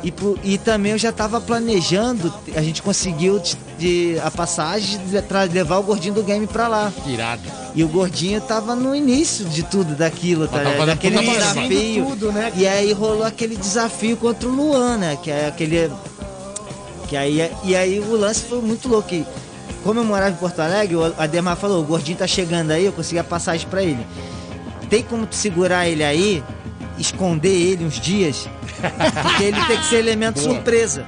E, 0.04 0.12
pro- 0.12 0.38
e 0.44 0.58
também 0.58 0.92
eu 0.92 0.98
já 0.98 1.12
estava 1.12 1.40
planejando, 1.40 2.34
a 2.58 2.62
gente 2.62 2.82
conseguiu 2.82 3.40
de, 3.40 3.56
de- 3.78 4.20
a 4.22 4.30
passagem 4.30 5.00
de 5.08 5.22
tra- 5.22 5.44
levar 5.44 5.78
o 5.78 5.84
gordinho 5.84 6.14
do 6.16 6.24
game 6.24 6.46
pra 6.46 6.68
lá. 6.68 6.92
Irado. 7.08 7.42
E 7.74 7.84
o 7.86 7.88
gordinho 7.88 8.42
tava 8.42 8.76
no 8.76 8.94
início 8.94 9.46
de 9.46 9.64
tudo 9.64 9.96
daquilo, 9.96 10.46
tá? 10.48 10.58
Fazendo 10.60 10.86
Daquele 10.88 11.16
desafio. 11.20 12.06
Tudo, 12.06 12.32
né? 12.34 12.52
E 12.56 12.68
aí 12.68 12.92
rolou 12.92 13.24
aquele 13.24 13.56
desafio 13.56 14.18
contra 14.18 14.48
o 14.50 14.52
Luan, 14.52 14.98
né? 14.98 15.18
Que 15.24 15.32
é 15.32 15.48
aquele. 15.48 15.90
Que 17.08 17.16
aí, 17.16 17.50
e 17.64 17.74
aí 17.76 18.00
o 18.00 18.16
lance 18.18 18.42
foi 18.44 18.60
muito 18.62 18.88
louco. 18.90 19.08
que 19.08 19.26
Como 19.84 20.00
eu 20.00 20.04
morava 20.04 20.32
em 20.32 20.36
Porto 20.38 20.60
Alegre, 20.62 20.96
o 20.96 21.14
Ademar 21.18 21.58
falou, 21.58 21.82
o 21.82 21.86
gordinho 21.86 22.18
tá 22.18 22.26
chegando 22.28 22.72
aí, 22.72 22.86
eu 22.86 22.94
consegui 22.94 23.20
a 23.20 23.24
passagem 23.24 23.68
pra 23.68 23.84
ele. 23.84 24.06
Tem 24.90 25.04
como 25.04 25.26
tu 25.26 25.36
segurar 25.36 25.88
ele 25.88 26.04
aí, 26.04 26.44
esconder 26.98 27.50
ele 27.50 27.84
uns 27.84 28.00
dias, 28.00 28.48
porque 29.22 29.44
ele 29.44 29.62
tem 29.66 29.78
que 29.78 29.86
ser 29.86 29.98
elemento 29.98 30.40
Boa. 30.42 30.54
surpresa. 30.56 31.06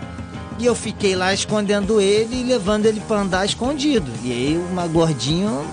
E 0.57 0.65
eu 0.65 0.75
fiquei 0.75 1.15
lá 1.15 1.33
escondendo 1.33 1.99
ele 1.99 2.41
e 2.41 2.43
levando 2.43 2.85
ele 2.85 3.01
pra 3.01 3.17
andar 3.17 3.45
escondido. 3.45 4.11
E 4.23 4.31
aí 4.31 4.65
uma 4.71 4.87
gordinho 4.87 5.65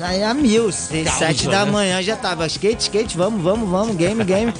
aí 0.00 0.22
a 0.22 0.34
mil, 0.34 0.72
seis, 0.72 1.06
Causa, 1.06 1.26
sete 1.26 1.46
da 1.48 1.64
né? 1.64 1.70
manhã 1.70 2.02
já 2.02 2.16
tava 2.16 2.46
skate, 2.46 2.82
skate, 2.82 3.16
vamos, 3.16 3.42
vamos, 3.42 3.68
vamos, 3.68 3.96
game, 3.96 4.22
game. 4.24 4.52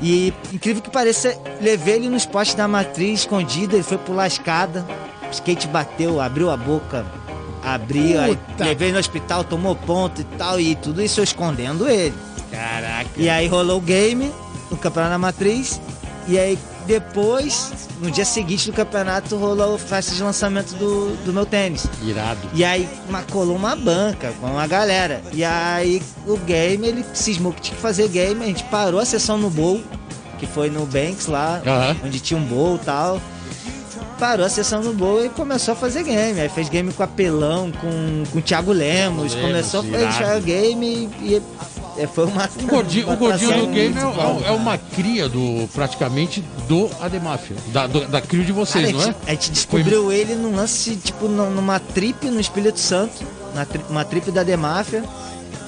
E 0.00 0.32
incrível 0.52 0.82
que 0.82 0.90
pareça, 0.90 1.36
levei 1.60 1.94
ele 1.94 2.08
nos 2.10 2.26
postes 2.26 2.54
da 2.54 2.66
matriz 2.68 3.20
escondido, 3.20 3.76
ele 3.76 3.82
foi 3.82 3.96
pular 3.98 4.24
a 4.24 4.26
escada, 4.26 4.84
skate 5.32 5.66
bateu, 5.68 6.20
abriu 6.20 6.50
a 6.50 6.56
boca, 6.56 7.04
abriu, 7.62 8.20
aí 8.20 8.38
levei 8.58 8.92
no 8.92 8.98
hospital, 8.98 9.44
tomou 9.44 9.74
ponto 9.74 10.20
e 10.20 10.24
tal, 10.24 10.60
e 10.60 10.74
tudo 10.74 11.02
isso 11.02 11.20
eu 11.20 11.24
escondendo 11.24 11.88
ele. 11.88 12.14
Caraca. 12.50 13.10
E 13.16 13.28
aí 13.28 13.46
rolou 13.46 13.78
o 13.78 13.80
game, 13.80 14.30
o 14.70 14.76
campeonato 14.76 15.12
da 15.12 15.18
matriz, 15.18 15.80
e 16.28 16.38
aí 16.38 16.58
depois, 16.86 17.88
no 18.00 18.10
dia 18.10 18.24
seguinte 18.24 18.70
do 18.70 18.74
campeonato, 18.74 19.36
rolou 19.36 19.76
a 19.76 19.78
festa 19.78 20.14
de 20.14 20.22
lançamento 20.22 20.74
do, 20.74 21.16
do 21.24 21.32
meu 21.32 21.46
tênis. 21.46 21.86
Irado. 22.02 22.40
E 22.54 22.64
aí 22.64 22.88
uma, 23.08 23.22
colou 23.22 23.54
uma 23.54 23.76
banca 23.76 24.32
com 24.40 24.48
uma 24.48 24.66
galera. 24.66 25.22
E 25.32 25.44
aí 25.44 26.02
o 26.26 26.36
game, 26.38 26.86
ele 26.86 27.04
cismou 27.14 27.52
que 27.52 27.60
tinha 27.60 27.76
que 27.76 27.82
fazer 27.82 28.08
game, 28.08 28.42
a 28.42 28.46
gente 28.46 28.64
parou 28.64 28.98
a 28.98 29.04
sessão 29.04 29.38
no 29.38 29.48
bowl, 29.48 29.80
que 30.38 30.46
foi 30.46 30.70
no 30.70 30.84
Banks 30.86 31.26
lá, 31.26 31.62
onde 32.04 32.18
tinha 32.18 32.38
um 32.38 32.44
bowl 32.44 32.76
e 32.76 32.80
tal. 32.80 33.20
Parou 34.22 34.46
a 34.46 34.48
sessão 34.48 34.80
no 34.80 34.92
bowl 34.94 35.24
e 35.24 35.28
começou 35.28 35.72
a 35.72 35.76
fazer 35.76 36.04
game. 36.04 36.40
Aí 36.40 36.48
fez 36.48 36.68
game 36.68 36.92
com 36.92 37.02
Apelão, 37.02 37.72
com, 37.72 38.22
com 38.30 38.38
o 38.38 38.40
Thiago 38.40 38.70
Lemos, 38.70 39.34
Lemos, 39.34 39.48
começou 39.48 39.80
a 39.80 39.82
fazer 39.82 40.40
game 40.42 41.10
e, 41.20 41.42
e 41.98 42.06
foi 42.06 42.26
uma. 42.26 42.48
O 42.62 42.66
gordinho, 42.68 43.10
o 43.10 43.16
gordinho 43.16 43.50
uma 43.50 43.58
do 43.58 43.66
game 43.72 43.96
é, 43.98 44.00
é- 44.00 44.48
é 44.48 44.50
uma 44.52 44.78
cria 44.78 45.28
do, 45.28 45.68
praticamente, 45.74 46.40
do 46.68 46.88
Ademáfia. 47.00 47.56
Da, 47.72 47.88
do- 47.88 48.06
da 48.06 48.20
crio 48.20 48.44
de 48.44 48.52
vocês, 48.52 48.92
Cara, 48.92 48.96
não 48.96 49.00
a, 49.00 49.02
é? 49.02 49.06
gente, 49.06 49.16
a 49.26 49.30
gente 49.32 49.50
descobriu 49.50 50.12
ele 50.12 50.36
num 50.36 50.54
lance, 50.54 50.94
tipo, 50.94 51.26
num- 51.26 51.50
numa 51.50 51.80
trip 51.80 52.24
no 52.30 52.38
Espírito 52.38 52.78
Santo, 52.78 53.24
na 53.56 53.64
tri- 53.64 53.82
uma 53.90 54.04
trip 54.04 54.30
da 54.30 54.44
Demáfia. 54.44 55.02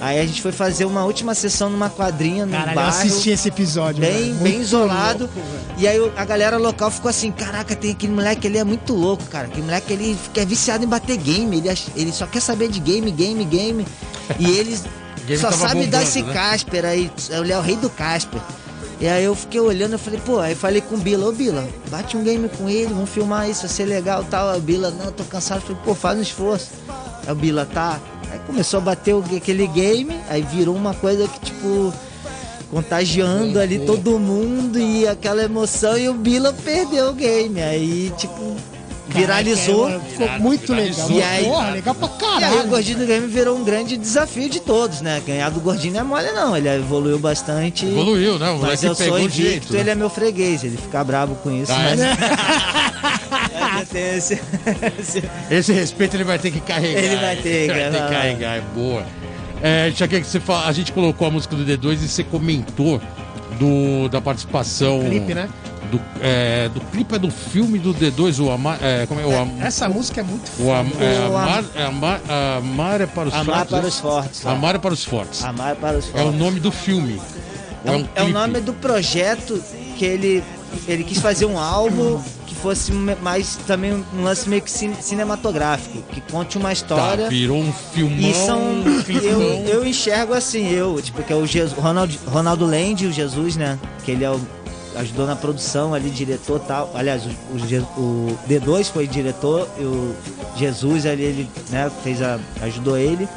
Aí 0.04 0.20
a 0.20 0.26
gente 0.26 0.42
foi 0.42 0.52
fazer 0.52 0.84
uma 0.84 1.02
última 1.02 1.34
sessão 1.34 1.70
numa 1.70 1.88
quadrinha 1.88 2.44
no 2.44 2.52
Caralho, 2.52 2.72
eu 2.72 2.74
bairro. 2.74 2.90
assisti 2.90 3.30
esse 3.30 3.48
episódio. 3.48 4.02
Bem, 4.02 4.12
velho. 4.12 4.34
bem 4.34 4.60
isolado. 4.60 5.30
louco, 5.34 5.40
e 5.78 5.88
aí 5.88 6.12
a 6.14 6.24
galera 6.26 6.58
local 6.58 6.90
ficou 6.90 7.08
assim: 7.08 7.32
caraca, 7.32 7.74
tem 7.74 7.92
aquele 7.92 8.12
moleque, 8.12 8.46
ele 8.46 8.58
é 8.58 8.64
muito 8.64 8.92
louco, 8.92 9.24
cara. 9.24 9.46
Aquele 9.46 9.62
moleque, 9.62 9.94
ele 9.94 10.14
fica 10.22 10.44
viciado 10.44 10.84
em 10.84 10.86
bater 10.86 11.16
game. 11.16 11.56
Ele, 11.56 11.74
ele 11.96 12.12
só 12.12 12.26
quer 12.26 12.40
saber 12.40 12.68
de 12.68 12.80
game, 12.80 13.10
game, 13.10 13.42
game. 13.46 13.86
E 14.38 14.46
eles 14.50 14.84
só 15.40 15.50
sabem 15.50 15.88
dar 15.88 16.02
esse 16.02 16.22
né? 16.22 16.34
Casper 16.34 16.84
aí. 16.84 17.10
Ele 17.30 17.50
é 17.50 17.56
o 17.56 17.62
rei 17.62 17.76
do 17.76 17.88
Casper. 17.88 18.42
E 19.00 19.08
aí 19.08 19.24
eu 19.24 19.34
fiquei 19.34 19.60
olhando, 19.60 19.92
eu 19.92 19.98
falei, 19.98 20.20
pô, 20.20 20.38
aí 20.38 20.54
falei 20.54 20.82
com 20.82 20.96
o 20.96 20.98
Bila, 20.98 21.28
ô 21.28 21.32
Bila, 21.32 21.66
bate 21.90 22.16
um 22.16 22.22
game 22.22 22.48
com 22.50 22.68
ele, 22.68 22.92
vamos 22.92 23.10
filmar 23.10 23.48
isso, 23.50 23.62
vai 23.62 23.70
ser 23.70 23.86
legal 23.86 24.22
e 24.22 24.26
tal. 24.26 24.50
Aí 24.50 24.58
o 24.58 24.62
Bila, 24.62 24.90
não, 24.90 25.10
tô 25.10 25.24
cansado. 25.24 25.58
Eu 25.58 25.62
falei, 25.62 25.82
pô, 25.82 25.94
faz 25.94 26.18
um 26.18 26.22
esforço. 26.22 26.68
Aí 27.26 27.32
o 27.32 27.34
Bila, 27.34 27.64
tá. 27.64 27.98
Aí 28.30 28.38
começou 28.46 28.78
a 28.78 28.80
bater 28.82 29.14
aquele 29.36 29.66
game, 29.66 30.14
aí 30.28 30.42
virou 30.42 30.74
uma 30.74 30.94
coisa 30.94 31.26
que, 31.28 31.40
tipo, 31.40 31.92
contagiando 32.70 33.58
ali 33.60 33.78
todo 33.80 34.18
mundo 34.18 34.78
e 34.78 35.06
aquela 35.06 35.42
emoção, 35.42 35.96
e 35.96 36.08
o 36.08 36.14
Bila 36.14 36.52
perdeu 36.52 37.10
o 37.10 37.12
game. 37.12 37.62
Aí, 37.62 38.12
tipo, 38.16 38.56
viralizou. 39.08 39.86
Caraca, 39.86 40.04
Ficou 40.04 40.28
muito 40.40 40.72
legal. 40.74 41.10
E 41.10 41.22
aí- 41.22 41.44
Porra, 41.44 41.70
legal 41.70 41.94
pra 41.94 42.08
E 42.08 42.10
aí 42.10 42.16
o 42.16 42.40
caralho. 42.50 42.68
Gordinho 42.68 42.98
do 42.98 43.06
Game 43.06 43.26
virou 43.26 43.56
um 43.58 43.64
grande 43.64 43.96
desafio 43.96 44.48
de 44.48 44.60
todos, 44.60 45.00
né? 45.00 45.22
Ganhar 45.26 45.50
do 45.50 45.60
Gordinho 45.60 45.94
não 45.94 46.00
é 46.00 46.04
mole 46.04 46.32
não, 46.32 46.56
ele 46.56 46.68
evoluiu 46.68 47.18
bastante. 47.18 47.86
Evoluiu, 47.86 48.38
né? 48.38 48.50
O 48.50 48.58
Mas 48.58 48.82
eu 48.82 48.94
sou 48.94 49.18
invicto, 49.18 49.42
jeito. 49.42 49.72
né? 49.72 49.80
ele 49.80 49.90
é 49.90 49.94
meu 49.94 50.10
freguês, 50.10 50.64
ele 50.64 50.76
fica 50.76 51.02
bravo 51.04 51.34
com 51.36 51.50
isso, 51.52 51.72
Ah, 51.72 51.78
mas 51.78 52.00
é? 52.00 52.14
esse, 54.16 54.40
esse- 55.50 55.72
respeito 55.72 56.16
ele 56.16 56.24
vai 56.24 56.38
ter 56.38 56.50
que 56.50 56.60
carregar. 56.60 57.02
Ele 57.02 57.16
vai 57.16 57.36
ter, 57.36 57.48
Ele 57.48 57.72
vai 57.72 57.90
ter 57.90 58.02
que 58.02 58.08
carregar, 58.14 58.56
é 58.56 58.62
boa. 58.74 59.04
É, 59.62 59.90
Tiaguinho, 59.90 60.22
que 60.22 60.28
você 60.28 60.40
fala, 60.40 60.66
a 60.66 60.72
gente 60.72 60.92
colocou 60.92 61.26
a 61.26 61.30
música 61.30 61.54
do 61.56 61.64
D2 61.64 61.94
e 62.02 62.08
você 62.08 62.22
comentou 62.24 63.00
do, 63.58 64.08
da 64.08 64.20
participação. 64.20 65.00
Clipe, 65.08 65.34
né? 65.34 65.48
Do, 65.90 66.00
é, 66.20 66.68
do 66.70 66.80
clipe 66.80 67.14
é 67.14 67.18
do 67.18 67.30
filme 67.30 67.78
do 67.78 67.92
D2, 67.94 68.42
o 68.44 68.50
Amar. 68.50 68.78
É, 68.82 69.06
como 69.06 69.20
é? 69.20 69.26
O, 69.26 69.38
Am, 69.38 69.50
Essa 69.60 69.88
música 69.88 70.20
é 70.20 70.24
muito 70.24 70.50
o 70.58 70.72
Am, 70.72 70.86
é, 71.00 71.20
o 71.28 71.36
Am- 71.36 71.42
Amar, 71.42 71.64
é, 71.74 71.84
Amar, 71.84 72.20
Amar 72.58 73.00
é 73.00 73.06
para 73.06 73.28
os 73.28 73.34
Amar 73.34 73.44
fracos. 73.66 73.70
para 73.70 73.84
é? 73.84 73.88
os 73.88 73.98
fortes. 74.00 74.46
Amar 74.46 74.74
é 74.74 74.78
para 74.78 74.94
os 74.94 75.04
fortes. 75.04 75.44
Amar 75.44 75.76
para 75.76 75.98
os 75.98 76.08
É 76.08 76.10
fortes. 76.12 76.28
o 76.28 76.32
nome 76.32 76.60
do 76.60 76.72
filme. 76.72 77.20
É, 77.84 77.90
um 77.90 78.02
o- 78.02 78.08
é 78.14 78.22
o 78.22 78.28
nome 78.30 78.60
do 78.60 78.72
projeto 78.72 79.62
que 79.98 80.04
ele, 80.04 80.42
ele 80.88 81.04
quis 81.04 81.18
fazer 81.18 81.44
um 81.44 81.58
álbum 81.58 82.20
que 82.46 82.54
fosse 82.54 82.90
mais 82.92 83.56
também 83.66 83.92
um 83.92 84.22
lance 84.24 84.48
meio 84.48 84.62
que 84.62 84.70
cin- 84.70 84.94
cinematográfico, 85.00 86.02
que 86.10 86.20
conte 86.22 86.56
uma 86.56 86.72
história. 86.72 87.24
Tá, 87.24 87.28
virou 87.30 87.58
um 87.60 87.72
filmão. 87.92 88.18
E 88.30 88.34
são. 88.34 88.58
um. 88.58 88.84
Eu, 89.22 89.40
eu 89.66 89.86
enxergo 89.86 90.32
assim, 90.32 90.70
eu, 90.70 91.00
tipo, 91.02 91.22
que 91.22 91.32
é 91.32 91.36
o 91.36 91.46
Jesus, 91.46 91.78
Ronald, 91.78 92.18
Ronaldo 92.26 92.64
Land, 92.64 93.06
o 93.06 93.12
Jesus, 93.12 93.56
né? 93.56 93.78
Que 94.04 94.12
ele 94.12 94.24
é 94.24 94.30
o, 94.30 94.40
ajudou 94.96 95.26
na 95.26 95.34
produção 95.36 95.92
ali, 95.94 96.10
diretor 96.10 96.60
e 96.62 96.66
tal. 96.68 96.90
Aliás, 96.94 97.22
o, 97.26 97.28
o 97.28 97.98
o 98.00 98.38
D2 98.48 98.90
foi 98.92 99.06
diretor 99.06 99.68
e 99.78 99.82
o 99.84 100.14
Jesus 100.56 101.04
ali, 101.06 101.22
ele 101.22 101.50
né, 101.70 101.90
fez 102.02 102.22
a, 102.22 102.38
ajudou 102.62 102.96
ele. 102.96 103.28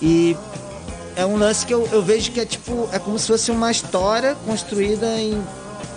E 0.00 0.36
é 1.16 1.24
um 1.26 1.36
lance 1.36 1.64
que 1.66 1.72
eu, 1.74 1.88
eu 1.92 2.02
vejo 2.02 2.30
que 2.32 2.40
é 2.40 2.44
tipo, 2.44 2.88
é 2.92 2.98
como 2.98 3.18
se 3.18 3.26
fosse 3.28 3.50
uma 3.50 3.70
história 3.70 4.34
construída 4.46 5.06
em. 5.18 5.40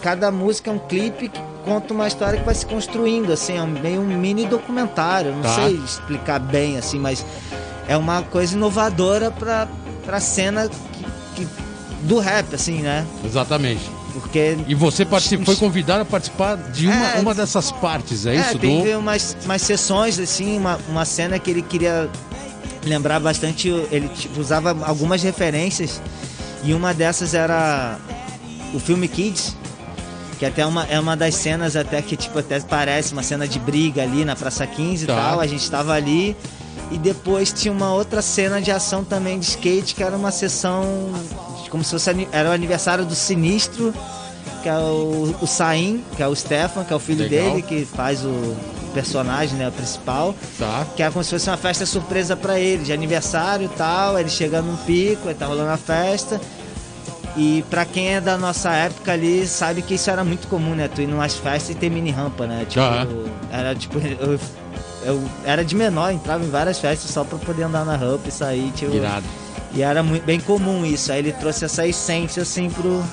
Cada 0.01 0.31
música 0.31 0.69
é 0.69 0.73
um 0.73 0.79
clipe 0.79 1.29
que 1.29 1.41
conta 1.63 1.91
uma 1.93 2.07
história 2.07 2.37
que 2.39 2.45
vai 2.45 2.53
se 2.53 2.65
construindo, 2.65 3.31
assim, 3.33 3.57
é 3.57 3.61
um- 3.61 3.67
meio 3.67 4.01
um 4.01 4.05
mini 4.05 4.45
documentário. 4.45 5.31
Não 5.33 5.41
Tá. 5.41 5.55
sei 5.55 5.75
explicar 5.83 6.39
bem, 6.39 6.77
assim, 6.77 6.99
mas 6.99 7.25
é 7.87 7.97
uma 7.97 8.21
coisa 8.21 8.55
inovadora 8.55 9.31
pra, 9.31 9.67
pra 10.05 10.19
cena 10.19 10.69
que, 10.69 11.05
que- 11.43 11.47
do 12.03 12.19
rap, 12.19 12.53
assim, 12.53 12.81
né? 12.83 13.03
Exatamente. 13.23 13.81
Porque. 14.21 14.57
E 14.67 14.73
você 14.73 15.05
foi 15.43 15.55
convidado 15.57 16.01
a 16.01 16.05
participar 16.05 16.55
de 16.55 16.87
uma, 16.87 17.11
É. 17.15 17.19
uma 17.19 17.33
dessas 17.33 17.71
partes, 17.71 18.25
é 18.25 18.35
É, 18.35 18.39
isso? 18.39 18.59
teve 18.59 18.93
Do... 18.93 18.99
umas, 18.99 19.35
umas 19.43 19.61
sessões, 19.61 20.17
assim, 20.19 20.57
uma, 20.57 20.79
uma 20.87 21.03
cena 21.03 21.37
que 21.37 21.51
ele 21.51 21.61
queria 21.61 22.09
lembrar 22.85 23.19
bastante, 23.19 23.67
ele 23.91 24.07
tipo, 24.09 24.39
usava 24.39 24.75
algumas 24.85 25.21
referências, 25.21 26.01
e 26.63 26.73
uma 26.73 26.93
dessas 26.93 27.33
era 27.33 27.97
o 28.73 28.79
filme 28.79 29.07
Kids, 29.07 29.55
que 30.39 30.45
até 30.45 30.65
uma, 30.65 30.85
é 30.85 30.99
uma 30.99 31.15
das 31.17 31.35
cenas 31.35 31.75
até 31.75 32.01
que 32.01 32.15
tipo, 32.15 32.37
até 32.39 32.59
parece 32.61 33.11
uma 33.13 33.23
cena 33.23 33.47
de 33.47 33.57
briga 33.59 34.03
ali 34.03 34.23
na 34.23 34.35
Praça 34.35 34.65
15 34.67 35.03
e 35.03 35.07
Tá. 35.07 35.15
tal, 35.15 35.39
a 35.41 35.47
gente 35.47 35.69
tava 35.69 35.93
ali, 35.93 36.37
e 36.91 36.97
depois 36.97 37.51
tinha 37.51 37.71
uma 37.73 37.91
outra 37.93 38.21
cena 38.21 38.61
de 38.61 38.71
ação 38.71 39.03
também 39.03 39.39
de 39.39 39.45
skate, 39.45 39.93
que 39.95 40.03
era 40.03 40.15
uma 40.15 40.31
sessão, 40.31 40.83
como 41.75 41.83
se 41.83 41.91
fosse, 41.91 42.27
era 42.31 42.49
o 42.49 42.53
aniversário 42.53 43.05
do 43.05 43.13
Sinistro, 43.13 43.93
que 44.63 44.69
é 44.69 44.77
o, 44.77 45.35
o 45.41 45.45
Saim, 45.45 46.01
que 46.15 46.23
é 46.23 46.27
o 46.27 46.33
Stefan, 46.33 46.85
que 46.85 46.93
é 46.93 46.95
o 46.95 46.99
filho 46.99 47.23
Legal. 47.27 47.49
dele, 47.49 47.61
que 47.61 47.83
faz 47.85 48.23
o 48.23 48.55
personagem, 48.93 49.57
né, 49.57 49.67
o 49.67 49.71
principal. 49.73 50.33
Tá. 50.57 50.85
Que 50.95 51.03
é 51.03 51.11
como 51.11 51.21
se 51.21 51.31
fosse 51.31 51.49
uma 51.49 51.57
festa 51.57 51.85
surpresa 51.85 52.33
pra 52.37 52.57
ele, 52.57 52.83
de 52.85 52.93
aniversário 52.93 53.65
e 53.65 53.69
tal. 53.69 54.17
Ele 54.17 54.29
chegando 54.29 54.67
num 54.67 54.77
pico, 54.77 55.27
aí 55.27 55.33
tá 55.35 55.45
rolando 55.47 55.71
a 55.71 55.77
festa. 55.77 56.39
E 57.35 57.61
pra 57.69 57.83
quem 57.83 58.15
é 58.15 58.21
da 58.21 58.37
nossa 58.37 58.71
época 58.71 59.11
ali, 59.11 59.45
sabe 59.45 59.81
que 59.81 59.95
isso 59.95 60.09
era 60.09 60.23
muito 60.23 60.47
comum, 60.47 60.73
né? 60.75 60.87
Tu 60.87 61.01
ir 61.01 61.07
numas 61.07 61.33
festas 61.35 61.75
e 61.75 61.77
ter 61.77 61.89
mini 61.89 62.09
rampa, 62.09 62.47
né? 62.47 62.65
Tipo, 62.69 62.85
Ah. 62.85 63.05
era 63.51 63.75
tipo. 63.75 63.99
Eu, 63.99 64.39
eu 65.05 65.21
era 65.43 65.65
de 65.65 65.75
menor, 65.75 66.13
entrava 66.13 66.41
em 66.45 66.49
várias 66.49 66.79
festas 66.79 67.11
só 67.11 67.25
pra 67.25 67.37
poder 67.37 67.63
andar 67.63 67.83
na 67.83 67.97
rampa 67.97 68.29
e 68.29 68.31
sair, 68.31 68.71
tipo. 68.71 68.95
Irado. 68.95 69.25
E 69.75 69.81
era 69.81 70.01
muito, 70.01 70.23
bem 70.23 70.39
comum 70.39 70.85
isso. 70.85 71.11
Aí 71.11 71.19
ele 71.19 71.33
trouxe 71.33 71.65
essa 71.65 71.85
essência 71.85 72.41
assim 72.43 72.69
pro. 72.69 73.03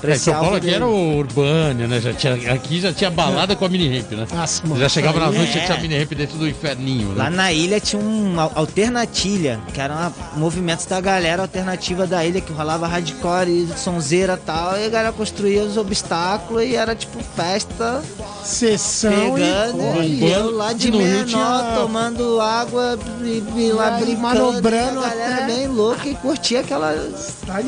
Pra 0.00 0.12
É, 0.12 0.18
São 0.18 0.34
Paulo 0.34 0.56
aqui 0.56 0.66
dele. 0.66 0.76
era 0.76 0.86
o 0.86 1.16
Urbânia, 1.18 1.86
né? 1.86 2.00
Já 2.00 2.12
tinha, 2.12 2.52
aqui 2.52 2.80
já 2.80 2.92
tinha 2.92 3.10
balada 3.10 3.54
com 3.56 3.64
a 3.64 3.68
mini 3.68 3.98
ramp, 3.98 4.12
né? 4.12 4.26
Nossa, 4.34 4.66
mano. 4.66 4.80
Já 4.80 4.88
chegava 4.88 5.18
na 5.20 5.30
noite 5.30 5.56
e 5.56 5.60
é. 5.60 5.64
tinha 5.64 5.78
mini 5.78 5.98
ramp 5.98 6.12
dentro 6.12 6.38
do 6.38 6.48
inferninho, 6.48 7.14
Lá 7.14 7.28
né? 7.30 7.36
na 7.36 7.52
ilha 7.52 7.80
tinha 7.80 8.00
um 8.02 8.38
al- 8.40 8.52
alternatilha, 8.54 9.60
que 9.72 9.80
era 9.80 9.92
uma, 9.94 10.12
movimentos 10.36 10.86
da 10.86 11.00
galera 11.00 11.42
alternativa 11.42 12.06
da 12.06 12.24
ilha, 12.24 12.40
que 12.40 12.52
rolava 12.52 12.86
hardcore 12.86 13.48
e 13.50 13.68
sonzeira 13.78 14.34
e 14.40 14.46
tal, 14.46 14.76
e 14.78 14.84
a 14.86 14.88
galera 14.88 15.12
construía 15.12 15.62
os 15.62 15.76
obstáculos 15.76 16.62
e 16.64 16.74
era 16.74 16.94
tipo 16.94 17.18
festa 17.36 18.02
Sessão 18.44 19.34
pegando 19.34 20.02
e. 20.02 20.06
e, 20.06 20.20
bombando. 20.20 20.26
eu 20.26 20.56
lá 20.56 20.72
de 20.72 20.88
E 20.88 20.92
menor 20.92 21.24
tinha- 21.26 21.72
tomando 21.76 22.40
água 22.40 22.98
e, 23.22 23.42
e 23.56 23.72
lá 23.72 23.96
aí 23.96 24.04
brincando, 24.04 24.22
manobrando 24.22 25.00
e 25.00 25.04
a 25.04 25.08
galera 25.08 25.34
até- 25.34 25.46
bem 25.46 25.66
louca 25.66 26.08
e 26.08 26.14
curtia 26.14 26.60
aquela 26.60 26.94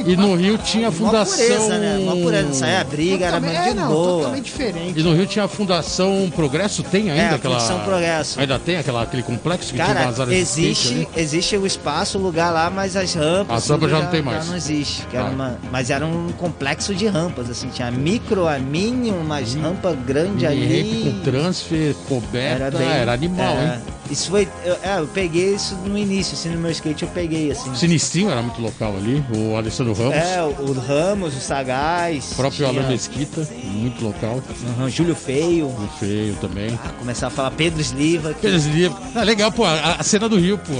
E 0.07 0.17
no 0.17 0.35
Rio 0.37 0.57
tinha 0.59 0.87
a 0.87 0.91
uma 0.91 0.97
fundação. 0.99 1.37
pureza, 1.37 1.79
né? 1.79 1.99
Pureza, 2.23 2.43
não 2.49 2.55
saía 2.55 2.85
briga, 2.85 3.27
era 3.27 3.41
muito 3.41 3.57
é, 3.57 3.69
de 3.71 3.75
não, 3.75 3.89
boa. 3.89 4.17
totalmente 4.19 4.45
diferente. 4.45 4.99
E 5.01 5.03
no 5.03 5.15
Rio 5.15 5.27
tinha 5.27 5.45
a 5.45 5.49
Fundação 5.49 6.31
Progresso, 6.35 6.83
tem 6.83 7.11
ainda 7.11 7.23
É, 7.23 7.29
a 7.31 7.35
aquela. 7.37 7.61
Fundação 7.61 7.81
Progresso. 7.85 8.41
Ainda 8.41 8.59
tem 8.59 8.77
aquela, 8.77 9.03
aquele 9.03 9.23
complexo 9.23 9.69
que 9.69 9.75
tinha 9.75 9.87
Cara, 9.87 10.07
umas 10.07 10.21
áreas 10.21 10.37
de 10.37 10.43
skate 10.43 10.69
existe, 10.71 11.09
existe 11.17 11.57
o 11.57 11.67
espaço, 11.67 12.19
o 12.19 12.23
lugar 12.23 12.53
lá, 12.53 12.71
mas 12.71 12.97
as 12.97 13.15
rampas. 13.15 13.57
As 13.65 13.69
rampas 13.69 13.89
tudo 13.89 13.89
já 13.89 14.01
não 14.05 14.11
tem 14.11 14.23
mais. 14.23 14.45
Já 14.45 14.51
não 14.51 14.57
existe. 14.57 15.07
que 15.11 15.17
era 15.17 15.27
Tá. 15.27 15.31
uma- 15.33 15.59
mas 15.71 15.91
era 15.91 16.07
um 16.07 16.29
complexo 16.39 16.95
de 16.95 17.07
rampas, 17.07 17.49
assim, 17.51 17.69
tinha 17.69 17.89
a 17.89 17.91
micro, 17.91 18.47
a 18.47 18.59
mini, 18.59 19.11
umas 19.11 19.55
rampas 19.55 19.97
grandes 20.07 20.45
ali. 20.45 21.13
com 21.25 21.31
transfer, 21.31 21.95
coberta, 22.09 22.65
era, 22.65 22.71
bem- 22.71 23.13
animal, 23.15 23.57
é, 23.57 23.65
hein? 23.77 23.83
Isso 24.11 24.31
foi. 24.31 24.49
Eu, 24.65 24.77
é, 24.83 24.99
eu 24.99 25.07
peguei 25.07 25.55
isso 25.55 25.75
no 25.87 25.97
início, 25.97 26.35
assim, 26.35 26.49
no 26.51 26.59
meu 26.59 26.71
skate 26.71 27.03
eu 27.05 27.09
peguei, 27.11 27.51
assim. 27.51 27.75
Sinistrinho 27.75 28.31
era 28.31 28.43
muito 28.43 28.61
local 28.61 28.97
ali, 28.97 29.25
o 29.35 29.57
Alessandro 29.57 29.93
Ramos, 29.93 30.15
É, 30.17 30.43
o, 30.43 30.49
o 30.49 30.73
Ramos, 30.73 31.37
o 31.37 31.41
Sagaz. 31.41 32.33
o 32.33 32.35
próprio 32.37 32.67
tinha, 32.69 32.81
Alan 32.81 32.89
Mesquita, 32.89 33.47
muito 33.65 34.05
local, 34.05 34.43
Uhum, 34.79 34.89
Júlio 34.91 35.15
Feio. 35.15 35.67
o 35.69 35.89
feio 35.99 36.35
também. 36.41 36.79
Ah, 36.85 36.89
começar 36.99 37.29
a 37.29 37.31
falar 37.31 37.51
Pedro 37.53 37.81
Sliva. 37.81 38.31
que- 38.35 38.47
Aqueles 38.47 38.67
livros. 38.67 39.01
Ah, 39.15 39.23
legal, 39.23 39.53
pô, 39.53 39.65
a, 39.65 39.97
a 39.99 40.03
cena 40.03 40.29
do 40.29 40.37
Rio, 40.39 40.59
pô. 40.59 40.73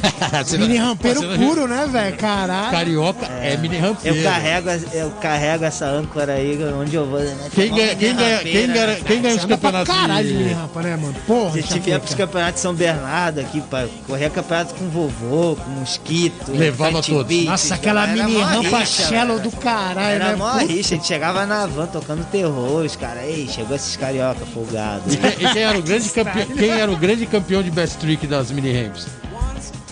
Cena- 0.44 0.66
Mini 0.66 0.78
rampeiro 0.78 1.20
puro, 1.36 1.66
né, 1.66 1.88
velho? 1.90 2.16
Caralho. 2.16 2.70
Carioca 2.70 3.26
é, 3.26 3.56
mini 3.56 3.76
rampeiro. 3.78 4.16
Eu 4.18 4.22
carrego, 4.24 4.68
eu 4.92 5.10
carrego 5.12 5.64
essa 5.64 5.86
âncora 5.86 6.34
aí 6.34 6.58
onde 6.80 6.94
eu 6.96 7.06
vou. 7.06 7.18
Né? 7.20 7.36
Quem 7.54 7.74
ganha, 7.74 7.94
quem 7.96 8.14
ganha, 8.14 8.38
quem 8.38 8.66
ganha, 8.68 8.94
quem 8.96 9.22
ganha 9.22 9.36
os 9.36 9.44
campeonatos? 9.44 9.94
caralho 9.94 10.28
de 10.28 10.34
mini 10.34 10.52
rampa, 10.52 10.82
né, 10.82 10.96
mano? 10.96 11.14
Porra, 11.26 11.50
A 11.58 11.60
gente 11.60 11.78
vinha 11.80 11.98
pros 11.98 12.14
campeonatos 12.14 12.54
de 12.54 12.60
São 12.60 12.74
Bernardo 12.76 13.40
aqui, 13.40 13.60
pra 13.62 13.86
correr 14.06 14.30
campeonato 14.30 14.74
com 14.74 14.88
vovô, 14.88 15.56
com 15.56 15.70
mosquito. 15.70 16.52
Levava 16.52 17.02
todos. 17.02 17.26
Beat, 17.26 17.46
Nossa, 17.46 17.74
aquela 17.74 18.04
era 18.08 18.12
mini 18.24 18.38
mó 18.38 18.44
rampa 18.44 18.84
shallow 18.86 19.38
do 19.40 19.50
caralho, 19.50 20.14
Era 20.14 20.28
né? 20.28 20.36
mó 20.36 20.52
Puta. 20.52 20.64
rixa, 20.66 20.94
a 20.94 20.96
gente 20.98 21.06
chegava 21.06 21.44
na 21.46 21.66
van 21.66 21.86
tocando 21.86 22.24
terror, 22.30 22.84
os 22.84 22.94
caras, 22.96 23.24
ei, 23.24 23.48
chegou 23.48 23.74
esses 23.74 23.96
carioca 23.96 24.44
folgados. 24.46 25.14
E 25.14 25.16
quem, 25.16 25.30
e 25.48 25.52
quem 25.52 25.62
era 25.62 25.78
o 25.78 25.82
grande 25.82 26.08
campeão, 26.10 26.46
quem 26.46 26.70
era 26.70 26.90
o 26.92 26.96
grande 26.96 27.26
campeão 27.26 27.62
de 27.62 27.70
best 27.70 27.96
trick 27.98 28.26
das 28.26 28.50
mini 28.50 28.72
ramps? 28.72 29.06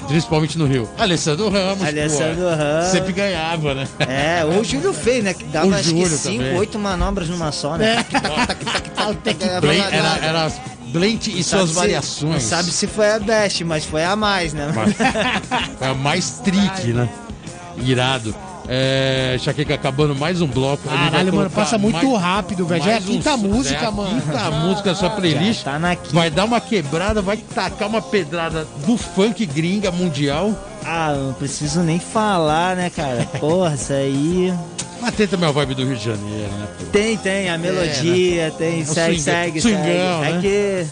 Principalmente 0.07 0.59
no 0.59 0.67
Rio. 0.67 0.87
Alessandro 0.99 1.49
Ramos. 1.49 1.79
pô. 1.79 1.85
Alessandro 1.87 2.49
Ramos. 2.51 2.89
Sempre 2.91 3.13
ganhava, 3.15 3.75
né? 3.75 3.89
É, 4.01 4.45
o 4.45 4.63
Júlio 4.63 4.93
Feio, 4.93 5.23
né? 5.23 5.33
Que 5.33 5.45
dava 5.45 5.67
O 5.67 5.75
acho 5.75 5.85
que 5.85 5.89
Júlio 6.03 6.19
5, 6.19 6.37
também. 6.45 6.59
8 6.59 6.79
manobras 6.79 7.29
numa 7.31 7.51
só, 7.51 7.79
né? 7.79 8.05
É, 8.05 9.97
era, 9.97 10.27
era 10.27 10.53
Blend 10.95 11.29
e 11.39 11.43
suas 11.43 11.71
se- 11.71 11.75
variações. 11.75 12.33
Não 12.33 12.41
sabe 12.41 12.71
se 12.71 12.87
foi 12.87 13.11
a 13.11 13.19
best, 13.19 13.65
mas 13.65 13.85
foi 13.85 14.05
a 14.05 14.15
mais, 14.17 14.53
né? 14.55 14.73
Foi 15.79 15.89
a 15.89 15.95
mais 15.95 16.39
trick, 16.39 16.93
né? 16.93 17.09
Irado. 17.85 18.35
É, 18.67 19.37
Chaqueca 19.41 19.75
acabando 19.75 20.15
mais 20.15 20.41
um 20.41 20.47
bloco. 20.47 20.89
Caralho, 20.89 21.35
mano, 21.35 21.51
passa 21.51 21.77
muito 21.77 22.07
mais- 22.09 22.23
rápido, 22.23 22.65
velho. 22.65 22.83
Já 22.83 22.93
é 22.93 22.95
a 22.95 22.99
um 22.99 23.03
quinta 23.03 23.31
som- 23.33 23.37
música, 23.39 23.81
é 23.83 23.87
a 23.87 23.91
mano. 23.91 24.23
Quinta 24.23 24.51
música 24.53 24.91
da 24.91 24.95
sua 24.97 25.11
playlist. 25.11 25.65
Já 25.65 25.73
tá 25.73 25.79
na 25.79 25.97
quinta. 25.97 26.15
Vai 26.15 26.31
dar 26.31 26.45
uma 26.45 26.61
quebrada, 26.61 27.21
vai 27.21 27.37
tacar 27.37 27.89
uma 27.89 28.01
pedrada 28.01 28.67
do 28.87 28.97
funk 28.97 29.45
gringa 29.45 29.91
mundial. 29.91 30.55
Ah, 30.87 31.13
não 31.15 31.33
preciso 31.35 31.81
nem 31.83 31.99
falar, 31.99 32.77
né, 32.77 32.89
cara? 32.89 33.27
Porra, 33.39 33.75
isso 33.75 33.93
aí. 33.93 34.55
Mas 35.05 35.15
tem 35.17 35.27
também 35.27 35.49
a 35.49 35.53
vibe 35.53 35.75
do 35.75 35.85
Rio 35.85 35.97
de 35.97 36.05
Janeiro, 36.05 36.51
né? 36.53 36.67
pô? 36.79 36.85
Tem, 36.87 37.17
tem, 37.19 37.51
a 37.51 37.59
melodia, 37.59 38.51
tem, 38.57 38.81
É 38.81 38.85
segue, 38.85 39.21
swing- 39.21 39.21
segue, 39.23 39.61
swingão, 39.61 39.83
segue. 39.83 39.93
né? 40.21 40.39
É 40.39 40.41
que. 40.41 40.87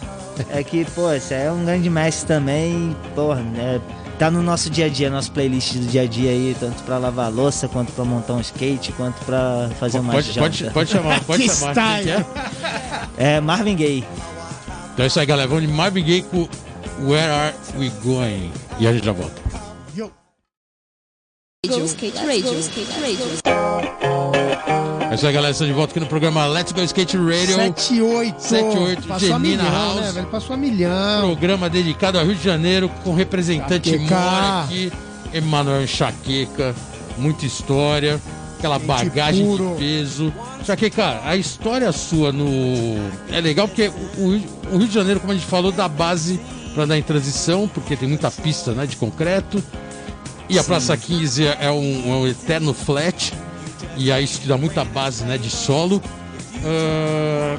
É 0.51 0.65
que, 0.65 0.85
pô, 0.87 1.13
isso 1.13 1.33
aí 1.35 1.43
é 1.47 1.53
um 1.53 1.65
grande 1.65 1.89
mestre 1.91 2.27
também, 2.27 2.97
porra, 3.15 3.41
né? 3.41 3.81
Tá 4.19 4.31
no 4.31 4.43
nosso 4.43 4.71
dia 4.71 4.87
a 4.87 4.89
dia, 4.89 5.11
nosso 5.11 5.33
playlist 5.33 5.75
do 5.75 5.87
dia 5.87 6.03
a 6.03 6.07
dia 6.07 6.31
aí, 6.31 6.57
tanto 6.61 6.83
pra 6.85 6.97
lavar 6.99 7.31
louça, 7.33 7.67
quanto 7.69 7.91
pra 7.93 8.05
montar 8.05 8.35
um 8.35 8.41
skate, 8.41 8.93
quanto 8.93 9.17
pra 9.25 9.69
fazer 9.81 9.99
uma 9.99 10.13
Pode, 10.13 10.33
pode, 10.39 10.65
pode 10.71 10.91
chamar, 10.91 11.21
pode 11.25 11.49
chamar. 11.49 11.73
style. 11.73 12.05
Quem 12.05 12.15
que 12.15 13.21
é? 13.21 13.35
É 13.37 13.41
Marvin 13.41 13.77
Gaye. 13.77 14.05
Então 14.93 15.05
é 15.05 15.07
isso 15.09 15.19
aí, 15.21 15.27
galera. 15.27 15.49
Vamos 15.49 15.67
de 15.67 15.73
Marvin 15.73 16.05
Gaye 16.05 16.23
com 16.23 16.47
Where 17.03 17.31
Are 17.33 17.55
We 17.79 17.91
Going? 18.05 18.53
E 18.79 18.87
a 18.87 18.93
gente 18.93 19.05
já 19.05 19.13
volta. 19.13 19.41
Radio. 21.65 21.85
Skate 21.85 22.19
Radio. 22.27 22.59
Skate 22.59 22.91
Radio. 23.01 23.25
É 25.09 25.15
isso 25.15 25.25
aí, 25.25 25.33
galera. 25.33 25.53
Estamos 25.53 25.73
de 25.73 25.79
volta 25.79 25.93
aqui 25.93 26.01
no 26.01 26.07
programa 26.07 26.45
Let's 26.47 26.73
Go 26.73 26.81
Skate 26.81 27.17
Radio. 27.17 27.55
78. 27.55 28.43
78, 28.43 29.07
Passou 29.07 29.35
a 29.35 29.39
milhão, 29.39 29.71
House. 29.71 30.01
né, 30.01 30.11
velho? 30.11 30.27
Passou 30.27 30.55
a 30.55 30.57
milhão. 30.57 31.21
Programa 31.21 31.71
dedicado 31.71 32.19
ao 32.19 32.25
Rio 32.25 32.35
de 32.35 32.43
Janeiro, 32.43 32.89
com 33.05 33.15
representante 33.15 33.91
Enxaqueca. 33.91 34.13
mora 34.13 34.65
aqui, 34.65 34.93
Emanuel 35.33 35.83
Enxaqueca. 35.85 36.75
Muita 37.17 37.47
história, 37.47 38.21
aquela 38.59 38.81
bagagem 38.81 39.47
puro. 39.47 39.77
de 39.77 39.85
peso. 39.85 40.35
Enxaqueca, 40.61 41.21
a 41.25 41.37
história 41.37 41.93
sua 41.93 42.33
no. 42.33 42.45
É 43.31 43.41
legal 43.41 43.69
porque 43.69 43.89
o, 44.19 44.31
Rio 44.77 44.89
de 44.89 44.93
Janeiro, 44.93 45.21
como 45.21 45.33
a 45.33 45.37
gente 45.37 45.47
falou, 45.47 45.71
dá 45.71 45.87
base 45.87 46.41
para 46.75 46.83
andar 46.83 46.99
em 46.99 47.03
transição, 47.03 47.69
porque 47.69 47.95
tem 47.95 48.09
muita 48.09 48.33
pista 48.33 48.73
né, 48.73 48.85
de 48.85 48.97
concreto. 48.97 49.63
E 50.53 50.59
a 50.59 50.65
Praça 50.65 50.97
15 50.97 51.47
é 51.47 51.71
um, 51.71 52.13
é 52.13 52.17
um 52.17 52.27
eterno 52.27 52.73
flat. 52.75 53.33
E 53.97 54.11
aí 54.13 54.25
isso 54.25 54.41
te 54.41 54.49
dá 54.49 54.57
muita 54.57 54.85
base 54.85 55.25
né, 55.25 55.37
de 55.39 55.51
solo. 55.51 56.01
Ah, 56.65 57.59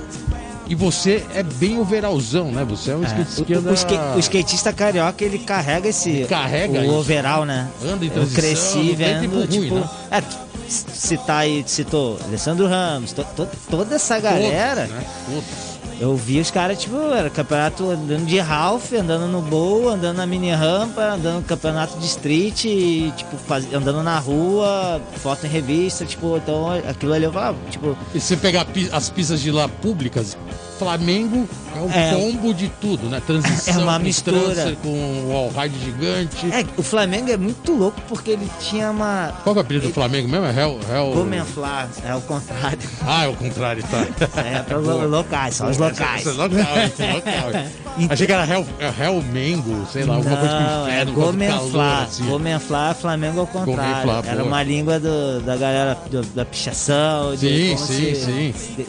e 0.68 0.76
você 0.76 1.24
é 1.36 1.44
bem 1.44 1.78
overallzão, 1.80 2.52
né? 2.52 2.64
Você 2.64 2.92
é 2.92 2.96
um 2.96 3.04
skatista 3.04 3.54
O, 3.54 3.58
anda... 3.58 3.72
o 3.72 3.74
ska- 3.74 4.14
o 4.16 4.20
skatista 4.20 4.72
carioca, 4.72 5.24
ele 5.24 5.40
carrega 5.40 5.90
esse. 5.90 6.26
Carrega 6.30 6.80
o 6.80 6.84
isso. 6.84 6.94
overall, 6.94 7.46
né? 7.46 7.68
Anda 7.84 8.06
em 8.06 8.08
Eu 8.08 8.14
transição, 8.14 8.42
cresci 8.42 8.94
vendo, 8.96 9.22
tempo 9.22 9.36
ruim, 9.36 9.48
tipo. 9.48 9.76
né? 9.76 9.90
É, 10.10 10.24
citar 10.70 11.42
aí, 11.42 11.64
citou 11.68 12.18
Alessandro 12.26 12.68
Ramos, 12.68 13.12
to- 13.12 13.26
to- 13.36 13.48
toda 13.70 13.96
essa 13.96 14.20
galera. 14.20 14.88
Todos, 14.88 14.96
né? 14.96 15.06
Todos. 15.28 15.73
Eu 16.04 16.18
vi 16.18 16.38
os 16.42 16.52
caras, 16.52 16.82
tipo, 16.82 16.98
era 17.14 17.30
campeonato 17.30 17.90
andando 17.90 18.26
de 18.26 18.38
Ralph, 18.38 18.92
andando 18.92 19.26
no 19.26 19.42
bowl, 19.42 19.88
andando 19.88 20.18
na 20.18 20.26
mini 20.26 20.52
rampa, 20.52 21.02
andando 21.02 21.36
no 21.38 21.44
campeonato 21.44 21.98
de 21.98 22.06
street, 22.06 22.66
e, 22.66 23.14
tipo, 23.16 23.38
faz- 23.38 23.74
andando 23.74 24.04
na 24.04 24.20
rua, 24.20 25.02
foto 25.16 25.46
em 25.46 25.50
revista, 25.50 26.04
tipo, 26.04 26.36
então 26.36 26.70
aquilo 26.74 27.14
ali 27.14 27.24
eu 27.24 27.32
falava, 27.32 27.58
tipo, 27.72 27.96
E 28.14 28.20
você 28.20 28.36
pegar 28.36 28.68
as 28.92 29.10
pistas 29.10 29.40
de 29.40 29.50
lá 29.50 29.70
públicas, 29.70 30.36
Flamengo 30.78 31.48
é 31.76 31.80
um 31.80 31.92
É. 31.92 32.14
combo 32.16 32.54
de 32.54 32.68
tudo, 32.82 33.08
né? 33.10 33.22
Transição, 33.26 33.74
É 33.82 33.84
uma 33.84 33.98
com 33.98 34.04
mistura. 34.04 34.78
com 34.82 35.30
wall 35.30 35.50
ride 35.52 35.80
gigante. 35.80 36.46
é, 36.52 36.66
o 36.78 36.84
Flamengo 36.84 37.32
é 37.32 37.38
muito 37.38 37.72
louco 37.74 38.00
porque 38.08 38.32
ele 38.32 38.50
tinha 38.60 38.92
uma 38.92 39.34
Qual 39.44 39.56
é 39.56 39.60
o 39.60 39.62
apelido 39.62 39.88
do 39.88 39.94
Flamengo 39.94 40.28
mesmo? 40.28 40.46
É 40.46 40.50
Hell... 40.60 40.80
Hell... 40.92 41.12
Gomenflar, 41.14 41.90
é 42.06 42.14
o 42.16 42.22
contrário. 42.22 42.80
Ah, 43.06 43.26
é 43.26 43.28
o 43.28 43.34
contrário, 43.36 43.84
tá. 43.84 44.04
É 44.44 44.60
para 44.62 44.80
os 44.80 45.10
locais, 45.10 45.56
só 45.56 45.70
os 45.70 45.78
locais. 45.78 46.22
Essa 46.26 46.32
local, 46.42 46.58
hein? 46.78 46.92
local. 47.16 47.64
Achei 48.10 48.26
que 48.26 48.34
era 48.34 48.46
Hell, 48.48 48.66
é 48.80 49.04
Hell 49.04 49.22
Mengo, 49.32 49.86
sei 49.92 50.04
lá, 50.04 50.16
alguma 50.16 50.36
coisa 50.38 50.54
com 50.56 50.64
Não, 50.64 50.88
é 50.88 50.92
inferno, 51.04 51.14
Gomenflar. 51.14 52.04
assim. 52.04 52.26
Gomenflar, 52.26 52.96
Flamengo 52.96 53.40
ao 53.42 53.48
contrário. 53.48 54.02
Gomenflar, 54.08 54.24
Era 54.28 54.44
uma 54.44 54.64
língua 54.64 55.00
do- 55.00 55.42
da 55.42 55.56
galera 55.56 55.98
do- 56.10 56.24
da 56.34 56.44
pichação, 56.46 57.36
de 57.36 57.76
Sim, 57.76 57.78
sim, 57.78 57.86
se, 57.86 58.16
sim. 58.16 58.54
Se, 58.56 58.86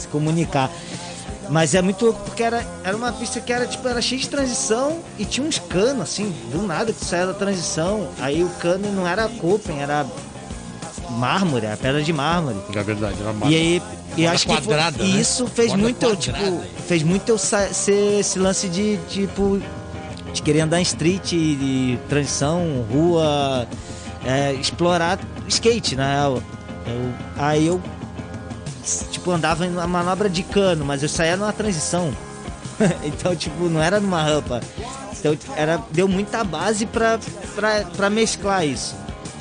se 0.00 0.08
comunicar. 0.08 0.70
Mas 1.48 1.74
é 1.74 1.82
muito 1.82 2.04
louco 2.04 2.20
porque 2.24 2.42
era, 2.44 2.64
era 2.84 2.96
uma 2.96 3.10
pista 3.12 3.40
que 3.40 3.52
era 3.52 3.66
tipo 3.66 3.86
era 3.88 4.00
cheia 4.00 4.20
de 4.20 4.28
transição 4.28 5.00
e 5.18 5.24
tinha 5.24 5.44
uns 5.46 5.58
canos 5.58 6.02
assim, 6.02 6.32
do 6.52 6.62
nada 6.62 6.92
que 6.92 7.04
saia 7.04 7.26
da 7.26 7.34
transição. 7.34 8.08
Aí 8.20 8.44
o 8.44 8.48
cano 8.60 8.90
não 8.92 9.06
era 9.06 9.28
copen, 9.28 9.80
era 9.82 10.06
mármore, 11.10 11.66
era 11.66 11.76
pedra 11.76 12.02
de 12.02 12.12
mármore. 12.12 12.56
É 12.74 12.82
verdade, 12.82 13.16
era 13.20 13.30
uma... 13.32 13.50
E 13.50 13.54
aí, 13.56 13.82
e 14.16 14.26
acho 14.26 14.46
que 14.46 14.52
foi- 14.54 14.62
quadrada, 14.62 15.02
né? 15.02 15.08
isso 15.20 15.46
fez 15.46 15.68
Borda 15.68 15.82
muito 15.82 16.06
quadrada. 16.06 16.38
tipo, 16.38 16.62
fez 16.86 17.02
muito 17.02 17.28
eu 17.28 17.38
ser 17.38 18.20
esse 18.20 18.38
lance 18.38 18.68
de 18.68 18.96
tipo 19.08 19.60
de 20.32 20.42
querer 20.42 20.60
andar 20.60 20.78
em 20.78 20.82
street, 20.82 21.30
de 21.30 21.98
transição, 22.08 22.86
rua, 22.92 23.66
é, 24.24 24.52
explorar 24.54 25.18
skate, 25.48 25.96
na 25.96 26.12
real. 26.12 26.42
Eu- 26.86 27.12
aí 27.36 27.66
eu 27.66 27.80
tipo 29.10 29.30
andava 29.30 29.66
em 29.66 29.70
uma 29.70 29.86
manobra 29.86 30.28
de 30.28 30.42
cano, 30.42 30.84
mas 30.84 31.02
eu 31.02 31.08
saía 31.08 31.36
numa 31.36 31.52
transição. 31.52 32.12
então, 33.04 33.34
tipo, 33.36 33.68
não 33.68 33.82
era 33.82 34.00
numa 34.00 34.22
rampa. 34.22 34.60
Então, 35.18 35.36
era 35.56 35.78
deu 35.90 36.08
muita 36.08 36.42
base 36.42 36.86
pra, 36.86 37.18
pra, 37.54 37.84
pra 37.96 38.08
mesclar 38.10 38.66
isso. 38.66 38.94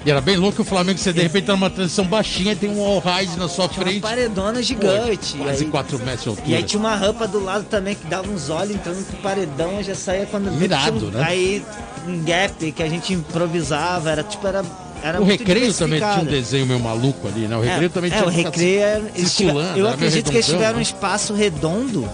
E 0.05 0.09
era 0.11 0.21
bem 0.21 0.37
louco 0.37 0.61
o 0.61 0.65
Flamengo, 0.65 0.97
você 0.97 1.11
de 1.11 1.21
repente 1.21 1.45
tá 1.47 1.51
numa 1.53 1.69
transição 1.69 2.05
baixinha 2.05 2.55
tem 2.55 2.69
um 2.69 2.81
all 2.81 2.99
ride 2.99 3.37
na 3.37 3.49
sua 3.49 3.67
Tinha 3.67 3.81
uma 3.83 3.89
frente. 3.89 4.01
paredona 4.01 4.63
gigante. 4.63 5.35
Pô, 5.37 5.43
quase 5.43 5.65
aí- 5.65 5.69
4 5.69 5.99
metros 5.99 6.23
de 6.23 6.29
altura. 6.29 6.47
E 6.49 6.55
aí 6.55 6.63
tinha 6.63 6.79
uma 6.79 6.95
rampa 6.95 7.27
do 7.27 7.43
lado 7.43 7.65
também 7.65 7.95
que 7.95 8.07
dava 8.07 8.29
uns 8.29 8.49
olhos 8.49 8.75
entrando 8.75 9.05
pro 9.05 9.17
paredão, 9.17 9.83
já 9.83 9.95
saía 9.95 10.25
quando 10.25 10.49
Irado, 10.61 10.99
tinha 10.99 11.09
um, 11.09 11.13
né? 11.13 11.23
Aí 11.27 11.65
um 12.07 12.23
gap 12.23 12.71
que 12.71 12.81
a 12.81 12.87
gente 12.87 13.13
improvisava, 13.13 14.09
era 14.09 14.23
tipo, 14.23 14.47
era. 14.47 14.63
Era 15.03 15.21
O 15.21 15.23
Recreio 15.25 15.73
também 15.73 15.99
tinha 15.99 16.19
um 16.19 16.25
desenho 16.25 16.65
meio 16.65 16.79
maluco 16.79 17.27
ali, 17.27 17.47
né? 17.47 17.55
O 17.55 17.61
Recreio 17.61 17.85
é, 17.85 17.89
também 17.89 18.11
é, 18.11 18.15
tinha 18.15 18.27
o 18.27 18.31
que 18.31 18.37
ficar 18.37 18.49
recreio 18.49 18.81
é- 18.81 19.01
eles 19.15 19.31
circulando, 19.31 19.79
Eu 19.79 19.85
era 19.85 19.95
acredito 19.95 20.29
que 20.29 20.37
eles 20.37 20.45
tiveram 20.45 20.73
um 20.73 20.77
né? 20.77 20.81
espaço 20.81 21.33
redondo. 21.33 22.09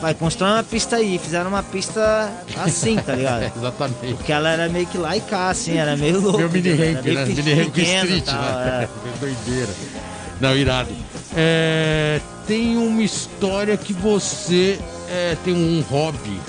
Vai 0.00 0.14
construir 0.14 0.50
uma 0.50 0.62
pista 0.62 0.96
aí, 0.96 1.18
fizeram 1.18 1.48
uma 1.50 1.62
pista 1.62 2.30
assim, 2.56 2.96
tá 2.96 3.14
ligado? 3.14 3.42
É, 3.44 3.52
exatamente. 3.56 4.14
Porque 4.14 4.32
ela 4.32 4.50
era 4.50 4.68
meio 4.68 4.86
que 4.86 4.96
lá 4.98 5.16
e 5.16 5.20
cá, 5.20 5.50
assim, 5.50 5.76
era 5.76 5.96
meio 5.96 6.20
louco. 6.20 6.38
Meu 6.38 6.50
mini 6.50 6.70
ramp, 6.70 7.06
Era 7.06 7.14
né? 7.14 7.24
Mini 7.26 7.54
ramp 7.54 7.76
street, 7.78 8.24
tal, 8.24 8.34
né? 8.34 8.88
é. 9.14 9.18
Doideira. 9.20 9.72
Não, 10.40 10.56
irado. 10.56 10.90
É, 11.34 12.20
tem 12.46 12.76
uma 12.76 13.02
história 13.02 13.76
que 13.76 13.92
você 13.92 14.78
é, 15.10 15.36
tem 15.44 15.54
um 15.54 15.82
hobby. 15.90 16.40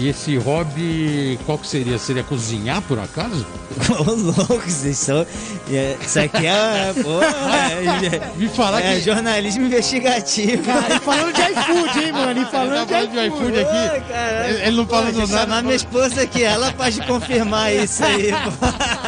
E 0.00 0.08
esse 0.10 0.36
hobby, 0.36 1.36
qual 1.44 1.58
que 1.58 1.66
seria? 1.66 1.98
Seria 1.98 2.22
cozinhar, 2.22 2.80
por 2.82 3.00
acaso? 3.00 3.44
Ô, 4.06 4.12
louco, 4.12 4.62
vocês 4.70 4.96
são. 4.96 5.26
é, 5.72 5.96
Isso 6.00 6.20
aqui 6.20 6.46
é. 6.46 6.92
Porra, 7.02 7.26
é, 7.26 8.30
Me 8.38 8.48
falar 8.48 8.80
é 8.80 8.94
que... 8.94 9.00
jornalismo 9.00 9.66
investigativo. 9.66 10.62
Cara, 10.62 10.94
e 10.94 11.00
falando 11.00 11.32
de 11.34 11.40
iFood, 11.42 11.98
hein, 12.04 12.12
mano? 12.12 12.30
E 12.30 12.36
Ele 12.36 12.44
tá 12.44 12.50
falando 12.52 12.86
de 12.86 13.06
de 13.08 13.26
iFood. 13.26 13.26
iFood 13.26 13.58
aqui. 13.60 14.00
Pô. 14.06 14.64
Ele- 14.66 14.76
não 14.76 14.86
falou 14.86 15.12
Pô, 15.12 15.18
eu 15.20 15.26
nada, 15.26 15.40
chamar 15.40 15.62
minha 15.64 15.74
esposa 15.74 16.22
aqui, 16.22 16.44
ela 16.44 16.72
pode 16.74 17.00
confirmar 17.04 17.74
isso 17.74 18.04
aí. 18.04 18.30
pô. 18.30 19.07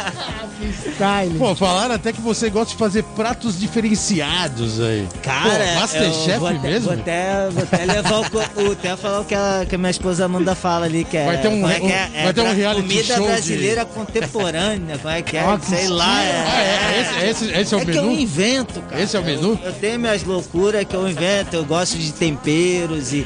Pô, 1.37 1.55
falaram 1.55 1.95
até 1.95 2.11
que 2.13 2.21
você 2.21 2.49
gosta 2.49 2.71
de 2.73 2.77
fazer 2.77 3.03
pratos 3.15 3.59
diferenciados 3.59 4.79
aí. 4.79 5.07
Cara, 5.23 5.65
Pô, 5.73 5.79
Masterchef 5.79 6.37
vou 6.39 6.47
até, 6.47 6.59
mesmo? 6.59 6.89
Vou 6.89 6.93
até, 6.99 7.49
vou 7.49 7.63
até 7.63 7.85
levar 7.85 8.19
o. 8.19 8.71
Até 8.71 8.95
falar 8.95 9.19
o 9.21 9.25
que 9.25 9.35
a, 9.35 9.65
que 9.67 9.75
a 9.75 9.77
minha 9.77 9.89
esposa 9.91 10.25
Amanda 10.25 10.55
fala 10.55 10.85
ali, 10.85 11.03
que 11.03 11.17
é. 11.17 11.25
Vai 11.25 11.37
ter 11.41 11.47
um- 11.47 11.67
é, 11.67 11.77
é, 11.77 11.81
um- 11.81 11.89
é 11.89 12.23
vai 12.23 12.33
ter 12.33 12.41
um 12.41 12.53
reality 12.53 12.81
Comida 12.87 13.03
show 13.03 13.17
de- 13.25 13.31
brasileira 13.31 13.85
contemporânea, 13.85 14.97
como 14.97 15.13
é 15.13 15.21
que 15.21 15.37
é? 15.37 15.41
Que 15.61 15.65
Sei 15.65 15.87
lá. 15.87 16.23
É, 16.23 16.41
Ah, 16.47 16.61
é? 16.61 17.01
Esse, 17.01 17.45
esse- 17.45 17.59
esse 17.59 17.73
é 17.73 17.77
o 17.77 17.81
é 17.81 17.85
que 17.85 17.91
eu 17.97 18.03
menu? 18.03 18.19
invento, 18.19 18.81
cara. 18.81 19.01
Esse 19.01 19.15
é 19.17 19.19
o 19.19 19.23
menu? 19.23 19.59
Eu, 19.61 19.69
eu 19.69 19.73
tenho 19.73 19.99
minhas 19.99 20.23
loucuras 20.23 20.85
que 20.85 20.95
eu 20.95 21.07
invento. 21.09 21.55
Eu 21.55 21.65
gosto 21.65 21.97
de 21.97 22.11
temperos 22.13 23.13
e, 23.13 23.25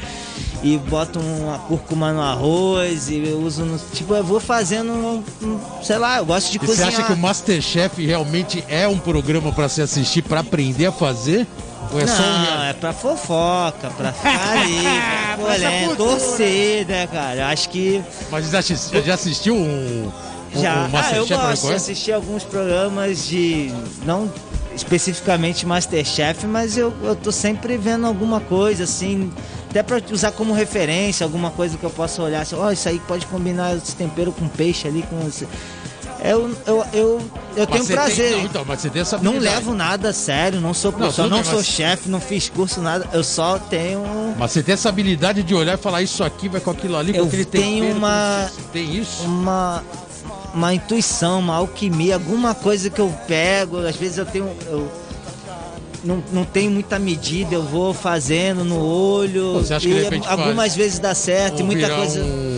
e 0.74 0.78
boto 0.78 1.18
uma 1.20 1.58
cúrcuma 1.58 2.12
no 2.12 2.20
arroz 2.22 3.08
e 3.08 3.28
eu 3.28 3.38
uso 3.40 3.64
no. 3.64 3.78
Tipo, 3.92 4.14
eu 4.14 4.24
vou 4.24 4.40
fazendo. 4.40 4.90
um- 4.92 5.22
um- 5.42 5.60
sei 5.82 5.98
lá, 5.98 6.18
eu 6.18 6.26
gosto 6.26 6.50
de 6.50 6.56
E 6.56 6.60
você 6.60 6.66
cozinhar. 6.66 6.88
acha 6.88 7.02
que 7.04 7.12
o 7.12 7.16
Masterchef 7.16 8.04
realmente 8.04 8.64
é 8.68 8.86
um 8.88 8.98
programa 8.98 9.52
pra 9.52 9.68
se 9.68 9.80
assistir, 9.82 10.22
pra 10.22 10.40
aprender 10.40 10.86
a 10.86 10.92
fazer? 10.92 11.46
Ou 11.92 12.00
é 12.00 12.06
só 12.06 12.20
um 12.22 12.26
Não, 12.42 12.64
é 12.64 12.72
pra 12.72 12.92
fofoca, 12.92 13.90
pra 13.96 14.12
ficar 14.12 14.52
ali, 14.58 15.86
pra 15.86 15.94
torcer, 15.96 16.86
né, 16.86 17.06
cara? 17.06 17.36
Eu 17.42 17.46
acho 17.46 17.68
que 17.68 18.02
Mas 18.30 18.44
você 18.46 18.50
já 18.52 18.58
assis- 18.58 18.90
já 19.04 19.14
assistiu 19.14 19.54
um, 19.54 20.10
um, 20.54 20.60
já. 20.60 20.88
um 20.92 20.96
ah, 20.96 21.12
eu 21.14 21.26
gosto 21.28 21.68
de 21.68 21.74
assistir 21.74 22.12
alguns 22.12 22.42
programas 22.42 23.26
de. 23.28 23.70
Não 24.04 24.28
especificamente 24.76 25.66
Masterchef, 25.66 26.46
mas 26.46 26.76
eu, 26.78 26.92
eu 27.02 27.16
tô 27.16 27.32
sempre 27.32 27.76
vendo 27.76 28.06
alguma 28.06 28.40
coisa, 28.40 28.84
assim. 28.84 29.32
Até 29.70 29.82
pra 29.82 30.00
usar 30.10 30.32
como 30.32 30.52
referência, 30.54 31.24
alguma 31.24 31.50
coisa 31.50 31.76
que 31.76 31.84
eu 31.84 31.90
possa 31.90 32.22
olhar 32.22 32.42
assim, 32.42 32.54
ó, 32.56 32.70
isso 32.70 32.88
aí 32.88 32.98
pode 33.00 33.26
combinar 33.26 33.76
esse 33.76 33.94
tempero 33.96 34.32
com 34.32 34.46
peixe 34.48 34.86
ali, 34.86 35.02
com. 35.02 35.26
esse- 35.26 35.46
Eu, 36.24 36.50
eu, 36.66 36.84
eu, 36.94 37.20
eu 37.56 37.66
tenho 37.66 37.84
prazer. 37.86 38.30
Tem, 38.30 38.38
não, 38.38 38.44
então, 38.46 38.64
mas 38.66 38.80
você 38.80 38.88
tem 38.90 39.02
essa 39.02 39.18
Não 39.18 39.38
levo 39.38 39.74
nada 39.74 40.08
a 40.08 40.12
sério, 40.14 40.60
não 40.62 40.72
sou 40.72 40.90
Não, 40.92 40.98
professor, 40.98 41.28
não, 41.28 41.36
bem, 41.38 41.44
sou 41.44 41.56
mas- 41.56 41.66
chefe, 41.66 42.08
não 42.08 42.20
fiz 42.20 42.48
curso, 42.48 42.80
nada. 42.80 43.06
Eu 43.12 43.22
só 43.22 43.58
tenho. 43.58 44.02
Mas 44.38 44.50
você 44.52 44.62
tem 44.62 44.72
essa 44.72 44.88
habilidade 44.88 45.42
de 45.42 45.54
olhar 45.54 45.74
e 45.74 45.76
falar 45.76 46.00
isso 46.02 46.24
aqui 46.24 46.48
vai 46.48 46.60
com 46.60 46.70
aquilo 46.70 46.96
ali, 46.96 47.12
com 47.12 47.18
Eu 47.18 47.24
aquele 47.26 47.44
tenho 47.44 47.94
uma- 47.94 48.48
com- 48.56 48.62
Tem 48.72 48.96
isso? 48.96 49.22
uma 49.24 49.84
uma 50.56 50.72
intuição, 50.74 51.38
uma 51.40 51.54
alquimia, 51.56 52.14
alguma 52.14 52.54
coisa 52.54 52.88
que 52.90 53.00
eu 53.00 53.12
pego. 53.28 53.78
Às 53.86 53.96
vezes 53.96 54.18
eu 54.18 54.24
tenho. 54.26 54.48
Eu 54.66 54.90
não, 56.02 56.22
não 56.32 56.44
tenho 56.44 56.70
muita 56.70 56.98
medida, 56.98 57.54
eu 57.54 57.62
vou 57.62 57.92
fazendo 57.92 58.64
no 58.64 58.78
olho. 58.82 59.52
Pô, 59.54 59.58
você 59.60 59.74
acha 59.74 59.86
que 59.88 59.94
de 59.94 60.02
repente 60.02 60.26
algumas 60.28 60.56
faz- 60.56 60.76
vezes 60.76 60.98
dá 60.98 61.14
certo, 61.14 61.60
e 61.60 61.62
muita 61.64 61.88
coisa. 61.94 62.20
Um, 62.22 62.55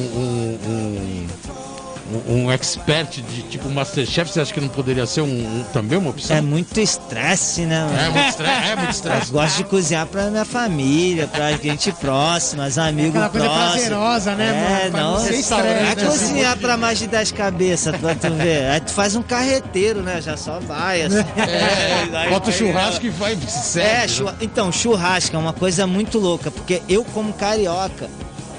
um, 2.29 2.51
expert 2.51 3.21
de 3.21 3.43
tipo 3.43 3.69
Masterchef, 3.69 4.31
você 4.33 4.41
acha 4.41 4.53
que 4.53 4.61
não 4.61 4.69
poderia 4.69 5.07
ser 5.07 5.21
um, 5.21 5.27
um- 5.27 5.65
também 5.73 5.99
uma 5.99 6.11
opção? 6.11 6.37
É 6.37 6.41
muito 6.41 6.81
estresse, 6.81 7.63
né? 7.63 7.85
mano? 7.85 7.99
É 7.99 8.09
muito 8.11 8.29
estresse. 8.29 8.69
É 8.69 8.77
muito 8.77 8.85
Eu 8.89 8.91
estresse. 8.91 9.33
gosto 9.33 9.57
de 9.59 9.65
cozinhar 9.65 10.07
pra 10.07 10.31
minha 10.31 10.45
família, 10.45 11.27
pra 11.27 11.53
gente 11.53 11.93
próxima, 11.93 12.67
os 12.67 12.79
amigos 12.79 13.11
Aquela 13.17 13.29
coisa 13.29 13.47
próximos. 13.47 13.73
prazerosa, 13.73 14.35
né, 14.35 14.49
é, 14.87 14.91
mano? 14.91 15.05
Não, 15.13 15.19
é 15.27 15.35
estresse, 15.35 15.53
é 15.55 15.63
né? 15.63 15.95
cozinhar 15.97 16.57
pra 16.59 16.77
mais 16.77 16.99
de 16.99 17.07
10 17.07 17.33
cabeças, 17.33 17.97
pra 17.97 18.15
tu 18.15 18.31
ver. 18.35 18.71
Aí 18.71 18.81
tu 18.81 18.93
faz 18.93 19.15
um 19.15 19.23
carreteiro, 19.23 20.03
né? 20.03 20.21
Já 20.23 20.37
só 20.37 20.59
vai, 20.61 21.03
assim. 21.03 21.17
É, 21.37 22.09
Aí 22.17 22.31
bota 22.31 22.49
o 22.49 22.53
vai, 22.53 22.59
churrasco 22.59 23.07
e 23.07 23.11
vai 23.11 23.37
se 23.37 23.69
serve, 23.73 23.89
É, 23.89 24.01
né? 24.03 24.09
churra... 24.09 24.37
então, 24.41 24.73
churrasco 24.73 25.35
é 25.37 25.39
uma 25.39 25.53
coisa 25.53 25.87
muito 25.87 26.19
louca, 26.19 26.51
porque 26.51 26.83
eu, 26.89 27.05
como 27.05 27.33
carioca, 27.33 28.09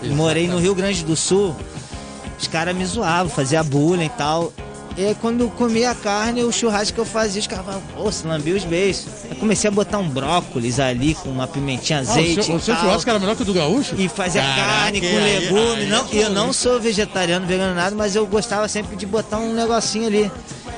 morei 0.04 0.48
no 0.48 0.60
Rio 0.60 0.74
Grande 0.76 1.04
do 1.04 1.16
Sul, 1.16 1.56
os 2.40 2.48
caras 2.48 2.76
me 2.76 2.86
zoavam, 2.86 3.30
fazia 3.30 3.62
bullying 3.64 4.06
e 4.06 4.10
tal. 4.10 4.52
E 4.98 5.06
aí, 5.06 5.16
quando 5.16 5.42
eu 5.42 5.50
comia 5.52 5.92
a 5.92 5.96
carne, 5.96 6.44
o 6.44 6.52
churrasco 6.52 6.94
que 6.96 7.00
eu 7.00 7.06
fazia, 7.06 7.40
os 7.40 7.48
caras 7.48 7.64
falavam, 7.66 7.84
pô, 7.96 8.04
você 8.04 8.28
lambia 8.28 8.54
os 8.56 8.66
beijos. 8.66 9.06
Eu 9.30 9.36
comecei 9.38 9.70
a 9.70 9.72
botar 9.72 9.98
um 9.98 10.10
brócolis 10.10 10.78
ali 10.78 11.14
com 11.16 11.30
uma 11.30 11.48
pimentinha, 11.48 12.00
Ah, 12.00 12.02
o 12.02 12.10
azeite. 12.12 12.44
seu, 12.44 12.56
o 12.56 12.60
seu 12.60 12.76
churrasco 12.76 13.10
era 13.10 13.18
melhor 13.20 13.36
que 13.36 13.44
o 13.44 13.46
do 13.46 13.54
gaúcho? 13.54 13.96
E 13.98 14.10
fazia 14.10 14.42
Caraca, 14.42 14.62
carne 14.66 15.00
com 15.00 15.08
aí- 15.08 15.40
legume. 15.40 15.82
aí 15.84 15.88
não, 15.88 16.06
é 16.12 16.16
eu 16.16 16.30
não 16.32 16.52
sou 16.52 16.82
vegetariano, 16.82 17.46
vegano, 17.46 17.74
nada, 17.76 17.96
mas 17.96 18.14
eu 18.16 18.26
gostava 18.28 18.68
sempre 18.68 18.98
de 18.98 19.06
botar 19.06 19.38
um 19.38 19.54
negocinho 19.54 20.08
ali. 20.08 20.30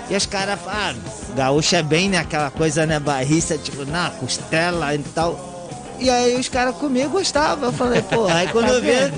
E 0.07 0.15
os 0.15 0.25
caras 0.27 0.59
ah, 0.67 0.93
gaúcho 1.35 1.75
é 1.75 1.81
bem, 1.81 2.09
né? 2.09 2.17
Aquela 2.19 2.51
coisa, 2.51 2.85
né, 2.85 2.99
barriça, 2.99 3.57
tipo, 3.57 3.85
na 3.85 4.11
costela 4.11 4.93
e 4.93 4.99
tal. 4.99 5.49
E 5.99 6.09
aí 6.11 6.35
os 6.39 6.47
caras 6.49 6.75
comiam 6.75 7.05
e 7.05 7.09
gostavam. 7.09 7.69
Eu 7.69 7.73
falei, 7.73 8.01
pô, 8.03 8.27
aí 8.27 8.47
quando 8.49 8.67
eu 8.73 8.81
vi, 8.81 9.11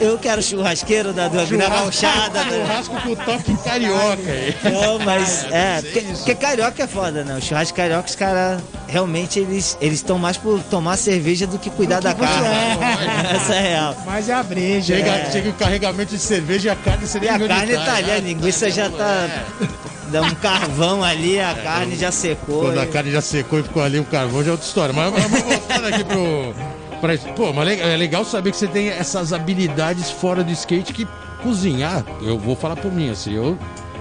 eu 0.00 0.18
quero 0.18 0.42
churrasqueiro 0.42 1.12
da, 1.12 1.28
da, 1.28 1.44
da 1.44 1.68
gauchada. 1.68 2.44
Churrasco 2.44 3.00
com 3.00 3.14
toque 3.14 3.56
carioca 3.58 4.30
aí. 4.30 4.56
Não, 4.64 4.98
mas 5.00 5.46
é, 5.50 5.82
porque, 5.82 6.00
porque 6.00 6.34
carioca 6.34 6.82
é 6.82 6.86
foda, 6.86 7.24
né? 7.24 7.36
O 7.36 7.42
churrasco 7.42 7.76
carioca, 7.76 8.08
os 8.08 8.14
caras 8.14 8.60
realmente 8.86 9.38
eles 9.38 9.76
eles 9.80 9.96
estão 9.96 10.18
mais 10.18 10.36
por 10.36 10.60
tomar 10.64 10.96
cerveja 10.96 11.46
do 11.46 11.58
que 11.58 11.70
cuidar 11.70 12.00
da 12.00 12.14
carne. 12.14 12.46
Essa 13.34 13.54
é 13.54 13.60
real. 13.60 13.96
Mas 14.06 14.28
é 14.28 14.34
a 14.34 14.42
breja. 14.42 14.96
Chega, 14.96 15.10
é. 15.10 15.30
chega 15.30 15.50
o 15.50 15.54
carregamento 15.54 16.14
de 16.14 16.20
cerveja 16.20 16.68
e 16.68 16.70
a 16.70 16.76
carne 16.76 17.04
E 17.04 17.08
seria 17.08 17.30
a 17.30 17.38
nível 17.38 17.48
carne 17.48 17.74
tá 17.74 17.94
ali, 17.96 18.10
a 18.10 18.20
linguiça 18.20 18.70
já 18.70 18.88
tá. 18.88 19.28
Dá 20.10 20.22
um 20.22 20.34
carvão 20.36 21.04
ali, 21.04 21.38
a 21.38 21.54
carne 21.54 21.94
já 21.96 22.10
secou. 22.10 22.62
Quando 22.62 22.80
a 22.80 22.84
e- 22.84 22.88
carne 22.88 23.10
já 23.10 23.20
secou 23.20 23.60
e 23.60 23.62
ficou 23.62 23.82
ali 23.82 23.98
o 23.98 24.04
carvão, 24.04 24.42
já 24.42 24.48
é 24.48 24.52
outra 24.52 24.66
história. 24.66 24.94
Mas, 24.94 25.12
mas 25.12 25.30
mas 25.30 25.42
voltando 25.42 25.86
aqui 25.86 26.04
pro. 26.04 26.54
Pra, 27.00 27.16
pô, 27.36 27.52
mas 27.52 27.78
é 27.80 27.96
legal 27.96 28.24
saber 28.24 28.50
que 28.50 28.56
você 28.56 28.66
tem 28.66 28.88
essas 28.88 29.32
habilidades 29.32 30.10
fora 30.10 30.42
do 30.42 30.50
skate 30.52 30.92
que 30.92 31.06
cozinhar, 31.42 32.04
eu 32.22 32.38
vou 32.38 32.56
falar 32.56 32.76
por 32.76 32.92
mim, 32.92 33.10
assim, 33.10 33.34
eu. 33.34 33.56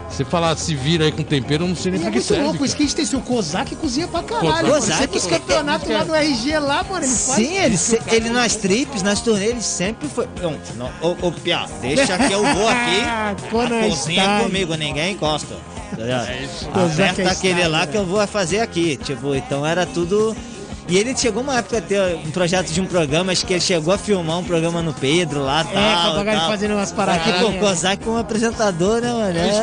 Você 0.10 0.24
falar 0.24 0.56
se 0.58 0.74
vira 0.74 1.04
aí 1.04 1.12
com 1.12 1.22
tempero, 1.22 1.66
eu 1.66 1.68
não 1.68 1.76
sei 1.76 1.92
nem 1.92 2.00
E 2.00 2.04
é 2.04 2.06
pra 2.06 2.12
que 2.12 2.16
muito 2.20 2.28
serve. 2.30 2.44
louco, 2.46 2.64
o 2.64 2.66
skate 2.66 2.96
tem 2.96 3.06
seu 3.06 3.20
Kozak 3.20 3.76
cozinha 3.76 4.08
pra 4.08 4.24
caralho. 4.24 4.48
Kozak. 4.48 4.64
mano. 4.64 4.74
Kozak, 4.80 4.98
Sempre 5.02 5.18
os 5.18 5.26
campeonatos 5.28 5.90
lá 5.90 6.06
no 6.06 6.16
RG 6.16 6.60
lá, 6.60 6.84
mano, 6.84 7.06
ele 7.06 7.14
faz. 7.14 7.36
Sim, 7.36 7.58
ele, 7.58 7.78
se- 7.78 8.02
ele 8.08 8.30
nas 8.30 8.56
trips, 8.56 9.04
nas 9.04 9.20
turnês, 9.20 9.50
ele 9.52 9.62
sempre 9.62 10.08
foi. 10.08 10.26
Não, 10.42 10.56
não, 10.78 10.90
ô, 11.02 11.28
ô 11.28 11.32
Pia, 11.34 11.66
deixa 11.82 12.18
que 12.18 12.32
eu 12.32 12.42
vou 12.42 12.68
aqui. 12.70 13.02
Ah, 13.06 13.36
Conan 13.52 13.90
Cozinha 13.90 14.22
Style. 14.24 14.44
comigo, 14.46 14.76
ninguém 14.76 15.12
encosta. 15.14 15.56
Ligado? 15.98 16.28
Kozak 16.72 17.10
Aperta 17.10 17.22
é 17.24 17.28
aquele 17.30 17.68
lá 17.68 17.80
né? 17.82 17.88
que 17.88 17.98
eu 17.98 18.06
vou 18.06 18.26
fazer 18.28 18.60
aqui. 18.62 18.96
Tipo, 18.96 19.36
então 19.36 19.66
era 19.66 19.86
tudo. 19.86 20.36
E 20.88 20.98
ele 20.98 21.16
chegou 21.18 21.44
uma 21.44 21.58
época 21.58 21.80
a 21.80 21.82
ter 21.82 22.16
um 22.16 22.32
projeto 22.32 22.72
de 22.72 22.80
um 22.80 22.86
programa, 22.86 23.32
acho 23.34 23.46
que 23.46 23.54
ele 23.54 23.60
chegou 23.62 23.94
a 23.94 23.98
filmar 23.98 24.40
um 24.40 24.44
programa 24.44 24.82
no 24.82 24.94
Pedro 24.94 25.44
lá, 25.44 25.64
tal. 25.64 26.20
É, 26.20 26.24
com 26.24 26.32
a 26.32 26.48
fazendo 26.48 26.74
umas 26.76 26.90
Aqui, 26.90 26.96
paradinhas. 26.98 27.40
pô, 27.42 27.52
Kozak 27.54 28.04
como 28.06 28.18
apresentador, 28.18 29.02
né, 29.02 29.12
mano? 29.12 29.38
É 29.38 29.50
isso 29.50 29.62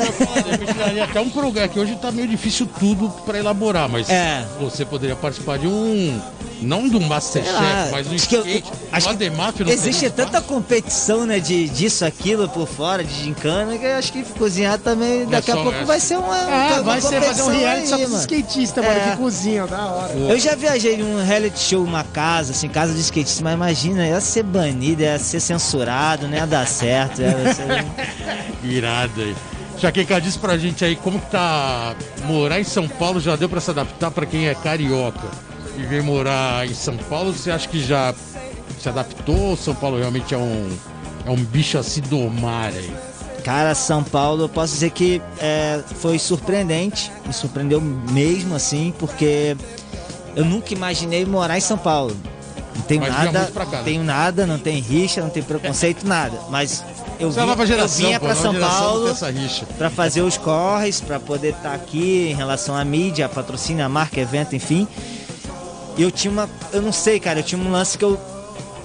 É. 0.96 1.00
até 1.02 1.20
um 1.20 1.30
programa, 1.30 1.68
que 1.68 1.78
hoje 1.78 1.96
tá 1.96 2.12
meio 2.12 2.28
difícil 2.28 2.68
tudo 2.78 3.08
pra 3.24 3.38
elaborar, 3.38 3.88
mas 3.88 4.08
É. 4.10 4.44
você 4.60 4.84
poderia 4.84 5.16
participar 5.16 5.58
de 5.58 5.66
um. 5.66 6.20
Não 6.64 6.88
de 6.88 6.96
um 6.96 7.00
Sei 7.00 7.08
Masterchef, 7.08 7.90
mas 7.92 8.06
do 8.06 8.10
que 8.10 8.16
skate. 8.16 8.64
acho 8.92 9.06
o 9.06 9.10
que 9.10 9.14
Ademaf 9.16 9.60
não 9.64 9.70
Existe 9.70 10.10
tanta 10.10 10.24
espaço? 10.38 10.44
competição, 10.46 11.26
né, 11.26 11.38
de 11.38 11.68
disso, 11.68 12.04
aquilo 12.04 12.48
por 12.48 12.66
fora, 12.66 13.04
de 13.04 13.12
gincana, 13.24 13.76
que 13.78 13.84
eu 13.84 13.96
acho 13.96 14.12
que 14.12 14.22
cozinhar 14.38 14.78
também, 14.78 15.26
daqui 15.26 15.50
só 15.52 15.58
a 15.58 15.62
pouco 15.62 15.76
essa. 15.78 15.86
vai 15.86 16.00
ser 16.00 16.16
uma. 16.18 16.36
É, 16.38 16.72
uma 16.74 16.82
vai 16.82 17.00
ser 17.00 17.20
fazer 17.22 17.42
um 17.42 17.48
reality 17.48 17.88
só 17.88 17.94
aí, 17.96 18.00
pros 18.02 18.12
mano. 18.12 18.22
skatistas, 18.22 18.84
mano, 18.84 18.98
É. 18.98 19.10
que 19.10 19.16
cozinham, 19.16 19.66
da 19.66 19.86
hora. 19.86 20.12
Eu 20.14 20.38
já 20.38 20.54
viajei 20.54 20.96
num 20.96 21.24
reality 21.24 21.58
show, 21.58 21.82
uma 21.84 22.04
casa, 22.04 22.52
assim, 22.52 22.68
casa 22.68 22.92
de 22.94 23.00
skatista, 23.00 23.42
mas 23.44 23.54
imagina, 23.54 24.06
ia 24.06 24.20
ser 24.20 24.42
banido, 24.42 25.02
ia 25.02 25.18
ser 25.18 25.40
censurado, 25.40 26.26
não 26.28 26.36
ia 26.36 26.46
dar 26.46 26.66
certo. 26.66 27.20
Ia 27.22 27.54
ser... 27.54 27.84
Irado 28.64 29.20
aí. 29.20 29.36
Jaqueca, 29.76 30.20
diz 30.20 30.36
pra 30.36 30.56
gente 30.56 30.84
aí 30.84 30.94
como 30.96 31.18
que 31.20 31.30
tá 31.30 31.94
morar 32.26 32.60
em 32.60 32.64
São 32.64 32.86
Paulo, 32.88 33.20
já 33.20 33.34
deu 33.36 33.48
pra 33.48 33.60
se 33.60 33.70
adaptar 33.70 34.10
pra 34.10 34.24
quem 34.24 34.46
é 34.48 34.54
carioca 34.54 35.28
e 35.76 35.82
vem 35.82 36.02
morar 36.02 36.66
em 36.66 36.74
São 36.74 36.96
Paulo, 36.96 37.32
você 37.32 37.50
acha 37.50 37.68
que 37.68 37.82
já 37.84 38.14
se 38.80 38.88
adaptou? 38.88 39.56
São 39.56 39.74
Paulo 39.74 39.98
realmente 39.98 40.34
é 40.34 40.38
um, 40.38 40.76
é 41.26 41.30
um 41.30 41.36
bicho 41.36 41.78
a 41.78 41.82
se 41.82 42.00
domar 42.00 42.72
aí? 42.72 42.92
Cara, 43.42 43.74
São 43.74 44.02
Paulo, 44.02 44.44
eu 44.44 44.48
posso 44.48 44.72
dizer 44.72 44.90
que 44.90 45.20
é, 45.38 45.80
foi 45.96 46.18
surpreendente, 46.18 47.12
me 47.26 47.32
surpreendeu 47.32 47.80
mesmo, 47.80 48.54
assim, 48.54 48.94
porque 48.98 49.56
eu 50.34 50.44
nunca 50.44 50.72
imaginei 50.72 51.26
morar 51.26 51.58
em 51.58 51.60
São 51.60 51.76
Paulo. 51.76 52.16
Não 52.74 52.82
tenho 52.82 53.02
Mas 53.02 53.10
nada, 53.12 53.50
cá, 53.54 53.64
né? 53.66 53.82
tenho 53.84 54.02
nada, 54.02 54.46
não 54.46 54.58
tem 54.58 54.80
rixa, 54.80 55.20
não 55.20 55.28
tem 55.30 55.42
preconceito, 55.42 56.06
nada. 56.06 56.36
Mas 56.50 56.82
eu, 57.20 57.28
é 57.28 57.32
vim, 57.32 57.38
eu 57.40 57.66
geração, 57.66 58.06
vinha 58.06 58.18
pô, 58.18 58.26
pra 58.26 58.34
a 58.34 58.36
nova 58.36 58.58
São 58.58 58.68
Paulo 58.68 59.14
para 59.78 59.90
fazer 59.90 60.22
os 60.22 60.36
corres, 60.36 61.00
para 61.00 61.20
poder 61.20 61.52
estar 61.52 61.72
aqui 61.72 62.28
em 62.30 62.34
relação 62.34 62.74
à 62.74 62.84
mídia, 62.84 63.28
patrocínio, 63.28 63.84
a 63.84 63.88
marca, 63.88 64.20
evento, 64.20 64.56
enfim. 64.56 64.88
E 65.96 66.02
eu 66.02 66.10
tinha 66.10 66.30
uma, 66.30 66.48
eu 66.72 66.82
não 66.82 66.92
sei, 66.92 67.20
cara, 67.20 67.38
eu 67.40 67.42
tinha 67.42 67.60
um 67.60 67.70
lance 67.70 67.96
que 67.98 68.04
eu 68.04 68.18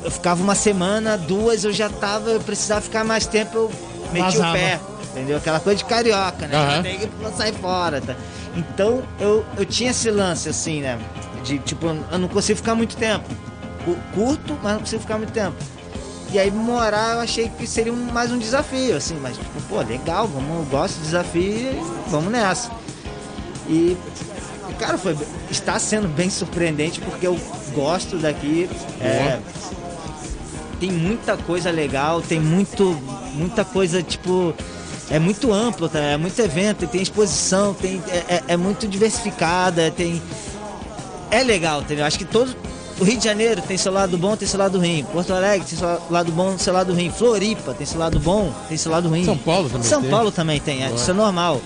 eu 0.01 0.09
ficava 0.09 0.41
uma 0.41 0.55
semana, 0.55 1.17
duas, 1.17 1.65
eu 1.65 1.73
já 1.73 1.89
tava, 1.89 2.29
eu 2.29 2.39
precisava 2.39 2.79
ficar 2.79 3.03
mais 3.03 3.25
tempo, 3.27 3.57
eu 3.57 3.71
meti 4.13 4.37
Vazava. 4.37 4.49
o 4.49 4.53
pé. 4.53 4.79
Entendeu? 5.11 5.37
Aquela 5.37 5.59
coisa 5.59 5.77
de 5.79 5.83
carioca, 5.85 6.47
né? 6.47 6.55
Aham. 6.55 6.83
Tem 6.83 6.99
que 6.99 7.09
sair 7.35 7.53
fora, 7.53 7.99
tá? 7.99 8.15
Então 8.55 9.03
eu, 9.19 9.45
eu 9.57 9.65
tinha 9.65 9.91
esse 9.91 10.09
lance 10.09 10.47
assim, 10.47 10.79
né? 10.81 10.97
De 11.43 11.59
tipo, 11.59 11.87
eu 11.87 12.17
não 12.17 12.29
consigo 12.29 12.55
ficar 12.57 12.75
muito 12.75 12.95
tempo. 12.95 13.27
Cu- 13.83 13.97
Curto, 14.13 14.57
mas 14.63 14.73
não 14.73 14.79
consigo 14.79 15.01
ficar 15.01 15.17
muito 15.17 15.33
tempo. 15.33 15.55
E 16.31 16.39
aí 16.39 16.49
morar 16.49 17.15
eu 17.15 17.19
achei 17.19 17.49
que 17.49 17.67
seria 17.67 17.91
um- 17.91 18.09
mais 18.13 18.31
um 18.31 18.37
desafio, 18.37 18.95
assim, 18.95 19.15
mas 19.21 19.35
tipo, 19.35 19.59
pô, 19.67 19.81
legal, 19.81 20.27
vamos, 20.27 20.59
eu 20.59 20.63
gosto 20.71 20.95
de 20.95 21.01
desafio 21.01 21.43
e 21.73 21.81
vamos 22.07 22.31
nessa. 22.31 22.71
E, 23.67 23.97
cara, 24.77 24.97
foi, 24.97 25.17
está 25.49 25.77
sendo 25.79 26.07
bem 26.07 26.29
surpreendente 26.29 26.99
porque 27.01 27.25
eu 27.25 27.39
gosto 27.73 28.17
daqui. 28.17 28.69
é, 29.01 29.39
tem 30.79 30.91
muita 30.91 31.35
coisa 31.35 31.69
legal, 31.71 32.21
tem 32.21 32.39
muito, 32.39 32.97
muita 33.33 33.65
coisa, 33.65 34.01
tipo, 34.01 34.53
é 35.09 35.19
muito 35.19 35.51
amplo, 35.51 35.89
tá? 35.89 35.99
é 35.99 36.15
muito 36.17 36.39
evento, 36.39 36.87
tem 36.87 37.01
exposição, 37.01 37.73
tem, 37.73 38.01
é, 38.09 38.35
é- 38.35 38.43
é 38.49 38.57
muito 38.57 38.87
diversificada, 38.87 39.91
tem. 39.91 40.21
É 41.31 41.43
legal, 41.43 41.81
entendeu? 41.81 42.05
Acho 42.05 42.17
que 42.17 42.25
todo. 42.25 42.55
O 42.99 43.03
Rio 43.03 43.17
de 43.17 43.23
Janeiro 43.23 43.61
tem 43.61 43.77
seu 43.77 43.93
lado 43.93 44.17
bom, 44.17 44.35
tem 44.35 44.45
seu 44.47 44.59
lado 44.59 44.77
ruim. 44.77 45.05
Porto 45.13 45.33
Alegre 45.33 45.65
tem 45.65 45.77
seu 45.77 46.01
lado 46.09 46.31
bom, 46.33 46.57
seu 46.57 46.73
lado 46.73 46.93
ruim. 46.93 47.09
Floripa 47.09 47.73
tem 47.73 47.85
seu 47.87 47.97
lado 47.97 48.19
bom, 48.19 48.51
tem 48.67 48.77
seu 48.77 48.91
lado 48.91 49.07
ruim. 49.07 49.23
São 49.23 49.37
Paulo 49.37 49.69
também 49.69 49.87
São 49.87 50.01
tem. 50.01 50.09
Paulo 50.11 50.31
também 50.31 50.59
tem, 50.59 50.83
é, 50.83 50.91
isso 50.91 51.09
é 51.09 51.13
normal. 51.13 51.61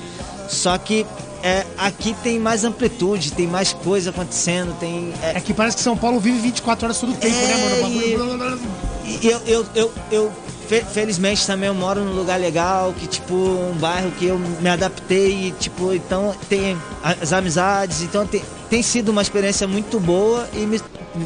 Só 0.48 0.78
que 0.78 1.06
é, 1.44 1.66
aqui 1.78 2.16
tem 2.24 2.40
mais 2.40 2.64
amplitude, 2.64 3.34
tem 3.34 3.46
mais 3.48 3.74
coisa 3.74 4.10
acontecendo, 4.12 4.74
tem. 4.80 5.14
é, 5.22 5.38
É 5.38 5.42
que 5.42 5.54
parece 5.54 5.76
que 5.78 5.84
São 5.84 5.98
Paulo 5.98 6.20
vive 6.20 6.40
24 6.40 6.86
horas 6.86 6.98
todo 7.00 7.12
o 7.12 7.16
tempo, 7.16 7.36
É, 7.36 7.48
né, 7.48 7.58
mano? 7.58 7.82
Bagulho- 7.82 8.60
e- 9.06 9.28
eu, 9.28 9.42
eu, 9.46 9.66
eu, 9.76 9.92
eu 10.12 10.32
fe- 10.70 10.86
felizmente 10.86 11.46
também 11.46 11.68
eu 11.68 11.74
moro 11.76 12.02
num 12.04 12.14
lugar 12.14 12.40
legal, 12.40 12.94
que 12.98 13.06
tipo, 13.08 13.34
um 13.36 13.74
bairro 13.78 14.10
que 14.12 14.26
eu 14.26 14.40
me 14.40 14.70
adaptei, 14.70 15.48
e, 15.48 15.52
tipo, 15.52 15.94
então 15.94 16.34
tem 16.48 16.78
as 17.04 17.34
amizades, 17.34 18.02
então 18.02 18.26
tem, 18.26 18.42
tem 18.70 18.82
sido 18.82 19.10
uma 19.10 19.22
experiência 19.22 19.68
muito 19.68 20.00
boa 20.00 20.48
e 20.54 20.60
me, 20.66 20.80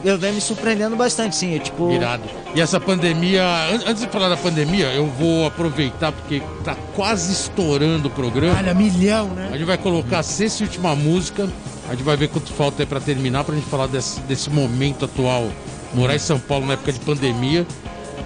eu 0.04 0.18
venho 0.18 0.34
me 0.36 0.42
surpreendendo 0.42 0.96
bastante, 0.96 1.36
sim. 1.36 1.54
Eu, 1.54 1.60
tipo, 1.60 1.92
Irado. 1.92 2.24
E 2.56 2.62
essa 2.62 2.80
pandemia, 2.80 3.44
an- 3.44 3.84
antes 3.90 4.04
de 4.04 4.10
falar 4.10 4.30
da 4.30 4.38
pandemia, 4.38 4.88
eu 4.94 5.08
vou 5.08 5.46
aproveitar 5.48 6.12
porque 6.12 6.42
tá 6.64 6.76
quase 6.96 7.32
estourando 7.32 8.08
o 8.08 8.12
programa. 8.12 8.58
Olha, 8.58 8.74
milhão, 8.74 9.32
A 9.32 9.34
né? 9.36 9.50
gente 9.54 9.64
vai 9.66 9.78
colocar 9.78 10.20
a 10.20 10.24
sexta 10.24 10.64
e 10.64 10.66
última 10.66 10.96
música. 10.96 11.48
A 11.88 11.92
gente 11.92 12.04
vai 12.04 12.18
ver 12.18 12.28
quanto 12.30 12.52
falta 12.52 12.84
aí 12.84 12.86
pra 12.86 13.00
terminar, 13.00 13.44
pra 13.44 13.56
gente 13.56 13.68
falar 13.68 13.88
desse, 13.88 14.20
desse 14.22 14.50
momento 14.50 15.06
atual. 15.06 15.48
Morar 15.94 16.16
em 16.16 16.20
São 16.20 16.38
Paulo 16.40 16.66
na 16.66 16.74
época 16.74 16.92
de 16.92 17.00
pandemia. 17.00 17.66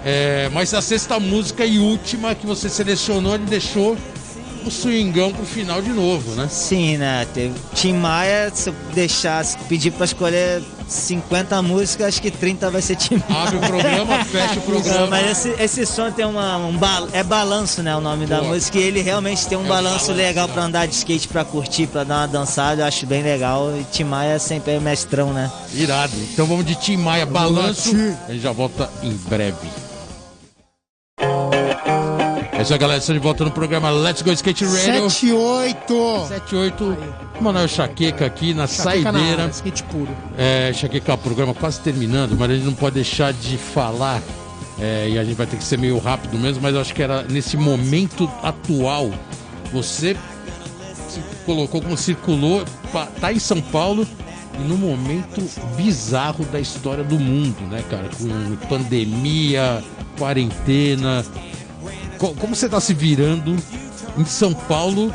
É, 0.04 0.50
mas 0.52 0.74
a 0.74 0.82
sexta 0.82 1.20
música 1.20 1.64
e 1.64 1.78
última 1.78 2.34
que 2.34 2.44
você 2.46 2.68
selecionou, 2.68 3.34
ele 3.36 3.44
deixou 3.44 3.96
o 4.66 4.70
swingão 4.70 5.32
pro 5.32 5.44
final 5.44 5.80
de 5.82 5.90
novo, 5.90 6.32
né? 6.34 6.48
Sim, 6.50 6.96
né? 6.98 7.26
Teve 7.32 7.54
Tim 7.74 7.94
Maia, 7.94 8.50
se 8.54 8.68
eu 8.70 8.74
deixasse, 8.94 9.56
pedir 9.68 9.90
pra 9.92 10.04
escolher 10.04 10.62
50 10.88 11.60
músicas, 11.62 12.08
acho 12.08 12.22
que 12.22 12.30
30 12.30 12.70
vai 12.70 12.82
ser 12.82 12.96
Tim 12.96 13.22
Maia. 13.28 13.42
Abre 13.44 13.56
o 13.56 13.60
programa, 13.60 14.24
fecha 14.26 14.52
o 14.52 14.56
Não, 14.56 14.62
programa. 14.62 15.06
mas 15.08 15.30
esse, 15.46 15.62
esse 15.62 15.86
som 15.86 16.10
tem 16.10 16.24
uma, 16.24 16.56
um 16.58 16.76
bal- 16.76 17.08
é 17.12 17.22
balanço, 17.22 17.82
né? 17.82 17.96
O 17.96 18.00
nome 18.00 18.26
da 18.26 18.42
música. 18.42 18.78
E 18.78 18.82
ele 18.82 19.00
realmente 19.00 19.46
tem 19.46 19.56
um 19.56 19.64
É 19.64 19.68
balanço 19.68 20.06
balanço, 20.08 20.12
legal 20.12 20.46
né? 20.48 20.54
pra 20.54 20.62
andar 20.64 20.86
de 20.86 20.94
skate, 20.94 21.28
pra 21.28 21.44
curtir, 21.44 21.86
pra 21.86 22.04
dar 22.04 22.18
uma 22.20 22.28
dançada. 22.28 22.82
Eu 22.82 22.86
acho 22.86 23.06
bem 23.06 23.22
legal. 23.22 23.72
E 23.78 23.84
Tim 23.84 24.04
Maia 24.04 24.38
sempre 24.38 24.72
é 24.74 24.80
mestrão, 24.80 25.32
né? 25.32 25.50
Irado. 25.74 26.12
Então 26.32 26.46
vamos 26.46 26.66
de 26.66 26.74
Tim 26.74 26.96
Maia, 26.96 27.24
balanço. 27.26 27.90
A 28.28 28.32
gente 28.32 28.42
já 28.42 28.52
volta 28.52 28.90
em 29.02 29.12
breve. 29.28 29.56
É 32.62 32.64
isso 32.64 32.72
aí, 32.74 32.78
galera. 32.78 33.00
Estamos 33.00 33.20
de 33.20 33.24
volta 33.24 33.44
no 33.44 33.50
programa 33.50 33.90
Let's 33.90 34.22
Go 34.22 34.30
Skate 34.30 34.64
Radio. 34.64 35.10
78. 35.10 36.26
78. 36.28 36.96
Manoel 37.40 37.66
Chaqueca 37.66 38.24
aqui 38.24 38.54
na 38.54 38.68
Chapeca 38.68 39.10
na 39.10 39.18
saideira. 39.18 39.42
área, 39.42 39.50
Skate 39.50 39.82
puro. 39.82 40.08
É, 40.38 40.72
Chaqueca, 40.72 41.14
o 41.14 41.18
programa 41.18 41.54
quase 41.54 41.80
terminando, 41.80 42.36
mas 42.38 42.48
a 42.48 42.54
gente 42.54 42.64
não 42.64 42.72
pode 42.72 42.94
deixar 42.94 43.32
de 43.32 43.58
falar. 43.58 44.22
é, 44.78 45.08
e 45.08 45.18
a 45.18 45.24
gente 45.24 45.34
vai 45.34 45.44
ter 45.48 45.56
que 45.56 45.64
ser 45.64 45.76
meio 45.76 45.98
rápido 45.98 46.38
mesmo, 46.38 46.62
mas 46.62 46.72
eu 46.72 46.80
acho 46.80 46.94
que 46.94 47.02
era 47.02 47.24
nesse 47.24 47.56
momento 47.56 48.30
atual. 48.44 49.10
Você 49.72 50.16
se 51.08 51.20
colocou 51.44 51.82
como 51.82 51.96
circulou, 51.96 52.64
tá 53.20 53.32
em 53.32 53.40
São 53.40 53.60
Paulo 53.60 54.06
e 54.56 54.62
no 54.62 54.76
momento 54.76 55.42
bizarro 55.76 56.44
da 56.44 56.60
história 56.60 57.02
do 57.02 57.18
mundo, 57.18 57.60
né, 57.68 57.82
cara? 57.90 58.08
Com 58.16 58.56
pandemia, 58.68 59.82
quarentena. 60.16 61.24
Co- 62.22 62.34
Como 62.40 62.54
você 62.54 62.68
tá 62.68 62.80
se 62.80 62.94
virando 62.94 63.56
em 64.16 64.24
São 64.24 64.54
Paulo 64.54 65.12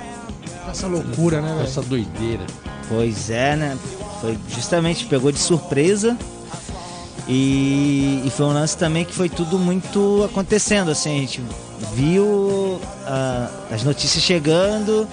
Essa 0.69 0.88
loucura, 0.88 1.41
né, 1.41 1.53
velho? 1.53 1.61
essa 1.63 1.81
doideira? 1.81 2.43
Pois 2.89 3.29
é, 3.29 3.55
né? 3.55 3.77
Foi 4.19 4.38
justamente, 4.53 5.05
pegou 5.05 5.31
de 5.31 5.39
surpresa. 5.39 6.17
E, 7.29 8.23
e 8.25 8.29
foi 8.29 8.45
um 8.45 8.53
lance 8.53 8.75
também 8.77 9.05
que 9.05 9.13
foi 9.13 9.29
tudo 9.29 9.57
muito 9.57 10.23
acontecendo, 10.29 10.91
assim, 10.91 11.17
a 11.17 11.19
gente 11.21 11.41
viu 11.93 12.79
ah, 13.05 13.49
as 13.71 13.84
notícias 13.84 14.23
chegando, 14.23 15.05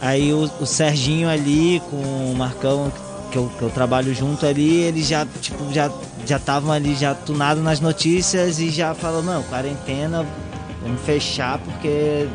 aí 0.00 0.32
o, 0.32 0.48
o 0.60 0.66
Serginho 0.66 1.28
ali 1.28 1.80
com 1.90 1.96
o 1.96 2.34
Marcão, 2.36 2.92
que 3.32 3.36
eu, 3.38 3.50
que 3.58 3.62
eu 3.62 3.70
trabalho 3.70 4.14
junto 4.14 4.46
ali, 4.46 4.76
eles 4.82 5.06
já, 5.08 5.26
tipo, 5.40 5.72
já 5.72 5.90
já 6.26 6.36
estavam 6.36 6.70
ali 6.70 6.94
já 6.94 7.14
tunado 7.14 7.60
nas 7.62 7.80
notícias 7.80 8.60
e 8.60 8.70
já 8.70 8.94
falou, 8.94 9.20
não, 9.22 9.42
quarentena, 9.44 10.24
vamos 10.82 11.00
fechar 11.02 11.58
porque 11.58 12.26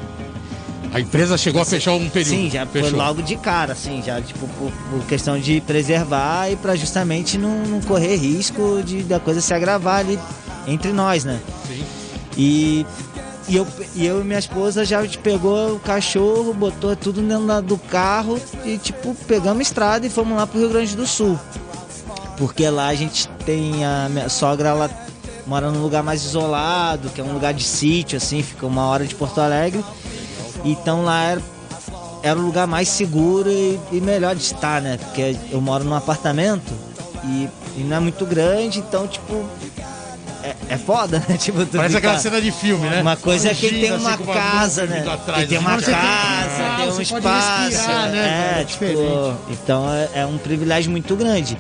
A 0.94 1.00
empresa 1.00 1.38
chegou 1.38 1.62
a 1.62 1.66
fechar 1.66 1.94
um 1.94 2.10
período. 2.10 2.36
Sim, 2.36 2.50
já 2.50 2.66
Fechou. 2.66 2.90
foi 2.90 2.98
logo 3.00 3.22
de 3.22 3.36
cara, 3.36 3.74
assim, 3.74 4.02
já 4.06 4.22
tipo 4.22 4.48
por, 4.48 4.72
por 4.72 5.06
questão 5.08 5.38
de 5.40 5.60
preservar 5.62 6.50
e 6.52 6.56
para 6.56 6.76
justamente 6.76 7.38
não, 7.38 7.64
não 7.66 7.82
correr 7.82 8.16
risco 8.16 8.82
de 8.84 9.04
da 9.04 9.20
coisa 9.20 9.42
se 9.42 9.54
agravar 9.54 10.00
ali 10.00 10.20
entre 10.68 10.92
nós, 10.94 11.24
né? 11.26 11.40
Sim. 11.68 11.84
E, 12.38 12.86
e, 13.48 13.56
eu, 13.56 13.68
e 13.96 14.06
eu 14.06 14.22
e 14.22 14.24
minha 14.24 14.40
esposa 14.40 14.84
já 14.86 15.02
pegou 15.24 15.76
o 15.76 15.80
cachorro, 15.80 16.54
botou 16.54 16.96
tudo 16.96 17.22
dentro 17.22 17.62
do 17.62 17.78
carro 17.78 18.40
e 18.64 18.78
tipo 18.78 19.16
pegamos 19.28 19.68
estrada 19.68 20.06
e 20.06 20.10
fomos 20.10 20.38
lá 20.38 20.46
pro 20.48 20.60
Rio 20.60 20.70
Grande 20.70 20.96
do 20.96 21.08
Sul. 21.08 21.40
Porque 22.38 22.70
lá 22.70 22.88
a 22.88 22.96
gente 22.96 23.28
tem 23.46 23.86
a 23.86 24.10
minha 24.10 24.28
sogra, 24.28 24.70
ela 24.70 24.90
mora 25.48 25.70
num 25.72 25.82
lugar 25.82 26.04
mais 26.04 26.24
isolado, 26.24 27.10
que 27.10 27.22
é 27.22 27.24
um 27.24 27.34
lugar 27.34 27.54
de 27.54 27.64
sítio, 27.64 28.18
assim, 28.18 28.42
fica 28.42 28.66
uma 28.66 28.88
hora 28.88 29.06
de 29.06 29.14
Porto 29.16 29.40
Alegre. 29.40 29.84
Então 30.64 31.04
lá 31.04 31.22
era, 31.24 31.42
era 32.24 32.40
o 32.40 32.42
lugar 32.42 32.66
mais 32.68 32.90
seguro 32.90 33.50
e, 33.52 33.80
e 33.92 34.02
melhor 34.02 34.36
de 34.36 34.42
estar, 34.42 34.82
né? 34.82 34.98
Porque 34.98 35.36
eu 35.52 35.62
moro 35.62 35.84
num 35.84 35.94
apartamento 35.96 36.74
e, 37.24 37.48
e 37.78 37.84
não 37.84 37.98
é 37.98 38.00
muito 38.00 38.26
grande, 38.26 38.80
então, 38.80 39.08
tipo, 39.08 39.46
é, 40.42 40.56
é 40.70 40.78
foda, 40.78 41.20
né? 41.30 41.38
Tipo, 41.38 41.66
tu 41.66 41.78
Parece 41.78 41.96
fica- 41.96 42.08
aquela 42.08 42.20
cena 42.20 42.42
de 42.42 42.52
filme, 42.52 42.88
né? 42.90 43.02
uma 43.02 43.16
coisa 43.16 43.50
é 43.50 43.54
que 43.54 43.70
tem 43.70 43.90
assim, 43.92 44.04
uma 44.06 44.18
com 44.18 44.24
uma 44.24 44.34
casa, 44.34 44.82
nuvem 44.86 45.02
né? 45.04 45.12
atrás, 45.14 45.44
e 45.44 45.48
tem 45.48 45.58
assim. 45.58 45.68
uma 45.68 45.78
tem 45.78 45.94
casa, 45.94 46.50
quintal, 46.50 46.78
tem 46.78 46.92
um 46.98 47.02
espaço. 47.02 47.60
respirar, 47.70 48.10
né, 48.10 48.54
É? 48.58 48.62
É 48.62 48.66
tipo, 48.66 48.86
então 49.52 49.94
é, 49.94 50.10
é 50.22 50.26
um 50.26 50.38
privilégio 50.40 50.90
muito 50.92 51.16
grande. 51.16 51.58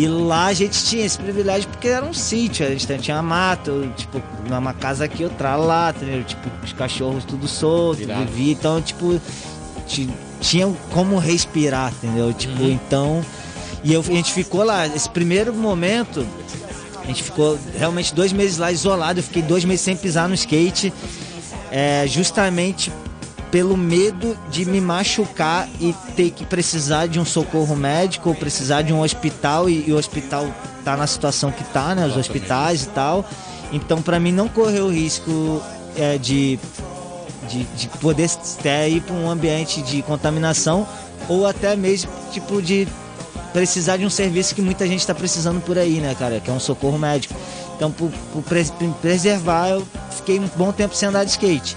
E 0.00 0.06
lá 0.06 0.46
a 0.46 0.52
gente 0.52 0.84
tinha 0.84 1.04
esse 1.04 1.18
privilégio 1.18 1.68
porque 1.70 1.88
era 1.88 2.06
um 2.06 2.14
sítio, 2.14 2.64
a 2.64 2.70
gente 2.70 2.86
tinha 2.98 3.16
uma 3.16 3.22
mata, 3.24 3.72
tipo, 3.96 4.22
uma 4.48 4.72
casa 4.72 5.04
aqui, 5.04 5.24
outra 5.24 5.56
lá, 5.56 5.92
entendeu? 5.96 6.22
Tipo, 6.22 6.48
os 6.62 6.72
cachorros 6.72 7.24
tudo 7.24 7.48
solto, 7.48 8.06
vivia, 8.06 8.52
então, 8.52 8.80
tipo, 8.80 9.20
ti- 9.88 10.08
tinha 10.40 10.72
como 10.92 11.18
respirar, 11.18 11.92
entendeu? 11.92 12.32
Tipo, 12.32 12.62
Uhum. 12.62 12.70
então. 12.70 13.24
E 13.82 13.92
eu, 13.92 14.00
a 14.00 14.04
gente 14.04 14.32
ficou 14.32 14.62
lá, 14.62 14.86
esse 14.86 15.10
primeiro 15.10 15.52
momento, 15.52 16.24
a 17.02 17.06
gente 17.06 17.24
ficou 17.24 17.58
realmente 17.76 18.14
dois 18.14 18.32
meses 18.32 18.56
lá 18.56 18.70
isolado. 18.70 19.18
Eu 19.18 19.24
fiquei 19.24 19.42
dois 19.42 19.64
meses 19.64 19.80
sem 19.80 19.96
pisar 19.96 20.28
no 20.28 20.34
skate, 20.36 20.92
é, 21.72 22.04
justamente 22.06 22.92
pelo 23.50 23.76
medo 23.76 24.36
de 24.50 24.64
me 24.64 24.80
machucar 24.80 25.68
e 25.80 25.94
ter 26.14 26.30
que 26.30 26.44
precisar 26.44 27.06
de 27.06 27.18
um 27.18 27.24
socorro 27.24 27.74
médico 27.74 28.28
ou 28.28 28.34
precisar 28.34 28.82
de 28.82 28.92
um 28.92 29.00
hospital 29.02 29.70
e, 29.70 29.84
e 29.88 29.92
o 29.92 29.96
hospital 29.96 30.46
tá 30.84 30.96
na 30.96 31.06
situação 31.06 31.50
que 31.50 31.64
tá, 31.64 31.94
né? 31.94 32.02
Os 32.06 32.12
Exatamente. 32.12 32.18
hospitais 32.20 32.82
e 32.84 32.88
tal. 32.88 33.24
Então, 33.72 34.02
para 34.02 34.18
mim 34.20 34.32
não 34.32 34.48
correr 34.48 34.80
o 34.80 34.90
risco 34.90 35.62
é, 35.96 36.18
de, 36.18 36.58
de, 37.48 37.64
de 37.64 37.88
poder 38.00 38.30
até 38.58 38.88
ir 38.88 39.00
para 39.02 39.14
um 39.14 39.30
ambiente 39.30 39.82
de 39.82 40.02
contaminação 40.02 40.86
ou 41.28 41.46
até 41.46 41.74
mesmo 41.76 42.10
tipo 42.32 42.60
de 42.62 42.86
precisar 43.52 43.96
de 43.96 44.04
um 44.04 44.10
serviço 44.10 44.54
que 44.54 44.60
muita 44.62 44.86
gente 44.86 45.00
está 45.00 45.14
precisando 45.14 45.60
por 45.60 45.78
aí, 45.78 46.00
né, 46.00 46.14
cara? 46.18 46.38
Que 46.40 46.50
é 46.50 46.52
um 46.52 46.60
socorro 46.60 46.98
médico. 46.98 47.34
Então, 47.76 47.90
por, 47.90 48.10
por 48.32 48.42
pres- 48.42 48.72
preservar, 49.00 49.68
eu 49.70 49.86
fiquei 50.10 50.38
um 50.38 50.48
bom 50.56 50.70
tempo 50.72 50.94
sem 50.94 51.08
andar 51.08 51.24
de 51.24 51.30
skate. 51.30 51.76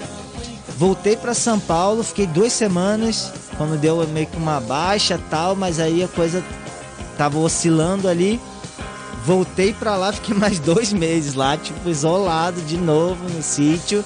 Voltei 0.81 1.15
para 1.15 1.35
São 1.35 1.59
Paulo, 1.59 2.03
fiquei 2.03 2.25
duas 2.25 2.51
semanas, 2.51 3.31
quando 3.55 3.79
deu 3.79 4.03
meio 4.07 4.25
que 4.25 4.35
uma 4.35 4.59
baixa 4.59 5.19
tal, 5.29 5.55
mas 5.55 5.79
aí 5.79 6.03
a 6.03 6.07
coisa 6.07 6.43
tava 7.15 7.37
oscilando 7.37 8.07
ali. 8.07 8.41
Voltei 9.23 9.73
para 9.73 9.95
lá, 9.95 10.09
fiquei 10.11 10.33
mais 10.35 10.57
dois 10.57 10.91
meses 10.91 11.35
lá, 11.35 11.55
tipo, 11.55 11.87
isolado 11.87 12.59
de 12.61 12.77
novo 12.77 13.29
no 13.29 13.43
sítio. 13.43 14.03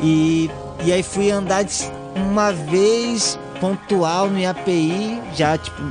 E, 0.00 0.50
e 0.82 0.90
aí 0.90 1.02
fui 1.02 1.30
andar 1.30 1.66
uma 2.16 2.52
vez 2.52 3.38
pontual 3.60 4.30
no 4.30 4.38
IAPI, 4.38 5.20
já 5.34 5.58
tipo, 5.58 5.82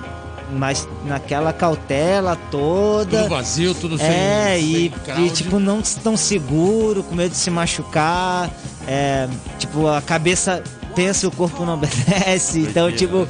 mas 0.52 0.88
naquela 1.06 1.52
cautela 1.54 2.38
toda. 2.50 3.24
Tudo 3.24 3.30
vazio, 3.30 3.74
tudo 3.74 3.98
sem. 3.98 4.08
É, 4.08 4.58
sem 4.60 4.64
e, 4.66 4.94
e, 5.26 5.30
tipo, 5.30 5.60
não 5.60 5.82
tão 5.82 6.16
seguro, 6.18 7.04
com 7.04 7.16
medo 7.16 7.32
de 7.32 7.38
se 7.38 7.50
machucar. 7.50 8.50
É, 8.88 9.28
tipo, 9.60 9.88
a 9.88 10.02
cabeça 10.02 10.64
pensa 10.96 11.26
e 11.26 11.28
o 11.28 11.32
corpo 11.32 11.66
não 11.66 11.74
obedece. 11.76 12.60
Então, 12.60 12.90
Doideira, 12.90 12.98
tipo, 12.98 13.18
né? 13.20 13.28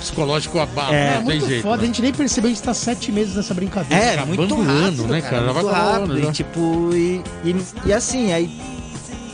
Psicológico 0.00 0.58
abala, 0.58 0.94
É, 0.94 1.04
não 1.06 1.12
É 1.12 1.16
tem 1.16 1.24
muito 1.24 1.46
jeito. 1.46 1.62
foda, 1.62 1.76
a 1.76 1.80
né? 1.80 1.86
gente 1.86 2.02
nem 2.02 2.12
percebeu, 2.12 2.50
a 2.50 2.52
gente 2.54 2.62
tá 2.62 2.74
sete 2.74 3.12
meses 3.12 3.36
nessa 3.36 3.54
brincadeira. 3.54 4.02
é, 4.04 4.14
acabando 4.14 4.36
muito 4.36 4.54
rápido, 4.62 5.04
ano, 5.04 5.12
né, 5.12 5.20
cara? 5.20 5.52
Vai 5.52 5.62
Muito 5.62 5.74
rápido. 5.74 6.18
E, 6.18 6.32
tipo, 6.32 6.90
e, 6.92 7.22
e, 7.44 7.56
e 7.86 7.92
assim, 7.92 8.32
aí 8.32 8.50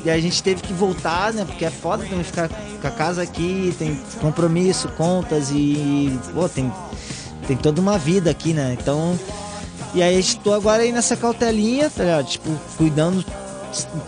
e 0.05 0.11
a 0.11 0.21
gente 0.21 0.43
teve 0.43 0.63
que 0.63 0.73
voltar, 0.73 1.33
né? 1.33 1.45
Porque 1.45 1.65
é 1.65 1.71
foda 1.71 2.05
também 2.05 2.23
ficar 2.23 2.49
com 2.49 2.87
a 2.87 2.91
casa 2.91 3.23
aqui, 3.23 3.75
tem 3.79 3.99
compromisso, 4.21 4.89
contas 4.91 5.51
e. 5.51 6.17
Pô, 6.33 6.49
tem, 6.49 6.73
tem 7.49 7.57
toda 7.57 7.81
uma 7.81 7.99
vida 7.99 8.31
aqui, 8.31 8.53
né? 8.53 8.77
Então. 8.79 9.19
E 9.95 10.03
aí 10.03 10.21
estou 10.21 10.53
agora 10.53 10.83
aí 10.83 10.93
nessa 10.93 11.17
cautelinha, 11.17 11.89
tá 11.89 12.05
ligado? 12.05 12.27
Tipo, 12.27 12.51
cuidando 12.77 13.25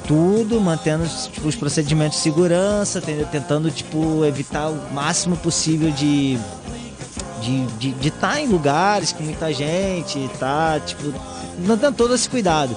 tudo, 0.06 0.60
mantendo 0.60 1.08
tipo, 1.32 1.48
os 1.48 1.56
procedimentos 1.56 2.18
de 2.18 2.22
segurança, 2.22 3.00
tentando, 3.00 3.70
tipo, 3.70 4.24
evitar 4.26 4.68
o 4.68 4.92
máximo 4.92 5.36
possível 5.38 5.90
de 5.90 6.38
de 7.78 8.08
estar 8.08 8.32
tá 8.32 8.40
em 8.40 8.46
lugares 8.46 9.12
com 9.12 9.22
muita 9.22 9.50
gente, 9.50 10.30
tá, 10.38 10.78
tipo, 10.78 11.12
dando 11.58 11.96
todo 11.96 12.14
esse 12.14 12.28
cuidado. 12.28 12.76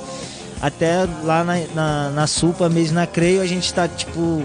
Até 0.61 1.05
lá 1.23 1.43
na, 1.43 1.55
na, 1.75 2.09
na 2.11 2.27
Supa, 2.27 2.69
mesmo 2.69 2.95
na 2.95 3.05
Creio, 3.05 3.41
a 3.41 3.45
gente 3.45 3.73
tá, 3.73 3.89
tipo, 3.89 4.41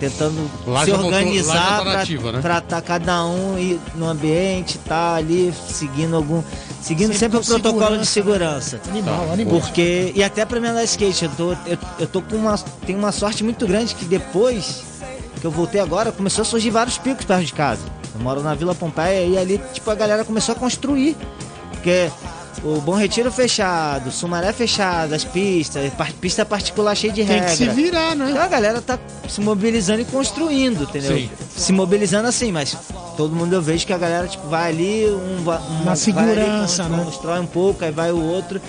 tentando 0.00 0.50
Lá 0.66 0.84
se 0.84 0.90
organizar 0.90 1.76
tá 1.76 1.82
pra, 1.82 1.92
nativa, 1.92 2.32
né? 2.32 2.40
tá 2.66 2.80
cada 2.80 3.24
um 3.26 3.58
ir 3.58 3.78
no 3.94 4.08
ambiente, 4.08 4.78
tá 4.78 5.14
ali, 5.14 5.52
seguindo 5.68 6.16
algum. 6.16 6.42
Seguindo 6.80 7.12
Sempre 7.12 7.38
sempre, 7.44 7.56
o 7.56 7.60
protocolo 7.60 7.98
de 7.98 8.06
segurança. 8.06 8.80
Animal, 8.88 9.26
Tá. 9.26 9.32
animal. 9.34 9.60
Porque. 9.60 10.12
E 10.16 10.22
até 10.24 10.44
pra 10.46 10.58
mim 10.58 10.68
andar 10.68 10.82
skate, 10.84 11.26
eu 11.26 11.30
tô, 11.36 11.52
eu, 11.52 11.78
eu 11.98 12.06
tô 12.06 12.22
com 12.22 12.36
uma. 12.36 12.56
Tenho 12.86 12.98
uma 12.98 13.12
sorte 13.12 13.44
muito 13.44 13.66
grande 13.66 13.94
que 13.94 14.06
depois 14.06 14.82
que 15.40 15.46
eu 15.46 15.50
voltei 15.50 15.80
agora, 15.80 16.10
começou 16.12 16.42
a 16.42 16.44
surgir 16.44 16.70
vários 16.70 16.98
picos 16.98 17.24
perto 17.24 17.44
de 17.44 17.52
casa. 17.52 17.82
Eu 18.14 18.20
moro 18.20 18.42
na 18.42 18.54
Vila 18.54 18.74
Pompeia 18.74 19.24
e 19.26 19.38
ali, 19.38 19.60
tipo, 19.72 19.90
a 19.90 19.94
galera 19.94 20.24
começou 20.24 20.54
a 20.54 20.58
construir. 20.58 21.16
Porque 21.70 22.10
o 22.62 22.80
Bom 22.80 22.94
Retiro 22.94 23.30
fechado, 23.32 24.10
Sumaré 24.10 24.52
fechado, 24.52 25.14
as 25.14 25.24
pistas, 25.24 25.90
pista 26.20 26.44
particular 26.44 26.94
cheia 26.94 27.12
de 27.12 27.24
Tem 27.24 27.36
regra. 27.36 27.50
que 27.50 27.56
se 27.56 27.68
virar, 27.68 28.14
né? 28.14 28.30
Então 28.30 28.42
a 28.42 28.48
galera 28.48 28.82
tá 28.82 28.98
se 29.28 29.40
mobilizando 29.40 30.00
e 30.00 30.04
construindo, 30.04 30.82
entendeu? 30.84 31.16
Sim. 31.16 31.30
Se 31.56 31.72
mobilizando 31.72 32.28
assim, 32.28 32.52
mas 32.52 32.76
todo 33.16 33.34
mundo 33.34 33.52
eu 33.54 33.62
vejo 33.62 33.86
que 33.86 33.92
a 33.92 33.98
galera 33.98 34.26
tipo, 34.26 34.46
vai 34.48 34.68
ali, 34.70 35.06
um, 35.06 35.40
um 35.40 35.44
Na 35.44 35.84
vai 35.84 35.96
segurança, 35.96 36.84
ali, 36.84 36.92
né? 36.92 37.04
constrói 37.04 37.40
um 37.40 37.46
pouco, 37.46 37.84
aí 37.84 37.90
vai 37.90 38.12
o 38.12 38.20
outro. 38.22 38.60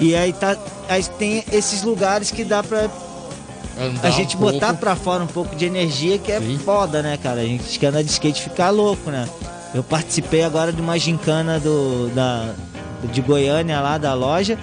E 0.00 0.14
aí 0.14 0.32
tá. 0.32 0.56
Aí 0.88 1.02
tem 1.18 1.44
esses 1.52 1.82
lugares 1.82 2.30
que 2.30 2.44
dá 2.44 2.62
pra 2.62 2.88
Andar 3.80 4.06
a 4.08 4.10
gente 4.10 4.36
um 4.36 4.40
pouco. 4.40 4.54
botar 4.54 4.74
pra 4.74 4.96
fora 4.96 5.22
um 5.22 5.26
pouco 5.28 5.54
de 5.54 5.64
energia, 5.66 6.18
que 6.18 6.32
é 6.32 6.40
Sim. 6.40 6.58
foda, 6.64 7.02
né, 7.02 7.16
cara? 7.22 7.40
A 7.40 7.44
gente 7.44 7.78
que 7.78 7.84
anda 7.86 8.02
de 8.02 8.10
skate 8.10 8.42
ficar 8.42 8.70
louco, 8.70 9.10
né? 9.10 9.28
Eu 9.74 9.82
participei 9.82 10.42
agora 10.42 10.72
de 10.72 10.80
uma 10.80 10.98
gincana 10.98 11.60
do, 11.60 12.08
da, 12.14 12.54
de 13.04 13.20
Goiânia 13.20 13.80
lá 13.80 13.98
da 13.98 14.14
loja. 14.14 14.58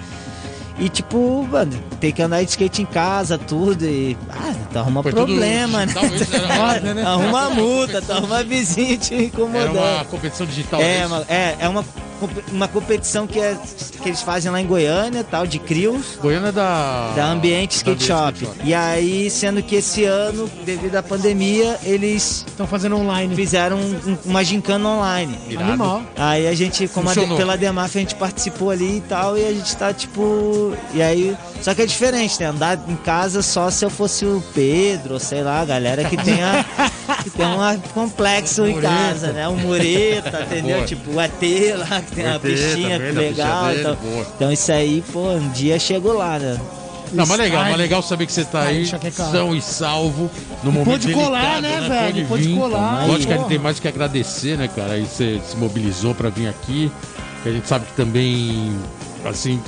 E 0.78 0.90
tipo, 0.90 1.42
mano, 1.50 1.72
tem 1.98 2.12
que 2.12 2.20
andar 2.20 2.42
de 2.42 2.50
skate 2.50 2.82
em 2.82 2.86
casa, 2.86 3.38
tudo. 3.38 3.84
E. 3.84 4.16
Ah, 4.28 4.54
tu 4.70 4.78
arruma 4.78 5.02
Foi 5.02 5.10
problema, 5.10 5.86
né? 5.86 5.92
Foda, 5.92 6.94
né? 6.94 7.00
Arruma 7.06 7.50
multa, 7.50 8.02
tu 8.02 8.12
arruma 8.12 8.44
vizinho 8.44 8.98
te 8.98 9.14
incomodando. 9.14 9.78
uma 9.78 10.04
competição 10.04 10.46
digital. 10.46 10.80
É, 10.82 10.98
isso? 10.98 11.06
uma, 11.06 11.24
é, 11.28 11.56
é 11.60 11.68
uma, 11.68 11.84
uma 12.52 12.68
competição 12.68 13.26
que, 13.26 13.38
é, 13.38 13.56
que 14.02 14.08
eles 14.08 14.22
fazem 14.22 14.50
lá 14.50 14.60
em 14.60 14.66
Goiânia, 14.66 15.22
tal, 15.24 15.46
de 15.46 15.58
crios. 15.58 16.18
Goiânia 16.20 16.48
é 16.48 16.52
da. 16.52 17.12
Da 17.14 17.26
Ambiente 17.30 17.76
Skate 17.76 18.00
Da 18.00 18.06
Shop. 18.06 18.28
Ambiente 18.28 18.44
Skate 18.52 18.68
E 18.68 18.74
aí, 18.74 19.30
sendo 19.30 19.62
que 19.62 19.76
esse 19.76 20.04
ano, 20.04 20.50
devido 20.64 20.96
à 20.96 21.02
pandemia, 21.02 21.78
eles 21.84 22.44
Estão 22.46 22.66
fazendo 22.66 22.96
online. 22.96 23.34
fizeram 23.34 23.76
um- 23.78 24.10
um- 24.12 24.18
uma 24.24 24.44
gincana 24.44 24.88
online. 24.88 25.38
Irado. 25.48 25.68
Animal. 25.68 26.02
Aí 26.16 26.46
a 26.48 26.54
gente, 26.54 26.88
como 26.88 27.10
a 27.10 27.14
pela 27.14 27.56
Demaf, 27.56 27.96
a 27.96 28.00
gente 28.00 28.14
participou 28.14 28.70
ali 28.70 28.98
e 28.98 29.00
tal, 29.02 29.36
e 29.36 29.44
a 29.44 29.52
gente 29.52 29.76
tá 29.76 29.92
tipo. 29.92 30.72
E 30.94 31.02
aí. 31.02 31.36
Só 31.62 31.74
que 31.74 31.82
é 31.82 31.86
diferente, 31.86 32.38
né? 32.40 32.46
Andar 32.46 32.78
em 32.88 32.96
casa 32.96 33.42
só 33.42 33.70
se 33.70 33.84
eu 33.84 33.90
fosse 33.90 34.24
o 34.24 34.42
Pedro, 34.54 35.18
sei 35.18 35.42
lá, 35.42 35.60
a 35.60 35.64
galera 35.64 36.04
que 36.04 36.16
tenha. 36.16 36.64
que 37.22 37.30
tem 37.30 37.46
um 37.46 37.80
complexo 37.94 38.66
em 38.66 38.80
casa, 38.80 39.32
né? 39.32 39.48
Um 39.48 39.56
mureta, 39.56 40.42
entendeu? 40.42 40.76
Boa. 40.76 40.86
Tipo 40.86 41.10
o 41.12 41.20
ET 41.20 41.32
lá, 41.78 42.00
que 42.02 42.12
tem 42.14 42.24
O 42.24 42.28
uma 42.30 42.40
pistinha 42.40 42.98
legal. 42.98 43.66
dele, 43.66 43.80
Então, 43.80 43.96
então 44.36 44.52
isso 44.52 44.72
aí, 44.72 45.02
pô, 45.12 45.30
um 45.30 45.48
dia 45.50 45.78
chegou 45.78 46.14
lá, 46.14 46.38
né? 46.38 46.58
Não, 47.12 47.24
mas 47.24 47.38
legal, 47.38 47.62
mas 47.62 47.76
legal 47.76 48.02
saber 48.02 48.26
que 48.26 48.32
você 48.32 48.44
tá 48.44 48.62
aí, 48.62 48.84
são 49.12 49.54
e 49.54 49.62
salvo, 49.62 50.28
no 50.64 50.72
momento 50.72 50.90
pôde 51.02 51.12
colar, 51.12 51.60
delicado, 51.60 51.62
né, 51.62 51.80
né? 51.80 51.88
velho? 52.12 52.26
Pôde 52.26 52.48
vir. 52.48 52.58
colar, 52.58 53.06
Lógico 53.06 53.26
que 53.28 53.32
a 53.32 53.36
gente 53.36 53.48
tem 53.48 53.58
mais 53.58 53.78
que 53.78 53.86
agradecer, 53.88 54.58
né, 54.58 54.68
cara? 54.68 54.94
Aí 54.94 55.02
você 55.06 55.40
se 55.48 55.56
mobilizou 55.56 56.14
pra 56.14 56.28
vir 56.28 56.48
aqui, 56.48 56.90
que 57.42 57.48
a 57.48 57.52
gente 57.52 57.68
sabe 57.68 57.86
que 57.86 57.92
também, 57.92 58.76
assim, 59.24 59.62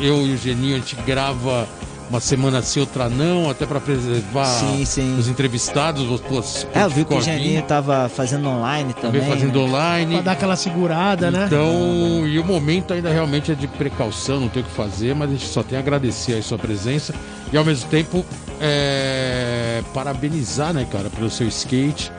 eu 0.00 0.26
e 0.26 0.34
o 0.34 0.36
Geninho, 0.36 0.76
a 0.76 0.78
gente 0.78 0.96
grava 1.06 1.68
uma 2.10 2.18
semana 2.20 2.60
sim, 2.60 2.80
outra 2.80 3.08
não, 3.08 3.48
até 3.48 3.64
pra 3.64 3.80
preservar 3.80 4.44
Sim, 4.44 4.84
sim. 4.84 5.16
os 5.16 5.28
entrevistados, 5.28 6.10
os 6.10 6.20
tuas 6.20 6.66
É, 6.74 6.82
eu 6.82 6.88
vi 6.88 6.96
que 6.96 7.00
o 7.02 7.04
ficou 7.04 7.22
Geninho 7.22 7.60
aqui, 7.60 7.68
tava 7.68 8.08
fazendo 8.08 8.48
online 8.48 8.92
também. 8.94 9.20
também 9.20 9.32
fazendo 9.36 9.58
né? 9.60 9.64
online. 9.64 10.14
Pra 10.14 10.22
dar 10.22 10.32
aquela 10.32 10.56
segurada, 10.56 11.30
né? 11.30 11.44
Então, 11.46 12.26
e 12.26 12.36
o 12.38 12.44
momento 12.44 12.92
ainda 12.92 13.10
realmente 13.10 13.52
é 13.52 13.54
de 13.54 13.68
precaução, 13.68 14.40
não 14.40 14.48
tem 14.48 14.60
o 14.62 14.66
que 14.66 14.72
fazer, 14.72 15.14
mas 15.14 15.28
a 15.30 15.32
gente 15.32 15.46
só 15.46 15.62
tem 15.62 15.78
a 15.78 15.80
agradecer 15.80 16.34
a 16.34 16.42
sua 16.42 16.58
presença 16.58 17.14
e 17.52 17.56
ao 17.56 17.64
mesmo 17.64 17.88
tempo 17.88 18.24
é, 18.60 19.82
parabenizar, 19.94 20.74
né, 20.74 20.84
cara, 20.90 21.08
pelo 21.08 21.30
seu 21.30 21.46
skate, 21.46 22.10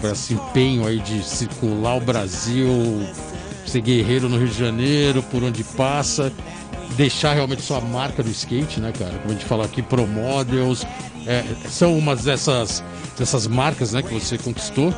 por 0.00 0.10
esse 0.10 0.34
empenho 0.34 0.86
aí 0.86 1.00
de 1.00 1.22
circular 1.24 1.96
o 1.96 2.00
Brasil, 2.00 2.68
ser 3.66 3.80
guerreiro 3.80 4.28
no 4.28 4.38
Rio 4.38 4.48
de 4.48 4.58
Janeiro, 4.58 5.22
por 5.24 5.42
onde 5.42 5.64
passa, 5.64 6.32
deixar 6.96 7.34
realmente 7.34 7.62
sua 7.62 7.80
marca 7.80 8.22
do 8.22 8.30
skate, 8.30 8.80
né, 8.80 8.92
cara? 8.98 9.12
Como 9.18 9.30
a 9.30 9.32
gente 9.32 9.44
fala 9.44 9.64
aqui, 9.64 9.82
Pro 9.82 10.06
Models, 10.06 10.84
é, 11.26 11.44
são 11.68 11.96
umas 11.96 12.24
dessas, 12.24 12.82
dessas 13.18 13.46
marcas, 13.46 13.92
né, 13.92 14.02
que 14.02 14.14
você 14.14 14.38
conquistou. 14.38 14.94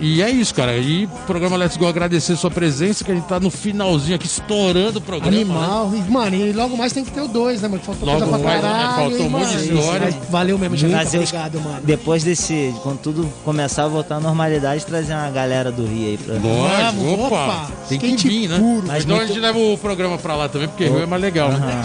E 0.00 0.20
é 0.22 0.28
isso, 0.28 0.52
cara. 0.54 0.76
E 0.76 1.04
o 1.04 1.08
programa 1.26 1.56
Let's 1.56 1.76
Go 1.76 1.86
agradecer 1.86 2.34
sua 2.36 2.50
presença, 2.50 3.04
que 3.04 3.12
a 3.12 3.14
gente 3.14 3.26
tá 3.28 3.38
no 3.38 3.48
finalzinho 3.50 4.16
aqui, 4.16 4.26
estourando 4.26 4.98
o 4.98 5.00
programa. 5.00 5.30
né? 5.30 5.40
Animal. 5.42 5.92
E, 5.94 6.10
mano, 6.10 6.34
e 6.36 6.52
logo 6.52 6.76
mais 6.76 6.92
tem 6.92 7.04
que 7.04 7.12
ter 7.12 7.20
o 7.20 7.28
dois, 7.28 7.62
né, 7.62 7.68
mano? 7.68 7.80
Faltou 7.82 8.06
Logo 8.06 8.18
coisa 8.20 8.38
pra 8.38 8.44
mais, 8.50 8.62
né? 8.62 8.68
caralho. 8.68 8.94
Faltou 8.96 9.26
um 9.26 9.30
monte 9.30 9.48
de 9.48 9.54
mano? 9.56 9.78
história. 9.78 10.06
Mas 10.20 10.28
Valeu 10.30 10.58
mesmo, 10.58 10.76
gente. 10.76 10.90
Trazer 10.90 11.18
Obrigado, 11.18 11.60
mano. 11.60 11.80
Depois 11.84 12.24
desse, 12.24 12.74
quando 12.82 12.98
tudo 12.98 13.32
começar 13.44 13.84
a 13.84 13.88
voltar 13.88 14.16
à 14.16 14.20
normalidade, 14.20 14.84
trazer 14.84 15.12
uma 15.14 15.30
galera 15.30 15.70
do 15.70 15.86
Rio 15.86 16.08
aí 16.08 16.18
pra. 16.18 16.34
Lógico, 16.34 17.00
Vamos, 17.04 17.20
opa, 17.26 17.44
opa, 17.44 17.70
tem 17.88 17.98
que 17.98 18.28
vir, 18.28 18.48
né? 18.48 18.58
puro. 18.58 18.84
Mas 18.86 19.04
então 19.04 19.20
a 19.20 19.26
gente 19.26 19.38
leva 19.38 19.58
o 19.58 19.78
programa 19.78 20.18
pra 20.18 20.34
lá 20.34 20.48
também, 20.48 20.66
porque 20.68 20.86
Rio 20.86 21.02
é 21.02 21.06
mais 21.06 21.22
legal, 21.22 21.50
né? 21.52 21.82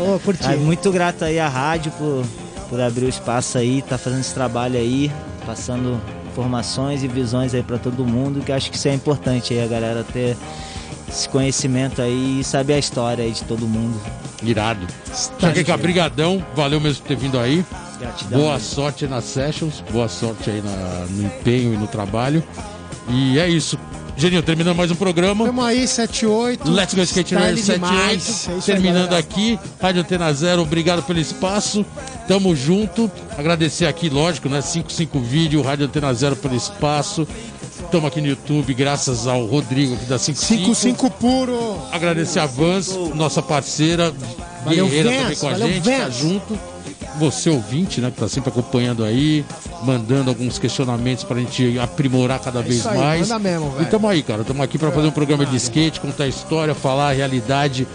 Ô, 0.14 0.18
curti. 0.20 0.46
Ah, 0.46 0.56
muito 0.56 0.90
grato 0.92 1.24
aí 1.24 1.38
à 1.40 1.48
rádio 1.48 1.90
por, 1.92 2.24
por 2.70 2.80
abrir 2.80 3.06
o 3.06 3.08
espaço 3.08 3.58
aí, 3.58 3.82
tá 3.82 3.98
fazendo 3.98 4.20
esse 4.20 4.32
trabalho 4.32 4.78
aí, 4.78 5.10
passando 5.44 6.00
informações 6.34 7.04
e 7.04 7.08
visões 7.08 7.54
aí 7.54 7.62
pra 7.62 7.78
todo 7.78 8.04
mundo, 8.04 8.40
que 8.40 8.50
acho 8.50 8.68
que 8.70 8.76
isso 8.76 8.88
é 8.88 8.94
importante 8.94 9.54
aí, 9.54 9.62
a 9.62 9.66
galera 9.68 10.02
ter 10.12 10.36
esse 11.08 11.28
conhecimento 11.28 12.02
aí 12.02 12.40
e 12.40 12.44
saber 12.44 12.74
a 12.74 12.78
história 12.78 13.24
aí 13.24 13.30
de 13.30 13.44
todo 13.44 13.66
mundo. 13.68 13.98
Irado. 14.42 14.84
Chaqueca, 15.40 15.76
brigadão, 15.76 16.44
valeu 16.56 16.80
mesmo 16.80 17.02
por 17.02 17.08
ter 17.08 17.16
vindo 17.16 17.38
aí. 17.38 17.64
Gratidão. 18.00 18.40
Boa 18.40 18.54
mesmo. 18.54 18.68
sorte 18.68 19.06
nas 19.06 19.24
sessions, 19.24 19.82
boa 19.92 20.08
sorte 20.08 20.50
aí 20.50 20.60
na- 20.60 21.06
no 21.08 21.22
empenho 21.24 21.72
e 21.72 21.76
no 21.76 21.86
trabalho. 21.86 22.42
E 23.08 23.38
é 23.38 23.48
isso. 23.48 23.78
Geninho, 24.16 24.42
terminando 24.42 24.76
mais 24.76 24.90
um 24.90 24.94
programa. 24.94 25.44
Tamo 25.44 25.62
aí, 25.62 25.86
78. 25.88 26.70
Let's 26.70 26.94
Go 26.94 27.02
Skate 27.02 27.34
Radio 27.34 27.62
demais. 27.62 28.22
78. 28.22 28.50
É 28.50 28.54
aí, 28.54 28.62
Terminando 28.62 29.08
galera. 29.10 29.18
aqui, 29.18 29.58
Rádio 29.80 30.02
Antena 30.02 30.32
Zero, 30.32 30.62
obrigado 30.62 31.02
pelo 31.02 31.18
espaço. 31.18 31.84
Tamo 32.28 32.54
junto. 32.54 33.10
Agradecer 33.36 33.86
aqui, 33.86 34.08
lógico, 34.08 34.48
né? 34.48 34.60
55 34.60 35.18
Vídeo, 35.18 35.62
Rádio 35.62 35.86
Antena 35.86 36.14
Zero 36.14 36.36
pelo 36.36 36.54
espaço. 36.54 37.26
Estamos 37.84 38.06
aqui 38.06 38.20
no 38.20 38.28
YouTube, 38.28 38.72
graças 38.72 39.26
ao 39.26 39.44
Rodrigo 39.46 39.94
aqui 39.94 40.04
da 40.04 40.18
55. 40.18 40.74
55 40.74 41.10
puro. 41.10 41.76
Agradecer 41.90 42.38
a 42.38 42.46
Vans, 42.46 42.88
nossa 43.14 43.42
parceira, 43.42 44.12
Valeu, 44.64 44.86
guerreira 44.86 45.10
Vans, 45.10 45.20
também 45.22 45.36
com 45.36 45.48
a 45.48 45.50
valeu, 45.50 45.68
gente, 45.68 45.84
tá 45.90 45.98
Vans. 46.04 46.16
junto. 46.16 46.58
Você 47.18 47.48
ouvinte, 47.48 48.00
né, 48.00 48.10
que 48.10 48.18
tá 48.18 48.28
sempre 48.28 48.50
acompanhando 48.50 49.04
aí, 49.04 49.44
mandando 49.84 50.30
alguns 50.30 50.58
questionamentos 50.58 51.24
pra 51.24 51.38
gente 51.38 51.78
aprimorar 51.78 52.40
cada 52.40 52.60
vez 52.60 52.76
É 52.76 52.78
isso 52.78 52.88
aí, 52.88 52.98
mais. 52.98 53.20
manda 53.28 53.38
mesmo. 53.38 53.74
E 53.80 53.84
tamo 53.84 54.08
aí, 54.08 54.22
cara. 54.22 54.42
Tamo 54.44 54.62
aqui 54.62 54.78
pra 54.78 54.90
fazer 54.90 55.08
um 55.08 55.12
programa 55.12 55.46
de 55.46 55.56
skate, 55.56 56.00
contar 56.00 56.24
a 56.24 56.28
história, 56.28 56.74
falar 56.74 57.10
a 57.10 57.12
realidade 57.12 57.86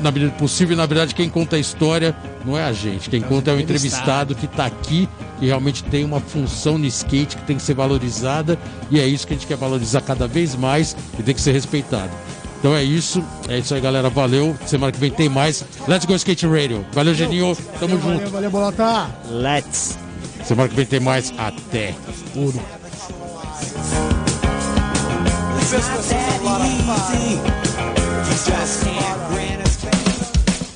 na 0.00 0.10
medida 0.10 0.30
do 0.30 0.36
possível. 0.36 0.74
E 0.74 0.76
na 0.76 0.86
verdade, 0.86 1.14
quem 1.14 1.28
conta 1.28 1.56
a 1.56 1.58
história 1.58 2.14
não 2.44 2.56
é 2.56 2.62
a 2.62 2.72
gente. 2.72 3.10
Quem 3.10 3.20
conta 3.20 3.50
é 3.50 3.54
o 3.54 3.60
entrevistado 3.60 4.34
que 4.34 4.46
tá 4.46 4.66
aqui, 4.66 5.08
que 5.38 5.46
realmente 5.46 5.82
tem 5.84 6.04
uma 6.04 6.20
função 6.20 6.78
no 6.78 6.86
skate 6.86 7.36
que 7.36 7.42
tem 7.44 7.56
que 7.56 7.62
ser 7.62 7.74
valorizada. 7.74 8.58
E 8.90 9.00
é 9.00 9.06
isso 9.06 9.26
que 9.26 9.32
a 9.34 9.36
gente 9.36 9.46
quer 9.46 9.56
valorizar 9.56 10.00
cada 10.02 10.26
vez 10.26 10.54
mais 10.54 10.96
e 11.18 11.22
tem 11.22 11.34
que 11.34 11.40
ser 11.40 11.52
respeitado. 11.52 12.10
Então 12.58 12.74
é 12.74 12.82
isso. 12.82 13.24
É 13.48 13.58
isso 13.58 13.74
aí, 13.74 13.80
galera. 13.80 14.10
Valeu. 14.10 14.56
Semana 14.66 14.92
que 14.92 14.98
vem 14.98 15.10
tem 15.10 15.28
mais. 15.28 15.64
Let's 15.86 16.04
go 16.04 16.14
Skate 16.14 16.46
Radio. 16.46 16.84
Valeu, 16.92 17.14
Geninho. 17.14 17.56
Tamo 17.78 17.96
Valeu, 17.98 18.18
junto. 18.20 18.30
valeu, 18.30 18.50
Bolota. 18.50 19.10
Let's! 19.30 19.96
Semana 20.44 20.68
que 20.68 20.74
vem 20.74 20.86
tem 20.86 21.00
mais. 21.00 21.32
Até. 21.38 21.94
Puro. 22.32 22.60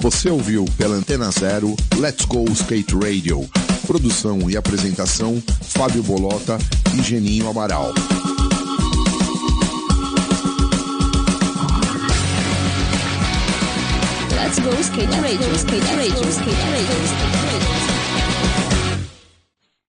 Você 0.01 0.31
ouviu 0.31 0.65
pela 0.77 0.95
Antena 0.95 1.31
Zero 1.31 1.75
Let's 1.97 2.25
Go 2.27 2.45
Skate 2.51 2.95
Radio. 2.95 3.49
Produção 3.87 4.51
e 4.51 4.57
apresentação 4.57 5.43
Fábio 5.63 6.03
Bolota 6.03 6.59
e 6.95 7.03
Geninho 7.03 7.49
Amaral. 7.49 7.93
Let's 14.53 14.67
go 14.67 14.83
skate 14.83 15.09
radio, 15.23 15.51
skate 15.55 15.97
radio, 15.97 16.31
skate 16.31 16.65
radio, 16.71 17.07
skate 17.07 17.43
radio. 17.43 17.72